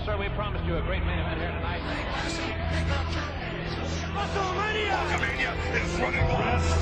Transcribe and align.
Yes, 0.00 0.06
sir. 0.06 0.16
We 0.16 0.30
promised 0.30 0.64
you 0.64 0.78
a 0.78 0.80
great 0.80 1.04
main 1.04 1.18
event 1.18 1.38
here 1.38 1.50
tonight. 1.50 1.82
WrestleMania 4.16 4.96
WrestleMania 4.96 5.52
is 5.76 6.00
running 6.00 6.26
wild. 6.28 6.80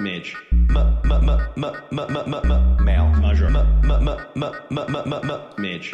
Midge. 0.00 0.47
Male. 2.80 3.08
Measure. 3.20 3.50
Midge. 5.56 5.92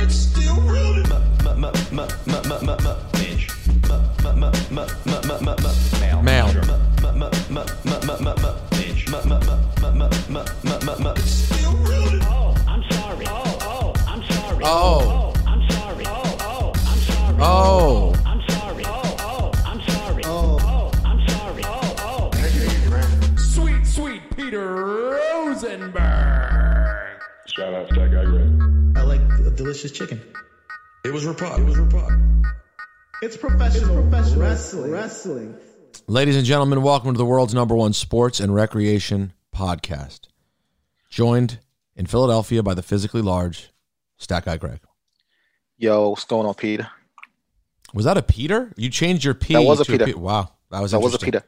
It's 0.00 0.16
still 0.16 0.60
real. 0.62 0.92
Midge. 3.14 3.48
Male. 6.02 6.22
Male. 6.22 6.46
Midge. 6.46 6.56
Still 11.26 11.76
real. 11.76 12.20
Oh, 12.22 12.54
I'm 12.66 12.82
sorry. 12.90 13.26
Oh, 13.28 13.58
oh, 13.62 13.92
I'm 14.06 14.22
sorry. 14.24 14.64
Oh. 14.64 15.32
I'm 15.46 15.70
sorry. 15.70 16.04
Oh, 16.06 16.36
oh, 16.40 16.72
I'm 16.74 16.98
sorry. 16.98 17.36
Oh. 17.40 18.15
Delicious 29.66 29.90
chicken. 29.90 30.22
It 31.04 31.12
was 31.12 31.24
Rapod. 31.24 31.58
It 31.58 31.64
was 31.64 31.74
Rapod. 31.74 32.44
It's 33.20 33.36
professional, 33.36 34.00
professional 34.00 34.40
wrestling. 34.40 34.92
Wrestling. 34.92 35.56
Ladies 36.06 36.36
and 36.36 36.44
gentlemen, 36.46 36.82
welcome 36.82 37.12
to 37.12 37.18
the 37.18 37.24
world's 37.24 37.52
number 37.52 37.74
one 37.74 37.92
sports 37.92 38.38
and 38.38 38.54
recreation 38.54 39.32
podcast. 39.52 40.28
Joined 41.10 41.58
in 41.96 42.06
Philadelphia 42.06 42.62
by 42.62 42.74
the 42.74 42.82
physically 42.82 43.22
large 43.22 43.72
Stat 44.18 44.44
Guy 44.44 44.56
Greg. 44.56 44.78
Yo, 45.78 46.10
what's 46.10 46.22
going 46.22 46.46
on, 46.46 46.54
Peter? 46.54 46.88
Was 47.92 48.04
that 48.04 48.16
a 48.16 48.22
Peter? 48.22 48.72
You 48.76 48.88
changed 48.88 49.24
your 49.24 49.34
P. 49.34 49.54
That 49.54 49.62
was 49.62 49.80
a 49.80 49.84
to 49.84 49.90
Peter. 49.90 50.04
P- 50.04 50.14
Wow, 50.14 50.52
that 50.70 50.80
was 50.80 50.92
That 50.92 51.00
was 51.00 51.14
a. 51.14 51.18
Peter. 51.18 51.42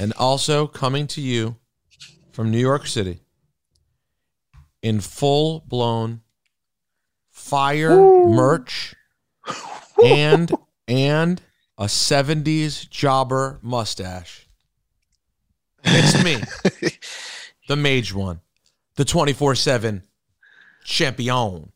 And 0.00 0.12
also 0.14 0.66
coming 0.66 1.06
to 1.06 1.20
you 1.20 1.54
from 2.32 2.50
New 2.50 2.58
York 2.58 2.88
City 2.88 3.20
in 4.82 5.00
full 5.00 5.60
blown 5.68 6.22
fire 7.52 7.96
merch 8.26 8.94
and 10.04 10.52
and 10.86 11.40
a 11.76 11.84
70s 11.84 12.88
jobber 12.88 13.58
mustache. 13.62 14.46
It's 15.84 16.22
me, 16.22 16.36
the 17.68 17.76
mage 17.76 18.14
one, 18.14 18.40
the 18.96 19.04
24 19.04 19.56
7 19.56 20.02
champion. 20.84 21.72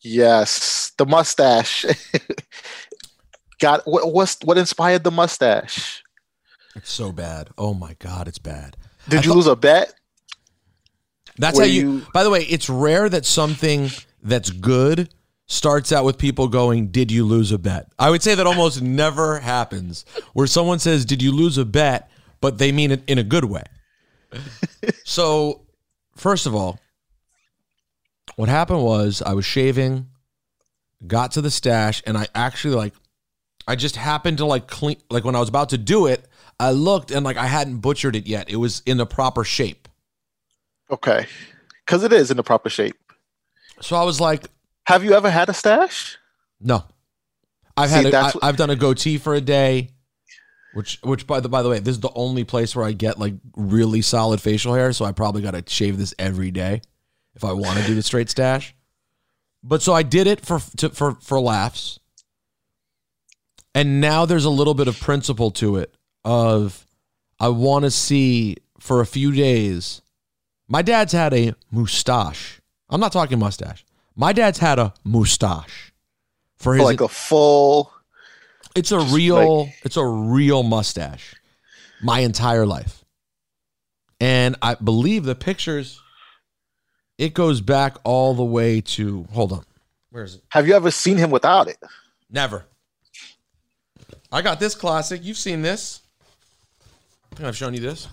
Yes, 0.00 0.92
the 0.96 1.04
mustache. 1.06 1.84
Got 3.60 3.82
what? 3.86 4.12
What's 4.12 4.38
what 4.42 4.58
inspired 4.58 5.04
the 5.04 5.10
mustache? 5.10 6.02
It's 6.74 6.90
so 6.90 7.12
bad. 7.12 7.50
Oh 7.58 7.74
my 7.74 7.94
God, 7.98 8.26
it's 8.26 8.38
bad. 8.38 8.76
Did 9.08 9.18
I 9.20 9.22
you 9.22 9.28
thought- 9.28 9.36
lose 9.36 9.46
a 9.46 9.56
bet? 9.56 9.94
That's 11.38 11.56
Were 11.56 11.62
how 11.64 11.68
you, 11.68 11.92
you- 11.98 12.06
By 12.12 12.24
the 12.24 12.30
way, 12.30 12.42
it's 12.44 12.68
rare 12.68 13.08
that 13.08 13.24
something 13.26 13.90
that's 14.22 14.50
good 14.50 15.12
starts 15.46 15.92
out 15.92 16.04
with 16.04 16.18
people 16.18 16.48
going, 16.48 16.88
"Did 16.88 17.10
you 17.10 17.24
lose 17.24 17.52
a 17.52 17.58
bet?" 17.58 17.88
I 17.98 18.10
would 18.10 18.22
say 18.22 18.34
that 18.34 18.46
almost 18.46 18.80
never 18.82 19.40
happens 19.40 20.04
where 20.32 20.46
someone 20.46 20.78
says, 20.78 21.04
"Did 21.04 21.22
you 21.22 21.32
lose 21.32 21.58
a 21.58 21.64
bet?" 21.64 22.10
but 22.42 22.58
they 22.58 22.72
mean 22.72 22.90
it 22.90 23.02
in 23.06 23.16
a 23.16 23.22
good 23.22 23.46
way. 23.46 23.62
so, 25.04 25.62
first 26.14 26.44
of 26.44 26.54
all, 26.54 26.78
what 28.36 28.50
happened 28.50 28.82
was 28.82 29.22
I 29.22 29.32
was 29.32 29.46
shaving, 29.46 30.08
got 31.06 31.32
to 31.32 31.40
the 31.40 31.50
stash, 31.50 32.02
and 32.06 32.18
I 32.18 32.26
actually 32.34 32.74
like 32.74 32.92
I 33.66 33.76
just 33.76 33.96
happened 33.96 34.38
to 34.38 34.44
like 34.44 34.66
clean 34.66 34.96
like 35.08 35.24
when 35.24 35.36
I 35.36 35.40
was 35.40 35.48
about 35.48 35.70
to 35.70 35.78
do 35.78 36.06
it, 36.06 36.26
I 36.60 36.72
looked 36.72 37.10
and 37.10 37.24
like 37.24 37.38
I 37.38 37.46
hadn't 37.46 37.78
butchered 37.78 38.16
it 38.16 38.26
yet. 38.26 38.50
It 38.50 38.56
was 38.56 38.82
in 38.84 38.98
the 38.98 39.06
proper 39.06 39.44
shape. 39.44 39.88
Okay, 40.90 41.26
because 41.86 42.02
it 42.02 42.12
is 42.12 42.30
in 42.30 42.36
the 42.36 42.42
proper 42.42 42.68
shape. 42.68 42.96
So 43.80 43.96
I 43.96 44.04
was 44.04 44.20
like, 44.20 44.46
Have 44.86 45.04
you 45.04 45.14
ever 45.14 45.30
had 45.30 45.48
a 45.48 45.54
stash? 45.54 46.16
No, 46.60 46.84
I've 47.76 47.90
See, 47.90 47.96
had. 47.96 48.06
A, 48.06 48.10
that's 48.10 48.34
I, 48.34 48.38
what- 48.38 48.44
I've 48.44 48.56
done 48.56 48.70
a 48.70 48.76
goatee 48.76 49.18
for 49.18 49.34
a 49.34 49.40
day, 49.40 49.90
which 50.74 50.98
which 51.02 51.26
by 51.26 51.40
the 51.40 51.48
by 51.48 51.62
the 51.62 51.68
way, 51.68 51.78
this 51.80 51.94
is 51.96 52.00
the 52.00 52.12
only 52.14 52.44
place 52.44 52.76
where 52.76 52.84
I 52.84 52.92
get 52.92 53.18
like 53.18 53.34
really 53.56 54.02
solid 54.02 54.40
facial 54.40 54.74
hair. 54.74 54.92
So 54.92 55.04
I 55.04 55.12
probably 55.12 55.42
got 55.42 55.52
to 55.52 55.64
shave 55.66 55.98
this 55.98 56.14
every 56.18 56.50
day 56.50 56.82
if 57.34 57.44
I 57.44 57.52
want 57.52 57.78
to 57.78 57.86
do 57.86 57.94
the 57.94 58.02
straight 58.02 58.30
stash. 58.30 58.74
But 59.64 59.82
so 59.82 59.92
I 59.92 60.02
did 60.02 60.26
it 60.26 60.44
for 60.44 60.60
to, 60.78 60.90
for 60.90 61.12
for 61.20 61.40
laughs, 61.40 61.98
and 63.74 64.00
now 64.00 64.24
there's 64.26 64.44
a 64.44 64.50
little 64.50 64.74
bit 64.74 64.88
of 64.88 64.98
principle 65.00 65.50
to 65.52 65.76
it. 65.76 65.94
Of 66.24 66.86
I 67.40 67.48
want 67.48 67.84
to 67.84 67.90
see 67.90 68.56
for 68.78 69.00
a 69.00 69.06
few 69.06 69.32
days. 69.32 70.02
My 70.68 70.82
dad's 70.82 71.12
had 71.12 71.34
a 71.34 71.54
mustache. 71.70 72.60
I'm 72.92 73.00
not 73.00 73.10
talking 73.10 73.38
mustache. 73.38 73.84
My 74.14 74.34
dad's 74.34 74.58
had 74.58 74.78
a 74.78 74.92
mustache 75.02 75.92
for 76.58 76.74
his 76.74 76.84
like 76.84 77.00
a 77.00 77.08
full. 77.08 77.90
it's 78.76 78.92
a 78.92 79.00
real 79.00 79.70
it's 79.82 79.96
a 79.96 80.04
real 80.04 80.62
mustache 80.62 81.34
my 82.02 82.20
entire 82.20 82.66
life. 82.66 83.02
And 84.20 84.56
I 84.60 84.74
believe 84.74 85.24
the 85.24 85.34
pictures 85.34 86.00
it 87.16 87.32
goes 87.34 87.60
back 87.62 87.96
all 88.04 88.34
the 88.34 88.44
way 88.44 88.80
to 88.82 89.26
hold 89.32 89.52
on. 89.52 89.64
Where 90.10 90.24
is 90.24 90.36
it? 90.36 90.42
Have 90.50 90.68
you 90.68 90.74
ever 90.74 90.90
seen 90.90 91.16
him 91.16 91.30
without 91.30 91.68
it? 91.68 91.78
Never. 92.30 92.66
I 94.30 94.42
got 94.42 94.60
this 94.60 94.74
classic. 94.74 95.24
You've 95.24 95.38
seen 95.38 95.62
this. 95.62 96.00
I 97.32 97.36
think 97.36 97.48
I've 97.48 97.56
shown 97.56 97.72
you 97.72 97.80
this 97.80 98.08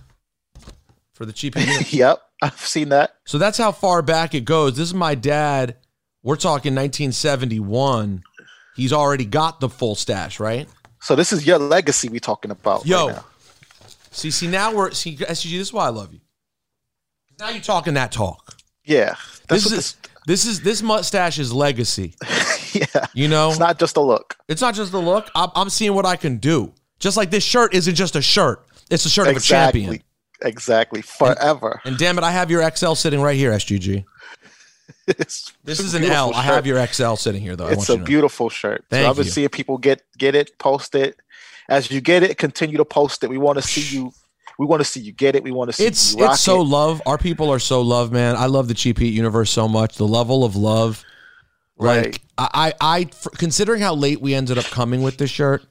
for 1.14 1.26
the 1.26 1.34
cheap. 1.34 1.56
yep, 1.92 2.22
I've 2.42 2.60
seen 2.60 2.90
that. 2.90 3.16
So 3.26 3.38
that's 3.38 3.58
how 3.58 3.72
far 3.72 4.02
back 4.02 4.34
it 4.34 4.46
goes. 4.46 4.78
This 4.78 4.90
is 4.90 4.94
my 4.94 5.16
dad. 5.16 5.78
We're 6.24 6.36
talking 6.36 6.74
1971. 6.74 8.24
He's 8.76 8.94
already 8.94 9.26
got 9.26 9.60
the 9.60 9.70
full 9.70 9.96
stash, 9.96 10.40
right? 10.40 10.68
So 11.02 11.16
this 11.16 11.32
is 11.32 11.46
your 11.46 11.60
legacy 11.60 12.10
we 12.10 12.20
talking 12.20 12.52
about. 12.52 12.86
Yo. 12.86 13.08
right 13.08 13.16
now. 13.16 13.26
See, 14.12 14.32
see, 14.32 14.48
now 14.48 14.74
we're 14.74 14.92
see 14.92 15.16
SG. 15.16 15.28
This 15.28 15.46
is 15.46 15.74
why 15.74 15.86
I 15.86 15.90
love 15.90 16.14
you. 16.14 16.20
Now 17.40 17.50
you're 17.50 17.62
talking 17.62 17.94
that 17.94 18.12
talk. 18.12 18.56
yeah, 18.84 19.16
This 19.48 19.72
is 19.72 19.96
this 20.26 20.46
is 20.46 20.62
this 20.62 20.82
mustache 20.82 21.40
is 21.40 21.54
legacy. 21.54 22.16
Yeah, 22.72 23.08
You 23.16 23.28
know, 23.28 23.50
it's 23.50 23.58
not 23.58 23.80
just 23.80 23.98
a 23.98 24.00
look. 24.00 24.38
It's 24.48 24.62
not 24.62 24.76
just 24.76 24.94
a 24.94 25.00
look. 25.00 25.28
I'm, 25.34 25.50
I'm 25.56 25.70
seeing 25.72 25.96
what 25.96 26.06
I 26.06 26.16
can 26.16 26.38
do. 26.38 26.72
Just 27.00 27.18
like 27.18 27.32
this 27.32 27.44
shirt 27.44 27.74
isn't 27.74 27.96
just 27.96 28.16
a 28.16 28.22
shirt; 28.22 28.64
it's 28.92 29.06
a 29.06 29.10
shirt 29.10 29.28
of 29.28 29.38
a 29.38 29.40
champion. 29.40 30.04
Exactly. 30.42 31.02
Forever. 31.02 31.82
And 31.86 31.98
damn 31.98 32.18
it, 32.18 32.24
I 32.24 32.32
have 32.32 32.50
your 32.50 32.68
XL 32.70 32.94
sitting 32.94 33.22
right 33.22 33.36
here, 33.38 33.52
SGG. 33.52 34.06
It's, 35.08 35.54
This 35.64 35.80
is 35.80 35.96
an 35.96 36.04
L. 36.04 36.28
beautiful 36.28 36.36
I 36.36 36.44
have 36.44 36.68
your 36.68 36.86
XL 36.86 37.16
sitting 37.16 37.42
here, 37.42 37.56
though. 37.56 37.66
I 37.68 37.72
It's 37.72 37.78
want 37.78 37.90
a 37.90 37.94
you 37.94 37.98
to 37.98 38.02
know. 38.02 38.06
beautiful 38.06 38.50
shirt. 38.50 38.86
Thank 38.92 39.06
so 39.06 39.10
I've 39.10 39.16
been 39.16 39.26
you. 39.26 39.32
seeing 39.32 39.50
people 39.50 39.78
get 39.80 40.04
get 40.18 40.36
it, 40.36 40.58
post 40.60 40.94
it. 40.94 41.16
As 41.68 41.90
you 41.90 42.00
get 42.00 42.22
it, 42.24 42.38
continue 42.38 42.78
to 42.78 42.86
post 42.86 43.24
it. 43.24 43.30
We 43.30 43.38
want 43.40 43.58
to 43.58 43.62
see 43.64 43.96
you. 43.96 44.12
We 44.60 44.66
want 44.68 44.82
to 44.82 44.86
see 44.86 45.00
you 45.00 45.12
get 45.12 45.36
it. 45.36 45.44
We 45.44 45.52
want 45.52 45.70
to 45.70 45.74
see 45.74 45.86
It's 45.86 46.14
you 46.16 46.24
rock 46.24 46.34
it's 46.34 46.44
so 46.44 46.62
it. 46.62 46.66
love. 46.66 47.02
Our 47.08 47.18
people 47.18 47.50
are 47.52 47.60
so 47.60 47.82
love, 47.82 48.12
man. 48.12 48.36
I 48.36 48.46
love 48.46 48.68
the 48.68 48.74
cheap 48.76 49.00
heat 49.00 49.14
universe 49.14 49.50
so 49.50 49.68
much. 49.68 49.96
The 49.96 50.08
level 50.08 50.44
of 50.44 50.56
love, 50.56 51.04
Right. 51.78 52.06
like 52.06 52.22
I, 52.38 52.74
I, 52.82 53.00
I 53.00 53.04
considering 53.38 53.82
how 53.82 53.96
late 53.96 54.22
we 54.22 54.36
ended 54.36 54.58
up 54.60 54.66
coming 54.66 55.02
with 55.02 55.18
this 55.18 55.32
shirt, 55.32 55.64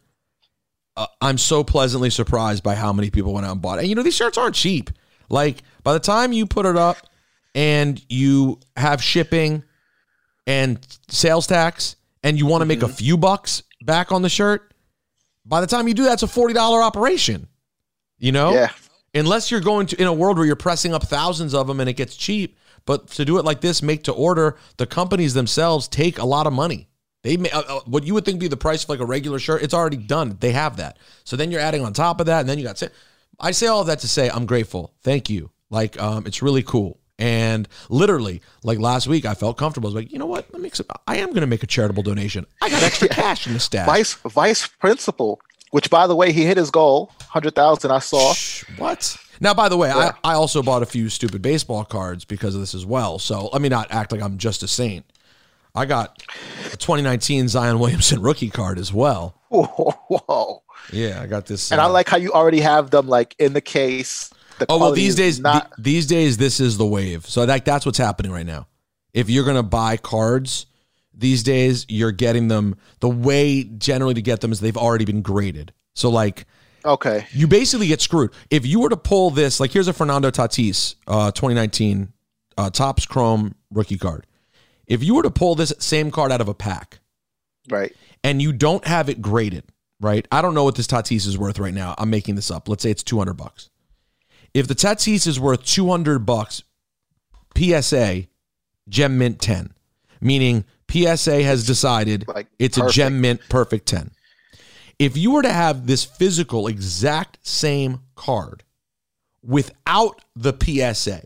uh, 0.99 1.07
I'm 1.21 1.39
so 1.39 1.65
pleasantly 1.65 2.11
surprised 2.11 2.63
by 2.63 2.75
how 2.75 2.93
many 2.93 3.11
people 3.11 3.33
went 3.33 3.47
out 3.47 3.53
and 3.53 3.63
bought 3.63 3.79
it. 3.79 3.83
And 3.83 3.89
you 3.89 3.95
know, 3.95 4.03
these 4.03 4.17
shirts 4.17 4.37
aren't 4.37 4.55
cheap. 4.55 4.91
Like 5.31 5.63
by 5.83 5.93
the 5.93 6.01
time 6.01 6.33
you 6.33 6.45
put 6.47 6.67
it 6.67 6.77
up 6.77 6.97
and 7.55 8.05
you 8.09 8.59
have 8.77 9.03
shipping 9.03 9.63
and 10.47 10.79
sales 11.09 11.47
tax, 11.47 11.97
and 12.25 12.39
you 12.39 12.47
want 12.47 12.63
to 12.63 12.67
make 12.67 12.81
Mm-hmm. 12.81 12.91
a 12.91 12.95
few 12.95 13.17
bucks 13.17 13.63
back 13.83 14.11
on 14.13 14.23
the 14.23 14.29
shirt, 14.29 14.73
by 15.47 15.61
the 15.61 15.67
time 15.67 15.87
you 15.89 15.95
do 15.95 16.05
that, 16.05 16.15
it's 16.15 16.23
a 16.23 16.27
forty 16.29 16.55
dollar 16.55 16.83
operation. 16.83 17.49
You 18.19 18.33
know, 18.33 18.53
Yeah. 18.53 18.71
unless 19.15 19.51
you're 19.51 19.61
going 19.61 19.87
to 19.89 20.01
in 20.01 20.07
a 20.09 20.13
world 20.13 20.37
where 20.37 20.47
you're 20.47 20.57
pressing 20.57 20.93
up 20.95 21.05
thousands 21.05 21.55
of 21.55 21.67
them 21.69 21.81
and 21.81 21.89
it 21.89 21.93
gets 21.95 22.17
cheap. 22.17 22.57
But 22.87 23.09
to 23.13 23.25
do 23.25 23.39
it 23.39 23.45
like 23.45 23.61
this, 23.61 23.83
make 23.83 24.05
to 24.05 24.13
order, 24.13 24.57
the 24.79 24.87
companies 24.87 25.35
themselves 25.35 25.87
take 25.89 26.19
a 26.19 26.25
lot 26.25 26.47
of 26.47 26.53
money. 26.53 26.89
They 27.29 27.37
may, 27.37 27.51
uh, 27.51 27.61
uh, 27.61 27.81
what 27.85 28.05
you 28.05 28.15
would 28.15 28.25
think 28.25 28.41
be 28.41 28.49
the 28.49 28.57
price 28.57 28.85
of 28.85 28.89
like 28.89 29.01
a 29.01 29.05
regular 29.05 29.39
shirt, 29.39 29.63
it's 29.63 29.75
already 29.75 29.99
done. 29.99 30.39
They 30.41 30.53
have 30.53 30.79
that. 30.79 30.97
So 31.25 31.37
then 31.37 31.51
you're 31.51 31.61
adding 31.61 31.85
on 31.85 31.93
top 31.93 32.21
of 32.21 32.27
that, 32.27 32.41
and 32.41 32.49
then 32.49 32.57
you 32.57 32.65
got. 32.65 32.83
I 33.39 33.51
say 33.51 33.67
all 33.67 33.83
of 33.83 33.87
that 33.89 33.99
to 33.99 34.09
say 34.09 34.31
I'm 34.31 34.47
grateful. 34.47 34.95
Thank 35.03 35.29
you. 35.29 35.51
Like 35.69 36.01
um, 36.01 36.27
it's 36.27 36.41
really 36.41 36.63
cool. 36.63 36.99
And 37.19 37.69
literally, 37.91 38.41
like 38.63 38.79
last 38.79 39.09
week, 39.09 39.27
I 39.27 39.35
felt 39.35 39.59
comfortable. 39.59 39.89
I 39.89 39.93
was 39.93 40.03
like, 40.03 40.11
you 40.11 40.19
know 40.19 40.25
what? 40.25 40.51
Let 40.55 40.63
me. 40.63 40.71
I 41.07 41.19
am 41.19 41.29
going 41.29 41.43
to 41.43 41.47
make 41.47 41.63
a 41.63 41.67
charitable 41.67 42.03
donation. 42.03 42.47
I 42.63 42.71
got 42.71 42.83
extra 42.83 43.09
cash 43.11 43.47
in 43.47 43.53
the 43.53 43.61
stash. 43.61 43.87
Vice 43.87 44.15
vice 44.15 44.67
principal, 44.67 45.39
which 45.71 45.91
by 45.91 46.07
the 46.07 46.17
way, 46.17 46.33
he 46.33 46.47
hit 46.47 46.57
his 46.57 46.71
goal, 46.71 47.13
hundred 47.29 47.55
thousand. 47.55 47.91
I 47.91 47.99
saw. 47.99 48.33
What? 48.79 49.19
Now, 49.39 49.53
by 49.53 49.69
the 49.69 49.77
way, 49.77 49.91
I, 49.91 50.15
I 50.25 50.33
also 50.33 50.63
bought 50.63 50.83
a 50.83 50.87
few 50.87 51.11
stupid 51.11 51.43
baseball 51.43 51.85
cards 51.85 52.25
because 52.25 52.55
of 52.55 52.63
this 52.63 52.75
as 52.75 52.87
well. 52.87 53.19
So 53.19 53.51
let 53.53 53.61
me 53.61 53.69
not 53.69 53.91
act 53.91 54.13
like 54.13 54.23
I'm 54.23 54.39
just 54.39 54.63
a 54.63 54.69
saint. 54.69 55.05
I 55.79 55.85
got 55.85 56.23
a 56.73 56.77
2019 56.77 57.49
Zion 57.49 57.79
Williamson 57.79 58.21
rookie 58.21 58.51
card 58.51 58.79
as 58.79 58.93
well. 58.93 59.41
Whoa. 59.49 60.63
Yeah, 60.93 61.23
I 61.23 61.27
got 61.27 61.47
this. 61.47 61.71
And 61.71 61.81
I 61.81 61.85
uh, 61.85 61.91
like 61.91 62.09
how 62.09 62.17
you 62.17 62.33
already 62.33 62.61
have 62.61 62.91
them 62.91 63.09
like 63.09 63.37
in 63.39 63.53
the 63.53 63.61
case. 63.61 64.31
The 64.59 64.67
Oh 64.69 64.79
well, 64.79 64.93
these 64.93 65.15
days, 65.15 65.39
not. 65.39 65.71
th- 65.77 65.85
these 65.85 66.07
days, 66.07 66.37
this 66.37 66.59
is 66.59 66.79
the 66.79 66.87
wave. 66.87 67.27
So 67.27 67.47
that 67.47 67.65
that's 67.65 67.87
what's 67.87 67.99
happening 67.99 68.33
right 68.33 68.47
now. 68.47 68.67
If 69.15 69.31
you're 69.31 69.45
gonna 69.45 69.63
buy 69.63 69.97
cards 69.97 70.67
these 71.15 71.43
days, 71.43 71.87
you're 71.89 72.13
getting 72.13 72.49
them. 72.49 72.77
The 73.01 73.09
way 73.09 73.65
generally 73.65 74.15
to 74.15 74.23
get 74.23 74.41
them 74.41 74.51
is 74.51 74.61
they've 74.61 74.77
already 74.77 75.05
been 75.05 75.23
graded. 75.23 75.73
So 75.95 76.11
like, 76.11 76.47
okay. 76.85 77.27
you 77.33 77.47
basically 77.47 77.87
get 77.87 78.01
screwed. 78.01 78.33
If 78.51 78.67
you 78.67 78.81
were 78.81 78.89
to 78.89 78.97
pull 78.97 79.31
this, 79.31 79.61
like 79.61 79.71
here's 79.71 79.89
a 79.89 79.93
Fernando 79.93 80.31
Tatis, 80.31 80.97
uh, 81.07 81.31
2019 81.31 82.13
uh, 82.57 82.71
Topps 82.71 83.07
Chrome 83.07 83.55
rookie 83.71 83.99
card. 83.99 84.27
If 84.89 85.05
you 85.05 85.15
were 85.15 85.23
to 85.23 85.31
pull 85.31 85.55
this 85.55 85.73
same 85.79 86.11
card 86.11 86.33
out 86.33 86.41
of 86.41 86.49
a 86.49 86.55
pack 86.55 86.99
Right. 87.71 87.95
and 88.25 88.43
you 88.43 88.53
don't 88.53 88.85
have 88.87 89.09
it 89.09 89.21
graded, 89.23 89.65
right? 90.01 90.27
I 90.33 90.43
don't 90.43 90.55
know 90.55 90.65
what 90.65 90.75
this 90.75 90.87
Tatis 90.89 91.27
is 91.27 91.39
worth 91.39 91.59
right 91.59 91.75
now. 91.75 91.95
I'm 91.99 92.11
making 92.11 92.35
this 92.35 92.51
up. 92.51 92.69
Let's 92.69 92.83
say 92.83 92.91
it's 92.91 93.03
200 93.03 93.35
bucks. 93.35 93.69
If 94.55 94.67
the 94.67 94.75
Tatis 94.75 95.27
is 95.27 95.39
worth 95.39 95.65
200 95.65 96.21
bucks, 96.21 96.63
PSA 97.57 98.27
Gem 98.89 99.19
Mint 99.19 99.41
10, 99.41 99.75
meaning 100.21 100.65
PSA 100.91 101.43
has 101.43 101.67
decided 101.67 102.27
Like, 102.27 102.47
it's 102.59 102.79
a. 102.79 102.89
Gem 102.89 103.21
Mint 103.21 103.41
perfect 103.51 103.87
10. 103.87 104.11
If 104.99 105.17
you 105.17 105.33
were 105.33 105.43
to 105.43 105.53
have 105.53 105.87
this 105.87 106.05
physical 106.05 106.67
exact 106.67 107.39
same 107.47 108.01
card 108.17 108.65
without 109.45 110.23
the 110.35 110.53
PSA, 110.59 111.23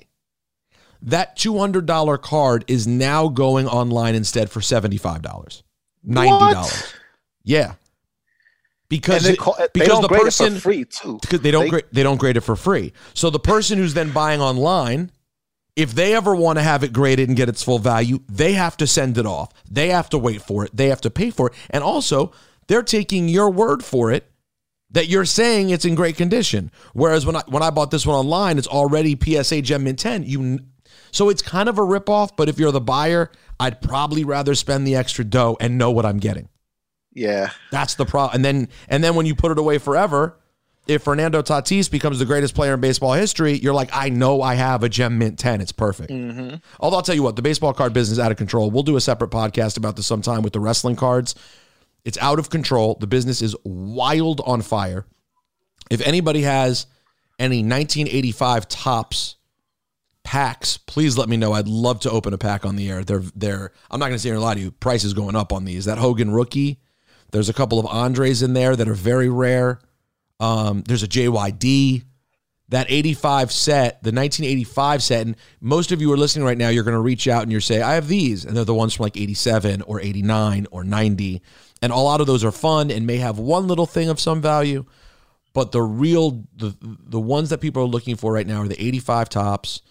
that 1.03 1.37
$200 1.37 2.21
card 2.23 2.65
is 2.69 2.87
now 2.87 3.29
going 3.29 3.67
online 3.69 4.15
instead 4.15 4.51
for 4.51 4.61
$75. 4.61 5.63
$90. 6.07 6.55
What? 6.55 6.95
Yeah. 7.45 7.75
Because 8.89 9.17
And 9.25 9.25
they, 9.25 9.33
it- 9.33 9.39
call, 9.39 9.57
because 9.73 9.89
don't 9.89 10.03
the 10.03 10.09
grade 10.09 10.23
person 10.23 10.47
it 10.49 10.55
for 10.57 10.61
free 10.61 10.85
too. 10.85 11.19
because 11.23 11.41
they 11.41 11.51
don't 11.51 11.65
They- 11.65 11.71
gra- 11.71 11.83
they 11.93 12.03
don't 12.03 12.19
grade 12.19 12.37
it 12.37 12.43
for 12.43 12.57
free. 12.57 12.93
So 13.15 13.31
the 13.31 13.39
person 13.41 13.79
who's 13.79 13.95
then 13.95 14.11
buying 14.13 14.41
online, 14.41 15.11
if 15.77 15.95
they 15.95 16.15
ever 16.15 16.35
want 16.37 16.59
to 16.59 16.63
have 16.63 16.85
it 16.85 16.93
graded 16.93 17.29
and 17.29 17.37
get 17.37 17.49
its 17.49 17.63
full 17.63 17.79
value, 17.79 18.21
they 18.29 18.53
have 18.53 18.77
to 18.77 18.87
send 18.87 19.17
it 19.17 19.25
off. 19.25 19.51
They 19.71 19.89
have 19.89 20.11
to 20.11 20.19
wait 20.19 20.43
for 20.43 20.65
it. 20.65 20.77
They 20.77 20.89
have 20.89 21.01
to 21.03 21.11
pay 21.11 21.31
for 21.31 21.47
it. 21.49 21.55
And 21.71 21.83
also, 21.83 22.33
they're 22.67 22.83
taking 22.83 23.29
your 23.29 23.49
word 23.51 23.83
for 23.83 24.13
it 24.13 24.31
that 24.91 25.09
you're 25.09 25.25
saying 25.25 25.71
it's 25.71 25.87
in 25.87 25.95
great 25.95 26.17
condition. 26.19 26.71
Whereas 26.93 27.25
when 27.25 27.37
I 27.37 27.43
when 27.49 27.63
I 27.63 27.71
bought 27.71 27.91
this 27.91 28.05
one 28.07 28.17
online, 28.17 28.59
it's 28.59 28.69
already 28.69 29.17
PSA 29.19 29.63
Gem 29.63 29.85
Mint 29.85 29.99
10. 29.99 30.25
You 30.25 30.61
so 31.13 31.29
it's 31.29 31.43
kind 31.43 31.69
of 31.69 31.79
a 31.79 31.83
ripoff, 31.83 32.31
but 32.37 32.49
if 32.49 32.59
you're 32.59 32.73
the 32.73 32.81
buyer, 32.81 33.31
I'd 33.61 33.81
probably 33.81 34.25
rather 34.25 34.55
spend 34.55 34.87
the 34.87 34.97
extra 34.97 35.25
dough 35.25 35.57
and 35.61 35.79
know 35.79 35.91
what 35.91 36.05
I'm 36.05 36.19
getting. 36.19 36.49
Yeah. 37.13 37.51
That's 37.71 37.95
the 37.95 38.07
problem. 38.07 38.37
And 38.37 38.45
then 38.45 38.69
and 38.89 39.05
then 39.05 39.15
when 39.15 39.27
you 39.27 39.35
put 39.35 39.53
it 39.53 39.59
away 39.59 39.79
forever, 39.79 40.39
if 40.89 41.03
Fernando 41.03 41.43
Tatis 41.43 41.91
becomes 41.91 42.19
the 42.19 42.25
greatest 42.25 42.55
player 42.55 42.75
in 42.75 42.81
baseball 42.81 43.13
history, 43.13 43.53
you're 43.53 43.75
like, 43.75 43.91
I 43.93 44.09
know 44.09 44.43
I 44.43 44.55
have 44.55 44.83
a 44.83 44.89
Gem 44.89 45.19
Mint 45.19 45.39
10. 45.39 45.61
It's 45.61 45.71
perfect. 45.71 46.11
Mm-hmm. 46.11 46.57
Although 46.81 46.97
I'll 46.97 47.03
tell 47.03 47.15
you 47.15 47.23
what, 47.23 47.37
the 47.37 47.43
baseball 47.43 47.73
card 47.73 47.93
business 47.93 48.19
is 48.19 48.19
out 48.19 48.33
of 48.33 48.39
control. 48.39 48.71
We'll 48.71 48.83
do 48.83 48.97
a 48.97 49.01
separate 49.01 49.31
podcast 49.31 49.77
about 49.77 49.97
this 49.97 50.07
sometime 50.07 50.43
with 50.43 50.55
the 50.55 50.61
wrestling 50.61 50.97
cards. 50.97 51.35
It's 52.05 52.19
out 52.19 52.39
of 52.39 52.51
control. 52.51 52.97
The 52.99 53.07
business 53.07 53.43
is 53.43 53.55
wild 53.65 54.41
on 54.45 54.63
fire. 54.63 55.07
If 55.91 56.01
anybody 56.01 56.43
has 56.43 56.87
any 57.39 57.59
1985 57.59 58.67
Topps 58.67 59.37
packs, 60.25 60.77
please 60.77 61.19
let 61.19 61.29
me 61.29 61.37
know. 61.37 61.53
I'd 61.53 61.69
love 61.69 62.01
to 62.01 62.11
open 62.11 62.33
a 62.33 62.39
pack 62.39 62.65
on 62.65 62.77
the 62.77 62.91
air. 62.91 63.05
They're 63.05 63.23
they're 63.35 63.73
I'm 63.91 64.01
not 64.01 64.07
gonna 64.07 64.19
sit 64.19 64.29
here 64.29 64.35
and 64.35 64.43
lie 64.43 64.55
to 64.55 64.61
you. 64.61 64.71
Price 64.71 65.05
is 65.05 65.15
going 65.15 65.37
up 65.37 65.53
on 65.53 65.65
these. 65.65 65.85
That 65.85 65.99
Hogan 65.99 66.31
rookie. 66.31 66.81
There's 67.33 67.49
a 67.49 67.55
couple 67.55 67.79
of 67.79 67.87
Andres 67.87 68.43
in 68.43 68.53
there 68.53 68.77
that 68.77 68.89
are 68.89 68.95
very 68.95 69.29
rare. 69.29 69.81
Um, 70.39 70.83
there's 70.83 71.03
a 71.03 71.09
JYD. 71.09 72.05
That 72.69 72.87
85 72.89 73.53
set, 73.53 74.03
the 74.03 74.13
1985 74.13 75.03
set, 75.03 75.27
and 75.27 75.37
most 75.61 75.93
of 75.93 76.01
you 76.01 76.11
are 76.11 76.17
listening 76.17 76.47
right 76.47 76.57
now, 76.57 76.71
you're 76.71 76.85
going 76.85 76.95
to 76.95 77.01
reach 77.01 77.29
out 77.29 77.43
and 77.43 77.53
you're 77.53 77.61
say, 77.61 77.83
I 77.83 77.95
have 77.95 78.09
these. 78.09 78.47
And 78.47 78.57
they're 78.57 78.65
the 78.65 78.75
ones 78.75 78.95
from 78.95 79.05
like 79.05 79.19
87 79.19 79.83
or 79.83 80.01
89 80.01 80.69
or 80.71 80.83
90. 80.83 81.43
And 81.83 81.93
a 81.93 81.97
lot 81.97 82.23
of 82.23 82.27
those 82.27 82.45
are 82.45 82.53
fun 82.53 82.91
and 82.91 83.07
may 83.07 83.19
have 83.19 83.39
one 83.39 83.67
little 83.67 83.85
thing 83.85 84.09
of 84.09 84.19
some 84.19 84.41
value. 84.41 84.87
But 85.53 85.73
the 85.73 85.83
real, 85.83 86.45
the, 86.57 86.75
the 86.81 87.21
ones 87.21 87.51
that 87.51 87.59
people 87.59 87.83
are 87.83 87.87
looking 87.87 88.17
for 88.17 88.33
right 88.33 88.47
now 88.47 88.63
are 88.63 88.69
the 88.69 88.83
85 88.83 89.29
Topps 89.29 89.83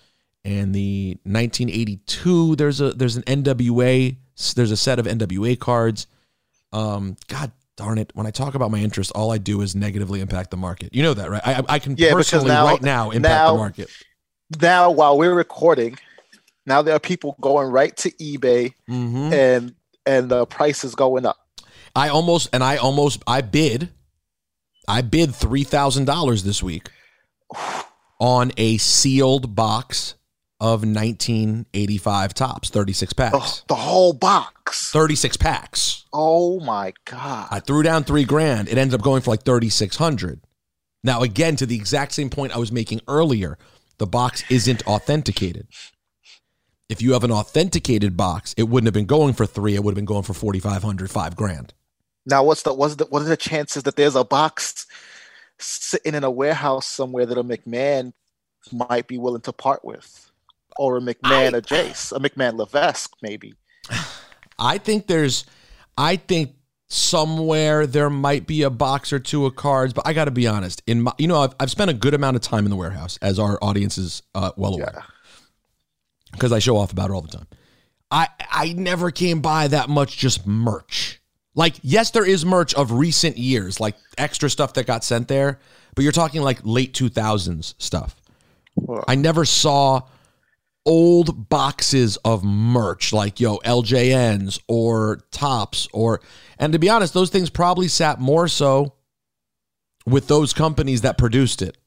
and 0.44 0.74
the 0.74 1.18
1982. 1.24 2.56
There's 2.56 2.82
a, 2.82 2.92
there's 2.92 3.16
an 3.18 3.24
NWA, 3.24 4.16
there's 4.56 4.72
a 4.72 4.78
set 4.78 5.00
of 5.00 5.06
NWA 5.06 5.58
cards. 5.60 6.08
Um, 6.74 7.16
God 7.28 7.52
darn 7.78 7.98
it. 7.98 8.12
When 8.14 8.26
I 8.28 8.32
talk 8.32 8.56
about 8.56 8.72
my 8.72 8.80
interest, 8.80 9.12
all 9.14 9.32
I 9.32 9.38
do 9.38 9.62
is 9.62 9.76
negatively 9.76 10.22
impact 10.22 10.52
the 10.52 10.58
market. 10.58 10.94
You 10.94 11.04
know 11.04 11.14
that, 11.14 11.30
right? 11.30 11.42
I, 11.46 11.64
I 11.68 11.80
can 11.80 11.96
Yeah, 11.98 12.12
personally 12.14 12.48
now- 12.50 12.66
right 12.66 12.82
now 12.82 13.12
impact 13.12 13.24
now- 13.34 13.52
the 13.54 13.58
market. 13.58 13.90
Now, 14.60 14.92
while 14.92 15.18
we're 15.18 15.34
recording, 15.34 15.98
now 16.66 16.82
there 16.82 16.94
are 16.94 17.00
people 17.00 17.38
going 17.40 17.70
right 17.72 17.96
to 17.98 18.12
eBay 18.12 18.74
hmm 18.86 19.32
and 19.32 19.74
and 20.06 20.30
the 20.30 20.46
price 20.46 20.84
is 20.84 20.94
going 20.94 21.26
up. 21.26 21.38
I 21.96 22.10
almost, 22.10 22.50
and 22.52 22.64
I 22.64 22.76
almost, 22.78 23.24
I 23.28 23.42
bid, 23.42 23.90
I 24.88 25.02
bid 25.02 25.30
$3,000 25.30 26.44
this 26.44 26.62
week 26.64 26.90
on 28.20 28.52
a 28.58 28.78
sealed 28.78 29.56
box 29.56 30.16
of 30.62 30.84
1985 30.84 32.34
Topps, 32.36 32.70
36 32.70 33.14
packs. 33.14 33.36
Oh, 33.36 33.60
the 33.68 33.76
whole 33.76 34.14
box. 34.14 34.92
36 34.92 35.36
packs. 35.38 36.06
Oh 36.14 36.60
my 36.60 36.94
god. 37.06 37.48
I 37.50 37.60
threw 37.60 37.82
down 37.82 38.04
three 38.04 38.26
grand. 38.26 38.70
It 38.70 38.78
ended 38.78 38.94
up 38.94 39.04
going 39.04 39.24
for 39.24 39.32
like 39.32 39.44
3,600. 39.44 40.40
Now, 41.04 41.24
again, 41.24 41.56
to 41.56 41.66
the 41.66 41.76
exact 41.76 42.12
same 42.14 42.30
point 42.30 42.56
I 42.56 42.60
was 42.60 42.72
making 42.72 43.02
earlier, 43.08 43.58
the 43.98 44.06
box 44.06 44.44
isn't 44.52 44.86
authenticated. 44.86 45.68
If 46.90 47.02
you 47.02 47.14
have 47.14 47.24
an 47.24 47.32
authenticated 47.32 48.16
box, 48.16 48.54
it 48.56 48.64
wouldn't 48.64 48.88
have 48.88 48.94
been 48.94 49.08
going 49.08 49.34
for 49.34 49.48
three. 49.48 49.74
It 49.74 49.84
would 49.84 49.94
have 49.94 49.96
been 49.96 50.06
going 50.06 50.24
for 50.24 50.36
4,500, 50.36 51.10
five 51.10 51.36
grand. 51.36 51.74
Now, 52.28 52.44
what's 52.44 52.62
the 52.62 52.74
what's 52.74 52.98
the 52.98 53.06
what 53.06 53.24
are 53.24 53.26
the 53.26 53.36
chances 53.36 53.82
that 53.84 53.96
there's 53.96 54.16
a 54.16 54.24
box 54.24 54.86
sitting 55.58 56.14
in 56.14 56.24
a 56.24 56.30
warehouse 56.30 56.86
somewhere 56.86 57.26
that 57.26 57.38
a 57.38 57.44
McMahon 57.44 58.14
might 58.72 59.08
be 59.08 59.18
willing 59.18 59.42
to 59.42 59.54
part 59.54 59.84
with, 59.84 60.31
or 60.78 60.98
a 60.98 61.02
McMahon 61.02 61.54
I- 61.54 61.58
a 61.58 61.62
Jace, 61.62 62.12
a 62.16 62.20
McMahon 62.20 62.58
Levesque, 62.58 63.12
maybe? 63.22 63.54
I 64.60 64.78
think 64.78 65.08
there's, 65.08 65.46
I 65.98 66.16
think 66.18 66.56
somewhere 66.88 67.88
there 67.88 68.10
might 68.10 68.46
be 68.46 68.64
a 68.64 68.70
box 68.70 69.12
or 69.14 69.20
two 69.20 69.46
of 69.46 69.56
cards, 69.56 69.94
but 69.94 70.06
I 70.08 70.14
got 70.14 70.26
to 70.26 70.32
be 70.32 70.46
honest. 70.48 70.82
In 70.88 71.02
my, 71.04 71.14
you 71.18 71.28
know, 71.28 71.42
I've, 71.42 71.54
I've 71.60 71.72
spent 71.72 71.90
a 71.90 71.94
good 71.94 72.14
amount 72.14 72.36
of 72.36 72.42
time 72.42 72.66
in 72.66 72.70
the 72.70 72.76
warehouse, 72.76 73.18
as 73.22 73.40
our 73.40 73.58
audience 73.64 73.98
is 73.98 74.22
uh, 74.36 74.52
well 74.58 74.74
aware, 74.76 74.92
Yeah. 74.94 75.02
because 76.34 76.52
I 76.52 76.60
show 76.60 76.78
off 76.78 76.92
about 76.92 77.10
it 77.10 77.14
all 77.14 77.22
the 77.22 77.30
time. 77.30 77.48
I 78.12 78.28
I 78.52 78.74
never 78.74 79.10
came 79.10 79.40
by 79.42 79.70
that 79.70 79.90
much 79.90 80.18
just 80.18 80.46
merch. 80.46 81.22
Like, 81.56 81.76
yes, 81.82 82.12
there 82.12 82.26
is 82.26 82.46
merch 82.46 82.74
of 82.74 82.92
recent 82.92 83.38
years, 83.38 83.80
like 83.80 83.96
extra 84.18 84.50
stuff 84.50 84.74
that 84.74 84.86
got 84.86 85.04
sent 85.04 85.28
there, 85.30 85.60
but 85.96 86.04
you're 86.04 86.12
talking 86.14 86.42
like 86.42 86.60
late 86.64 86.94
2000s 86.94 87.74
stuff. 87.78 88.16
Well, 88.76 89.04
I 89.08 89.16
never 89.16 89.44
saw 89.46 90.02
old 90.86 91.50
boxes 91.50 92.18
of 92.26 92.44
merch 92.44 93.14
like 93.14 93.40
yo 93.40 93.58
LJNs 93.58 94.60
or 94.68 95.22
Topps 95.32 95.88
or 95.94 96.22
and 96.58 96.74
to 96.74 96.80
be 96.80 96.90
honest 96.90 97.14
those 97.14 97.30
things 97.30 97.52
probably 97.52 97.88
sat 97.88 98.20
more 98.20 98.48
so 98.48 98.94
with 100.08 100.28
those 100.28 100.54
companies 100.54 101.02
that 101.02 101.18
produced 101.20 101.62
it 101.62 101.78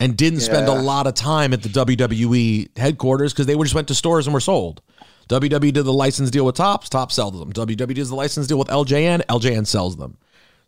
and 0.00 0.16
didn't 0.16 0.40
spend 0.40 0.68
a 0.68 0.74
lot 0.74 1.06
of 1.06 1.14
time 1.14 1.52
at 1.52 1.62
the 1.62 1.68
WWE 1.68 2.76
headquarters 2.76 3.32
because 3.32 3.46
they 3.46 3.54
were 3.54 3.64
just 3.64 3.74
went 3.74 3.88
to 3.88 3.94
stores 3.94 4.26
and 4.26 4.34
were 4.34 4.40
sold. 4.40 4.82
WWE 5.28 5.72
did 5.72 5.84
the 5.84 5.92
license 5.92 6.30
deal 6.30 6.44
with 6.44 6.56
Topps, 6.56 6.88
Topps 6.88 7.14
sells 7.14 7.38
them. 7.38 7.52
WWE 7.52 7.94
does 7.94 8.10
the 8.10 8.14
license 8.14 8.46
deal 8.46 8.58
with 8.58 8.68
LJN, 8.68 9.24
LJN 9.26 9.66
sells 9.66 9.96
them. 9.96 10.18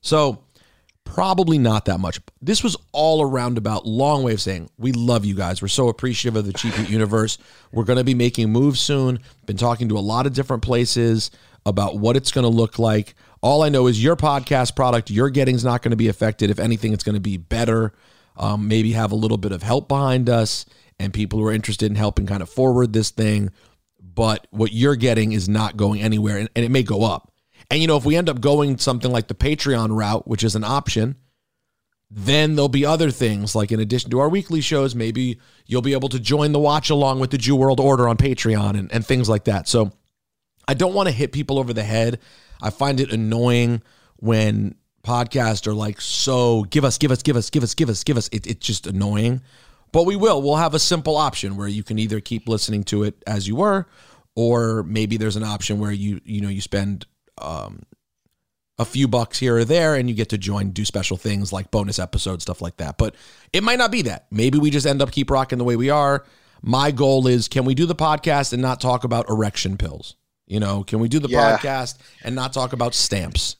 So 0.00 0.42
Probably 1.06 1.56
not 1.56 1.86
that 1.86 1.98
much. 1.98 2.20
This 2.42 2.62
was 2.62 2.76
all 2.92 3.22
a 3.22 3.26
roundabout, 3.26 3.86
long 3.86 4.22
way 4.22 4.34
of 4.34 4.40
saying 4.40 4.68
we 4.76 4.92
love 4.92 5.24
you 5.24 5.34
guys. 5.34 5.62
We're 5.62 5.68
so 5.68 5.88
appreciative 5.88 6.36
of 6.36 6.44
the 6.44 6.52
Cheap 6.52 6.74
Heat 6.74 6.90
universe. 6.90 7.38
We're 7.72 7.84
going 7.84 7.96
to 7.96 8.04
be 8.04 8.12
making 8.14 8.50
moves 8.50 8.80
soon. 8.80 9.20
Been 9.46 9.56
talking 9.56 9.88
to 9.88 9.96
a 9.96 10.00
lot 10.00 10.26
of 10.26 10.34
different 10.34 10.62
places 10.62 11.30
about 11.64 11.96
what 11.96 12.16
it's 12.16 12.30
going 12.32 12.42
to 12.44 12.50
look 12.50 12.78
like. 12.78 13.14
All 13.40 13.62
I 13.62 13.70
know 13.70 13.86
is 13.86 14.02
your 14.02 14.16
podcast 14.16 14.76
product, 14.76 15.08
you're 15.08 15.30
getting 15.30 15.54
is 15.54 15.64
not 15.64 15.80
going 15.80 15.90
to 15.90 15.96
be 15.96 16.08
affected. 16.08 16.50
If 16.50 16.58
anything, 16.58 16.92
it's 16.92 17.04
going 17.04 17.14
to 17.14 17.20
be 17.20 17.38
better. 17.38 17.94
Um, 18.36 18.68
maybe 18.68 18.92
have 18.92 19.12
a 19.12 19.16
little 19.16 19.38
bit 19.38 19.52
of 19.52 19.62
help 19.62 19.88
behind 19.88 20.28
us. 20.28 20.66
and 20.98 21.12
people 21.12 21.38
who 21.38 21.46
are 21.46 21.52
interested 21.52 21.90
in 21.90 21.96
helping 21.96 22.26
kind 22.26 22.42
of 22.42 22.48
forward 22.48 22.92
this 22.92 23.10
thing. 23.10 23.50
But 24.00 24.46
what 24.50 24.72
you're 24.72 24.96
getting 24.96 25.32
is 25.32 25.48
not 25.48 25.76
going 25.76 26.00
anywhere, 26.00 26.38
and, 26.38 26.48
and 26.56 26.64
it 26.64 26.70
may 26.70 26.82
go 26.82 27.04
up. 27.04 27.32
And 27.70 27.80
you 27.80 27.86
know, 27.86 27.96
if 27.96 28.04
we 28.04 28.16
end 28.16 28.28
up 28.28 28.40
going 28.40 28.78
something 28.78 29.10
like 29.10 29.28
the 29.28 29.34
Patreon 29.34 29.96
route, 29.96 30.26
which 30.28 30.44
is 30.44 30.54
an 30.54 30.64
option, 30.64 31.16
then 32.10 32.54
there'll 32.54 32.68
be 32.68 32.86
other 32.86 33.10
things 33.10 33.54
like 33.54 33.72
in 33.72 33.80
addition 33.80 34.10
to 34.10 34.20
our 34.20 34.28
weekly 34.28 34.60
shows, 34.60 34.94
maybe 34.94 35.40
you'll 35.66 35.82
be 35.82 35.92
able 35.92 36.08
to 36.10 36.20
join 36.20 36.52
the 36.52 36.58
watch 36.58 36.88
along 36.90 37.18
with 37.18 37.30
the 37.30 37.38
Jew 37.38 37.56
World 37.56 37.80
Order 37.80 38.08
on 38.08 38.16
Patreon 38.16 38.78
and, 38.78 38.92
and 38.92 39.04
things 39.04 39.28
like 39.28 39.44
that. 39.44 39.66
So 39.66 39.92
I 40.68 40.74
don't 40.74 40.94
want 40.94 41.08
to 41.08 41.14
hit 41.14 41.32
people 41.32 41.58
over 41.58 41.72
the 41.72 41.82
head. 41.82 42.20
I 42.62 42.70
find 42.70 43.00
it 43.00 43.12
annoying 43.12 43.82
when 44.16 44.76
podcasts 45.04 45.66
are 45.66 45.74
like, 45.74 46.00
so 46.00 46.62
give 46.64 46.84
us, 46.84 46.98
give 46.98 47.10
us, 47.10 47.22
give 47.22 47.36
us, 47.36 47.50
give 47.50 47.62
us, 47.62 47.74
give 47.74 47.88
us, 47.88 48.04
give 48.04 48.16
us. 48.16 48.28
It, 48.28 48.46
it's 48.46 48.66
just 48.66 48.86
annoying. 48.86 49.42
But 49.92 50.04
we 50.04 50.16
will. 50.16 50.42
We'll 50.42 50.56
have 50.56 50.74
a 50.74 50.78
simple 50.78 51.16
option 51.16 51.56
where 51.56 51.68
you 51.68 51.82
can 51.82 51.98
either 51.98 52.20
keep 52.20 52.48
listening 52.48 52.84
to 52.84 53.02
it 53.04 53.22
as 53.26 53.48
you 53.48 53.56
were, 53.56 53.86
or 54.34 54.82
maybe 54.82 55.16
there's 55.16 55.36
an 55.36 55.44
option 55.44 55.78
where 55.78 55.92
you, 55.92 56.20
you 56.24 56.40
know, 56.40 56.48
you 56.48 56.60
spend 56.60 57.06
um, 57.40 57.82
a 58.78 58.84
few 58.84 59.08
bucks 59.08 59.38
here 59.38 59.56
or 59.56 59.64
there 59.64 59.94
and 59.94 60.08
you 60.08 60.14
get 60.14 60.28
to 60.30 60.38
join 60.38 60.70
do 60.70 60.84
special 60.84 61.16
things 61.16 61.52
like 61.52 61.70
bonus 61.70 61.98
episodes 61.98 62.42
stuff 62.42 62.60
like 62.60 62.76
that. 62.76 62.98
But 62.98 63.14
it 63.52 63.62
might 63.62 63.78
not 63.78 63.90
be 63.90 64.02
that. 64.02 64.26
Maybe 64.30 64.58
we 64.58 64.70
just 64.70 64.86
end 64.86 65.00
up 65.00 65.10
keep 65.10 65.30
rocking 65.30 65.58
the 65.58 65.64
way 65.64 65.76
we 65.76 65.88
are. 65.90 66.24
My 66.62 66.90
goal 66.90 67.26
is 67.26 67.48
can 67.48 67.64
we 67.64 67.74
do 67.74 67.86
the 67.86 67.94
podcast 67.94 68.52
and 68.52 68.60
not 68.60 68.80
talk 68.80 69.04
about 69.04 69.30
erection 69.30 69.76
pills? 69.76 70.16
You 70.46 70.60
know 70.60 70.84
can 70.84 71.00
we 71.00 71.08
do 71.08 71.18
the 71.18 71.28
Yeah. 71.28 71.56
podcast 71.56 71.96
and 72.22 72.34
not 72.34 72.52
talk 72.52 72.72
about 72.72 72.94
stamps? 72.94 73.56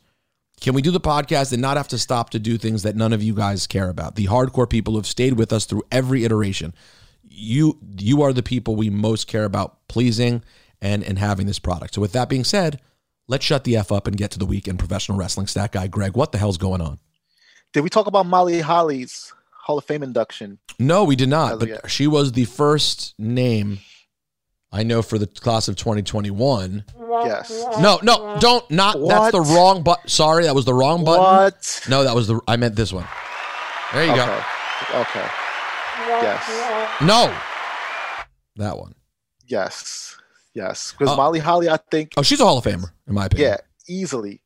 Can 0.60 0.74
we 0.74 0.80
do 0.82 0.90
the 0.90 1.00
podcast 1.00 1.52
and 1.52 1.60
not 1.60 1.76
have 1.76 1.88
to 1.88 1.98
stop 1.98 2.30
to 2.30 2.38
do 2.38 2.56
things 2.56 2.82
that 2.82 2.96
none 2.96 3.12
of 3.12 3.22
you 3.22 3.34
guys 3.34 3.66
care 3.66 3.88
about? 3.90 4.16
The 4.16 4.26
hardcore 4.26 4.68
people 4.68 4.92
who 4.94 4.98
have 4.98 5.06
stayed 5.06 5.34
with 5.34 5.52
us 5.52 5.64
through 5.66 5.82
every 5.92 6.24
iteration. 6.24 6.74
You 7.22 7.78
you 7.98 8.22
are 8.22 8.32
the 8.32 8.42
people 8.42 8.76
we 8.76 8.90
most 8.90 9.26
care 9.28 9.44
about 9.44 9.86
pleasing 9.88 10.42
and 10.80 11.02
and 11.02 11.18
having 11.18 11.46
this 11.46 11.58
product. 11.58 11.94
So 11.94 12.00
with 12.02 12.12
that 12.12 12.28
being 12.28 12.44
said 12.44 12.80
let's 13.28 13.44
shut 13.44 13.64
the 13.64 13.76
f 13.76 13.90
up 13.92 14.06
and 14.06 14.16
get 14.16 14.30
to 14.32 14.38
the 14.38 14.46
week 14.46 14.68
in 14.68 14.76
professional 14.76 15.18
wrestling 15.18 15.46
stat 15.46 15.72
guy 15.72 15.86
greg 15.86 16.16
what 16.16 16.32
the 16.32 16.38
hell's 16.38 16.58
going 16.58 16.80
on 16.80 16.98
Did 17.72 17.80
we 17.82 17.90
talk 17.90 18.06
about 18.06 18.26
Molly 18.26 18.60
Holly's 18.60 19.32
Hall 19.50 19.78
of 19.78 19.84
Fame 19.84 20.02
induction? 20.02 20.58
no 20.78 21.04
we 21.04 21.16
did 21.16 21.28
not 21.28 21.58
but 21.60 21.90
she 21.90 22.06
was 22.06 22.32
the 22.32 22.44
first 22.44 23.14
name 23.18 23.78
i 24.72 24.82
know 24.82 25.00
for 25.02 25.18
the 25.18 25.26
class 25.26 25.68
of 25.68 25.76
2021 25.76 26.84
Yes. 27.24 27.64
no 27.80 27.98
no 28.02 28.36
don't 28.40 28.68
not 28.70 28.98
that's 29.08 29.32
the 29.32 29.40
wrong 29.40 29.82
but 29.82 30.08
sorry 30.08 30.44
that 30.44 30.54
was 30.54 30.64
the 30.66 30.74
wrong 30.74 31.02
button 31.04 31.22
What? 31.22 31.80
no 31.88 32.04
that 32.04 32.14
was 32.14 32.26
the 32.28 32.40
i 32.46 32.56
meant 32.56 32.76
this 32.76 32.92
one 32.92 33.06
there 33.94 34.04
you 34.04 34.10
Okay. 34.12 34.40
Okay. 34.94 35.26
Yes. 36.08 37.00
no 37.00 37.34
that 38.56 38.76
one 38.78 38.94
Yes. 39.48 40.15
Yes. 40.56 40.92
Because 40.92 41.12
Oh. 41.12 41.16
Molly 41.16 41.38
Holly, 41.38 41.68
I 41.68 41.76
think, 41.90 42.14
oh 42.16 42.22
she's 42.22 42.40
a 42.40 42.44
hall 42.46 42.56
of 42.58 42.64
famer 42.64 42.90
in 43.06 43.14
my 43.14 43.26
opinion 43.26 43.50
yeah, 43.50 43.56
easily. 43.94 44.40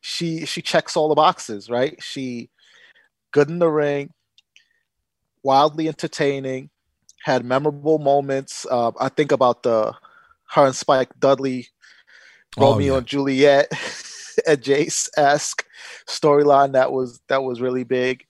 She 0.00 0.44
she 0.44 0.60
checks 0.60 0.96
all 0.96 1.08
the 1.08 1.14
boxes, 1.14 1.70
right? 1.70 1.96
She 2.02 2.50
good 3.32 3.48
in 3.48 3.60
the 3.60 3.68
ring, 3.68 4.12
wildly 5.42 5.88
entertaining, 5.88 6.70
had 7.24 7.44
memorable 7.44 7.98
moments. 7.98 8.66
Uh, 8.70 8.90
I 8.98 9.08
think 9.08 9.30
about 9.32 9.62
the 9.62 9.94
her 10.50 10.66
and 10.66 10.74
Spike 10.76 11.10
Dudley, 11.20 11.68
Oh, 12.58 12.72
Romeo 12.72 12.94
yeah. 12.94 12.98
and 12.98 13.06
Juliet, 13.06 13.68
and 14.46 14.60
Jace 14.60 15.08
esque 15.16 15.64
storyline 16.08 16.72
that 16.72 16.92
was 16.92 17.20
that 17.28 17.42
was 17.44 17.60
really 17.60 17.84
big. 17.84 18.24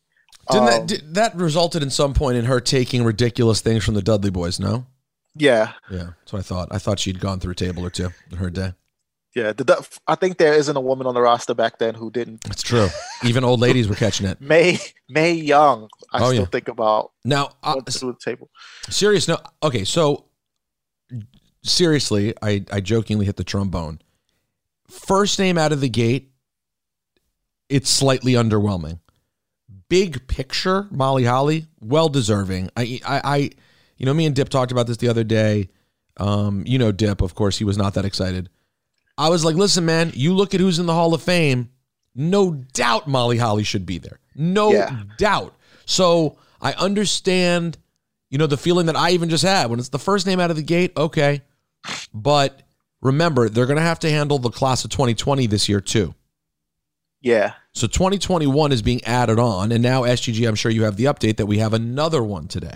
Didn't 0.50 0.64
Um, 0.64 0.66
that 0.70 0.86
did, 0.86 1.14
that 1.14 1.34
resulted 1.36 1.82
in 1.82 1.90
some 1.90 2.14
point 2.14 2.36
in 2.36 2.44
her 2.44 2.60
taking 2.60 3.04
ridiculous 3.04 3.60
things 3.62 3.84
from 3.84 3.94
the 3.94 4.02
Dudley 4.02 4.30
Boys? 4.30 4.60
No, 4.60 4.86
yeah, 5.34 5.72
yeah, 5.90 6.10
that's 6.18 6.32
what 6.32 6.40
I 6.40 6.42
thought. 6.42 6.68
I 6.70 6.78
thought 6.78 6.98
she'd 7.00 7.20
gone 7.20 7.40
through 7.40 7.52
a 7.52 7.56
table 7.56 7.84
or 7.84 7.90
two 7.90 8.10
in 8.30 8.36
her 8.38 8.50
day. 8.50 8.74
yeah. 9.34 9.52
The, 9.52 9.86
I 10.06 10.14
think 10.14 10.36
there 10.38 10.52
isn't 10.54 10.76
a 10.76 10.80
woman 10.80 11.06
on 11.06 11.14
the 11.14 11.22
roster 11.22 11.54
back 11.54 11.78
then 11.78 11.94
who 11.94 12.10
didn't. 12.10 12.46
It's 12.46 12.62
true. 12.62 12.88
Even 13.24 13.44
old 13.44 13.60
ladies 13.60 13.88
were 13.88 13.94
catching 13.94 14.26
it. 14.26 14.40
Mae 14.42 14.78
Mae 15.08 15.32
Young, 15.32 15.88
I 16.12 16.22
Oh, 16.22 16.28
still 16.28 16.42
yeah. 16.42 16.46
think 16.46 16.68
about 16.68 17.12
Now, 17.24 17.50
uh, 17.62 17.76
the 17.84 18.16
table. 18.22 18.50
serious 18.90 19.26
no. 19.28 19.38
Okay, 19.62 19.84
so 19.84 20.26
seriously, 21.62 22.34
I 22.42 22.64
I 22.72 22.80
jokingly 22.80 23.26
hit 23.26 23.36
the 23.36 23.44
trombone. 23.44 24.00
First 24.88 25.38
name 25.38 25.56
out 25.56 25.72
of 25.72 25.80
the 25.80 25.88
gate, 25.88 26.32
it's 27.68 27.88
slightly 27.88 28.32
underwhelming. 28.34 29.00
Big 29.88 30.26
picture, 30.26 30.88
Molly 30.90 31.24
Holly, 31.24 31.66
well 31.80 32.08
deserving. 32.08 32.70
I 32.76 33.00
I, 33.06 33.20
I 33.24 33.50
you 33.96 34.06
know, 34.06 34.14
me 34.14 34.26
and 34.26 34.34
Dip 34.34 34.48
talked 34.48 34.72
about 34.72 34.86
this 34.86 34.96
the 34.98 35.08
other 35.08 35.24
day. 35.24 35.68
Um, 36.18 36.64
you 36.66 36.78
know, 36.78 36.92
Dip, 36.92 37.20
of 37.22 37.34
course, 37.34 37.58
he 37.58 37.64
was 37.64 37.78
not 37.78 37.94
that 37.94 38.04
excited. 38.04 38.48
I 39.18 39.28
was 39.28 39.44
like, 39.44 39.56
listen, 39.56 39.84
man, 39.84 40.10
you 40.14 40.34
look 40.34 40.54
at 40.54 40.60
who's 40.60 40.78
in 40.78 40.86
the 40.86 40.94
Hall 40.94 41.14
of 41.14 41.22
Fame. 41.22 41.70
No 42.14 42.50
doubt 42.50 43.06
Molly 43.08 43.38
Holly 43.38 43.62
should 43.64 43.86
be 43.86 43.98
there. 43.98 44.18
No 44.34 44.72
Yeah. 44.72 45.02
doubt. 45.18 45.54
So 45.86 46.36
I 46.60 46.72
understand, 46.74 47.78
you 48.30 48.38
know, 48.38 48.46
the 48.46 48.56
feeling 48.56 48.86
that 48.86 48.96
I 48.96 49.10
even 49.10 49.28
just 49.30 49.44
had 49.44 49.70
when 49.70 49.78
it's 49.78 49.88
the 49.90 49.98
first 49.98 50.26
name 50.26 50.40
out 50.40 50.50
of 50.50 50.56
the 50.56 50.62
gate. 50.62 50.92
Okay. 50.96 51.42
But 52.12 52.62
remember, 53.00 53.48
they're 53.48 53.66
going 53.66 53.76
to 53.78 53.82
have 53.82 53.98
to 54.00 54.10
handle 54.10 54.38
the 54.38 54.50
class 54.50 54.84
of 54.84 54.90
2020 54.90 55.46
this 55.46 55.68
year, 55.68 55.80
too. 55.80 56.14
Yeah, 57.24 57.52
So 57.72 57.86
2021 57.86 58.72
is 58.72 58.82
being 58.82 59.02
added 59.04 59.38
on. 59.38 59.70
And 59.70 59.80
now, 59.80 60.02
SGG, 60.02 60.46
I'm 60.48 60.56
sure 60.56 60.72
you 60.72 60.82
have 60.82 60.96
the 60.96 61.04
update 61.04 61.36
that 61.36 61.46
we 61.46 61.58
have 61.58 61.72
another 61.72 62.20
one 62.22 62.48
today. 62.48 62.74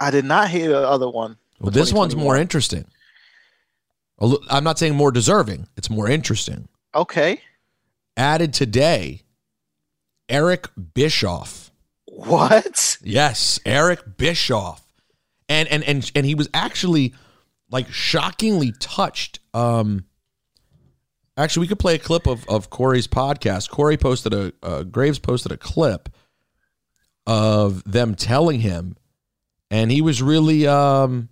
I 0.00 0.10
did 0.10 0.24
not 0.24 0.48
hear 0.50 0.68
the 0.68 0.88
other 0.88 1.08
one. 1.08 1.36
Well, 1.60 1.70
this 1.70 1.92
one's 1.92 2.14
more 2.14 2.36
interesting. 2.36 2.84
I'm 4.50 4.64
not 4.64 4.78
saying 4.78 4.94
more 4.94 5.12
deserving, 5.12 5.68
it's 5.76 5.90
more 5.90 6.08
interesting. 6.08 6.68
Okay, 6.94 7.40
Added 8.16 8.52
today, 8.52 9.22
Eric 10.28 10.68
Bischoff. 10.94 11.70
what? 12.06 12.98
Yes, 13.02 13.60
Eric 13.64 14.16
Bischoff. 14.16 14.82
And 15.48 15.68
and 15.68 15.84
and 15.84 16.10
and 16.16 16.26
he 16.26 16.34
was 16.34 16.48
actually 16.52 17.14
like 17.70 17.88
shockingly 17.92 18.72
touched. 18.80 19.38
Um 19.54 20.04
actually 21.36 21.60
we 21.62 21.68
could 21.68 21.78
play 21.78 21.94
a 21.94 21.98
clip 21.98 22.26
of 22.26 22.44
of 22.48 22.70
Corey's 22.70 23.06
podcast. 23.06 23.70
Corey 23.70 23.96
posted 23.96 24.34
a 24.34 24.52
uh, 24.62 24.82
Graves 24.82 25.18
posted 25.20 25.52
a 25.52 25.56
clip 25.56 26.08
of 27.26 27.84
them 27.84 28.14
telling 28.16 28.60
him 28.60 28.96
and 29.70 29.90
he 29.90 30.00
was 30.00 30.22
really 30.22 30.66
um 30.66 31.28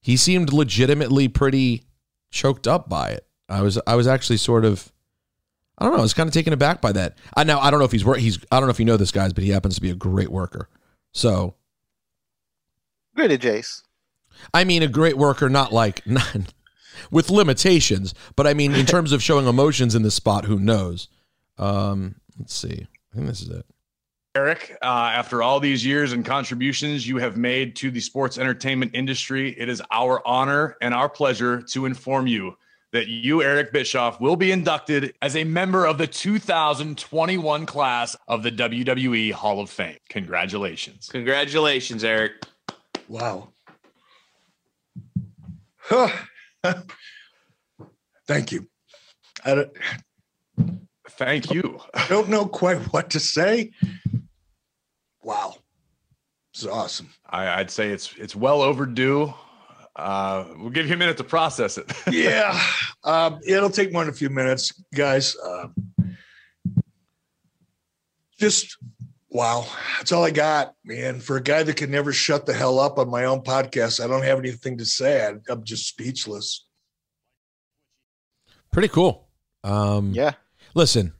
he 0.00 0.16
seemed 0.16 0.52
legitimately 0.52 1.28
pretty 1.28 1.84
choked 2.30 2.66
up 2.66 2.88
by 2.88 3.10
it. 3.10 3.26
I 3.48 3.62
was 3.62 3.78
I 3.86 3.94
was 3.94 4.06
actually 4.06 4.36
sort 4.36 4.64
of 4.64 4.92
I 5.78 5.84
don't 5.84 5.94
know. 5.94 6.00
I 6.00 6.02
was 6.02 6.14
kind 6.14 6.28
of 6.28 6.34
taken 6.34 6.52
aback 6.52 6.80
by 6.80 6.92
that. 6.92 7.18
I 7.36 7.44
now 7.44 7.60
I 7.60 7.70
don't 7.70 7.78
know 7.78 7.86
if 7.86 7.92
he's 7.92 8.04
wor- 8.04 8.16
he's 8.16 8.38
I 8.50 8.58
don't 8.58 8.66
know 8.66 8.72
if 8.72 8.78
you 8.78 8.84
know 8.84 8.96
this 8.96 9.12
guys, 9.12 9.32
but 9.32 9.44
he 9.44 9.50
happens 9.50 9.74
to 9.76 9.80
be 9.80 9.90
a 9.90 9.94
great 9.94 10.30
worker. 10.30 10.68
So 11.12 11.54
Gritty 13.14 13.38
Jace. 13.38 13.82
I 14.52 14.64
mean, 14.64 14.82
a 14.82 14.88
great 14.88 15.16
worker, 15.16 15.48
not 15.48 15.72
like 15.72 16.06
not, 16.06 16.52
with 17.10 17.30
limitations, 17.30 18.14
but 18.36 18.46
I 18.46 18.54
mean 18.54 18.74
in 18.74 18.86
terms 18.86 19.12
of 19.12 19.22
showing 19.22 19.46
emotions 19.46 19.94
in 19.94 20.02
this 20.02 20.14
spot. 20.14 20.44
Who 20.44 20.58
knows? 20.58 21.08
Um, 21.58 22.16
let's 22.38 22.54
see. 22.54 22.86
I 23.12 23.16
think 23.16 23.28
this 23.28 23.42
is 23.42 23.48
it. 23.48 23.66
Eric, 24.36 24.76
uh, 24.82 25.12
after 25.14 25.44
all 25.44 25.60
these 25.60 25.86
years 25.86 26.12
and 26.12 26.24
contributions 26.24 27.06
you 27.06 27.18
have 27.18 27.36
made 27.36 27.76
to 27.76 27.92
the 27.92 28.00
sports 28.00 28.36
entertainment 28.36 28.90
industry, 28.92 29.50
it 29.56 29.68
is 29.68 29.80
our 29.92 30.26
honor 30.26 30.76
and 30.80 30.92
our 30.92 31.08
pleasure 31.08 31.62
to 31.62 31.86
inform 31.86 32.26
you 32.26 32.56
that 32.90 33.06
you, 33.06 33.44
Eric 33.44 33.72
Bischoff, 33.72 34.20
will 34.20 34.34
be 34.34 34.50
inducted 34.50 35.14
as 35.22 35.36
a 35.36 35.44
member 35.44 35.86
of 35.86 35.98
the 35.98 36.08
2021 36.08 37.66
class 37.66 38.16
of 38.26 38.42
the 38.42 38.50
WWE 38.50 39.30
Hall 39.30 39.60
of 39.60 39.70
Fame. 39.70 39.98
Congratulations. 40.08 41.08
Congratulations, 41.12 42.02
Eric. 42.02 42.32
Wow. 43.06 43.50
Huh. 45.76 46.08
Thank 48.26 48.50
you. 48.50 48.66
I 49.44 49.54
don't, 49.54 49.70
Thank 51.10 51.52
you. 51.52 51.80
I 51.94 52.08
don't 52.08 52.28
know 52.28 52.46
quite 52.46 52.78
what 52.92 53.10
to 53.10 53.20
say. 53.20 53.70
Wow. 55.24 55.56
This 56.52 56.62
is 56.62 56.68
awesome. 56.68 57.08
I, 57.28 57.48
I'd 57.60 57.70
say 57.70 57.88
it's 57.88 58.14
it's 58.16 58.36
well 58.36 58.62
overdue. 58.62 59.32
Uh, 59.96 60.44
we'll 60.58 60.70
give 60.70 60.86
you 60.88 60.94
a 60.94 60.96
minute 60.96 61.16
to 61.16 61.24
process 61.24 61.78
it. 61.78 61.90
Yeah. 62.12 62.60
Um, 63.04 63.40
it'll 63.46 63.70
take 63.70 63.92
more 63.92 64.04
than 64.04 64.12
a 64.12 64.16
few 64.16 64.28
minutes, 64.30 64.72
guys. 64.94 65.36
Um, 65.44 65.74
just 68.38 68.76
wow. 69.30 69.66
That's 69.98 70.12
all 70.12 70.24
I 70.24 70.30
got, 70.30 70.74
man. 70.84 71.20
For 71.20 71.36
a 71.36 71.42
guy 71.42 71.62
that 71.62 71.76
can 71.76 71.90
never 71.90 72.12
shut 72.12 72.46
the 72.46 72.54
hell 72.54 72.78
up 72.78 72.98
on 72.98 73.08
my 73.10 73.24
own 73.24 73.40
podcast, 73.42 74.02
I 74.02 74.06
don't 74.06 74.22
have 74.24 74.38
anything 74.38 74.78
to 74.78 74.84
say. 74.84 75.26
I, 75.26 75.34
I'm 75.52 75.64
just 75.64 75.86
speechless. 75.88 76.66
Pretty 78.72 78.88
cool. 78.88 79.28
Um, 79.62 80.12
Yeah. 80.12 80.32
Listen, 80.74 81.12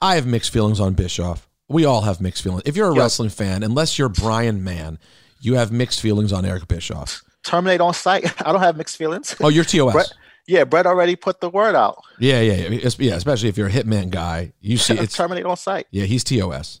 I 0.00 0.14
have 0.14 0.26
mixed 0.26 0.50
feelings 0.50 0.80
on 0.80 0.94
Bischoff. 0.94 1.48
We 1.68 1.84
all 1.84 2.02
have 2.02 2.20
mixed 2.20 2.42
feelings. 2.42 2.62
If 2.66 2.76
you're 2.76 2.88
a 2.88 2.94
Yep. 2.94 3.00
wrestling 3.00 3.30
fan, 3.30 3.62
unless 3.62 3.98
you're 3.98 4.08
Brian 4.08 4.62
Mann, 4.62 4.98
you 5.40 5.54
have 5.54 5.72
mixed 5.72 6.00
feelings 6.00 6.32
on 6.32 6.44
Eric 6.44 6.68
Bischoff. 6.68 7.22
Terminate 7.44 7.80
on 7.80 7.94
sight. 7.94 8.24
I 8.46 8.52
don't 8.52 8.60
have 8.60 8.76
mixed 8.76 8.96
feelings. 8.96 9.34
Oh, 9.40 9.48
you're 9.48 9.64
TOS. 9.64 9.92
Bret, 9.92 10.12
yeah, 10.46 10.64
Bret 10.64 10.86
already 10.86 11.16
put 11.16 11.40
the 11.40 11.48
word 11.50 11.74
out. 11.74 11.96
Yeah, 12.18 12.40
yeah, 12.40 12.68
yeah. 12.68 12.88
Yeah, 12.98 13.14
Especially 13.14 13.48
if 13.48 13.56
you're 13.56 13.68
a 13.68 13.72
hitman 13.72 14.10
guy, 14.10 14.52
you 14.60 14.76
see 14.76 14.94
it's 14.98 15.16
terminate 15.16 15.46
on 15.46 15.56
sight. 15.56 15.86
yeah, 15.90 16.04
he's 16.04 16.24
TOS. 16.24 16.80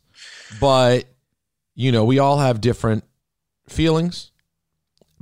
But 0.60 1.06
you 1.74 1.90
know, 1.90 2.04
we 2.04 2.18
all 2.18 2.38
have 2.38 2.60
different 2.60 3.04
feelings. 3.68 4.30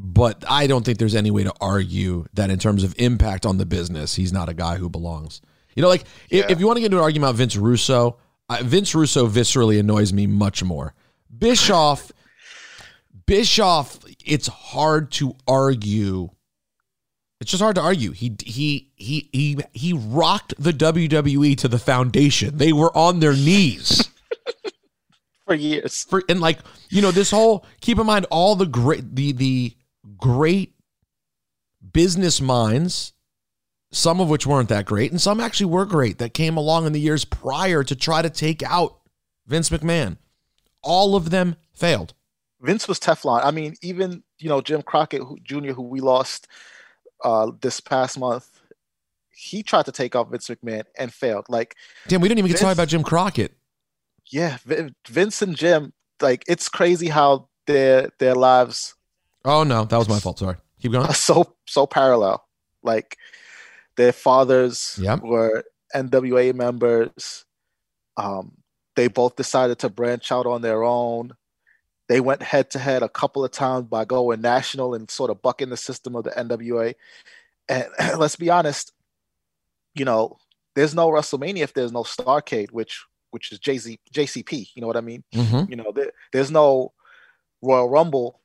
But 0.03 0.45
I 0.49 0.67
don't 0.67 0.83
think 0.85 0.97
there's 0.99 1.15
any 1.15 1.31
way 1.31 1.45
to 1.45 1.53
argue 1.61 2.25
that 2.33 2.49
in 2.51 2.59
terms 2.59 2.85
of 2.85 2.95
impact 2.99 3.45
on 3.45 3.59
the 3.59 3.67
business, 3.67 4.15
he's 4.15 4.33
not 4.33 4.49
a 4.49 4.55
guy 4.55 4.77
who 4.77 4.89
belongs. 4.89 5.43
You 5.75 5.83
know, 5.83 5.89
like 5.89 6.05
if, 6.31 6.49
if 6.51 6.59
you 6.59 6.67
want 6.67 6.79
to 6.79 6.81
get 6.81 6.87
into 6.87 6.97
an 6.97 7.03
argument 7.03 7.29
about 7.31 7.37
Vince 7.37 7.55
Russo, 7.57 8.17
I, 8.51 8.63
Vince 8.63 8.97
Russo 8.97 9.29
viscerally 9.29 9.79
annoys 9.79 10.13
me 10.13 10.27
much 10.27 10.65
more. 10.65 10.93
Bischoff, 11.39 12.11
Bischoff, 13.25 14.01
it's 14.27 14.49
hard 14.49 15.13
to 15.13 15.37
argue. 15.47 16.31
It's 17.41 17.53
just 17.53 17.63
hard 17.63 17.77
to 17.77 17.81
argue. 17.81 18.11
He 18.11 18.37
he 18.45 18.91
he 18.97 19.31
he 19.33 19.59
he 19.73 19.93
rocked 19.93 20.53
the 20.59 20.73
WWE 20.73 21.57
to 21.59 21.69
the 21.69 21.79
foundation. 21.79 22.59
They 22.59 22.73
were 22.73 22.95
on 22.95 23.21
their 23.21 23.33
knees 23.33 24.11
For 25.47 25.55
years. 25.55 26.05
for 26.05 26.23
and 26.29 26.41
like 26.41 26.59
you 26.91 27.01
know 27.01 27.13
this 27.13 27.31
whole 27.31 27.65
keep 27.81 27.99
in 27.99 28.07
mind 28.07 28.27
all 28.31 28.57
the 28.57 28.67
great 28.67 29.15
the 29.15 29.33
the 29.33 29.77
great 30.19 30.75
business 31.93 32.41
minds 32.41 33.13
some 33.93 34.21
of 34.21 34.29
which 34.29 34.47
weren't 34.47 34.69
that 34.69 34.87
great 34.87 35.11
and 35.11 35.21
some 35.21 35.41
actually 35.41 35.67
were 35.67 35.85
great 35.85 36.19
that 36.19 36.35
came 36.35 36.57
along 36.57 36.87
in 36.87 36.93
the 36.93 37.01
years 37.01 37.25
prior 37.25 37.83
to 37.83 37.97
try 37.97 38.23
to 38.23 38.31
take 38.31 38.63
out 38.63 38.99
Vince 39.47 39.71
McMahon 39.71 40.17
all 40.83 41.17
of 41.17 41.31
them 41.31 41.57
failed 41.73 42.15
Vince 42.63 42.87
was 42.87 43.01
Teflon. 43.01 43.41
I 43.43 43.53
mean, 43.53 43.75
even 43.81 44.23
you 44.39 44.51
know 44.51 44.61
Jim 44.61 44.83
Crockett 44.83 45.23
who, 45.23 45.39
Jr., 45.43 45.73
who 45.73 45.81
we 45.81 46.01
lost 46.01 46.47
uh, 47.25 47.53
this 47.63 47.81
past 47.81 48.19
month, 48.19 48.61
he 49.31 49.63
tried 49.63 49.87
to 49.87 49.93
take 49.93 50.15
out 50.15 50.31
Vince 50.31 50.49
McMahon 50.49 50.83
and 50.99 51.11
failed. 51.11 51.47
Like, 51.49 51.75
damn 52.07 52.21
we 52.21 52.29
didn't 52.29 52.41
even 52.41 52.51
get 52.51 52.59
to 52.59 52.65
talk 52.65 52.75
about 52.75 52.89
Jim 52.89 53.03
Crockett 53.03 53.55
yeah, 54.31 54.59
Vin- 54.65 54.95
Vince 55.09 55.43
and 55.43 55.57
Jim. 55.57 55.93
Like, 56.21 56.45
it's 56.47 56.69
crazy 56.69 57.09
how 57.09 57.49
their 57.67 58.11
their 58.19 58.35
lives 58.35 58.95
oh 59.45 59.63
no 59.63 59.85
that 59.85 59.97
was 59.97 60.09
my 60.09 60.19
fault 60.19 60.39
sorry 60.39 60.57
keep 60.81 60.93
going 60.93 61.11
so 61.13 61.57
so 61.67 61.87
parallel. 61.87 62.45
Like, 62.83 63.17
their 64.01 64.13
fathers 64.13 64.99
Yep. 64.99 65.21
were 65.23 65.63
NWA 65.95 66.55
members. 66.55 67.45
Um, 68.17 68.57
they 68.97 69.09
both 69.09 69.37
decided 69.37 69.79
to 69.81 69.91
branch 69.91 70.33
out 70.33 70.47
on 70.47 70.63
their 70.63 70.83
own. 70.83 71.35
They 72.09 72.21
went 72.21 72.43
head 72.43 72.71
to 72.71 72.79
head 72.79 73.03
a 73.03 73.09
couple 73.11 73.45
of 73.45 73.51
times 73.51 73.87
by 73.89 74.07
going 74.07 74.41
national 74.41 74.95
and 74.95 75.11
sort 75.11 75.31
of 75.31 75.43
bucking 75.43 75.69
the 75.69 75.77
system 75.77 76.17
of 76.17 76.25
the 76.25 76.31
NWA. 76.31 76.95
And 77.69 77.85
let's 78.19 78.37
be 78.37 78.49
honest, 78.49 78.93
you 79.95 80.07
know, 80.07 80.39
there's 80.75 80.95
no 80.95 81.09
WrestleMania 81.11 81.59
if 81.63 81.75
there's 81.75 81.93
no 81.93 82.03
Starrcade, 82.03 82.71
which 82.73 83.05
which 83.33 83.53
is 83.53 83.59
JZ, 83.61 83.99
JCP. 84.13 84.71
You 84.75 84.81
know 84.81 84.87
what 84.89 84.97
I 84.97 85.03
mean? 85.03 85.23
Mhm. 85.35 85.69
You 85.69 85.77
know, 85.77 85.93
there, 85.95 86.11
there's 86.33 86.51
no 86.51 86.93
Royal 87.63 87.89
Rumble 87.89 88.41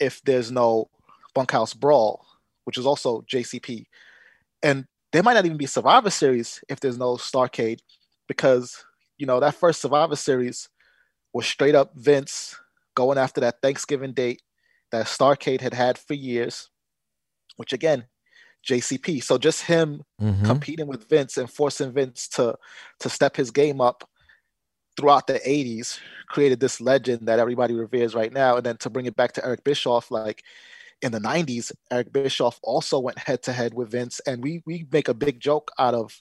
if 0.00 0.22
there's 0.22 0.50
no 0.50 0.88
Bunkhouse 1.34 1.74
Brawl, 1.74 2.24
which 2.64 2.78
is 2.78 2.86
also 2.86 3.20
JCP. 3.22 3.86
And 4.62 4.86
there 5.12 5.22
might 5.22 5.34
not 5.34 5.46
even 5.46 5.56
be 5.56 5.66
Survivor 5.66 6.10
Series 6.10 6.62
if 6.68 6.80
there's 6.80 6.98
no 6.98 7.16
Starrcade, 7.16 7.80
because 8.28 8.84
you 9.18 9.26
know 9.26 9.40
that 9.40 9.54
first 9.54 9.80
Survivor 9.80 10.16
Series 10.16 10.68
was 11.32 11.46
straight 11.46 11.74
up 11.74 11.92
Vince 11.94 12.56
going 12.94 13.18
after 13.18 13.40
that 13.40 13.60
Thanksgiving 13.62 14.12
date 14.12 14.42
that 14.92 15.06
Starrcade 15.06 15.60
had 15.60 15.74
had 15.74 15.98
for 15.98 16.14
years, 16.14 16.70
which 17.56 17.72
again, 17.72 18.06
JCP. 18.66 19.22
So 19.22 19.38
just 19.38 19.62
him 19.62 20.02
Mhm. 20.20 20.44
competing 20.44 20.86
with 20.86 21.08
Vince 21.08 21.36
and 21.36 21.50
forcing 21.50 21.92
Vince 21.92 22.28
to 22.28 22.56
to 23.00 23.08
step 23.08 23.36
his 23.36 23.50
game 23.50 23.80
up 23.80 24.08
throughout 24.96 25.26
the 25.26 25.40
80s 25.48 26.00
created 26.28 26.58
this 26.58 26.80
legend 26.80 27.28
that 27.28 27.38
everybody 27.38 27.74
reveres 27.74 28.14
right 28.14 28.32
now 28.32 28.56
and 28.56 28.64
then 28.64 28.76
to 28.78 28.90
bring 28.90 29.06
it 29.06 29.14
back 29.14 29.32
to 29.32 29.44
Eric 29.44 29.62
Bischoff 29.62 30.10
like 30.10 30.42
in 31.02 31.12
the 31.12 31.18
90s 31.18 31.72
Eric 31.90 32.12
Bischoff 32.12 32.58
also 32.62 32.98
went 32.98 33.18
head 33.18 33.42
to 33.44 33.52
head 33.52 33.74
with 33.74 33.90
Vince 33.90 34.20
and 34.26 34.42
we 34.42 34.62
we 34.66 34.86
make 34.90 35.08
a 35.08 35.14
big 35.14 35.40
joke 35.40 35.70
out 35.78 35.94
of 35.94 36.20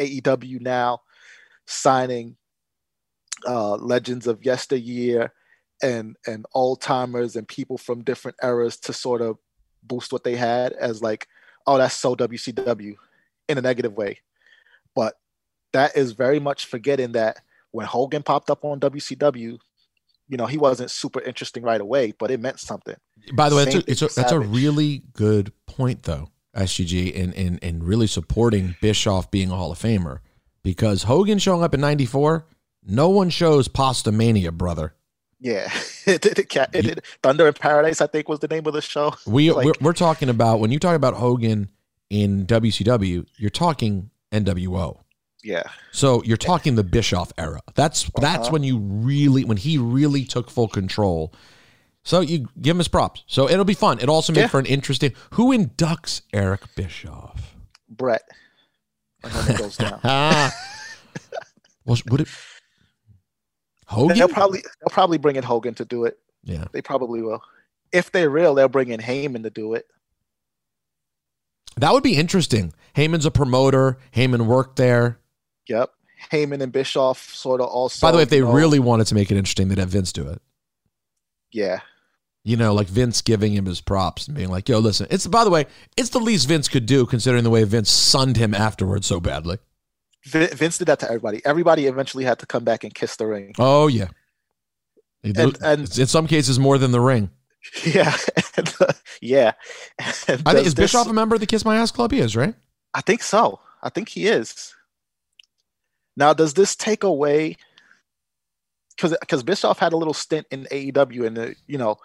AEW 0.00 0.60
now 0.60 1.00
signing 1.66 2.36
uh 3.46 3.76
legends 3.76 4.26
of 4.26 4.44
yesteryear 4.44 5.32
and 5.82 6.16
and 6.26 6.44
old 6.54 6.80
timers 6.80 7.36
and 7.36 7.48
people 7.48 7.78
from 7.78 8.04
different 8.04 8.36
eras 8.42 8.76
to 8.76 8.92
sort 8.92 9.22
of 9.22 9.38
boost 9.82 10.12
what 10.12 10.24
they 10.24 10.36
had 10.36 10.72
as 10.74 11.00
like 11.00 11.26
oh 11.66 11.78
that's 11.78 11.96
so 11.96 12.14
WCW 12.14 12.96
in 13.48 13.58
a 13.58 13.62
negative 13.62 13.94
way. 13.94 14.18
But 14.94 15.14
that 15.72 15.96
is 15.96 16.12
very 16.12 16.40
much 16.40 16.66
forgetting 16.66 17.12
that 17.12 17.38
when 17.72 17.86
Hogan 17.86 18.22
popped 18.22 18.50
up 18.50 18.64
on 18.64 18.80
WCW, 18.80 19.58
you 20.30 20.36
know, 20.36 20.46
he 20.46 20.56
wasn't 20.56 20.90
super 20.90 21.20
interesting 21.20 21.62
right 21.64 21.80
away, 21.80 22.12
but 22.18 22.30
it 22.30 22.40
meant 22.40 22.60
something. 22.60 22.94
By 23.34 23.48
the 23.50 23.56
way, 23.56 23.64
that's 23.64 23.76
a, 23.76 23.90
it's 23.90 24.02
a, 24.02 24.08
that's 24.14 24.32
a 24.32 24.38
really 24.40 25.02
good 25.12 25.52
point, 25.66 26.04
though, 26.04 26.28
SGG, 26.56 27.12
in, 27.12 27.32
in, 27.32 27.58
in 27.58 27.82
really 27.82 28.06
supporting 28.06 28.76
Bischoff 28.80 29.30
being 29.30 29.50
a 29.50 29.56
Hall 29.56 29.72
of 29.72 29.78
Famer. 29.78 30.20
Because 30.62 31.02
Hogan 31.02 31.38
showing 31.38 31.62
up 31.64 31.74
in 31.74 31.80
94, 31.80 32.46
no 32.86 33.08
one 33.08 33.28
shows 33.30 33.66
Pastamania, 33.68 34.52
brother. 34.52 34.94
Yeah. 35.40 35.68
it, 36.06 36.20
did- 36.22 36.38
it, 36.38 36.54
it, 36.56 36.82
did- 36.82 37.02
Thunder 37.22 37.46
in 37.48 37.54
Paradise, 37.54 38.00
I 38.00 38.06
think, 38.06 38.28
was 38.28 38.38
the 38.38 38.48
name 38.48 38.66
of 38.66 38.72
the 38.72 38.82
show. 38.82 39.14
We, 39.26 39.50
Like- 39.50 39.66
we're, 39.66 39.72
we're 39.80 39.92
talking 39.92 40.28
about, 40.28 40.60
when 40.60 40.70
you 40.70 40.78
talk 40.78 40.94
about 40.94 41.14
Hogan 41.14 41.70
in 42.08 42.46
WCW, 42.46 43.26
you're 43.36 43.50
talking 43.50 44.10
NWO. 44.32 45.00
Yeah. 45.42 45.62
So 45.92 46.22
you're 46.24 46.36
talking 46.36 46.74
the 46.74 46.84
Bischoff 46.84 47.32
era. 47.38 47.60
That's 47.74 48.10
that's 48.20 48.42
Uh-huh. 48.44 48.50
when 48.52 48.62
you 48.62 48.78
really 48.78 49.44
when 49.44 49.56
he 49.56 49.78
really 49.78 50.24
took 50.24 50.50
full 50.50 50.68
control. 50.68 51.32
So 52.02 52.20
you 52.20 52.48
give 52.60 52.72
him 52.72 52.78
his 52.78 52.88
props. 52.88 53.24
So 53.26 53.48
it'll 53.48 53.64
be 53.64 53.74
fun. 53.74 54.00
It 54.00 54.08
also 54.08 54.32
makes 54.32 54.42
Yeah. 54.42 54.48
for 54.48 54.58
an 54.58 54.66
interesting. 54.66 55.12
Who 55.34 55.56
inducts 55.56 56.22
Eric 56.32 56.62
Bischoff? 56.74 57.54
Bret. 57.88 58.22
Goes 59.58 59.76
down. 59.76 60.00
Ah, 60.04 60.50
well, 61.84 61.98
would 62.10 62.20
it? 62.22 62.28
Hogan? 63.86 64.16
they'll 64.16 64.28
probably 64.28 64.60
they'll 64.80 64.90
probably 64.90 65.18
bring 65.18 65.36
in 65.36 65.42
Hogan 65.42 65.74
to 65.74 65.84
do 65.84 66.04
it. 66.04 66.18
yeah. 66.44 66.64
They 66.72 66.80
probably 66.82 67.20
will. 67.22 67.42
If 67.92 68.12
they're 68.12 68.30
real, 68.30 68.54
they'll 68.54 68.68
bring 68.68 68.88
in 68.90 69.00
Heyman 69.00 69.42
to 69.42 69.50
do 69.50 69.74
it. 69.74 69.86
That 71.76 71.92
would 71.92 72.02
be 72.02 72.16
interesting. 72.16 72.72
Heyman's 72.96 73.26
a 73.26 73.30
promoter. 73.30 73.98
Heyman 74.14 74.46
worked 74.46 74.76
there. 74.76 75.18
Yep. 75.70 75.90
Heyman 76.30 76.60
and 76.60 76.70
Bischoff 76.70 77.32
sort 77.34 77.62
of 77.62 77.68
also. 77.68 78.06
By 78.06 78.10
the 78.10 78.18
way, 78.18 78.22
if 78.24 78.28
they 78.28 78.42
really 78.42 78.78
wanted 78.78 79.06
to 79.06 79.14
make 79.14 79.30
it 79.30 79.38
interesting, 79.38 79.68
they'd 79.68 79.78
have 79.78 79.88
Vince 79.88 80.12
do 80.12 80.28
it. 80.28 80.42
yeah, 81.50 81.80
You 82.44 82.56
know, 82.58 82.74
like 82.74 82.88
Vince 82.88 83.22
giving 83.22 83.52
him 83.54 83.64
his 83.64 83.80
props 83.80 84.26
and 84.28 84.36
being 84.36 84.50
like, 84.50 84.68
"Yo, 84.68 84.78
listen." 84.80 85.06
It's 85.10 85.26
by 85.26 85.44
the 85.44 85.50
way, 85.50 85.64
it's 85.96 86.10
the 86.10 86.18
least 86.18 86.46
Vince 86.46 86.68
could 86.68 86.84
do 86.84 87.06
considering 87.06 87.42
the 87.44 87.50
way 87.50 87.64
Vince 87.64 87.90
sunned 87.90 88.36
him 88.36 88.52
afterwards 88.54 89.06
so 89.06 89.18
badly. 89.20 89.56
Vin- 90.26 90.54
Vince 90.54 90.76
did 90.76 90.86
that 90.88 90.98
to 91.00 91.06
everybody. 91.06 91.40
Everybody 91.46 91.86
eventually 91.86 92.24
had 92.24 92.38
to 92.40 92.46
come 92.46 92.64
back 92.64 92.84
and 92.84 92.94
kiss 92.94 93.16
the 93.16 93.26
ring. 93.26 93.54
Oh 93.58 93.86
yeah. 93.86 94.08
And- 95.24 95.56
and- 95.62 95.98
in 95.98 96.06
some 96.06 96.26
cases 96.26 96.58
more 96.58 96.76
than 96.76 96.90
the 96.92 97.00
ring. 97.00 97.30
Yeah, 97.84 98.16
yeah. 99.20 99.52
And 100.28 100.42
I 100.46 100.54
think 100.54 100.66
is 100.66 100.74
Bischoff 100.74 101.06
a 101.08 101.12
member 101.12 101.34
of 101.34 101.40
the 101.42 101.46
Kiss 101.46 101.62
My 101.64 101.76
Ass 101.76 101.90
Club? 101.90 102.10
He 102.10 102.18
is, 102.20 102.34
right? 102.34 102.54
I 102.94 103.02
think 103.02 103.22
so. 103.22 103.60
I 103.82 103.90
think 103.90 104.08
he 104.08 104.26
is. 104.26 104.74
Now, 106.16 106.32
does 106.32 106.54
this 106.54 106.76
take 106.76 107.04
away? 107.04 107.56
Because 108.96 109.16
because 109.20 109.42
Bischoff 109.42 109.78
had 109.78 109.92
a 109.92 109.96
little 109.96 110.14
stint 110.14 110.46
in 110.50 110.64
AEW, 110.64 111.26
and 111.26 111.38
uh, 111.38 111.48
you 111.66 111.78
know, 111.78 111.96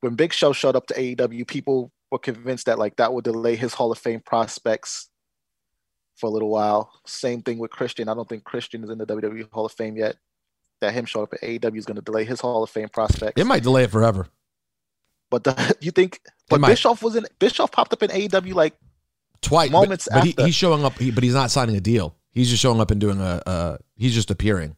when 0.00 0.14
Big 0.14 0.32
Show 0.32 0.52
showed 0.52 0.76
up 0.76 0.86
to 0.88 0.94
AEW, 0.94 1.46
people 1.46 1.90
were 2.10 2.18
convinced 2.18 2.66
that 2.66 2.78
like 2.78 2.96
that 2.96 3.12
would 3.12 3.24
delay 3.24 3.56
his 3.56 3.74
Hall 3.74 3.90
of 3.90 3.98
Fame 3.98 4.20
prospects 4.20 5.08
for 6.16 6.26
a 6.28 6.30
little 6.30 6.50
while. 6.50 6.92
Same 7.06 7.42
thing 7.42 7.58
with 7.58 7.70
Christian. 7.70 8.08
I 8.08 8.14
don't 8.14 8.28
think 8.28 8.44
Christian 8.44 8.84
is 8.84 8.90
in 8.90 8.98
the 8.98 9.06
WWE 9.06 9.50
Hall 9.52 9.66
of 9.66 9.72
Fame 9.72 9.96
yet. 9.96 10.16
That 10.80 10.92
him 10.92 11.06
showing 11.06 11.24
up 11.24 11.34
at 11.34 11.40
AEW 11.40 11.78
is 11.78 11.86
going 11.86 11.96
to 11.96 12.02
delay 12.02 12.24
his 12.24 12.40
Hall 12.40 12.62
of 12.62 12.70
Fame 12.70 12.88
prospects. 12.88 13.40
It 13.40 13.46
might 13.46 13.62
delay 13.62 13.84
it 13.84 13.90
forever. 13.90 14.28
But 15.30 15.44
the, 15.44 15.76
you 15.80 15.90
think? 15.90 16.20
But. 16.48 16.60
Bischoff 16.60 17.02
was 17.02 17.16
in. 17.16 17.26
Bischoff 17.38 17.72
popped 17.72 17.92
up 17.92 18.02
in 18.02 18.10
AEW 18.10 18.54
like 18.54 18.74
Twice, 19.40 19.70
Moments 19.70 20.08
but, 20.10 20.20
but 20.20 20.24
he, 20.24 20.30
after. 20.30 20.46
he's 20.46 20.54
showing 20.54 20.84
up, 20.84 20.98
he, 20.98 21.10
but 21.10 21.22
he's 21.22 21.34
not 21.34 21.50
signing 21.50 21.76
a 21.76 21.80
deal. 21.80 22.14
He's 22.34 22.50
just 22.50 22.60
showing 22.60 22.80
up 22.80 22.90
and 22.90 23.00
doing 23.00 23.20
a. 23.20 23.40
Uh, 23.46 23.76
he's 23.96 24.12
just 24.12 24.30
appearing. 24.30 24.76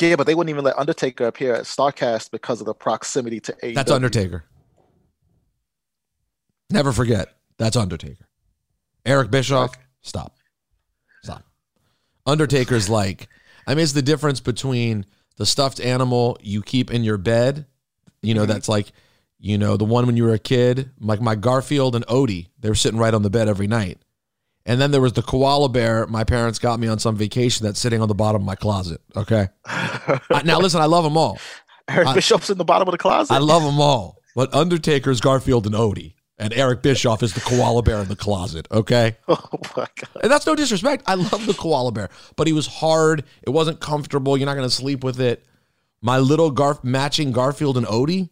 Yeah, 0.00 0.16
but 0.16 0.26
they 0.26 0.34
wouldn't 0.34 0.50
even 0.50 0.64
let 0.64 0.78
Undertaker 0.78 1.26
appear 1.26 1.54
at 1.54 1.64
Starrcast 1.64 2.30
because 2.30 2.60
of 2.60 2.66
the 2.66 2.72
proximity 2.74 3.38
to 3.40 3.52
AEW. 3.62 3.74
That's 3.74 3.90
Undertaker. 3.90 4.44
Never 6.70 6.92
forget, 6.92 7.36
that's 7.58 7.76
Undertaker. 7.76 8.26
Eric 9.04 9.30
Bischoff, 9.30 9.74
stop. 10.00 10.38
Stop. 11.22 11.44
Undertaker's 12.26 12.88
like, 12.88 13.28
I 13.66 13.74
mean, 13.74 13.82
it's 13.82 13.92
the 13.92 14.02
difference 14.02 14.40
between 14.40 15.04
the 15.36 15.44
stuffed 15.46 15.80
animal 15.80 16.38
you 16.40 16.62
keep 16.62 16.90
in 16.90 17.04
your 17.04 17.18
bed 17.18 17.66
You 18.22 18.34
know, 18.34 18.46
that's 18.46 18.68
like, 18.68 18.92
you 19.38 19.56
know, 19.58 19.76
the 19.76 19.84
one 19.84 20.06
when 20.06 20.16
you 20.16 20.24
were 20.24 20.34
a 20.34 20.38
kid, 20.38 20.90
like 21.00 21.20
my 21.20 21.34
Garfield 21.34 21.96
and 21.96 22.06
Odie, 22.06 22.48
they 22.58 22.68
were 22.68 22.74
sitting 22.74 22.98
right 22.98 23.14
on 23.14 23.22
the 23.22 23.30
bed 23.30 23.48
every 23.48 23.66
night. 23.66 23.98
And 24.66 24.80
then 24.80 24.90
there 24.90 25.00
was 25.00 25.14
the 25.14 25.22
koala 25.22 25.68
bear 25.68 26.06
my 26.06 26.22
parents 26.24 26.58
got 26.58 26.78
me 26.78 26.86
on 26.86 26.98
some 26.98 27.16
vacation 27.16 27.64
that's 27.66 27.80
sitting 27.80 28.02
on 28.02 28.08
the 28.08 28.14
bottom 28.14 28.42
of 28.42 28.46
my 28.46 28.54
closet. 28.54 29.00
Okay. 29.16 29.48
I- 29.64 30.42
now, 30.44 30.58
listen, 30.58 30.80
I 30.80 30.84
love 30.86 31.04
them 31.04 31.16
all. 31.16 31.38
Eric 31.88 32.08
I- 32.08 32.14
Bischoff's 32.14 32.50
in 32.50 32.58
the 32.58 32.64
bottom 32.64 32.86
of 32.86 32.92
the 32.92 32.98
closet. 32.98 33.32
I 33.32 33.38
love 33.38 33.62
them 33.62 33.80
all. 33.80 34.18
But 34.36 34.54
Undertaker's 34.54 35.20
Garfield 35.20 35.66
and 35.66 35.74
Odie. 35.74 36.14
And 36.38 36.54
Eric 36.54 36.80
Bischoff 36.82 37.22
is 37.22 37.34
the 37.34 37.40
koala 37.40 37.82
bear 37.82 37.98
in 38.00 38.08
the 38.08 38.16
closet. 38.16 38.66
Okay. 38.72 39.18
oh 39.28 39.38
my 39.76 39.86
god. 39.96 40.22
And 40.22 40.32
that's 40.32 40.46
no 40.46 40.54
disrespect. 40.54 41.04
I 41.06 41.14
love 41.14 41.46
the 41.46 41.52
koala 41.52 41.92
bear, 41.92 42.08
but 42.36 42.46
he 42.46 42.54
was 42.54 42.66
hard. 42.66 43.24
It 43.42 43.50
wasn't 43.50 43.80
comfortable. 43.80 44.38
You're 44.38 44.46
not 44.46 44.54
going 44.56 44.68
to 44.68 44.74
sleep 44.74 45.04
with 45.04 45.20
it. 45.20 45.44
My 46.00 46.18
little 46.18 46.50
Garf 46.50 46.82
matching 46.82 47.32
Garfield 47.32 47.76
and 47.76 47.86
Odie, 47.86 48.30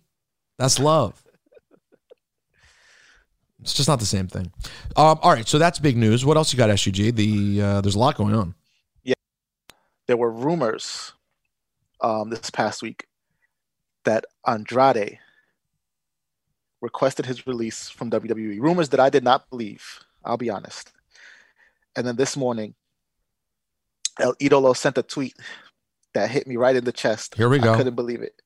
that's 0.58 0.78
love. 0.78 1.22
It's 3.68 3.76
just 3.76 3.88
not 3.88 4.00
the 4.00 4.06
same 4.06 4.28
thing. 4.28 4.50
Um, 4.96 5.18
all 5.22 5.30
right, 5.30 5.46
so 5.46 5.58
that's 5.58 5.78
big 5.78 5.98
news. 5.98 6.24
What 6.24 6.38
else 6.38 6.54
you 6.54 6.56
got, 6.56 6.70
SUG? 6.70 7.14
The 7.14 7.60
uh, 7.60 7.80
there's 7.82 7.96
a 7.96 7.98
lot 7.98 8.16
going 8.16 8.34
on. 8.34 8.54
Yeah, 9.04 9.12
there 10.06 10.16
were 10.16 10.30
rumors 10.30 11.12
um, 12.00 12.30
this 12.30 12.48
past 12.48 12.80
week 12.80 13.06
that 14.04 14.24
Andrade 14.46 15.18
requested 16.80 17.26
his 17.26 17.46
release 17.46 17.90
from 17.90 18.10
WWE. 18.10 18.58
Rumors 18.58 18.88
that 18.88 19.00
I 19.00 19.10
did 19.10 19.22
not 19.22 19.50
believe. 19.50 20.00
I'll 20.24 20.38
be 20.38 20.48
honest. 20.48 20.90
And 21.94 22.06
then 22.06 22.16
this 22.16 22.38
morning, 22.38 22.74
El 24.18 24.34
Idolo 24.36 24.74
sent 24.74 24.96
a 24.96 25.02
tweet 25.02 25.36
that 26.14 26.30
hit 26.30 26.46
me 26.46 26.56
right 26.56 26.74
in 26.74 26.84
the 26.84 26.92
chest. 26.92 27.34
Here 27.34 27.50
we 27.50 27.58
go. 27.58 27.74
I 27.74 27.76
couldn't 27.76 27.96
believe 27.96 28.22
it. 28.22 28.40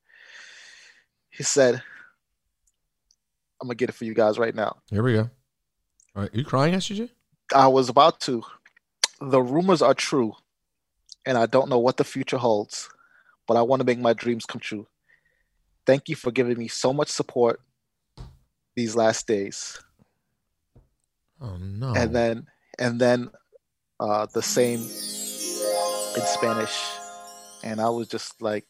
He 1.30 1.44
said, 1.44 1.80
I'm 3.62 3.68
gonna 3.68 3.76
get 3.76 3.90
it 3.90 3.92
for 3.92 4.04
you 4.04 4.12
guys 4.12 4.40
right 4.40 4.54
now. 4.56 4.78
Here 4.90 5.04
we 5.04 5.12
go. 5.12 5.30
All 6.16 6.22
right, 6.22 6.34
you 6.34 6.44
crying, 6.44 6.74
SUG? 6.74 7.08
I 7.54 7.68
was 7.68 7.88
about 7.88 8.18
to. 8.22 8.42
The 9.20 9.40
rumors 9.40 9.80
are 9.80 9.94
true, 9.94 10.34
and 11.24 11.38
I 11.38 11.46
don't 11.46 11.68
know 11.68 11.78
what 11.78 11.96
the 11.96 12.02
future 12.02 12.38
holds, 12.38 12.90
but 13.46 13.56
I 13.56 13.62
want 13.62 13.78
to 13.78 13.86
make 13.86 14.00
my 14.00 14.14
dreams 14.14 14.44
come 14.44 14.60
true. 14.60 14.88
Thank 15.86 16.08
you 16.08 16.16
for 16.16 16.32
giving 16.32 16.58
me 16.58 16.66
so 16.66 16.92
much 16.92 17.08
support 17.08 17.60
these 18.74 18.96
last 18.96 19.28
days. 19.28 19.80
Oh 21.40 21.56
no. 21.56 21.94
And 21.94 22.12
then, 22.12 22.48
and 22.80 23.00
then, 23.00 23.30
uh, 24.00 24.26
the 24.34 24.42
same 24.42 24.80
in 24.80 26.26
Spanish, 26.26 26.76
and 27.62 27.80
I 27.80 27.90
was 27.90 28.08
just 28.08 28.42
like, 28.42 28.66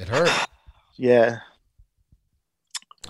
it 0.00 0.08
hurt. 0.08 0.30
yeah. 0.96 1.40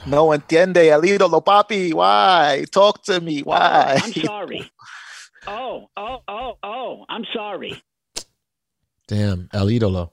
No 0.06 0.32
entiende, 0.32 0.88
el 0.88 1.02
ídolo, 1.02 1.42
papi. 1.42 1.92
Why? 1.92 2.64
Talk 2.70 3.02
to 3.04 3.20
me. 3.20 3.40
Why? 3.40 4.00
I'm 4.02 4.12
sorry. 4.12 4.70
Oh, 5.46 5.88
oh, 5.96 6.18
oh, 6.28 6.58
oh, 6.62 7.04
I'm 7.08 7.24
sorry. 7.32 7.82
Damn, 9.06 9.48
El 9.52 9.66
Idolo. 9.66 10.10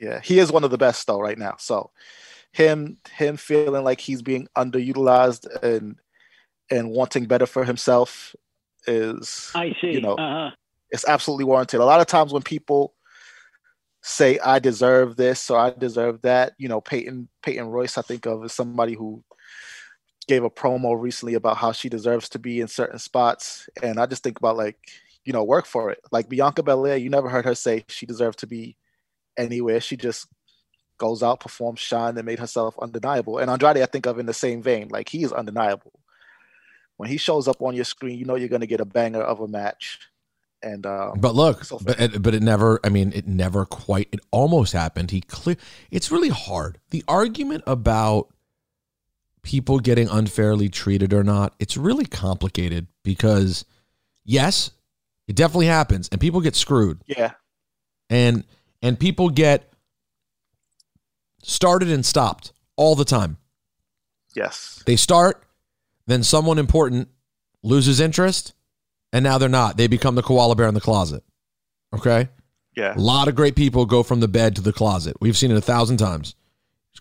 Yeah, 0.00 0.20
he 0.20 0.38
is 0.38 0.50
one 0.50 0.64
of 0.64 0.70
the 0.70 0.78
best 0.78 1.06
though 1.06 1.20
right 1.20 1.38
now. 1.38 1.54
So 1.58 1.90
him 2.52 2.98
him 3.12 3.36
feeling 3.36 3.84
like 3.84 4.00
he's 4.00 4.22
being 4.22 4.48
underutilized 4.56 5.46
and 5.62 5.96
and 6.70 6.90
wanting 6.90 7.26
better 7.26 7.46
for 7.46 7.64
himself 7.64 8.34
is 8.86 9.50
I 9.54 9.74
see. 9.80 9.92
You 9.92 10.00
know, 10.00 10.14
uh-huh. 10.14 10.50
it's 10.90 11.06
absolutely 11.06 11.44
warranted. 11.44 11.80
A 11.80 11.84
lot 11.84 12.00
of 12.00 12.06
times 12.06 12.32
when 12.32 12.42
people 12.42 12.93
say 14.06 14.38
I 14.38 14.58
deserve 14.58 15.16
this 15.16 15.48
or 15.48 15.58
I 15.58 15.70
deserve 15.70 16.20
that, 16.22 16.52
you 16.58 16.68
know, 16.68 16.82
Peyton 16.82 17.26
Peyton 17.42 17.68
Royce 17.68 17.96
I 17.96 18.02
think 18.02 18.26
of 18.26 18.44
as 18.44 18.52
somebody 18.52 18.92
who 18.92 19.24
gave 20.28 20.44
a 20.44 20.50
promo 20.50 21.00
recently 21.00 21.32
about 21.32 21.56
how 21.56 21.72
she 21.72 21.88
deserves 21.88 22.28
to 22.28 22.38
be 22.38 22.60
in 22.60 22.68
certain 22.68 22.98
spots 22.98 23.66
and 23.82 23.98
I 23.98 24.04
just 24.04 24.22
think 24.22 24.38
about 24.38 24.58
like, 24.58 24.76
you 25.24 25.32
know, 25.32 25.42
work 25.42 25.64
for 25.64 25.90
it. 25.90 26.00
Like 26.12 26.28
Bianca 26.28 26.62
Belair, 26.62 26.98
you 26.98 27.08
never 27.08 27.30
heard 27.30 27.46
her 27.46 27.54
say 27.54 27.86
she 27.88 28.04
deserved 28.04 28.40
to 28.40 28.46
be 28.46 28.76
anywhere. 29.38 29.80
She 29.80 29.96
just 29.96 30.28
goes 30.98 31.22
out, 31.22 31.40
performs, 31.40 31.80
shine, 31.80 32.18
and 32.18 32.26
made 32.26 32.38
herself 32.38 32.78
undeniable. 32.78 33.38
And 33.38 33.50
Andrade, 33.50 33.78
I 33.78 33.86
think 33.86 34.04
of 34.04 34.18
in 34.18 34.26
the 34.26 34.34
same 34.34 34.62
vein. 34.62 34.88
Like 34.90 35.08
he 35.08 35.24
is 35.24 35.32
undeniable. 35.32 35.98
When 36.98 37.08
he 37.08 37.16
shows 37.16 37.48
up 37.48 37.62
on 37.62 37.74
your 37.74 37.86
screen, 37.86 38.18
you 38.18 38.26
know 38.26 38.34
you're 38.34 38.50
going 38.50 38.60
to 38.60 38.66
get 38.66 38.80
a 38.80 38.84
banger 38.84 39.22
of 39.22 39.40
a 39.40 39.48
match. 39.48 39.98
And 40.64 40.86
um, 40.86 41.20
But 41.20 41.34
look, 41.34 41.64
So 41.64 41.78
but 41.78 42.00
it, 42.00 42.22
but 42.22 42.34
it 42.34 42.42
never. 42.42 42.80
I 42.82 42.88
mean, 42.88 43.12
it 43.14 43.26
never 43.26 43.66
quite. 43.66 44.08
It 44.12 44.20
almost 44.30 44.72
happened. 44.72 45.10
He 45.10 45.20
clear. 45.20 45.56
It's 45.90 46.10
really 46.10 46.30
hard. 46.30 46.78
The 46.90 47.04
argument 47.06 47.64
about 47.66 48.28
people 49.42 49.78
getting 49.78 50.08
unfairly 50.08 50.70
treated 50.70 51.12
or 51.12 51.22
not. 51.22 51.54
It's 51.58 51.76
really 51.76 52.06
complicated 52.06 52.86
because, 53.02 53.66
yes, 54.24 54.70
it 55.28 55.36
definitely 55.36 55.66
happens, 55.66 56.08
and 56.10 56.18
people 56.20 56.40
get 56.40 56.56
screwed, 56.56 57.02
yeah, 57.06 57.32
and 58.08 58.44
and 58.80 58.98
people 58.98 59.28
get 59.28 59.70
started 61.42 61.90
and 61.90 62.06
stopped 62.06 62.52
all 62.76 62.94
the 62.94 63.04
time. 63.04 63.36
yes, 64.34 64.82
They 64.86 64.96
start, 64.96 65.44
then 66.06 66.22
someone 66.22 66.58
important 66.58 67.08
loses 67.62 68.00
interest, 68.00 68.54
and 69.14 69.22
now 69.24 69.38
they're 69.38 69.48
not. 69.48 69.76
They 69.78 69.86
become 69.86 70.14
the 70.16 70.22
koala 70.22 70.54
bear 70.56 70.68
in 70.68 70.74
the 70.74 70.80
closet. 70.80 71.22
Okay. 71.94 72.28
yeah, 72.76 72.94
A 72.94 72.98
lot 72.98 73.28
of 73.28 73.34
great 73.36 73.54
people 73.56 73.86
go 73.86 74.02
from 74.02 74.20
the 74.20 74.28
bed 74.28 74.56
to 74.56 74.60
the 74.62 74.72
closet. 74.72 75.16
We've 75.20 75.36
seen 75.36 75.50
it 75.52 75.56
a 75.56 75.60
thousand 75.62 75.96
times. 75.98 76.34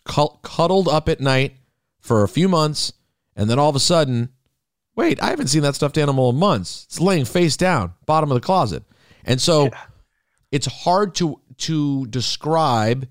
Cuddled 0.05 0.87
up 0.87 1.09
at 1.09 1.19
night 1.19 1.55
for 1.99 2.23
a 2.23 2.27
few 2.27 2.47
months, 2.47 2.93
and 3.35 3.49
then 3.49 3.57
all 3.57 3.69
of 3.69 3.75
a 3.75 3.79
sudden, 3.79 4.29
wait, 4.95 5.21
I 5.21 5.29
haven't 5.31 5.47
seen 5.47 5.63
that 5.63 5.75
stuffed 5.75 5.97
animal 5.97 6.29
in 6.29 6.35
months. 6.35 6.83
It's 6.85 6.99
laying 7.01 7.25
face 7.25 7.57
down, 7.57 7.93
bottom 8.05 8.29
of 8.31 8.35
the 8.35 8.45
closet. 8.45 8.83
And 9.25 9.41
so 9.41 9.65
Yeah. 9.65 9.81
it's 10.51 10.67
hard 10.67 11.15
to 11.15 11.39
to 11.57 12.05
describe 12.07 13.07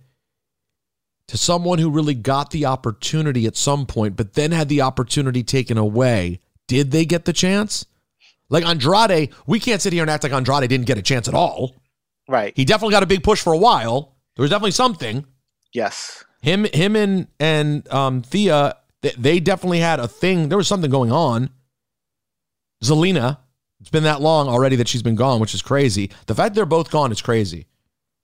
to 1.28 1.38
someone 1.38 1.78
who 1.78 1.88
really 1.90 2.14
got 2.14 2.50
the 2.50 2.66
opportunity 2.66 3.46
at 3.46 3.56
some 3.56 3.86
point, 3.86 4.16
but 4.16 4.34
then 4.34 4.50
had 4.52 4.68
the 4.68 4.82
opportunity 4.82 5.42
taken 5.42 5.78
away. 5.78 6.40
Did 6.66 6.90
they 6.90 7.04
get 7.04 7.24
the 7.24 7.32
chance? 7.32 7.86
Like 8.52 8.66
Andrade, 8.66 9.30
we 9.46 9.58
can't 9.58 9.80
sit 9.80 9.94
here 9.94 10.02
and 10.02 10.10
act 10.10 10.24
like 10.24 10.32
Andrade 10.32 10.68
didn't 10.68 10.84
get 10.86 10.98
a 10.98 11.02
chance 11.02 11.26
at 11.26 11.32
all. 11.32 11.74
right, 12.28 12.52
He 12.54 12.66
definitely 12.66 12.92
got 12.92 13.02
a 13.02 13.06
big 13.06 13.22
push 13.24 13.40
for 13.42 13.54
a 13.54 13.58
while. 13.58 14.14
There 14.36 14.42
was 14.42 14.50
definitely 14.50 14.72
something. 14.72 15.24
yes, 15.72 16.22
Him, 16.42 16.64
him, 16.66 16.94
and 16.94 17.28
and 17.40 17.90
um, 17.90 18.20
Thea, 18.22 18.76
they, 19.00 19.12
they 19.16 19.40
definitely 19.40 19.78
had 19.80 20.00
a 20.00 20.06
thing. 20.06 20.50
There 20.50 20.58
was 20.58 20.68
something 20.68 20.90
going 20.90 21.10
on. 21.10 21.48
Zelina, 22.84 23.38
it's 23.80 23.88
been 23.90 24.04
that 24.04 24.20
long 24.20 24.48
already 24.48 24.76
that 24.76 24.86
she's 24.88 25.02
been 25.02 25.14
gone, 25.16 25.40
which 25.40 25.54
is 25.54 25.62
crazy. 25.62 26.10
The 26.26 26.34
fact 26.34 26.54
they're 26.54 26.66
both 26.66 26.90
gone 26.90 27.10
is 27.10 27.22
crazy. 27.22 27.66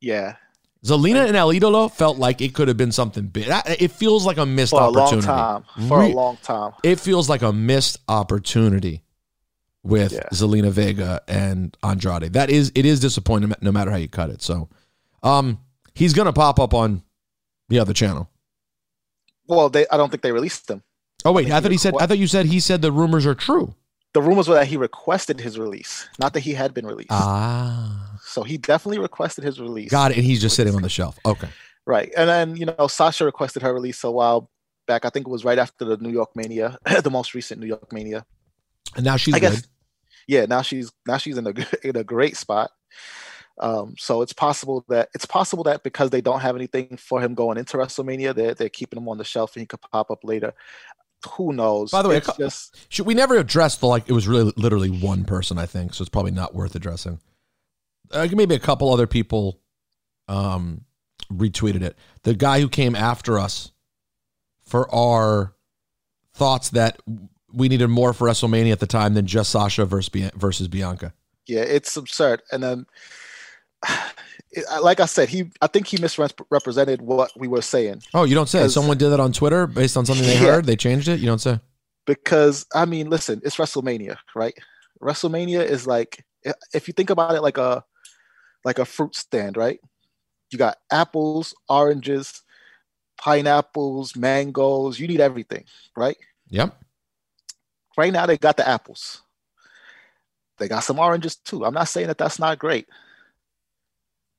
yeah, 0.01 0.37
Zelina 0.85 1.27
and 1.27 1.37
El 1.37 1.53
Idolo 1.53 1.91
felt 1.91 2.19
like 2.19 2.43
it 2.43 2.53
could 2.55 2.69
have 2.69 2.77
been 2.77 2.93
something 2.93 3.29
big. 3.29 3.47
It 3.49 3.93
feels 3.93 4.27
like 4.27 4.37
a 4.37 4.45
missed 4.45 4.73
for 4.73 4.83
a 4.83 4.89
long 4.91 5.05
opportunity. 5.05 5.27
time, 5.27 5.65
for 5.89 6.03
a 6.03 6.09
long 6.09 6.37
time. 6.43 6.73
It 6.85 7.01
feels 7.01 7.31
like 7.31 7.41
a 7.43 7.53
missed 7.53 7.99
opportunity 8.09 9.03
with 9.89 10.13
Yeah. 10.13 10.29
Zelina 10.33 10.71
Vega 10.71 11.21
and 11.27 11.77
Andrade. 11.83 12.33
That 12.35 12.51
is, 12.51 12.71
it 12.75 12.85
is 12.85 13.01
disappointing 13.01 13.53
no 13.61 13.73
matter 13.73 13.91
how 13.91 13.97
you 13.97 14.09
cut 14.09 14.31
it. 14.31 14.43
So, 14.43 14.69
um, 15.23 15.59
he's 15.95 16.13
gonna 16.13 16.33
pop 16.33 16.61
up 16.61 16.73
on 16.75 17.03
the 17.69 17.79
other 17.79 17.93
channel. 17.93 18.29
Well, 19.47 19.69
they 19.71 19.87
I 19.91 19.97
don't 19.97 20.11
think 20.11 20.23
they 20.23 20.33
released 20.33 20.69
them. 20.69 20.83
Oh 21.25 21.33
wait, 21.33 21.51
I 21.51 21.57
he 21.57 21.61
thought 21.63 21.73
he 21.73 21.79
said. 21.79 21.95
I 21.99 22.07
thought 22.07 22.19
you 22.19 22.27
said 22.27 22.47
he 22.47 22.61
said 22.61 22.83
the 22.83 22.93
rumors 22.93 23.27
are 23.27 23.35
true. 23.35 23.75
The 24.15 24.23
rumors 24.23 24.49
were 24.49 24.55
that 24.55 24.67
he 24.67 24.77
requested 24.77 25.41
his 25.41 25.59
release, 25.59 26.09
not 26.19 26.33
that 26.35 26.41
he 26.41 26.53
had 26.55 26.73
been 26.75 26.87
released. 26.87 27.11
Ah, 27.11 28.19
so 28.23 28.43
he 28.43 28.57
definitely 28.57 28.99
requested 28.99 29.45
his 29.45 29.61
release. 29.61 29.91
got 29.91 30.11
it. 30.13 30.17
And 30.17 30.25
he's 30.27 30.41
just 30.41 30.57
sitting 30.57 30.75
on 30.75 30.83
the 30.83 30.89
shelf. 30.89 31.19
Okay. 31.27 31.49
Right. 31.87 32.11
And 32.17 32.29
then, 32.29 32.57
you 32.57 32.67
know, 32.67 32.87
Sasha 32.87 33.25
requested 33.25 33.63
her 33.63 33.73
release 33.73 34.03
a 34.05 34.11
while 34.11 34.51
back. 34.87 35.05
I 35.05 35.11
think 35.11 35.27
it 35.27 35.31
was 35.31 35.45
right 35.45 35.59
after 35.59 35.85
the 35.85 35.97
New 35.99 36.11
York 36.11 36.31
Mania, 36.37 36.79
the 37.03 37.11
most 37.11 37.35
recent 37.35 37.61
New 37.61 37.67
York 37.67 37.93
Mania. 37.93 38.25
And 38.97 39.05
now 39.05 39.17
she's 39.17 39.35
I 39.35 39.41
good. 39.41 39.53
guess 39.53 39.63
yeah, 40.29 40.45
now 40.45 40.63
she's 40.63 40.93
now 41.07 41.17
she's 41.17 41.37
in 41.37 41.47
a 41.47 41.55
in 41.83 41.97
a 41.97 42.05
great 42.05 42.37
spot. 42.37 42.71
Um, 43.61 43.97
so 43.99 44.23
it's 44.23 44.33
possible 44.33 44.85
that 44.89 45.09
it's 45.15 45.27
possible 45.27 45.65
that 45.65 45.83
because 45.83 46.11
they 46.11 46.21
don't 46.21 46.41
have 46.41 46.55
anything 46.55 46.97
for 46.97 47.21
him 47.21 47.35
going 47.35 47.59
into 47.59 47.77
WrestleMania, 47.77 48.35
they're 48.35 48.55
they're 48.55 48.69
keeping 48.69 48.99
him 48.99 49.09
on 49.09 49.19
the 49.19 49.25
shelf 49.25 49.57
and 49.57 49.63
he 49.63 49.67
could 49.67 49.81
pop 49.81 50.13
up 50.13 50.23
later. 50.23 50.55
Who 51.33 51.53
knows? 51.53 51.91
By 51.91 52.03
the 52.03 52.11
way, 52.11 52.19
it's 52.19 52.37
just 52.37 52.77
Should 52.93 53.07
we 53.07 53.15
never 53.15 53.37
addressed 53.37 53.81
the 53.81 53.89
like? 53.89 54.09
It 54.09 54.13
was 54.13 54.29
really 54.29 54.53
literally 54.57 54.91
one 54.91 55.25
person, 55.25 55.59
I 55.59 55.67
think. 55.67 55.95
So 55.95 56.03
it's 56.03 56.09
probably 56.09 56.31
not 56.31 56.55
worth 56.55 56.77
addressing. 56.77 57.19
Uh, 58.13 58.29
maybe 58.31 58.55
a 58.55 58.61
couple 58.61 58.93
other 58.93 59.09
people 59.09 59.61
um, 60.29 60.85
retweeted 61.33 61.83
it. 61.83 61.99
The 62.23 62.35
guy 62.35 62.61
who 62.61 62.69
came 62.69 62.95
after 62.95 63.39
us 63.39 63.73
for 64.63 64.95
our 64.95 65.55
thoughts 66.33 66.71
that 66.71 67.01
we 67.53 67.69
needed 67.69 67.89
more 67.89 68.13
for 68.13 68.29
WrestleMania 68.29 68.73
at 68.73 68.81
the 68.81 68.87
time 68.87 69.15
than 69.15 69.27
just 69.27 69.51
Sasha 69.51 69.85
versus 69.87 70.09
Bian- 70.11 70.35
versus 70.35 70.69
Bianca. 70.69 71.13
yeah, 71.47 71.61
it's 71.63 71.97
absurd. 71.97 72.43
And 72.53 72.63
then 72.63 72.87
like 74.83 75.01
I 75.01 75.07
said, 75.07 75.29
he 75.29 75.51
I 75.61 75.67
think 75.67 75.87
he 75.87 75.99
misrepresented 76.01 77.03
what 77.03 77.31
we 77.37 77.49
were 77.49 77.63
saying 77.63 78.03
Oh, 78.15 78.25
you 78.25 78.35
don't 78.35 78.49
say. 78.49 78.67
Someone 78.69 78.99
did 78.99 79.11
that 79.11 79.21
on 79.21 79.33
Twitter 79.33 79.67
based 79.67 79.97
on 79.97 80.05
something 80.07 80.27
they 80.27 80.35
Yeah. 80.41 80.53
heard. 80.53 80.65
They 80.67 80.77
changed 80.77 81.09
it. 81.09 81.21
You 81.21 81.27
don't 81.27 81.41
say. 81.41 81.61
because 82.07 82.67
I 82.75 82.85
mean, 82.87 83.11
listen, 83.11 83.41
it's 83.45 83.57
WrestleMania, 83.57 84.17
right? 84.35 84.55
WrestleMania 85.03 85.65
is 85.65 85.87
like 85.87 86.25
if 86.73 86.89
you 86.89 86.95
think 86.95 87.11
about 87.11 87.35
it 87.35 87.43
like 87.43 87.59
a 87.59 87.85
like 88.65 88.79
a 88.79 88.85
fruit 88.85 89.15
stand, 89.15 89.57
right? 89.57 89.81
You 90.51 90.59
got 90.59 90.79
apples, 90.91 91.55
oranges, 91.69 92.43
pineapples, 93.19 94.17
mangoes. 94.17 94.99
You 94.99 95.07
need 95.07 95.21
everything, 95.21 95.65
right? 95.97 96.17
Yep. 96.49 96.75
Right 97.99 98.13
now, 98.13 98.27
they 98.27 98.39
got 98.39 98.57
the 98.57 98.67
apples. 98.67 99.23
They 100.59 100.69
got 100.69 100.85
some 100.85 101.01
oranges 101.01 101.35
too. 101.35 101.65
I'm 101.65 101.75
not 101.75 101.89
saying 101.89 102.07
that 102.07 102.17
that's 102.17 102.39
not 102.39 102.61
great, 102.61 102.87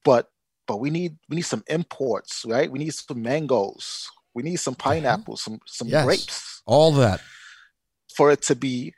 but 0.06 0.32
but 0.66 0.80
we 0.80 0.90
need 0.90 1.18
we 1.28 1.36
need 1.36 1.42
some 1.42 1.66
imports, 1.68 2.46
right? 2.48 2.72
We 2.72 2.80
need 2.80 2.94
some 2.94 3.22
mangoes. 3.22 4.10
We 4.34 4.44
need 4.44 4.56
some 4.58 4.76
mm-hmm. 4.76 4.90
pineapples, 4.90 5.44
some 5.44 5.60
some 5.66 5.90
Yes. 5.90 6.06
grapes 6.06 6.62
All 6.66 6.94
that. 6.94 7.20
for 8.16 8.32
it 8.32 8.42
to 8.44 8.56
be 8.56 8.94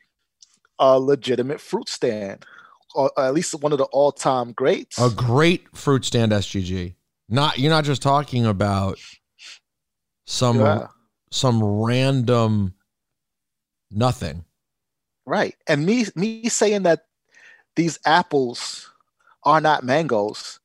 a 0.78 1.00
legitimate 1.00 1.60
fruit 1.60 1.90
stand, 1.90 2.46
or 2.94 3.12
at 3.18 3.34
least 3.34 3.56
one 3.56 3.72
of 3.72 3.80
the 3.80 3.86
all-time 3.86 4.52
greats. 4.52 5.00
A 5.00 5.10
great 5.10 5.76
fruit 5.76 6.06
stand 6.06 6.32
SGG. 6.32 6.94
Not 7.28 7.58
you're 7.58 7.72
not 7.72 7.84
just 7.84 8.04
talking 8.04 8.46
about 8.46 9.00
some 10.28 10.60
Yeah. 10.60 10.88
some 11.32 11.64
random 11.64 12.76
nothing. 13.90 14.46
Right. 15.26 15.56
And 15.68 15.86
me 15.86 16.06
me 16.16 16.50
saying 16.50 16.84
that 16.84 17.06
these 17.76 18.00
apples 18.06 18.92
are 19.44 19.62
not 19.62 19.84
mangoes 19.84 20.60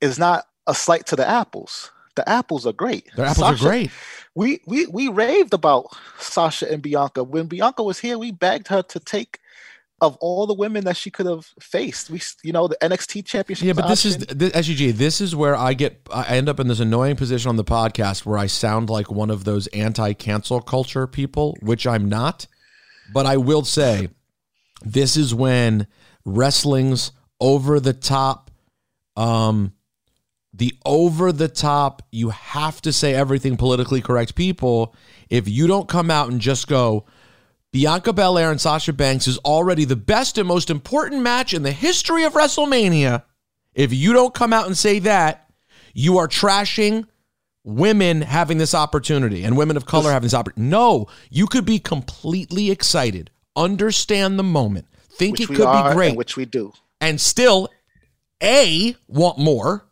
is 0.00 0.18
not 0.18 0.46
a 0.66 0.74
slight 0.74 1.06
to 1.06 1.16
the 1.16 1.26
apples. 1.26 1.90
The 2.14 2.28
apples 2.28 2.66
are 2.66 2.72
great. 2.72 3.10
Their 3.14 3.26
apples 3.26 3.46
Sasha- 3.46 3.64
are 3.64 3.68
great. 3.68 3.90
We 4.34 4.60
we 4.66 4.86
we 4.86 5.08
raved 5.08 5.54
about 5.54 5.86
Sasha 6.18 6.70
and 6.70 6.82
Bianca. 6.82 7.24
When 7.24 7.46
Bianca 7.46 7.82
was 7.82 7.98
here, 7.98 8.18
we 8.18 8.32
begged 8.32 8.68
her 8.68 8.82
to 8.82 9.00
take 9.00 9.40
of 10.02 10.16
all 10.16 10.46
the 10.46 10.54
women 10.54 10.84
that 10.84 10.96
she 10.96 11.10
could 11.10 11.26
have 11.26 11.46
faced. 11.58 12.10
We 12.10 12.20
you 12.42 12.52
know, 12.52 12.68
the 12.68 12.76
NXT 12.82 13.24
championship. 13.24 13.66
Yeah, 13.66 13.72
but 13.72 13.88
this 13.88 14.04
is 14.04 14.16
option. 14.16 14.38
th- 14.38 14.52
SGG. 14.52 14.92
This 14.92 15.20
is 15.20 15.34
where 15.34 15.56
I 15.56 15.74
get. 15.74 16.00
I 16.12 16.36
end 16.36 16.48
up 16.48 16.60
in 16.60 16.68
this 16.68 16.80
annoying 16.80 17.16
position 17.16 17.48
on 17.48 17.56
the 17.56 17.64
podcast 17.64 18.26
where 18.26 18.38
I 18.38 18.46
sound 18.46 18.90
like 18.90 19.10
one 19.10 19.30
of 19.30 19.44
those 19.44 19.66
anti-cancel 19.68 20.62
culture 20.62 21.06
people, 21.06 21.56
which 21.60 21.86
I'm 21.86 22.08
not. 22.08 22.46
But 23.12 23.26
I 23.26 23.36
will 23.36 23.64
say, 23.64 24.08
this 24.82 25.16
is 25.16 25.34
when 25.34 25.86
wrestling's 26.24 27.12
over 27.40 27.80
the 27.80 27.92
top, 27.92 28.50
um, 29.16 29.72
the 30.52 30.74
over 30.84 31.32
the 31.32 31.48
top. 31.48 32.02
You 32.10 32.30
have 32.30 32.80
to 32.82 32.92
say 32.92 33.14
everything 33.14 33.56
politically 33.56 34.00
correct. 34.00 34.34
People, 34.34 34.94
if 35.28 35.48
you 35.48 35.66
don't 35.66 35.88
come 35.88 36.10
out 36.10 36.30
and 36.30 36.40
just 36.40 36.68
go. 36.68 37.06
Bianca 37.72 38.12
Belair 38.12 38.50
and 38.50 38.60
Sasha 38.60 38.92
Banks 38.92 39.26
is 39.26 39.36
already 39.38 39.84
the 39.84 39.96
best 39.96 40.38
and 40.38 40.48
most 40.48 40.70
important 40.70 41.20
match 41.22 41.52
in 41.52 41.62
the 41.62 41.72
history 41.72 42.24
of 42.24 42.32
WrestleMania. 42.32 43.22
If 43.74 43.92
you 43.92 44.14
don't 44.14 44.32
come 44.32 44.54
out 44.54 44.66
and 44.66 44.78
say 44.78 44.98
that, 45.00 45.50
you 45.92 46.16
are 46.16 46.28
trashing 46.28 47.06
women 47.66 48.22
having 48.22 48.58
this 48.58 48.74
opportunity 48.74 49.42
and 49.42 49.56
women 49.56 49.76
of 49.76 49.84
color 49.84 50.12
having 50.12 50.24
this 50.26 50.34
opportunity. 50.34 50.70
No, 50.70 51.08
you 51.30 51.46
could 51.48 51.64
be 51.66 51.78
completely 51.80 52.70
excited, 52.70 53.28
understand 53.56 54.38
the 54.38 54.44
moment, 54.44 54.86
think 55.10 55.32
which 55.32 55.50
it 55.50 55.54
could 55.56 55.84
be 55.88 55.92
great, 55.92 56.16
which 56.16 56.36
we 56.36 56.44
do. 56.44 56.72
and 57.00 57.20
still 57.20 57.68
A, 58.42 58.94
want 59.08 59.38
more, 59.38 59.84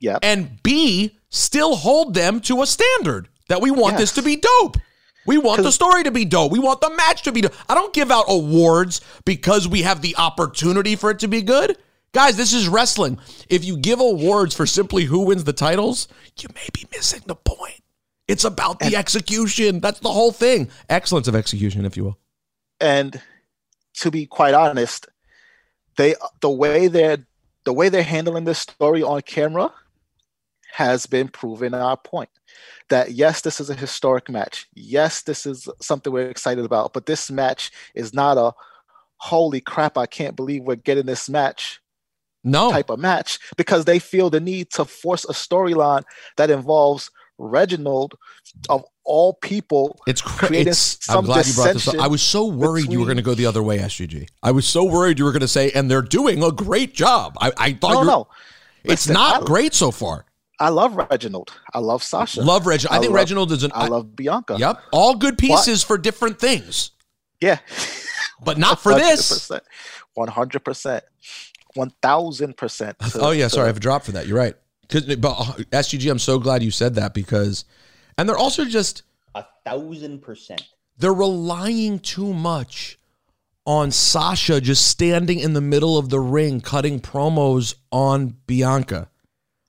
Yeah. 0.00 0.18
and 0.22 0.62
B, 0.62 1.18
still 1.28 1.76
hold 1.76 2.14
them 2.14 2.40
to 2.40 2.62
a 2.62 2.66
standard 2.66 3.28
that 3.48 3.60
we 3.60 3.70
want 3.70 3.98
this 3.98 4.12
to 4.12 4.22
be 4.22 4.36
dope. 4.36 4.78
We 5.26 5.36
want 5.36 5.62
the 5.62 5.72
story 5.72 6.04
to 6.04 6.10
be 6.10 6.24
dope. 6.24 6.50
We 6.50 6.58
want 6.58 6.80
the 6.80 6.88
match 6.88 7.22
to 7.24 7.32
be 7.32 7.42
dope. 7.42 7.52
I 7.68 7.74
don't 7.74 7.92
give 7.92 8.10
out 8.10 8.24
awards 8.28 9.02
because 9.26 9.68
we 9.68 9.82
have 9.82 10.00
the 10.00 10.16
opportunity 10.16 10.96
for 10.96 11.10
it 11.10 11.18
to 11.18 11.28
be 11.28 11.42
good. 11.42 11.76
Guys, 12.12 12.36
this 12.36 12.52
is 12.54 12.68
wrestling. 12.68 13.18
If 13.48 13.64
you 13.64 13.76
give 13.76 14.00
awards 14.00 14.54
for 14.54 14.66
simply 14.66 15.04
who 15.04 15.20
wins 15.20 15.44
the 15.44 15.52
titles, 15.52 16.08
you 16.40 16.48
may 16.54 16.68
be 16.72 16.86
missing 16.92 17.22
the 17.26 17.36
point. 17.36 17.82
It's 18.26 18.44
about 18.44 18.80
the 18.80 18.96
execution. 18.96 19.80
That's 19.80 20.00
the 20.00 20.12
whole 20.12 20.32
thing. 20.32 20.70
Excellence 20.88 21.28
of 21.28 21.34
execution, 21.34 21.84
if 21.84 21.96
you 21.96 22.04
will. 22.04 22.18
and 22.80 23.20
to 23.94 24.10
be 24.10 24.26
quite 24.26 24.54
honest, 24.54 25.08
they 25.96 26.14
the 26.40 26.50
way 26.50 26.88
they're 26.88 27.26
the 27.64 27.72
way 27.72 27.88
they're 27.88 28.02
handling 28.02 28.44
this 28.44 28.60
story 28.60 29.02
on 29.02 29.20
camera 29.22 29.72
has 30.72 31.06
been 31.06 31.28
proven 31.28 31.74
our 31.74 31.96
point. 31.96 32.30
That 32.90 33.12
yes, 33.12 33.40
this 33.42 33.60
is 33.60 33.70
a 33.70 33.74
historic 33.74 34.30
match. 34.30 34.66
Yes, 34.74 35.22
this 35.22 35.44
is 35.46 35.68
something 35.80 36.12
we're 36.12 36.30
excited 36.30 36.64
about, 36.64 36.92
but 36.92 37.06
this 37.06 37.30
match 37.30 37.70
is 37.94 38.14
not 38.14 38.38
a 38.38 38.52
holy 39.16 39.60
crap, 39.60 39.98
I 39.98 40.06
can't 40.06 40.36
believe 40.36 40.62
we're 40.62 40.76
getting 40.76 41.06
this 41.06 41.28
match 41.28 41.80
No. 42.44 42.70
type 42.70 42.90
of 42.90 42.98
match 42.98 43.38
because 43.56 43.84
they 43.84 43.98
feel 43.98 44.30
the 44.30 44.40
need 44.40 44.70
to 44.70 44.84
force 44.84 45.24
a 45.24 45.32
storyline 45.32 46.04
that 46.36 46.50
involves 46.50 47.10
Reginald 47.38 48.14
of 48.68 48.84
all 49.04 49.34
people 49.34 49.98
It's 50.06 50.20
crazy. 50.20 50.70
I'm 51.08 51.24
glad 51.24 51.46
you 51.46 51.54
brought 51.54 51.72
this 51.74 51.88
up. 51.88 51.96
I 51.98 52.06
was 52.08 52.20
so 52.22 52.46
worried 52.46 52.90
you 52.92 52.98
were 52.98 53.04
going 53.06 53.16
to 53.16 53.22
go 53.22 53.34
the 53.34 53.46
other 53.46 53.62
way, 53.62 53.78
SGG. 53.78 54.28
I 54.42 54.50
was 54.50 54.66
so 54.66 54.84
worried 54.84 55.18
you 55.18 55.24
were 55.24 55.32
going 55.32 55.40
to 55.40 55.48
say, 55.48 55.70
and 55.72 55.90
they're 55.90 56.02
doing 56.02 56.42
a 56.42 56.50
great 56.52 56.94
job. 56.94 57.36
I, 57.40 57.52
I 57.56 57.72
thought 57.74 57.92
No, 57.94 58.02
no. 58.02 58.28
it's 58.84 59.06
Listen, 59.06 59.14
not 59.14 59.42
I- 59.42 59.44
great 59.46 59.72
so 59.74 59.90
far. 59.90 60.24
I 60.60 60.70
love 60.70 60.96
Reginald. 60.96 61.52
I 61.72 61.78
love 61.78 62.02
Sasha. 62.02 62.40
Love 62.42 62.66
Reginald. 62.66 62.96
I, 62.96 62.98
think 63.00 63.10
love- 63.12 63.14
Reginald 63.20 63.52
is 63.52 63.62
an. 63.62 63.70
I 63.74 63.86
love 63.86 64.16
Bianca. 64.16 64.56
Yep. 64.58 64.80
All 64.92 65.14
good 65.14 65.38
pieces 65.38 65.84
for 65.84 65.96
different 65.96 66.40
things, 66.40 66.90
Yeah. 67.40 67.60
but 68.44 68.58
not 68.58 68.80
for 68.82 68.94
this. 68.94 69.50
100%. 70.18 71.00
100%. 71.76 71.92
1000%. 72.02 72.94
Oh, 73.22 73.30
yeah. 73.30 73.48
Sorry. 73.48 73.64
I 73.64 73.66
have 73.68 73.76
a 73.76 73.80
drop 73.80 74.04
for 74.04 74.12
that. 74.12 74.26
You're 74.26 74.38
right. 74.38 74.54
'Cause- 74.88 75.16
But 75.16 75.30
uh, 75.38 75.44
SGG, 75.72 76.10
I'm 76.10 76.18
so 76.18 76.38
glad 76.38 76.62
you 76.62 76.70
said 76.70 76.94
that 76.94 77.14
because, 77.14 77.64
and 78.16 78.28
they're 78.28 78.38
also 78.38 78.64
just, 78.64 79.02
A 79.34 79.44
thousand 79.64 80.22
percent. 80.22 80.62
they're 80.96 81.12
relying 81.12 81.98
too 81.98 82.32
much 82.32 82.98
on 83.66 83.90
Sasha 83.90 84.60
just 84.62 84.86
standing 84.86 85.38
in 85.40 85.52
the 85.52 85.60
middle 85.60 85.98
of 85.98 86.08
the 86.08 86.18
ring 86.20 86.60
cutting 86.62 87.00
promos 87.00 87.74
on 87.92 88.36
Bianca. 88.46 89.10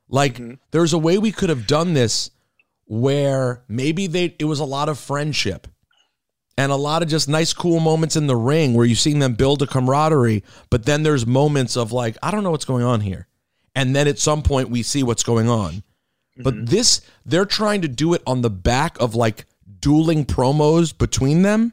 Like 0.07 0.39
there's 0.71 0.93
a 0.93 0.97
way 0.97 1.17
we 1.17 1.33
could 1.33 1.49
have 1.49 1.67
done 1.67 1.93
this 1.93 2.31
where 2.85 3.61
maybe 3.67 4.07
they 4.07 4.33
it 4.39 4.45
was 4.45 4.59
a 4.59 4.65
lot 4.65 4.87
of 4.89 4.97
friendship 4.97 5.67
and 6.59 6.73
a 6.73 6.75
lot 6.75 7.01
of 7.01 7.07
just 7.07 7.29
nice 7.29 7.53
cool 7.53 7.79
moments 7.79 8.17
in 8.17 8.27
the 8.27 8.35
ring 8.35 8.73
where 8.73 8.85
you've 8.85 8.99
seen 8.99 9.19
them 9.19 9.33
build 9.33 9.61
a 9.61 9.67
camaraderie, 9.67 10.43
but 10.69 10.85
then 10.85 11.03
there's 11.03 11.25
moments 11.25 11.77
of 11.77 11.93
like 11.93 12.17
I 12.21 12.31
don't 12.31 12.43
know 12.43 12.51
what's 12.51 12.65
going 12.65 12.83
on 12.83 12.99
here. 12.99 13.27
And 13.75 13.95
then 13.95 14.09
at 14.09 14.19
some 14.19 14.41
point 14.41 14.69
we 14.69 14.83
see 14.83 15.01
what's 15.01 15.23
going 15.23 15.47
on. 15.47 15.83
But 16.37 16.53
mm-hmm. 16.53 16.65
this 16.65 17.01
they're 17.25 17.45
trying 17.45 17.81
to 17.83 17.87
do 17.87 18.13
it 18.13 18.21
on 18.27 18.41
the 18.41 18.49
back 18.49 18.99
of 18.99 19.15
like 19.15 19.45
dueling 19.79 20.25
promos 20.25 20.95
between 20.95 21.43
them. 21.43 21.71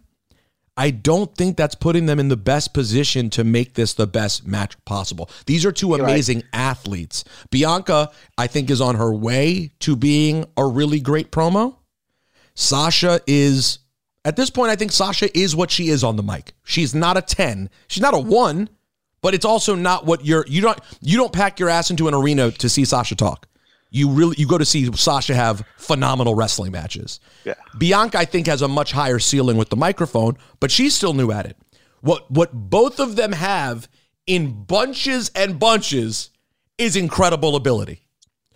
I 0.77 0.91
don't 0.91 1.35
think 1.35 1.57
that's 1.57 1.75
putting 1.75 2.07
them 2.07 2.21
in 2.21 2.29
the 2.29 2.37
best 2.37 2.73
position 2.73 3.29
to 3.31 3.43
make 3.43 3.75
this 3.75 3.95
the 3.95 4.07
best 4.07 4.47
match 4.47 4.77
possible. 4.85 5.31
These 5.47 5.65
are 5.65 5.73
two 5.73 5.93
right. 5.93 6.01
amazing 6.01 6.45
athletes. 6.53 7.25
Bianca, 7.51 8.13
I 8.39 8.47
think, 8.47 8.71
is 8.71 8.81
on 8.81 8.95
her 8.95 9.13
way 9.13 9.73
to 9.81 9.97
being 9.97 10.45
a 10.57 10.65
really 10.65 11.01
great 11.01 11.33
promo. 11.33 11.77
Sasha 12.55 13.21
is, 13.27 13.79
at 14.27 14.37
this 14.37 14.51
point, 14.51 14.71
I 14.71 14.77
think 14.77 14.93
Sasha 14.93 15.37
is 15.39 15.55
what 15.55 15.71
she 15.71 15.89
is 15.89 16.03
on 16.03 16.17
the 16.17 16.23
mic. 16.23 16.53
She's 16.65 16.95
not 16.95 17.17
a 17.17 17.23
10. 17.23 17.71
She's 17.89 18.03
not 18.03 18.13
a 18.15 18.19
one, 18.19 18.69
but 19.23 19.35
it's 19.35 19.45
also 19.45 19.75
not 19.75 20.05
what 20.05 20.25
you're, 20.25 20.45
you 20.49 20.61
don't, 20.61 20.79
you 21.01 21.17
don't 21.17 21.33
pack 21.33 21.61
your 21.61 21.69
ass 21.69 21.91
into 21.91 22.09
an 22.09 22.15
arena 22.15 22.51
to 22.51 22.69
see 22.69 22.85
Sasha 22.85 23.15
talk. 23.15 23.47
You 23.91 24.11
really, 24.11 24.35
you 24.37 24.49
go 24.49 24.59
to 24.59 24.65
see 24.65 24.91
Sasha 24.95 25.35
have 25.35 25.65
phenomenal 25.79 26.35
wrestling 26.35 26.73
matches. 26.73 27.21
Yeah. 27.45 27.55
Bianca, 27.79 28.19
I 28.19 28.25
think, 28.25 28.49
has 28.49 28.61
a 28.63 28.69
much 28.69 28.91
higher 28.93 29.21
ceiling 29.21 29.57
with 29.57 29.69
the 29.71 29.77
microphone, 29.77 30.37
but 30.59 30.71
she's 30.73 30.95
still 30.95 31.15
new 31.15 31.31
at 31.31 31.47
it. 31.47 31.57
What 32.01 32.31
what 32.31 32.53
both 32.53 32.99
of 33.01 33.17
them 33.17 33.33
have 33.33 33.89
in 34.27 34.65
bunches 34.65 35.31
and 35.35 35.59
bunches 35.59 36.31
is 36.79 36.97
incredible 36.97 37.55
ability. 37.57 38.03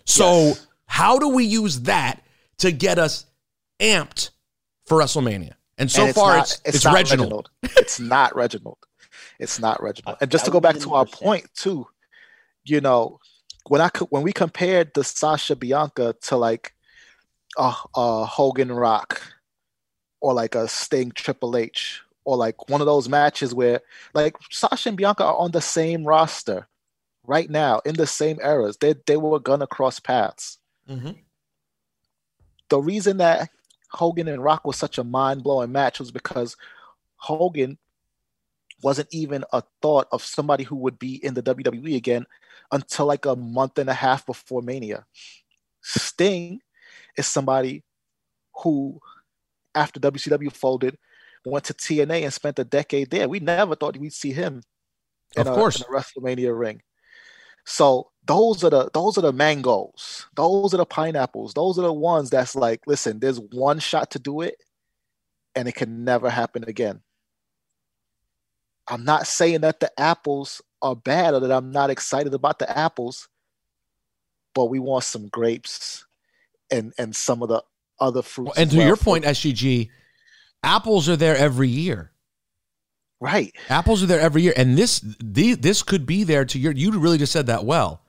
So 0.05 0.25
Yes. 0.49 0.67
how 0.85 1.17
do 1.17 1.29
we 1.29 1.45
use 1.45 1.81
that 1.81 2.21
to 2.59 2.71
get 2.71 2.99
us 2.99 3.25
amped 3.79 4.29
for 4.85 4.97
WrestleMania? 4.99 5.53
And 5.77 5.89
so 5.89 6.05
And 6.05 6.15
far, 6.15 6.37
not- 6.37 6.59
it's 6.65 6.75
it's, 6.75 6.85
not 6.85 6.93
Reginald. 6.93 7.49
it's 7.63 7.99
not 7.99 8.35
Reginald. 8.35 8.77
It's 9.39 9.59
not 9.59 9.81
Reginald. 9.81 10.17
And 10.21 10.29
just 10.31 10.45
to 10.45 10.51
go 10.51 10.59
back 10.59 10.77
to 10.79 10.93
our 10.93 11.05
point 11.05 11.47
too, 11.55 11.87
you 12.63 12.81
know, 12.81 13.19
when 13.67 13.81
I 13.81 13.89
when 14.09 14.21
we 14.23 14.31
compared 14.33 14.93
the 14.93 15.03
Sasha 15.03 15.55
Bianca 15.55 16.15
to 16.23 16.37
like 16.37 16.73
a, 17.57 17.73
a 17.95 18.25
Hogan 18.25 18.71
Rock 18.71 19.21
or 20.19 20.33
like 20.33 20.55
a 20.55 20.67
Sting 20.67 21.11
Triple 21.11 21.57
H 21.57 22.01
or 22.25 22.37
like 22.37 22.69
one 22.69 22.81
of 22.81 22.87
those 22.87 23.09
matches 23.09 23.53
where 23.53 23.81
like 24.13 24.35
Sasha 24.51 24.89
and 24.89 24.97
Bianca 24.97 25.25
are 25.25 25.35
on 25.37 25.51
the 25.51 25.61
same 25.61 26.03
roster, 26.05 26.67
right 27.25 27.49
now 27.49 27.79
in 27.85 27.95
the 27.95 28.07
same 28.07 28.39
eras, 28.43 28.77
they 28.77 28.93
they 29.07 29.17
were 29.17 29.39
gonna 29.39 29.67
cross 29.67 29.99
paths. 29.99 30.59
Mhm. 30.89 31.17
The 32.69 32.79
reason 32.79 33.17
that 33.17 33.49
Hogan 33.91 34.27
and 34.27 34.43
Rock 34.43 34.65
was 34.65 34.77
such 34.77 34.97
a 34.97 35.03
mind 35.03 35.43
blowing 35.43 35.71
match 35.71 35.99
was 35.99 36.11
because 36.11 36.55
Hogan 37.17 37.77
wasn't 38.83 39.09
even 39.11 39.43
a 39.53 39.63
thought 39.81 40.07
of 40.11 40.23
somebody 40.23 40.63
who 40.63 40.75
would 40.77 40.97
be 40.97 41.23
in 41.23 41.33
the 41.33 41.43
WWE 41.43 41.95
again 41.95 42.25
until 42.71 43.05
like 43.05 43.25
a 43.25 43.35
month 43.35 43.77
and 43.77 43.89
a 43.89 43.93
half 43.93 44.25
before 44.25 44.61
Mania. 44.61 45.05
Sting 45.81 46.61
is 47.17 47.27
somebody 47.27 47.83
who, 48.63 48.99
after 49.75 49.99
WCW 49.99 50.51
folded, 50.51 50.97
went 51.45 51.65
to 51.65 51.73
TNA 51.73 52.23
and 52.23 52.33
spent 52.33 52.59
a 52.59 52.63
decade 52.63 53.09
there. 53.09 53.27
We 53.27 53.39
never 53.39 53.75
thought 53.75 53.97
we'd 53.97 54.13
see 54.13 54.31
him 54.31 54.61
in, 55.35 55.41
Of 55.41 55.47
a, 55.47 55.55
course. 55.55 55.77
in 55.81 55.83
a 55.83 55.97
WrestleMania 55.97 56.57
ring. 56.57 56.81
So 57.65 58.10
those 58.25 58.63
are 58.63 58.69
the 58.69 58.89
those 58.93 59.17
are 59.17 59.21
the 59.21 59.33
mangoes. 59.33 60.27
Those 60.35 60.73
are 60.73 60.77
the 60.77 60.85
pineapples. 60.85 61.53
Those 61.53 61.79
are 61.79 61.83
the 61.83 61.93
ones 61.93 62.29
that's 62.29 62.55
like, 62.55 62.81
listen, 62.85 63.19
there's 63.19 63.39
one 63.39 63.79
shot 63.79 64.11
to 64.11 64.19
do 64.19 64.41
it, 64.41 64.55
and 65.55 65.67
it 65.67 65.75
can 65.75 66.03
never 66.03 66.29
happen 66.29 66.63
again. 66.67 67.01
I'm 68.87 69.03
not 69.03 69.27
saying 69.27 69.61
that 69.61 69.79
the 69.79 69.91
apples 69.99 70.61
are 70.81 70.95
bad 70.95 71.33
or 71.33 71.39
that 71.41 71.51
I'm 71.51 71.71
not 71.71 71.89
excited 71.89 72.33
about 72.33 72.59
the 72.59 72.77
apples, 72.77 73.27
but 74.53 74.65
we 74.65 74.79
want 74.79 75.03
some 75.03 75.27
grapes 75.27 76.05
and 76.69 76.93
and 76.97 77.15
some 77.15 77.41
of 77.41 77.49
the 77.49 77.63
other 77.99 78.21
fruits. 78.21 78.57
And 78.57 78.69
to 78.71 78.77
well. 78.77 78.87
your 78.87 78.97
point, 78.97 79.25
SGG, 79.25 79.89
apples 80.63 81.09
are 81.09 81.15
there 81.15 81.35
every 81.35 81.69
year. 81.69 82.11
right? 83.19 83.55
Apples 83.69 84.03
are 84.03 84.07
there 84.07 84.19
every 84.19 84.41
year, 84.41 84.53
and 84.55 84.77
this 84.77 84.99
the, 85.23 85.55
this 85.55 85.81
could 85.83 86.05
be 86.05 86.23
there 86.23 86.45
to 86.45 86.59
your. 86.59 86.71
You 86.71 86.91
really 86.99 87.17
just 87.17 87.31
said 87.31 87.47
that 87.47 87.65
well. 87.65 88.00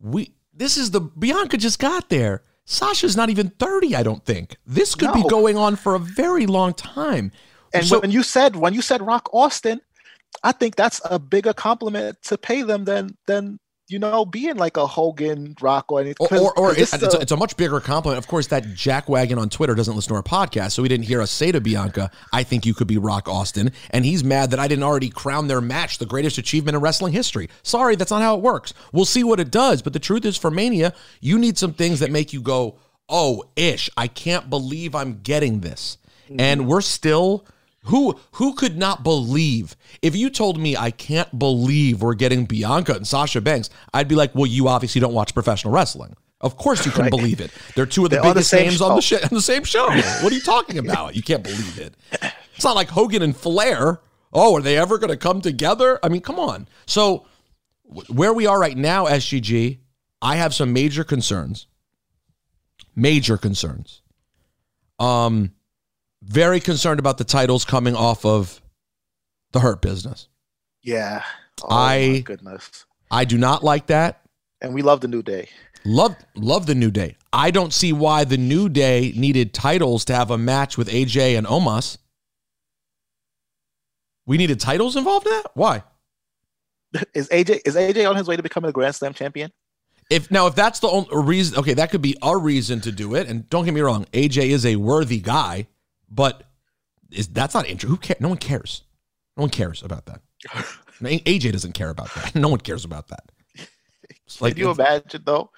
We 0.00 0.34
this 0.52 0.76
is 0.76 0.90
the 0.90 1.00
Bianca 1.00 1.56
just 1.56 1.78
got 1.78 2.08
there. 2.08 2.42
Sasha's 2.64 3.16
not 3.16 3.30
even 3.30 3.50
thirty. 3.50 3.94
I 3.94 4.02
don't 4.02 4.24
think 4.24 4.56
this 4.66 4.94
could 4.94 5.12
be 5.12 5.22
going 5.28 5.56
on 5.56 5.76
for 5.76 5.94
a 5.94 5.98
very 5.98 6.46
long 6.46 6.74
time. 6.74 7.32
And 7.72 7.86
So- 7.86 8.00
when 8.00 8.10
you 8.10 8.22
said 8.22 8.56
when 8.56 8.74
you 8.74 8.82
said 8.82 9.02
Rock 9.02 9.28
Austin, 9.32 9.80
I 10.42 10.52
think 10.52 10.76
that's 10.76 11.00
a 11.04 11.18
bigger 11.18 11.52
compliment 11.52 12.22
to 12.24 12.38
pay 12.38 12.62
them 12.62 12.84
than 12.84 13.16
than 13.26 13.58
you 13.88 13.98
know 13.98 14.24
being 14.24 14.56
like 14.56 14.76
a 14.76 14.86
Hogan 14.86 15.54
Rock 15.60 15.90
or 15.90 16.00
anything. 16.00 16.26
Or, 16.30 16.38
or, 16.38 16.58
or 16.58 16.70
it's, 16.72 16.92
it's, 16.92 17.14
a, 17.14 17.20
it's 17.20 17.32
a 17.32 17.36
much 17.36 17.56
bigger 17.56 17.80
compliment. 17.80 18.18
Of 18.18 18.28
course, 18.28 18.46
that 18.48 18.64
jackwagon 18.64 19.38
on 19.38 19.48
Twitter 19.48 19.74
doesn't 19.74 19.94
listen 19.94 20.10
to 20.10 20.14
our 20.16 20.22
podcast, 20.22 20.72
so 20.72 20.82
he 20.82 20.88
didn't 20.88 21.06
hear 21.06 21.20
us 21.20 21.30
say 21.30 21.52
to 21.52 21.60
Bianca, 21.60 22.10
I 22.32 22.42
think 22.42 22.66
you 22.66 22.74
could 22.74 22.86
be 22.86 22.98
Rock 22.98 23.28
Austin. 23.28 23.72
And 23.90 24.04
he's 24.04 24.22
mad 24.22 24.50
that 24.50 24.58
I 24.60 24.68
didn't 24.68 24.84
already 24.84 25.08
crown 25.08 25.48
their 25.48 25.60
match 25.60 25.98
the 25.98 26.06
greatest 26.06 26.38
achievement 26.38 26.76
in 26.76 26.82
wrestling 26.82 27.12
history. 27.12 27.48
Sorry, 27.62 27.96
that's 27.96 28.10
not 28.10 28.22
how 28.22 28.36
it 28.36 28.42
works. 28.42 28.74
We'll 28.92 29.04
see 29.04 29.24
what 29.24 29.40
it 29.40 29.50
does. 29.50 29.82
But 29.82 29.92
the 29.92 29.98
truth 29.98 30.24
is, 30.24 30.36
for 30.36 30.50
Mania, 30.50 30.94
you 31.20 31.38
need 31.38 31.58
some 31.58 31.72
things 31.72 32.00
that 32.00 32.10
make 32.10 32.32
you 32.32 32.42
go, 32.42 32.78
oh, 33.08 33.44
ish, 33.56 33.88
I 33.96 34.06
can't 34.06 34.50
believe 34.50 34.94
I'm 34.94 35.20
getting 35.22 35.60
this. 35.60 35.98
And 36.28 36.60
mm-hmm. 36.60 36.68
we're 36.68 36.80
still. 36.82 37.46
Who 37.84 38.18
who 38.32 38.54
could 38.54 38.76
not 38.76 39.02
believe 39.02 39.76
if 40.02 40.14
you 40.16 40.30
told 40.30 40.58
me 40.60 40.76
I 40.76 40.90
can't 40.90 41.38
believe 41.38 42.02
we're 42.02 42.14
getting 42.14 42.44
Bianca 42.44 42.94
and 42.94 43.06
Sasha 43.06 43.40
Banks? 43.40 43.70
I'd 43.94 44.08
be 44.08 44.14
like, 44.14 44.34
well, 44.34 44.46
you 44.46 44.68
obviously 44.68 45.00
don't 45.00 45.14
watch 45.14 45.32
professional 45.32 45.72
wrestling. 45.72 46.14
Of 46.40 46.56
course 46.56 46.84
you 46.86 46.92
can 46.92 47.02
Right. 47.02 47.10
believe 47.10 47.40
it. 47.40 47.50
They're 47.74 47.86
two 47.86 48.04
of 48.04 48.10
the 48.10 48.16
They're 48.16 48.24
on 48.24 48.28
the 48.30 48.34
biggest 48.34 48.50
same 48.50 48.68
names 48.68 48.80
on 48.80 48.94
the 48.96 49.00
show. 49.02 49.16
sh- 49.18 49.22
on 49.24 49.28
the 49.32 49.40
same 49.42 49.64
show. 49.64 49.86
What 49.88 50.24
are 50.32 50.34
you 50.34 50.40
talking 50.42 50.78
about? 50.78 51.16
You 51.16 51.22
can't 51.22 51.42
believe 51.42 51.78
it. 51.78 51.94
It's 52.54 52.64
not 52.64 52.76
like 52.76 52.88
Hogan 52.90 53.22
and 53.22 53.36
Flair. 53.36 54.00
Oh, 54.32 54.56
are 54.56 54.60
they 54.60 54.76
ever 54.76 54.98
going 54.98 55.10
to 55.10 55.16
come 55.16 55.40
together? 55.40 55.98
I 56.02 56.08
mean, 56.08 56.20
come 56.20 56.38
on. 56.38 56.68
So 56.86 57.26
wh- 57.84 58.10
where 58.10 58.32
we 58.34 58.46
are 58.46 58.58
right 58.60 58.76
now, 58.76 59.06
SGG, 59.06 59.78
I 60.20 60.36
have 60.36 60.52
some 60.54 60.72
major 60.72 61.02
concerns. 61.04 61.66
Major 62.94 63.36
concerns. 63.36 64.02
Um, 64.98 65.52
very 66.28 66.60
concerned 66.60 67.00
about 67.00 67.18
the 67.18 67.24
titles 67.24 67.64
coming 67.64 67.94
off 67.96 68.24
of 68.24 68.60
the 69.52 69.60
Hurt 69.60 69.80
Business. 69.82 70.28
yeah. 70.82 71.22
Oh, 71.62 71.66
I- 71.70 72.08
my 72.12 72.18
goodness. 72.20 72.84
I 73.10 73.24
do 73.24 73.36
not 73.38 73.64
like 73.64 73.86
that. 73.88 74.20
And 74.60 74.72
we 74.74 74.82
love 74.82 75.00
the 75.00 75.08
New 75.08 75.22
Day. 75.22 75.48
Love 75.84 76.14
love 76.36 76.66
the 76.66 76.74
New 76.74 76.90
Day. 76.90 77.16
I 77.32 77.50
don't 77.50 77.72
see 77.72 77.92
why 77.92 78.24
the 78.24 78.36
New 78.36 78.68
Day 78.68 79.12
needed 79.16 79.54
titles 79.54 80.04
to 80.06 80.14
have 80.14 80.30
a 80.30 80.38
match 80.38 80.76
with 80.76 80.88
AJ 80.88 81.36
and 81.38 81.46
Omos. 81.46 81.98
We 84.26 84.36
needed 84.36 84.60
titles 84.60 84.96
involved 84.96 85.26
in 85.26 85.32
that? 85.32 85.46
Why? 85.54 85.82
Is 87.14 87.28
AJ 87.28 87.60
is 87.66 87.74
AJ 87.76 88.08
on 88.08 88.16
his 88.16 88.26
way 88.28 88.36
to 88.36 88.42
becoming 88.42 88.68
a 88.68 88.72
Grand 88.72 88.94
Slam 88.94 89.12
champion? 89.14 89.50
If 90.10 90.30
now 90.30 90.46
if 90.46 90.54
that's 90.54 90.80
the 90.80 90.88
only 90.88 91.08
reason 91.12 91.58
okay, 91.58 91.74
that 91.74 91.90
could 91.90 92.02
be 92.02 92.16
a 92.22 92.36
reason 92.36 92.80
to 92.82 92.92
do 92.92 93.14
it. 93.14 93.26
And 93.28 93.48
don't 93.50 93.64
get 93.64 93.74
me 93.74 93.80
wrong, 93.80 94.06
AJ 94.12 94.48
is 94.50 94.64
a 94.66 94.76
worthy 94.76 95.20
guy, 95.20 95.66
but 96.10 96.44
is 97.10 97.28
that's 97.28 97.54
not 97.54 97.66
interesting. 97.66 97.90
Who 97.90 97.96
cares? 97.96 98.20
No 98.20 98.28
one 98.28 98.38
cares. 98.38 98.82
No 99.36 99.42
one 99.42 99.50
cares 99.50 99.82
about 99.82 100.06
that. 100.06 100.20
AJ 101.00 101.52
doesn't 101.52 101.72
care 101.72 101.90
about 101.90 102.12
that. 102.14 102.34
No 102.44 102.48
one 102.48 102.60
cares 102.60 102.84
about 102.84 103.08
that. 103.08 103.30
It's 104.26 104.38
Can 104.38 104.56
you 104.56 104.70
imagine 104.70 105.22
though? 105.24 105.50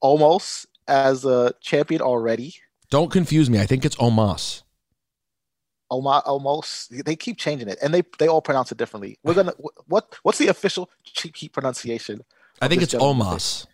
Almost 0.00 0.66
as 0.88 1.24
a 1.24 1.52
champion 1.60 2.00
already. 2.00 2.54
don't 2.90 3.10
confuse 3.10 3.50
me. 3.50 3.58
I 3.60 3.66
think 3.66 3.84
it's 3.84 3.96
Omos. 3.96 4.62
Almost, 5.88 6.26
almost. 6.26 7.04
They 7.04 7.14
keep 7.14 7.38
changing 7.38 7.68
it, 7.68 7.78
and 7.82 7.94
they 7.94 8.02
they 8.18 8.26
all 8.26 8.42
pronounce 8.42 8.72
it 8.72 8.78
differently. 8.78 9.18
We're 9.22 9.34
gonna 9.34 9.54
what 9.86 10.16
what's 10.22 10.38
the 10.38 10.48
official 10.48 10.90
cheap 11.04 11.36
heat 11.36 11.52
pronunciation? 11.52 12.22
I 12.60 12.68
think 12.68 12.82
it's 12.82 12.92
gentleman 12.92 13.26
Omos. 13.26 13.66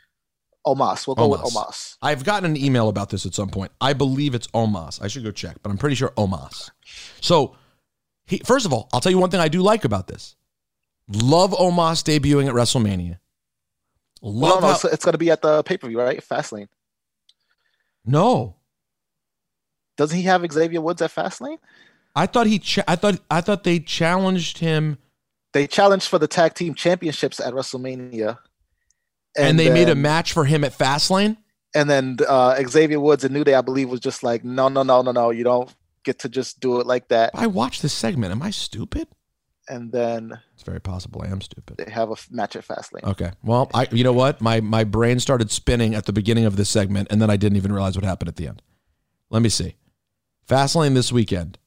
Omos. 0.66 1.06
We'll 1.06 1.16
go 1.16 1.28
with 1.28 1.40
Omos. 1.40 1.52
Omos. 1.54 1.96
I've 2.02 2.24
gotten 2.24 2.50
an 2.50 2.56
email 2.56 2.88
about 2.88 3.10
this 3.10 3.26
at 3.26 3.34
some 3.34 3.48
point. 3.48 3.72
I 3.80 3.92
believe 3.92 4.34
it's 4.34 4.46
Omos. 4.48 5.02
I 5.02 5.08
should 5.08 5.24
go 5.24 5.30
check, 5.30 5.56
but 5.62 5.70
I'm 5.70 5.78
pretty 5.78 5.96
sure 5.96 6.10
Omos. 6.10 6.70
So, 7.20 7.56
he, 8.26 8.38
first 8.38 8.64
of 8.66 8.72
all, 8.72 8.88
I'll 8.92 9.00
tell 9.00 9.10
you 9.12 9.18
one 9.18 9.30
thing 9.30 9.40
I 9.40 9.48
do 9.48 9.60
like 9.62 9.84
about 9.84 10.06
this. 10.06 10.36
Love 11.08 11.50
Omos 11.52 12.02
debuting 12.04 12.46
at 12.48 12.54
WrestleMania. 12.54 13.18
Well, 14.20 14.32
Love 14.32 14.54
no, 14.54 14.60
no, 14.60 14.66
how- 14.68 14.74
it's, 14.74 14.84
it's 14.84 15.04
gonna 15.04 15.18
be 15.18 15.30
at 15.32 15.42
the 15.42 15.62
pay 15.64 15.76
per 15.76 15.88
view, 15.88 16.00
right? 16.00 16.22
Fastlane. 16.24 16.68
no. 18.04 18.56
Doesn't 19.98 20.16
he 20.16 20.22
have 20.24 20.50
Xavier 20.50 20.80
Woods 20.80 21.02
at 21.02 21.12
Fastlane? 21.14 21.58
I 22.16 22.26
thought 22.26 22.46
he. 22.46 22.58
Cha- 22.58 22.84
I 22.88 22.96
thought. 22.96 23.20
I 23.30 23.40
thought 23.42 23.62
they 23.64 23.78
challenged 23.78 24.58
him, 24.58 24.98
They 25.52 25.66
challenged 25.66 26.08
for 26.08 26.18
the 26.18 26.26
tag 26.26 26.54
team 26.54 26.74
championships 26.74 27.40
at 27.40 27.52
WrestleMania, 27.52 28.38
and, 29.36 29.58
they 29.58 29.70
made 29.70 29.88
a 29.88 29.94
match 29.94 30.32
for 30.32 30.44
him 30.44 30.64
at 30.64 30.76
Fastlane. 30.76 31.36
And 31.74 31.88
then 31.88 32.18
uh, 32.28 32.62
Xavier 32.68 33.00
Woods 33.00 33.24
and 33.24 33.32
New 33.32 33.44
Day, 33.44 33.54
I 33.54 33.62
believe, 33.62 33.88
was 33.88 34.00
just 34.00 34.22
like, 34.22 34.44
no, 34.44 34.68
no, 34.68 34.82
no, 34.82 35.00
no, 35.02 35.10
no, 35.12 35.30
you 35.30 35.42
don't 35.44 35.74
get 36.04 36.18
to 36.20 36.28
just 36.28 36.60
do 36.60 36.80
it 36.80 36.86
like 36.86 37.08
that. 37.08 37.30
I 37.34 37.46
watched 37.46 37.80
this 37.82 37.92
segment. 37.94 38.32
Am 38.32 38.42
I 38.42 38.50
stupid? 38.50 39.08
And 39.68 39.92
then 39.92 40.38
It's 40.54 40.64
very 40.64 40.80
possible 40.80 41.22
I 41.22 41.28
am 41.28 41.40
stupid. 41.40 41.76
they 41.78 41.90
have 41.90 42.10
a 42.10 42.16
match 42.30 42.56
at 42.56 42.66
Fastlane. 42.66 43.04
Okay. 43.04 43.30
Well, 43.44 43.70
I. 43.72 43.86
You 43.92 44.02
know 44.02 44.12
what? 44.12 44.40
My 44.40 44.60
my 44.60 44.82
brain 44.82 45.20
started 45.20 45.52
spinning 45.52 45.94
at 45.94 46.04
the 46.04 46.12
beginning 46.12 46.44
of 46.46 46.56
this 46.56 46.68
segment, 46.68 47.08
and 47.12 47.22
then 47.22 47.30
I 47.30 47.36
didn't 47.36 47.56
even 47.56 47.72
realize 47.72 47.96
what 47.96 48.04
happened 48.04 48.28
at 48.28 48.36
the 48.36 48.48
end. 48.48 48.60
Let 49.30 49.40
me 49.40 49.48
see. 49.48 49.76
Fastlane 50.48 50.94
this 50.94 51.12
weekend. 51.12 51.58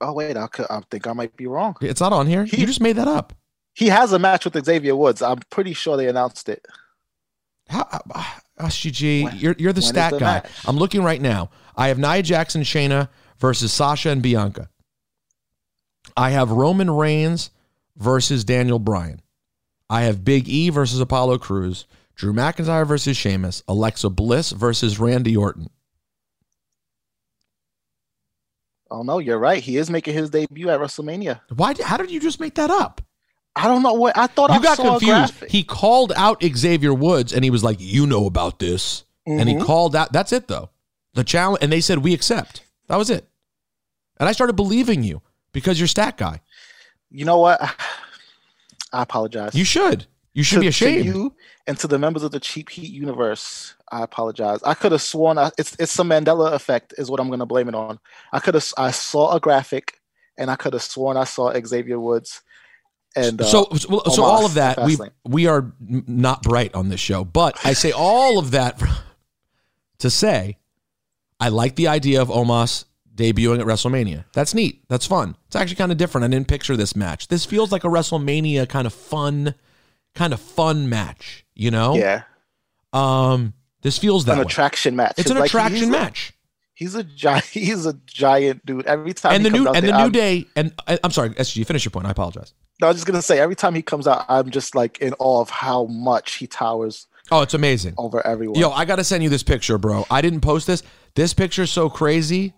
Oh 0.00 0.14
wait, 0.14 0.36
I, 0.38 0.46
could, 0.46 0.66
I 0.70 0.80
think 0.90 1.06
I 1.06 1.12
might 1.12 1.36
be 1.36 1.46
wrong. 1.46 1.76
It's 1.82 2.00
not 2.00 2.12
on 2.14 2.26
here. 2.26 2.44
He- 2.44 2.60
you 2.62 2.66
just 2.66 2.80
made 2.80 2.96
that 2.96 3.08
up. 3.08 3.34
He 3.76 3.88
has 3.88 4.12
a 4.12 4.18
match 4.18 4.46
with 4.46 4.64
Xavier 4.64 4.96
Woods. 4.96 5.20
I'm 5.20 5.38
pretty 5.50 5.74
sure 5.74 5.98
they 5.98 6.08
announced 6.08 6.48
it. 6.48 6.64
How, 7.68 7.86
uh, 8.14 8.24
SGG, 8.58 9.24
When- 9.24 9.36
you're 9.36 9.54
you're 9.58 9.72
the 9.74 9.80
when 9.80 9.84
is 9.84 9.88
stat 9.88 10.12
the 10.12 10.18
guy. 10.18 10.24
match? 10.36 10.50
I'm 10.66 10.76
looking 10.78 11.02
right 11.02 11.20
now. 11.20 11.50
I 11.76 11.88
have 11.88 11.98
Nia 11.98 12.22
Jax 12.22 12.54
and, 12.54 12.64
Shayna 12.64 13.10
versus 13.38 13.72
Sasha 13.72 14.08
and 14.10 14.22
Bianca. 14.22 14.70
I 16.16 16.30
have 16.30 16.50
Roman 16.50 16.90
Reigns 16.90 17.50
versus 17.96 18.44
Daniel 18.44 18.78
Bryan. 18.78 19.20
I 19.90 20.02
have 20.02 20.24
Big 20.24 20.48
E 20.48 20.70
versus 20.70 20.98
Apollo 21.00 21.38
Crews. 21.38 21.84
Drew 22.14 22.32
McIntyre 22.32 22.86
versus 22.86 23.14
Sheamus. 23.14 23.62
Alexa 23.68 24.08
Bliss 24.08 24.52
versus 24.52 24.98
Randy 24.98 25.36
Orton. 25.36 25.68
Oh 28.90 29.02
no, 29.02 29.18
you're 29.18 29.38
right. 29.38 29.62
He 29.62 29.76
is 29.76 29.90
making 29.90 30.14
his 30.14 30.30
debut 30.30 30.70
at 30.70 30.80
WrestleMania. 30.80 31.40
Why? 31.54 31.74
How 31.82 31.96
did 31.98 32.10
you 32.10 32.20
just 32.20 32.40
make 32.40 32.54
that 32.54 32.70
up? 32.70 33.02
I 33.56 33.66
don't 33.68 33.82
know 33.82 33.94
what 33.94 34.16
I 34.16 34.26
thought. 34.26 34.50
You 34.50 34.56
I 34.56 34.62
got 34.62 34.76
saw 34.76 34.82
a 34.82 34.90
confused. 35.00 35.10
graphic. 35.32 35.50
He 35.50 35.62
called 35.64 36.12
out 36.16 36.42
Xavier 36.44 36.92
Woods 36.94 37.32
and 37.32 37.42
he 37.42 37.50
was 37.50 37.64
like, 37.64 37.78
"You 37.80 38.06
know 38.06 38.26
about 38.26 38.58
this," 38.58 39.04
and 39.26 39.48
he 39.48 39.54
Mhm. 39.56 39.64
called 39.64 39.96
out. 39.96 40.12
That's 40.12 40.30
it 40.32 40.46
though. 40.48 40.68
The 41.14 41.24
challenge, 41.24 41.60
and 41.62 41.72
they 41.72 41.80
said 41.80 41.98
we 42.04 42.12
accept. 42.14 42.60
That 42.88 42.96
was 42.96 43.08
it. 43.10 43.26
And 44.20 44.28
I 44.28 44.32
started 44.32 44.52
believing 44.54 45.02
you 45.02 45.22
because 45.52 45.80
you're 45.80 45.88
stat 45.88 46.16
guy. 46.18 46.40
You 47.10 47.24
know 47.24 47.38
what? 47.38 47.60
I 48.92 49.02
apologize. 49.02 49.54
You 49.54 49.64
should. 49.64 50.06
You 50.34 50.42
should 50.42 50.56
to, 50.56 50.60
be 50.60 50.66
to 50.66 50.68
ashamed. 50.68 51.04
you 51.06 51.34
and 51.66 51.78
to 51.78 51.86
the 51.86 51.98
members 51.98 52.22
of 52.22 52.30
the 52.30 52.38
Cheap 52.40 52.68
Heat 52.68 52.90
universe, 52.90 53.74
I 53.90 54.02
apologize. 54.02 54.60
I 54.64 54.74
could 54.74 54.92
have 54.92 55.00
sworn 55.00 55.38
I, 55.38 55.50
it's 55.56 55.74
it's 55.78 55.92
some 55.92 56.10
Mandela 56.10 56.52
effect 56.52 56.92
is 56.98 57.10
what 57.10 57.20
I'm 57.20 57.28
going 57.28 57.38
to 57.40 57.46
blame 57.46 57.68
it 57.70 57.74
on. 57.74 57.98
I 58.34 58.40
could 58.40 58.52
have 58.54 58.70
I 58.76 58.90
saw 58.90 59.34
a 59.34 59.40
graphic 59.40 59.94
and 60.36 60.50
I 60.50 60.56
could 60.56 60.74
have 60.74 60.82
sworn 60.82 61.16
I 61.16 61.24
saw 61.24 61.52
Xavier 61.58 61.98
Woods, 61.98 62.42
And 63.16 63.40
uh, 63.40 63.44
so 63.44 63.68
so, 63.76 64.02
so 64.12 64.22
all 64.22 64.44
of 64.44 64.54
that 64.54 64.78
we 64.84 64.96
we 65.24 65.46
are 65.46 65.72
not 65.80 66.42
bright 66.42 66.74
on 66.74 66.90
this 66.90 67.00
show, 67.00 67.24
but 67.24 67.58
I 67.64 67.72
say 67.72 67.90
all 67.90 68.38
of 68.38 68.50
that 68.50 68.80
to 69.98 70.10
say 70.10 70.58
I 71.40 71.48
like 71.48 71.76
the 71.76 71.88
idea 71.88 72.20
of 72.22 72.28
Omos 72.28 72.84
debuting 73.14 73.60
at 73.60 73.66
WrestleMania. 73.66 74.24
That's 74.34 74.52
neat. 74.54 74.84
That's 74.88 75.06
fun. 75.06 75.36
It's 75.46 75.56
actually 75.56 75.76
kind 75.76 75.90
of 75.92 75.98
different. 75.98 76.24
I 76.26 76.28
didn't 76.28 76.48
picture 76.48 76.76
this 76.76 76.94
match. 76.94 77.28
This 77.28 77.44
feels 77.46 77.72
like 77.72 77.84
a 77.84 77.88
WrestleMania 77.88 78.68
kind 78.68 78.86
of 78.86 78.92
fun, 78.92 79.54
kind 80.14 80.32
of 80.34 80.40
fun 80.40 80.88
match. 80.90 81.44
You 81.54 81.70
know? 81.70 81.94
yeah, 81.96 82.22
Um, 82.92 83.54
this 83.80 83.96
feels 83.98 84.26
that 84.26 84.32
an 84.32 84.38
way. 84.40 84.42
attraction 84.44 84.94
match. 84.96 85.14
It's 85.16 85.30
an 85.30 85.36
Like, 85.38 85.44
he's 85.44 85.50
attraction 85.54 85.88
a- 85.88 85.92
match. 85.92 86.32
He's 86.74 86.94
a 86.94 87.04
giant. 87.04 87.44
He's 87.52 87.86
a 87.86 87.94
giant 88.04 88.66
dude. 88.66 88.84
Every 88.84 89.14
time 89.14 89.32
And 89.34 89.46
the 89.46 89.48
new 89.50 89.66
and 89.66 89.76
the 89.86 89.92
new 89.92 89.98
I'm- 89.98 90.12
day 90.12 90.44
and 90.54 90.74
I'm 91.02 91.10
sorry, 91.10 91.30
SG, 91.30 91.66
finish 91.66 91.86
your 91.86 91.90
point. 91.92 92.06
I 92.06 92.10
apologize. 92.10 92.52
No, 92.80 92.86
I 92.88 92.90
was 92.90 92.96
just 92.96 93.06
gonna 93.06 93.22
say 93.22 93.38
every 93.38 93.56
time 93.56 93.74
he 93.74 93.82
comes 93.82 94.06
out, 94.06 94.24
I'm 94.28 94.50
just 94.50 94.74
like 94.74 94.98
in 94.98 95.14
awe 95.18 95.40
of 95.40 95.50
how 95.50 95.84
much 95.86 96.34
he 96.36 96.46
towers 96.46 97.06
Oh, 97.30 97.42
it's 97.42 97.54
amazing. 97.54 97.94
over 97.98 98.24
everyone. 98.24 98.58
Yo, 98.58 98.70
I 98.70 98.84
gotta 98.84 99.02
send 99.04 99.22
you 99.22 99.28
this 99.28 99.42
picture, 99.42 99.78
bro. 99.78 100.04
I 100.10 100.20
didn't 100.20 100.42
post 100.42 100.66
this. 100.66 100.82
This 101.14 101.34
picture's 101.34 101.70
so 101.72 101.88
crazy. 101.88 102.54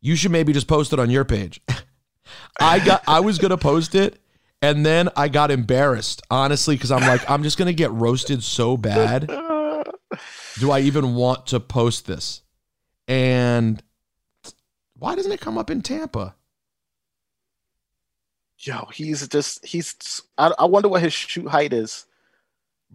You 0.00 0.14
should 0.16 0.30
maybe 0.30 0.52
just 0.52 0.68
post 0.68 0.92
it 0.92 0.98
on 0.98 1.10
your 1.10 1.24
page. 1.24 1.60
I 2.60 2.78
got 2.84 3.02
I 3.08 3.20
was 3.20 3.38
gonna 3.38 3.56
post 3.58 3.94
it 3.94 4.20
and 4.62 4.84
then 4.84 5.08
I 5.16 5.28
got 5.28 5.50
embarrassed, 5.50 6.22
honestly, 6.30 6.76
because 6.76 6.90
I'm 6.92 7.00
like, 7.00 7.28
I'm 7.28 7.42
just 7.42 7.56
gonna 7.58 7.72
get 7.72 7.90
roasted 7.92 8.42
so 8.44 8.76
bad. 8.76 9.26
Do 10.58 10.70
I 10.70 10.80
even 10.80 11.14
want 11.14 11.46
to 11.48 11.60
post 11.60 12.06
this? 12.06 12.42
And 13.08 13.82
why 14.98 15.14
doesn't 15.14 15.32
it 15.32 15.40
come 15.40 15.56
up 15.58 15.70
in 15.70 15.80
Tampa? 15.82 16.34
Yo, 18.62 18.86
he's 18.92 19.26
just 19.28 19.64
he's. 19.64 20.20
I, 20.36 20.52
I 20.58 20.64
wonder 20.66 20.88
what 20.88 21.02
his 21.02 21.14
shoot 21.14 21.48
height 21.48 21.72
is, 21.72 22.04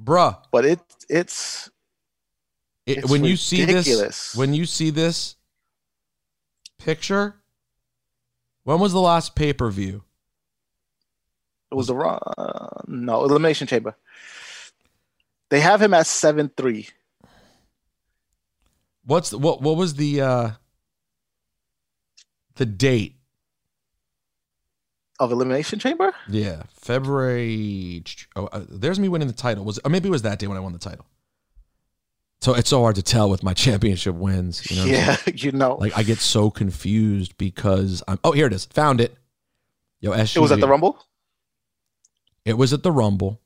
Bruh. 0.01 0.38
but 0.51 0.63
it 0.63 0.80
it's 1.09 1.70
It, 2.86 2.99
It's 2.99 3.09
when 3.09 3.24
you 3.24 3.36
see 3.36 3.66
this, 3.66 4.36
when 4.36 4.53
you 4.53 4.66
see 4.66 4.91
this 4.91 5.36
picture, 6.78 7.38
when 8.63 8.80
was 8.80 8.93
the 8.93 9.01
last 9.01 9.36
pay 9.36 9.53
per 9.53 9.72
view? 9.72 10.03
it 11.72 11.76
was 11.76 11.88
the 11.88 11.95
wrong 11.95 12.20
no 12.88 13.24
elimination 13.24 13.66
chamber. 13.66 13.95
They 15.49 15.59
have 15.61 15.82
him 15.82 15.95
at 15.95 16.05
seven 16.05 16.51
three. 16.55 16.89
What's 19.03 19.32
the, 19.32 19.39
what? 19.39 19.63
What 19.63 19.78
was 19.78 19.95
the 19.95 20.22
uh 20.22 20.49
the 22.55 22.66
date? 22.68 23.16
Of 25.20 25.32
elimination 25.32 25.80
chamber? 25.80 26.13
Yeah, 26.28 26.63
February. 26.70 28.03
Oh, 28.36 28.47
uh, 28.47 28.66
there's 28.68 28.99
me 28.99 29.07
winning 29.07 29.30
the 29.30 29.34
title. 29.34 29.63
Was 29.63 29.80
or 29.86 29.89
maybe 29.89 30.09
it 30.09 30.11
was 30.11 30.24
that 30.24 30.39
day 30.39 30.47
when 30.47 30.57
I 30.57 30.59
won 30.59 30.74
the 30.74 30.80
title. 30.80 31.05
So 32.41 32.53
it's 32.53 32.70
so 32.70 32.82
hard 32.82 32.95
to 32.95 33.01
tell 33.01 33.30
with 33.30 33.41
my 33.41 33.53
championship 33.66 34.16
wins. 34.16 34.70
You 34.70 34.76
know 34.76 34.82
what 34.84 34.89
I'm 34.89 35.16
saying? 35.16 35.20
yeah, 35.28 35.34
you 35.45 35.51
know. 35.53 35.76
like 35.76 35.97
I 35.97 36.03
get 36.03 36.18
so 36.18 36.49
confused 36.51 37.38
because 37.38 38.03
I'm. 38.07 38.20
Oh, 38.24 38.34
here 38.34 38.47
it 38.47 38.53
is. 38.53 38.66
Found 38.66 38.99
it. 38.99 39.16
Yo, 40.01 40.11
SGG. 40.11 40.36
it 40.36 40.39
was 40.41 40.51
at 40.51 40.59
the 40.59 40.68
Rumble. 40.68 41.01
It 42.43 42.57
was 42.57 42.74
at 42.74 42.84
the 42.84 42.91
Rumble. 42.91 43.41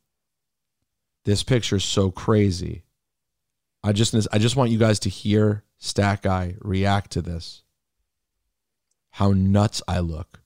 This 1.25 1.43
picture's 1.43 1.85
so 1.85 2.09
crazy. 2.09 2.83
I 3.83 3.93
just 3.93 4.15
I 4.33 4.39
just 4.39 4.55
want 4.55 4.71
you 4.71 4.79
guys 4.79 4.99
to 4.99 5.09
hear 5.09 5.63
Stat 5.77 6.21
Guy 6.23 6.55
react 6.59 7.11
to 7.11 7.21
this. 7.21 7.61
How 9.11 9.31
nuts 9.31 9.81
I 9.87 9.99
look. 9.99 10.41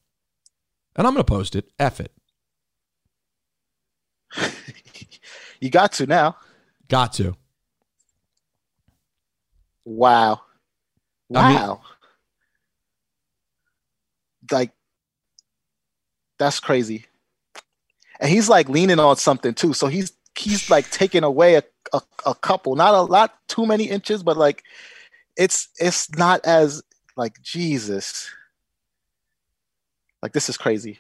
And 0.96 1.08
I'm 1.08 1.14
gonna 1.14 1.24
post 1.24 1.56
it. 1.56 1.70
F 1.80 2.00
it. 2.00 2.12
You 5.60 5.70
got 5.70 5.94
to 5.94 6.06
now. 6.06 6.36
Got 6.89 7.14
to. 7.14 7.38
Wow. 9.86 10.41
I 11.34 11.48
mean- 11.50 11.58
Wow. 11.58 11.82
like 14.52 14.72
that's 16.38 16.60
crazy. 16.60 17.06
And 18.20 18.30
he's 18.30 18.50
like 18.50 18.68
leaning 18.68 19.00
on 19.00 19.16
something 19.16 19.54
too. 19.54 19.74
So 19.74 19.88
he's 19.88 20.12
he's 20.38 20.70
like 20.70 20.89
taking 20.91 21.24
away 21.24 21.56
a, 21.56 21.64
a, 21.94 22.02
a 22.26 22.36
couple, 22.36 22.76
not 22.76 22.94
a 22.94 23.02
lot 23.02 23.34
too 23.48 23.66
many 23.66 23.86
inches, 23.86 24.22
but 24.22 24.36
like 24.36 24.64
it's 25.38 25.70
it's 25.80 26.14
not 26.18 26.44
as 26.46 26.84
like 27.16 27.41
Jesus. 27.41 28.30
Like 30.24 30.32
this 30.32 30.48
is 30.48 30.56
crazy. 30.56 31.00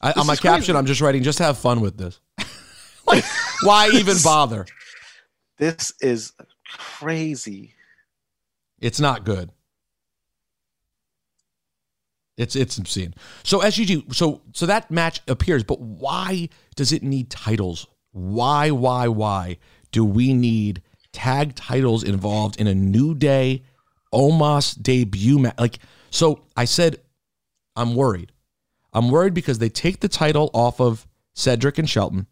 I, 0.00 0.12
on 0.12 0.26
my 0.26 0.32
is 0.32 0.40
crazy. 0.40 0.56
caption, 0.56 0.74
I'm 0.74 0.86
just 0.86 1.02
writing, 1.02 1.22
just 1.22 1.38
have 1.38 1.58
fun 1.58 1.82
with 1.82 1.98
this. 1.98 2.18
like, 3.06 3.24
why 3.62 3.90
even 3.92 4.16
bother? 4.24 4.66
This 5.58 5.92
is 6.00 6.32
crazy. 6.66 7.74
It's 8.80 8.98
not 8.98 9.24
good. 9.24 9.50
It's 12.38 12.56
it's 12.56 12.78
obscene. 12.78 13.12
So 13.44 13.60
SGG, 13.60 14.14
so 14.14 14.40
so 14.54 14.64
that 14.64 14.90
match 14.90 15.20
appears, 15.28 15.62
but 15.62 15.78
why 15.78 16.48
does 16.74 16.90
it 16.90 17.02
need 17.02 17.28
titles? 17.28 17.86
Why, 18.12 18.70
why, 18.70 19.08
why 19.08 19.58
do 19.90 20.06
we 20.06 20.32
need 20.32 20.82
tag 21.12 21.54
titles 21.54 22.02
involved 22.02 22.58
in 22.58 22.66
a 22.66 22.74
new 22.74 23.14
day 23.14 23.62
Omos 24.12 24.80
debut 24.80 25.38
match? 25.38 25.54
Like, 25.58 25.78
so 26.10 26.44
I 26.56 26.64
said, 26.64 26.96
I'm 27.76 27.94
worried. 27.94 28.32
I'm 28.92 29.10
worried 29.10 29.34
because 29.34 29.58
they 29.58 29.68
take 29.68 30.00
the 30.00 30.08
title 30.08 30.50
off 30.52 30.80
of 30.80 31.06
Cedric 31.34 31.78
and 31.78 31.88
Shelton. 31.88 32.26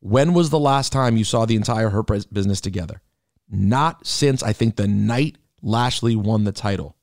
When 0.00 0.34
was 0.34 0.50
the 0.50 0.58
last 0.58 0.92
time 0.92 1.16
you 1.16 1.24
saw 1.24 1.46
the 1.46 1.56
entire 1.56 1.90
Hurt 1.90 2.06
business 2.32 2.60
together? 2.60 3.00
Not 3.48 4.06
since 4.06 4.42
I 4.42 4.52
think 4.52 4.76
the 4.76 4.88
night 4.88 5.36
Lashley 5.62 6.16
won 6.16 6.44
the 6.44 6.52
title. 6.52 6.96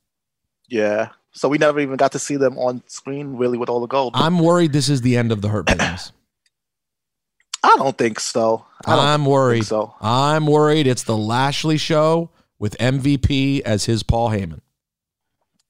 Yeah. 0.68 1.10
So 1.32 1.48
we 1.48 1.58
never 1.58 1.80
even 1.80 1.96
got 1.96 2.12
to 2.12 2.18
see 2.18 2.36
them 2.36 2.58
on 2.58 2.82
screen 2.86 3.36
really 3.36 3.56
with 3.58 3.68
all 3.68 3.80
the 3.80 3.86
gold. 3.86 4.12
I'm 4.14 4.38
worried 4.38 4.72
this 4.72 4.88
is 4.88 5.00
the 5.00 5.16
end 5.16 5.32
of 5.32 5.42
the 5.42 5.48
Hurt 5.48 5.66
business. 5.66 6.12
I 7.62 7.74
don't 7.76 7.96
think 7.96 8.20
so. 8.20 8.66
I 8.86 9.12
I'm 9.12 9.26
worried. 9.26 9.66
so. 9.66 9.94
I'm 10.00 10.46
worried 10.46 10.86
it's 10.86 11.02
the 11.02 11.16
Lashley 11.16 11.76
show 11.76 12.30
with 12.60 12.78
MVP 12.78 13.62
as 13.62 13.86
his 13.86 14.04
Paul 14.04 14.30
Heyman. 14.30 14.60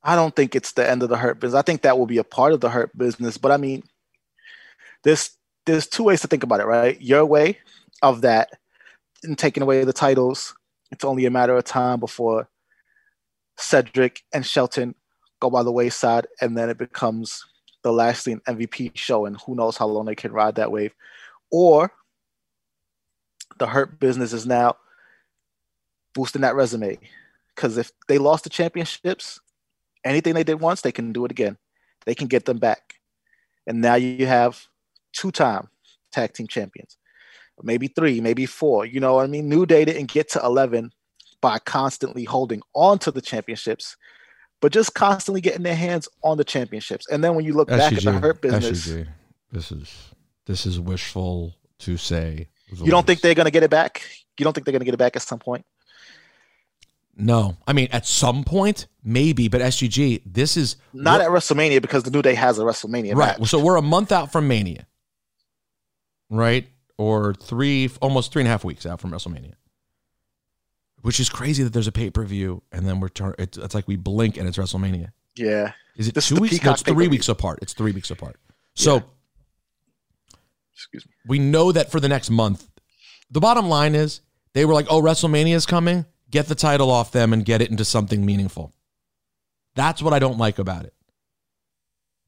I 0.03 0.17
don't 0.17 0.35
think 0.35 0.55
it's 0.55 0.73
the 0.73 0.89
end 0.89 1.03
of 1.03 1.09
the 1.09 1.17
hurt 1.17 1.41
business. 1.41 1.59
I 1.59 1.63
think 1.63 1.83
that 1.83 1.99
will 1.99 2.07
be 2.07 2.19
a 2.19 2.25
part 2.25 2.53
of 2.53 2.61
the 2.61 2.71
hurt 2.71 2.97
business. 2.99 3.39
But 3.39 3.53
I 3.53 3.57
mean, 3.57 3.85
there's 5.05 5.31
there's 5.65 5.87
two 5.87 6.03
ways 6.03 6.21
to 6.23 6.27
think 6.27 6.43
about 6.43 6.61
it, 6.61 6.67
right? 6.67 7.01
Your 7.01 7.25
way 7.25 7.59
of 8.03 8.23
that 8.23 8.51
and 9.23 9.39
taking 9.39 9.63
away 9.63 9.85
the 9.85 9.93
titles, 9.93 10.55
it's 10.91 11.05
only 11.05 11.27
a 11.27 11.31
matter 11.31 11.57
of 11.57 11.65
time 11.65 12.01
before 12.01 12.49
Cedric 13.57 14.23
and 14.33 14.45
Shelton 14.45 14.95
go 15.39 15.51
by 15.51 15.63
the 15.63 15.73
wayside, 15.73 16.27
and 16.41 16.57
then 16.57 16.71
it 16.71 16.79
becomes 16.79 17.45
the 17.83 17.93
Lashley 17.93 18.33
and 18.33 18.45
MVP 18.45 18.93
show, 18.95 19.27
and 19.27 19.39
who 19.41 19.55
knows 19.55 19.77
how 19.77 19.87
long 19.87 20.07
they 20.07 20.15
can 20.15 20.33
ride 20.33 20.57
that 20.57 20.73
wave. 20.73 20.95
Or 21.51 21.93
the 23.59 23.67
hurt 23.67 24.01
business 24.01 24.33
is 24.33 24.47
now 24.47 24.77
boosting 26.15 26.43
that 26.43 26.55
resume. 26.55 26.99
Because 27.55 27.77
if 27.77 27.93
they 28.09 28.19
lost 28.19 28.45
the 28.45 28.51
championships, 28.51 29.41
anything 30.05 30.35
they 30.35 30.45
did 30.45 30.61
once, 30.61 30.81
they 30.81 30.93
can 30.93 31.13
do 31.13 31.25
it 31.25 31.31
again. 31.31 31.57
They 32.07 32.15
can 32.15 32.27
get 32.27 32.45
them 32.47 32.59
back. 32.59 32.95
And 33.67 33.81
now 33.81 33.95
you 33.95 34.27
have 34.27 34.67
two 35.13 35.31
time 35.31 35.69
tag 36.13 36.33
team 36.33 36.47
champions, 36.47 36.97
maybe 37.63 37.89
three, 37.89 38.21
maybe 38.21 38.47
four. 38.47 38.87
You 38.87 39.01
know 39.01 39.15
what 39.15 39.25
I 39.25 39.27
mean? 39.27 39.49
New 39.49 39.67
Day 39.67 39.85
didn't 39.85 40.11
get 40.11 40.31
to 40.31 40.41
11 40.43 40.93
by 41.41 41.59
constantly 41.59 42.25
holding 42.25 42.63
on 42.75 42.99
to 43.01 43.11
the 43.11 43.21
championships, 43.21 43.97
but 44.61 44.73
just 44.73 44.95
constantly 44.95 45.41
getting 45.41 45.63
their 45.63 45.77
hands 45.77 46.09
on 46.23 46.37
the 46.37 46.45
championships. 46.45 47.07
And 47.11 47.23
then 47.23 47.35
when 47.35 47.45
you 47.45 47.55
look 47.55 47.69
back 47.69 47.93
at 47.93 48.03
the 48.03 48.13
Hurt 48.13 48.43
business, 48.43 48.87
SGG, 48.87 49.09
this 49.53 49.73
is 49.73 50.11
this 50.47 50.67
is 50.67 50.81
wishful 50.81 51.55
to 51.81 51.97
say. 51.97 52.49
you 52.71 52.91
don't 52.91 53.07
think 53.07 53.21
they're 53.21 53.35
going 53.35 53.47
to 53.47 53.53
get 53.53 53.63
it 53.63 53.71
back? 53.71 54.03
You 54.39 54.45
don't 54.45 54.53
think 54.53 54.65
they're 54.65 54.73
going 54.73 54.81
to 54.81 54.87
get 54.87 54.95
it 54.95 54.99
back 54.99 55.17
at 55.17 55.23
some 55.23 55.39
point? 55.39 55.65
No, 57.21 57.57
I 57.67 57.73
mean 57.73 57.89
at 57.93 58.07
some 58.07 58.45
point 58.45 58.87
maybe, 59.03 59.49
but 59.49 59.61
SGG, 59.61 60.23
this 60.27 60.57
is 60.57 60.77
Not 60.93 61.21
at 61.21 61.29
WrestleMania 61.29 61.81
because 61.81 62.03
the 62.03 62.11
New 62.11 62.23
Day 62.23 62.35
has 62.35 62.59
a 62.59 62.63
WrestleMania 62.63 63.15
right. 63.15 63.39
match. 63.39 63.49
So 63.49 63.59
we're 63.59 63.77
a 63.77 63.83
month 63.83 64.13
out 64.13 64.33
from 64.33 64.49
Mania, 64.49 64.87
right? 66.29 66.67
Or 66.99 67.35
three, 67.35 67.91
almost 68.03 68.33
three 68.33 68.43
and 68.43 68.49
a 68.49 68.51
half 68.51 68.65
weeks 68.65 68.85
out 68.85 69.01
from 69.01 69.11
WrestleMania, 69.11 69.55
which 71.03 71.19
is 71.19 71.29
crazy 71.29 71.63
that 71.63 71.73
there's 71.73 71.87
a 71.87 71.93
pay 71.93 72.11
per 72.11 72.25
view 72.25 72.63
and 72.73 72.87
then 72.87 73.01
we're 73.01 73.09
turn. 73.09 73.35
It's, 73.39 73.57
it's 73.57 73.75
like 73.75 73.89
we 73.89 73.97
blink 73.97 74.37
and 74.37 74.47
it's 74.47 74.59
WrestleMania. 74.59 75.13
Yeah. 75.37 75.73
Is 75.97 76.09
it 76.09 76.15
This 76.15 76.29
two 76.29 76.37
the 76.37 76.41
weeks? 76.43 76.63
No, 76.63 76.73
it's 76.73 76.83
three 76.83 77.09
weeks 77.09 77.29
apart. 77.29 77.61
It's 77.63 77.73
three 77.73 77.93
weeks 77.93 78.11
apart. 78.11 78.37
So 78.75 78.97
Yeah. 78.97 79.03
Excuse 80.75 81.07
me. 81.07 81.13
we 81.27 81.39
know 81.39 81.73
that 81.73 81.91
for 81.91 82.01
the 82.01 82.09
next 82.09 82.31
month. 82.31 82.67
The 83.31 83.41
bottom 83.41 83.69
line 83.69 83.95
is 83.95 84.23
they 84.55 84.65
were 84.65 84.73
like, 84.75 84.87
"Oh, 84.89 85.03
WrestleMania 85.03 85.55
is 85.55 85.67
coming. 85.67 86.07
Get 86.31 86.47
the 86.47 86.55
title 86.55 86.91
off 86.91 87.13
them 87.13 87.33
and 87.33 87.45
get 87.45 87.61
it 87.61 87.71
into 87.71 87.85
something 87.85 88.25
meaningful." 88.25 88.73
That's 89.75 90.03
what 90.03 90.13
I 90.13 90.19
don't 90.19 90.39
like 90.39 90.59
about 90.59 90.85
it. 90.85 90.95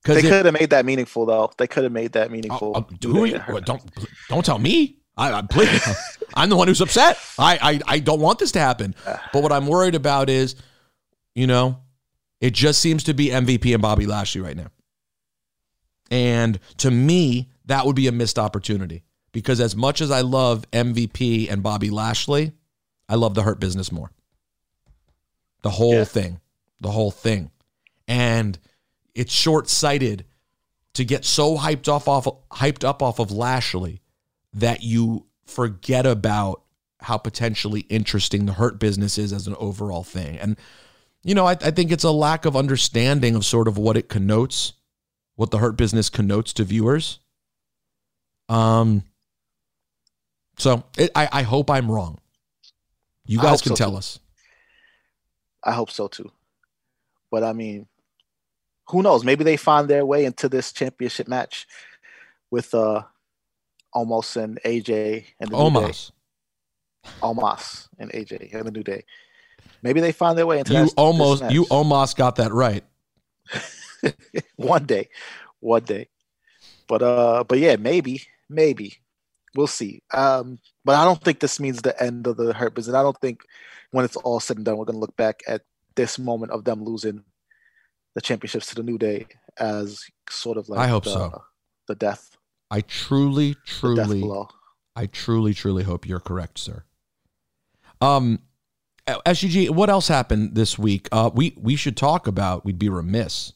They 0.04 0.22
could 0.22 0.46
have 0.46 0.54
made 0.54 0.70
that 0.70 0.84
meaningful 0.84 1.26
though. 1.26 1.52
They 1.56 1.66
could 1.66 1.84
have 1.84 1.92
made 1.92 2.12
that 2.12 2.30
meaningful. 2.30 2.72
Uh, 2.76 2.82
who 3.06 3.22
are 3.22 3.26
you? 3.26 3.40
Don't 3.64 3.82
don't 4.28 4.44
tell 4.44 4.58
me. 4.58 4.98
I, 5.16 5.32
I 5.32 5.42
please, 5.42 6.18
I'm 6.34 6.48
the 6.48 6.56
one 6.56 6.66
who's 6.68 6.80
upset. 6.80 7.18
I, 7.38 7.58
I 7.86 7.94
I 7.94 7.98
don't 8.00 8.20
want 8.20 8.38
this 8.38 8.52
to 8.52 8.60
happen. 8.60 8.94
But 9.32 9.42
what 9.42 9.52
I'm 9.52 9.66
worried 9.66 9.94
about 9.94 10.28
is, 10.28 10.56
you 11.34 11.46
know, 11.46 11.78
it 12.40 12.52
just 12.52 12.80
seems 12.80 13.04
to 13.04 13.14
be 13.14 13.28
MVP 13.28 13.72
and 13.72 13.82
Bobby 13.82 14.06
Lashley 14.06 14.40
right 14.40 14.56
now. 14.56 14.70
And 16.10 16.58
to 16.78 16.90
me, 16.90 17.50
that 17.66 17.86
would 17.86 17.96
be 17.96 18.08
a 18.08 18.12
missed 18.12 18.38
opportunity 18.38 19.04
because 19.32 19.60
as 19.60 19.76
much 19.76 20.00
as 20.00 20.10
I 20.10 20.20
love 20.22 20.68
MVP 20.72 21.50
and 21.50 21.62
Bobby 21.62 21.90
Lashley, 21.90 22.52
I 23.08 23.14
love 23.16 23.34
the 23.34 23.42
Hurt 23.42 23.60
Business 23.60 23.92
more. 23.92 24.10
The 25.62 25.70
whole 25.70 25.94
Yeah. 25.94 26.04
thing, 26.04 26.40
the 26.80 26.90
whole 26.90 27.10
thing, 27.10 27.50
and 28.08 28.58
it's 29.14 29.32
short 29.32 29.68
sighted 29.68 30.24
to 30.94 31.04
get 31.04 31.24
so 31.24 31.56
hyped 31.56 31.88
off 31.88 32.08
off 32.08 32.26
hyped 32.50 32.84
up 32.84 33.02
off 33.02 33.18
of 33.18 33.30
Lashley 33.30 34.00
that 34.52 34.82
you 34.82 35.26
forget 35.44 36.04
about 36.06 36.62
how 37.00 37.18
potentially 37.18 37.80
interesting 37.88 38.46
the 38.46 38.52
hurt 38.54 38.78
business 38.78 39.18
is 39.18 39.32
as 39.32 39.46
an 39.46 39.54
overall 39.58 40.04
thing. 40.04 40.38
And 40.38 40.56
you 41.24 41.34
know, 41.34 41.46
I, 41.46 41.52
I 41.52 41.70
think 41.70 41.92
it's 41.92 42.04
a 42.04 42.10
lack 42.10 42.44
of 42.44 42.56
understanding 42.56 43.34
of 43.36 43.44
sort 43.44 43.68
of 43.68 43.78
what 43.78 43.96
it 43.96 44.08
connotes, 44.08 44.72
what 45.36 45.50
the 45.52 45.58
hurt 45.58 45.76
business 45.76 46.10
connotes 46.10 46.52
to 46.54 46.64
viewers. 46.64 47.20
Um. 48.48 49.04
So 50.58 50.84
it, 50.98 51.10
I 51.14 51.28
I 51.32 51.42
hope 51.42 51.70
I'm 51.70 51.90
wrong. 51.90 52.18
You 53.32 53.40
guys 53.40 53.62
can 53.62 53.70
so, 53.70 53.76
tell 53.76 53.92
too. 53.92 53.96
us. 53.96 54.18
I 55.64 55.72
hope 55.72 55.90
so 55.90 56.06
too. 56.06 56.30
But 57.30 57.42
I 57.42 57.54
mean, 57.54 57.86
who 58.88 59.02
knows? 59.02 59.24
Maybe 59.24 59.42
they 59.42 59.56
find 59.56 59.88
their 59.88 60.04
way 60.04 60.26
into 60.26 60.50
this 60.50 60.70
championship 60.70 61.28
match 61.28 61.66
with 62.50 62.74
uh 62.74 63.04
almost 63.94 64.36
and 64.36 64.60
AJ 64.66 65.24
and 65.40 65.50
the 65.50 65.56
New 65.56 65.80
Day. 65.80 65.92
Omos, 67.22 67.88
and 67.98 68.10
AJ 68.12 68.52
and 68.52 68.66
the 68.66 68.70
New 68.70 68.82
Day. 68.82 69.04
Maybe 69.82 70.00
they 70.00 70.12
find 70.12 70.36
their 70.36 70.46
way 70.46 70.58
into 70.58 70.74
you 70.74 70.84
that, 70.84 70.94
almost 70.98 71.50
you 71.50 71.64
almost 71.70 72.18
got 72.18 72.36
that 72.36 72.52
right. 72.52 72.84
one 74.56 74.84
day, 74.84 75.08
one 75.60 75.84
day. 75.84 76.10
But 76.86 77.00
uh, 77.00 77.44
but 77.48 77.58
yeah, 77.58 77.76
maybe, 77.76 78.24
maybe 78.50 79.01
we'll 79.56 79.66
see. 79.66 80.02
Um, 80.12 80.58
but 80.84 80.96
I 80.96 81.04
don't 81.04 81.22
think 81.22 81.40
this 81.40 81.60
means 81.60 81.82
the 81.82 82.00
end 82.02 82.26
of 82.26 82.36
the 82.36 82.52
Hurt 82.52 82.74
Business. 82.74 82.94
I 82.94 83.02
don't 83.02 83.18
think 83.20 83.42
when 83.90 84.04
it's 84.04 84.16
all 84.16 84.40
said 84.40 84.56
and 84.56 84.66
done, 84.66 84.76
we're 84.76 84.84
gonna 84.84 84.98
look 84.98 85.16
back 85.16 85.42
at 85.46 85.62
this 85.94 86.18
moment 86.18 86.52
of 86.52 86.64
them 86.64 86.84
losing 86.84 87.22
the 88.14 88.20
championships 88.20 88.66
to 88.66 88.74
the 88.74 88.82
New 88.82 88.98
Day 88.98 89.26
as 89.58 90.02
sort 90.30 90.58
of 90.58 90.68
like 90.68 90.80
I 90.80 90.86
hope 90.86 91.04
the, 91.04 91.10
so. 91.10 91.42
the 91.88 91.94
death, 91.94 92.36
I 92.70 92.80
truly, 92.80 93.54
the 93.82 93.94
death 93.94 94.08
truly. 94.08 94.46
I 94.94 95.06
truly, 95.06 95.54
truly 95.54 95.84
hope 95.84 96.06
you're 96.06 96.20
correct, 96.20 96.58
sir. 96.58 96.84
Um, 98.00 98.40
SUG, 99.08 99.70
what 99.70 99.90
else 99.90 100.08
happened 100.08 100.54
this 100.54 100.78
week? 100.78 101.08
Uh, 101.12 101.30
we 101.32 101.56
we 101.60 101.76
should 101.76 101.96
talk 101.96 102.26
about. 102.26 102.64
We'd 102.64 102.78
be 102.78 102.88
remiss 102.88 103.52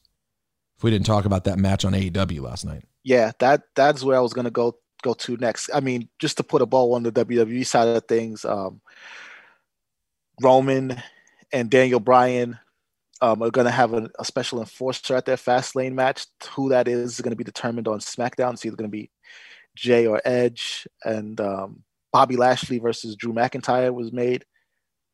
if 0.76 0.84
we 0.84 0.90
didn't 0.90 1.06
talk 1.06 1.24
about 1.24 1.44
that 1.44 1.58
match 1.58 1.84
on 1.84 1.92
AEW 1.92 2.40
last 2.40 2.64
night. 2.64 2.84
Yeah, 3.04 3.32
that 3.38 3.62
that's 3.74 4.02
where 4.02 4.16
I 4.16 4.20
was 4.20 4.32
gonna 4.32 4.50
go 4.50 4.76
go 5.02 5.14
to 5.14 5.36
next. 5.36 5.70
I 5.74 5.80
mean, 5.80 6.08
just 6.18 6.36
to 6.38 6.42
put 6.42 6.62
a 6.62 6.66
bow 6.66 6.92
on 6.92 7.02
the 7.02 7.12
WWE 7.12 7.66
side 7.66 7.88
of 7.88 8.04
things, 8.06 8.44
um, 8.44 8.80
Roman 10.42 11.00
and 11.52 11.70
Daniel 11.70 12.00
Bryan 12.00 12.58
um, 13.22 13.42
are 13.42 13.50
gonna 13.50 13.70
have 13.70 13.94
a, 13.94 14.10
a 14.18 14.24
special 14.24 14.60
enforcer 14.60 15.16
at 15.16 15.24
their 15.24 15.36
fast 15.36 15.76
lane 15.76 15.94
match. 15.94 16.26
Who 16.50 16.68
that 16.70 16.88
is 16.88 17.14
is 17.14 17.20
gonna 17.20 17.36
be 17.36 17.44
determined 17.44 17.88
on 17.88 18.00
SmackDown. 18.00 18.54
It's 18.54 18.64
either 18.66 18.76
gonna 18.76 18.88
be 18.88 19.10
Jey 19.74 20.06
or 20.06 20.20
Edge, 20.24 20.86
and 21.04 21.40
um, 21.40 21.84
Bobby 22.12 22.36
Lashley 22.36 22.78
versus 22.78 23.16
Drew 23.16 23.32
McIntyre 23.32 23.94
was 23.94 24.12
made 24.12 24.44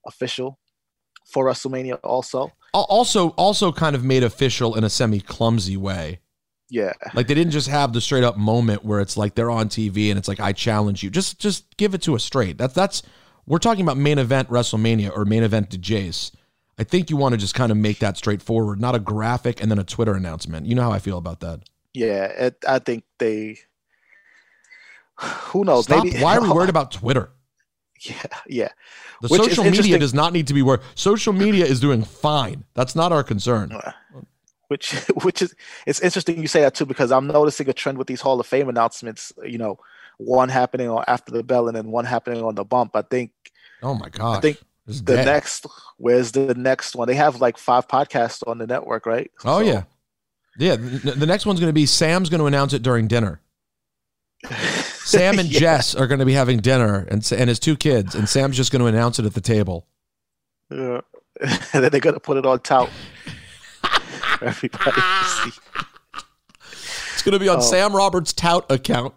official 0.07 0.59
for 1.33 1.47
WrestleMania. 1.47 1.99
Also, 2.03 2.53
Also, 2.75 3.31
also 3.31 3.71
kind 3.71 3.95
of 3.95 4.03
made 4.03 4.23
official 4.25 4.75
in 4.75 4.85
a 4.85 4.91
semi 4.91 5.21
clumsy 5.21 5.77
way. 5.77 6.21
Yeah, 6.73 6.95
Like 7.13 7.27
they 7.27 7.35
didn't 7.35 7.53
just 7.53 7.69
have 7.69 7.93
the 7.93 8.01
straight 8.01 8.25
up 8.25 8.39
moment 8.39 8.83
where 8.83 9.01
it's 9.01 9.19
like 9.19 9.35
they're 9.35 9.51
on 9.51 9.69
TV 9.69 10.09
and 10.09 10.19
it's 10.19 10.27
like 10.27 10.41
I 10.41 10.55
challenge 10.55 11.03
you. 11.03 11.11
Just 11.11 11.39
just 11.39 11.77
give 11.77 11.93
it 11.93 12.01
to 12.03 12.15
us 12.15 12.25
straight. 12.25 12.57
That's 12.57 12.73
that's 12.73 13.03
we're 13.45 13.59
talking 13.59 13.83
about 13.83 13.99
main 13.99 14.19
event 14.19 14.49
WrestleMania 14.49 15.15
or 15.15 15.27
main 15.27 15.43
event 15.43 15.71
to 15.73 15.79
Jace. 15.79 16.33
I 16.79 16.85
think 16.85 17.11
you 17.11 17.19
want 17.19 17.35
to 17.35 17.37
just 17.37 17.55
kind 17.55 17.71
of 17.71 17.77
make 17.77 17.99
that 17.99 18.17
straightforward, 18.17 18.81
not 18.81 18.95
a 18.95 18.99
graphic 18.99 19.61
and 19.61 19.71
then 19.71 19.79
a 19.79 19.85
Twitter 19.85 20.15
announcement. 20.15 20.65
You 20.65 20.75
know 20.75 20.81
how 20.81 20.93
I 20.93 20.99
feel 20.99 21.19
about 21.19 21.41
that. 21.41 21.61
yeah. 21.93 22.25
It, 22.25 22.57
I 22.67 22.79
think 22.79 23.05
they. 23.19 23.59
Who 25.21 25.65
knows? 25.65 25.85
Stop. 25.85 26.05
Maybe 26.05 26.21
Why 26.21 26.39
are 26.39 26.41
we 26.41 26.49
worried 26.55 26.71
about 26.71 26.91
Twitter? 26.91 27.33
Yeah, 28.01 28.23
yeah. 28.49 28.69
The 29.21 29.29
Which 29.29 29.43
social 29.43 29.65
media 29.65 29.99
does 29.99 30.15
not 30.15 30.33
need 30.33 30.47
to 30.47 30.55
be 30.55 30.63
worried. 30.63 30.81
Social 30.95 31.35
media 31.35 31.67
is 31.67 31.81
doing 31.81 32.03
fine. 32.03 32.65
That's 32.73 32.97
not 32.97 33.13
our 33.13 33.23
concern. 33.23 33.73
Uh, 33.73 33.93
which 34.73 34.93
which 35.25 35.43
is 35.43 35.55
it's 35.87 36.01
interesting 36.01 36.41
you 36.41 36.49
say 36.49 36.63
that 36.63 36.75
too 36.75 36.87
because 36.87 37.13
I'm 37.13 37.27
noticing 37.27 37.69
a 37.69 37.73
trend 37.73 37.99
with 37.99 38.07
these 38.09 38.21
Hall 38.21 38.41
of 38.41 38.47
Fame 38.47 38.69
announcements. 38.69 39.33
You 39.45 39.59
know, 39.59 39.79
one 40.19 40.49
happening 40.49 40.89
on 40.89 41.05
after 41.07 41.31
the 41.31 41.43
bell 41.43 41.69
and 41.69 41.77
then 41.77 41.91
one 41.91 42.05
happening 42.07 42.43
on 42.43 42.55
the 42.55 42.65
bump. 42.65 42.97
I 42.97 43.03
think 43.03 43.31
Oh 43.83 43.95
my 43.95 44.09
god! 44.09 44.39
I 44.39 44.41
think 44.41 44.59
It's 44.89 45.01
the 45.03 45.17
dead. 45.17 45.27
next 45.27 45.67
where's 45.99 46.33
the 46.33 46.55
next 46.55 46.97
one? 46.97 47.07
They 47.09 47.15
have 47.17 47.41
like 47.41 47.57
five 47.59 47.87
podcasts 47.89 48.43
on 48.47 48.59
the 48.59 48.67
network, 48.67 49.07
right? 49.07 49.31
Oh 49.45 49.61
So- 49.61 49.67
yeah. 49.73 49.83
Yeah, 50.59 50.77
the, 50.77 51.13
the 51.13 51.25
next 51.27 51.47
one's 51.47 51.61
going 51.61 51.71
to 51.71 51.81
be 51.83 51.87
Sam's 51.87 52.29
going 52.29 52.41
to 52.41 52.45
announce 52.47 52.75
it 52.75 52.83
during 52.83 53.09
dinner. 53.09 53.41
Sam 55.05 55.39
and 55.39 55.49
Yeah. 55.51 55.61
Jess 55.61 55.95
are 55.95 56.07
going 56.07 56.19
to 56.21 56.27
be 56.27 56.35
having 56.35 56.59
dinner, 56.61 57.07
and 57.11 57.27
and 57.33 57.49
his 57.49 57.59
two 57.59 57.77
kids, 57.77 58.15
and 58.15 58.29
Sam's 58.29 58.57
just 58.57 58.71
going 58.73 58.81
to 58.81 58.87
announce 58.87 59.19
it 59.19 59.25
at 59.25 59.33
the 59.35 59.41
table. 59.41 59.87
Yeah. 60.71 61.01
and 61.41 61.83
then 61.83 61.91
they're 61.91 62.01
gonna 62.01 62.21
put 62.21 62.37
it 62.37 62.45
on 62.47 62.61
tout. 62.61 62.91
For 64.43 64.67
Everybody 64.67 65.01
to 65.01 65.25
see. 65.51 65.51
It's 67.15 67.23
going 67.23 67.33
to 67.35 67.39
be 67.39 67.49
on 67.49 67.59
Oh. 67.59 67.61
Sam 67.61 67.95
Roberts' 67.95 68.33
tout 68.33 68.71
account. 68.71 69.15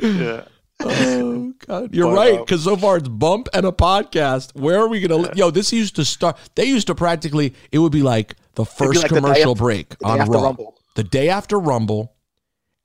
Yeah. 0.00 0.44
Oh 0.82 1.52
God, 1.66 1.94
you're 1.94 2.06
But, 2.10 2.16
right. 2.16 2.38
Because 2.38 2.64
so 2.64 2.74
far 2.76 2.96
it's 2.96 3.08
bump 3.08 3.48
and 3.52 3.66
a 3.66 3.72
podcast. 3.72 4.58
Where 4.58 4.78
are 4.80 4.88
we 4.88 5.00
going 5.00 5.24
to? 5.24 5.36
Yo, 5.36 5.50
this 5.50 5.72
used 5.72 5.96
to 5.96 6.04
start. 6.06 6.38
They 6.54 6.64
used 6.64 6.86
to 6.86 6.94
practically. 6.94 7.54
It 7.70 7.78
would 7.80 7.92
be 7.92 8.02
like 8.02 8.34
the 8.54 8.64
first 8.64 9.02
like 9.02 9.08
commercial 9.10 9.52
after- 9.52 9.62
break 9.62 9.90
the 9.98 10.06
day 10.06 10.20
on 10.20 10.28
Raw. 10.30 10.42
Rumble. 10.42 10.80
The 10.96 11.04
day 11.04 11.28
after 11.28 11.58
Rumble, 11.58 12.14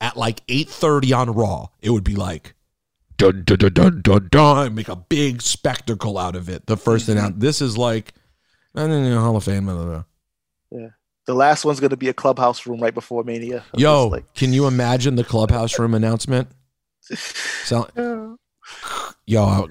at 0.00 0.16
like 0.16 0.42
eight 0.48 0.68
thirty 0.68 1.12
on 1.14 1.30
Raw, 1.32 1.68
it 1.80 1.90
would 1.90 2.04
be 2.04 2.16
like. 2.16 2.54
Dun, 3.18 3.44
dun, 3.46 3.56
dun, 3.56 3.72
dun, 3.72 4.00
dun, 4.02 4.28
dun, 4.30 4.74
make 4.74 4.88
a 4.90 4.96
big 4.96 5.40
spectacle 5.40 6.18
out 6.18 6.36
of 6.36 6.50
it. 6.50 6.66
The 6.66 6.76
1st 6.76 6.82
Mm-hmm. 7.08 7.12
announce. 7.12 7.34
This 7.38 7.62
is 7.62 7.78
like, 7.78 8.12
no, 8.74 8.86
no, 8.86 9.02
no, 9.08 9.20
Hall 9.20 9.36
of 9.38 9.44
Fame. 9.44 9.64
blah, 9.64 9.72
blah, 9.74 10.04
blah. 10.70 10.88
The 11.26 11.34
last 11.34 11.64
one's 11.64 11.80
gonna 11.80 11.96
be 11.96 12.08
a 12.08 12.14
clubhouse 12.14 12.66
room 12.66 12.80
right 12.80 12.94
before 12.94 13.24
Mania. 13.24 13.64
Of 13.72 13.80
Yo, 13.80 14.08
like- 14.08 14.32
can 14.34 14.52
you 14.52 14.66
imagine 14.66 15.16
the 15.16 15.24
clubhouse 15.24 15.78
room 15.78 15.94
announcement? 15.94 16.48
So, 17.64 17.88
yo, 19.26 19.44
I- 19.44 19.66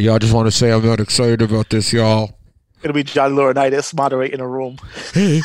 yo, 0.00 0.14
I 0.14 0.18
just 0.18 0.32
want 0.32 0.46
to 0.46 0.52
say 0.52 0.70
I'm 0.72 0.84
not 0.84 1.00
excited 1.00 1.42
about 1.42 1.70
this, 1.70 1.92
y'all. 1.92 2.38
It'll 2.82 2.94
be 2.94 3.02
John 3.04 3.34
Laurinaitis 3.34 3.94
moderating 3.94 4.40
a 4.40 4.46
room. 4.48 4.78
Hey, 5.12 5.42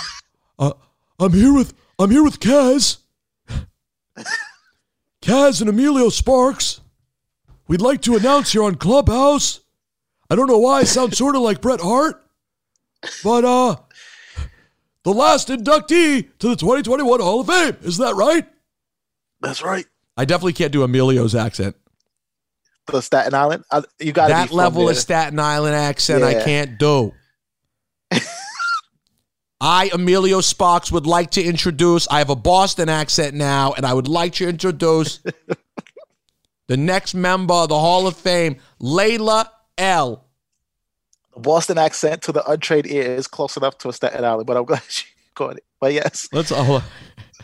uh, 0.60 0.74
I'm 1.20 1.34
here 1.34 1.54
with 1.54 1.74
I'm 2.00 2.10
here 2.12 2.24
with 2.24 2.40
Kaz, 2.40 2.98
Kaz 5.22 5.62
and 5.62 5.70
Emilio 5.70 6.10
Sparks. 6.10 6.82
We'd 7.68 7.82
like 7.82 8.02
to 8.04 8.16
announce 8.16 8.52
here 8.54 8.64
on 8.64 8.76
Clubhouse. 8.76 9.60
I 10.30 10.36
don't 10.36 10.48
know 10.48 10.58
why 10.60 10.80
I 10.80 10.84
sound 10.84 11.16
sort 11.16 11.36
of 11.36 11.42
like 11.42 11.62
Bret 11.62 11.82
Hart, 11.82 12.24
but 13.24 13.44
uh, 13.46 13.76
the 15.08 15.14
last 15.14 15.48
inductee 15.48 16.28
to 16.38 16.50
the 16.50 16.58
2021 16.58 17.22
Hall 17.22 17.40
of 17.40 17.48
Fame. 17.48 17.78
Is 17.82 17.98
that 17.98 18.16
right? 18.16 18.46
That's 19.40 19.64
right. 19.64 19.86
I 20.18 20.26
definitely 20.26 20.52
can't 20.52 20.74
do 20.74 20.84
Emilio's 20.84 21.34
accent. 21.34 21.78
The 22.88 23.02
Staten 23.02 23.34
Island. 23.34 23.64
You 24.02 24.12
got 24.12 24.28
that 24.28 24.52
level 24.52 24.90
of 24.90 24.98
Staten 24.98 25.40
Island 25.40 25.76
accent 25.76 26.26
I 26.26 26.44
can't 26.44 26.78
do. 26.78 27.14
I, 29.62 29.90
Emilio 29.94 30.42
Sparks, 30.42 30.92
would 30.92 31.08
like 31.08 31.32
to 31.32 31.42
introduce. 31.42 32.10
I 32.10 32.18
have 32.18 32.30
a 32.30 32.36
Boston 32.36 32.90
accent 32.90 33.34
now, 33.34 33.72
and 33.78 33.86
I 33.86 33.94
would 33.94 34.10
like 34.10 34.34
to 34.34 34.50
introduce 34.50 35.22
the 36.68 36.76
next 36.76 37.14
member 37.14 37.54
of 37.54 37.70
the 37.70 37.80
Hall 37.80 38.08
of 38.08 38.18
Fame, 38.18 38.58
Layla 38.82 39.48
El. 39.78 40.27
Boston 41.38 41.78
accent 41.78 42.22
to 42.24 42.32
the 42.32 42.50
untrained 42.50 42.88
ear 42.88 43.16
is 43.16 43.28
close 43.28 43.58
enough 43.58 43.78
to 43.80 43.90
a 43.90 43.94
Staten 43.94 44.24
Island, 44.24 44.48
but 44.48 44.58
I'm 44.58 44.66
glad 44.66 44.82
you 44.90 45.04
caught 45.36 45.58
it. 45.58 45.64
But 45.80 45.94
yes, 45.94 46.28
Let's 46.32 46.52
all. 46.52 46.82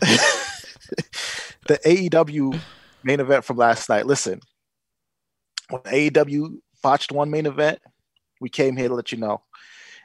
the 0.00 1.78
AEW 1.84 2.60
main 3.02 3.20
event 3.20 3.44
from 3.44 3.56
last 3.56 3.88
night. 3.88 4.06
Listen, 4.06 4.40
when 5.70 5.82
AEW 5.82 6.58
botched 6.82 7.12
one 7.12 7.30
main 7.30 7.46
event, 7.46 7.80
we 8.40 8.48
came 8.48 8.76
here 8.76 8.88
to 8.88 8.94
let 8.94 9.12
you 9.12 9.18
know 9.18 9.42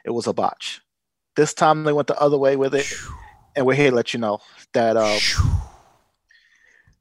it 0.04 0.10
was 0.10 0.26
a 0.26 0.32
botch. 0.32 0.80
This 1.36 1.54
time 1.54 1.84
they 1.84 1.92
went 1.92 2.08
the 2.08 2.20
other 2.20 2.38
way 2.38 2.56
with 2.56 2.74
it. 2.74 2.92
and 3.56 3.66
we're 3.66 3.74
here 3.74 3.90
to 3.90 3.96
let 3.96 4.14
you 4.14 4.20
know 4.20 4.38
that 4.72 4.96
uh, 4.96 5.18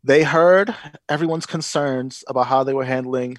they 0.03 0.23
heard 0.23 0.75
everyone's 1.07 1.45
concerns 1.45 2.23
about 2.27 2.47
how 2.47 2.63
they 2.63 2.73
were 2.73 2.85
handling 2.85 3.37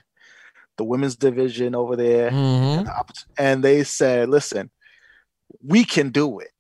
the 0.81 0.85
women's 0.85 1.15
division 1.15 1.75
over 1.75 1.95
there, 1.95 2.31
Mhm. 2.31 2.79
and, 2.79 2.89
and 3.37 3.63
they 3.63 3.85
said, 3.85 4.31
"Listen, 4.31 4.71
we 5.63 5.85
can 5.85 6.09
do 6.09 6.39
it." 6.39 6.53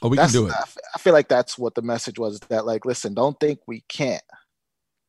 Oh, 0.00 0.08
we 0.08 0.16
That's- 0.16 0.30
can 0.32 0.42
do 0.42 0.46
it. 0.46 0.54
I 0.94 0.98
feel 1.00 1.12
like 1.12 1.26
that's 1.28 1.58
what 1.58 1.74
the 1.74 1.82
message 1.82 2.16
was. 2.16 2.38
That 2.48 2.64
like, 2.64 2.84
listen, 2.84 3.12
don't 3.12 3.38
think 3.40 3.58
we 3.66 3.80
can't. 3.88 4.22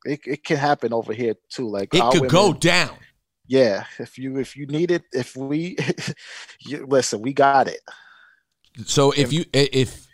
It, 0.05 0.22
it 0.26 0.43
can 0.43 0.58
happen 0.58 0.91
over 0.91 1.14
here 1.14 1.36
too. 1.49 1.70
Like 1.70 1.93
It 1.93 2.01
could 2.12 2.30
go 2.32 2.51
down. 2.51 2.97
Yeah, 3.45 3.86
if 3.99 4.18
you 4.18 4.39
if 4.39 4.58
you 4.58 4.66
need 4.66 4.89
it, 4.89 5.03
if 5.14 5.36
we 5.36 5.78
you, 6.62 6.88
listen, 6.88 7.22
we 7.22 7.34
got 7.34 7.68
it. 7.68 7.82
So 8.86 9.12
if 9.12 9.32
you 9.32 9.45
if 9.53 10.07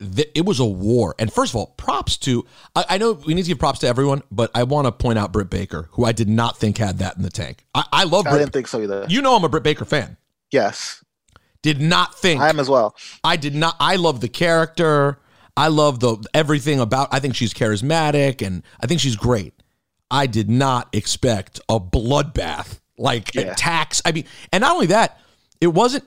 th- 0.00 0.30
it 0.34 0.44
was 0.44 0.58
a 0.60 0.64
war, 0.64 1.14
and 1.18 1.32
first 1.32 1.52
of 1.52 1.56
all, 1.56 1.66
props 1.76 2.16
to 2.18 2.44
I, 2.76 2.84
I 2.90 2.98
know 2.98 3.12
we 3.12 3.34
need 3.34 3.42
to 3.42 3.48
give 3.48 3.58
props 3.58 3.78
to 3.80 3.86
everyone, 3.88 4.22
but 4.30 4.50
I 4.54 4.62
want 4.64 4.86
to 4.86 4.92
point 4.92 5.18
out 5.18 5.32
Britt 5.32 5.50
Baker, 5.50 5.88
who 5.92 6.04
I 6.04 6.12
did 6.12 6.28
not 6.28 6.56
think 6.58 6.78
had 6.78 6.98
that 6.98 7.16
in 7.16 7.22
the 7.22 7.30
tank. 7.30 7.64
I, 7.74 7.84
I 7.92 8.04
love 8.04 8.26
I 8.26 8.30
Britt. 8.30 8.40
didn't 8.42 8.52
think 8.52 8.68
so 8.68 8.80
either. 8.82 9.06
you 9.08 9.22
know 9.22 9.36
I'm 9.36 9.44
a 9.44 9.48
Britt 9.48 9.62
Baker 9.62 9.84
fan. 9.84 10.16
yes, 10.50 11.02
Did 11.62 11.80
not 11.80 12.14
think 12.14 12.40
I 12.40 12.48
am 12.50 12.60
as 12.60 12.68
well. 12.68 12.94
I 13.22 13.36
did 13.36 13.54
not. 13.54 13.76
I 13.80 13.96
love 13.96 14.20
the 14.20 14.28
character. 14.28 15.18
I 15.56 15.68
love 15.68 16.00
the 16.00 16.16
everything 16.34 16.80
about. 16.80 17.08
I 17.12 17.20
think 17.20 17.34
she's 17.36 17.54
charismatic, 17.54 18.44
and 18.46 18.62
I 18.80 18.86
think 18.86 19.00
she's 19.00 19.16
great. 19.16 19.54
I 20.10 20.26
did 20.26 20.50
not 20.50 20.88
expect 20.92 21.60
a 21.68 21.78
bloodbath 21.80 22.80
like 22.98 23.34
Yeah. 23.34 23.42
attacks. 23.52 24.02
I 24.04 24.12
mean, 24.12 24.24
and 24.52 24.62
not 24.62 24.72
only 24.74 24.86
that, 24.86 25.20
it 25.60 25.68
wasn't. 25.68 26.04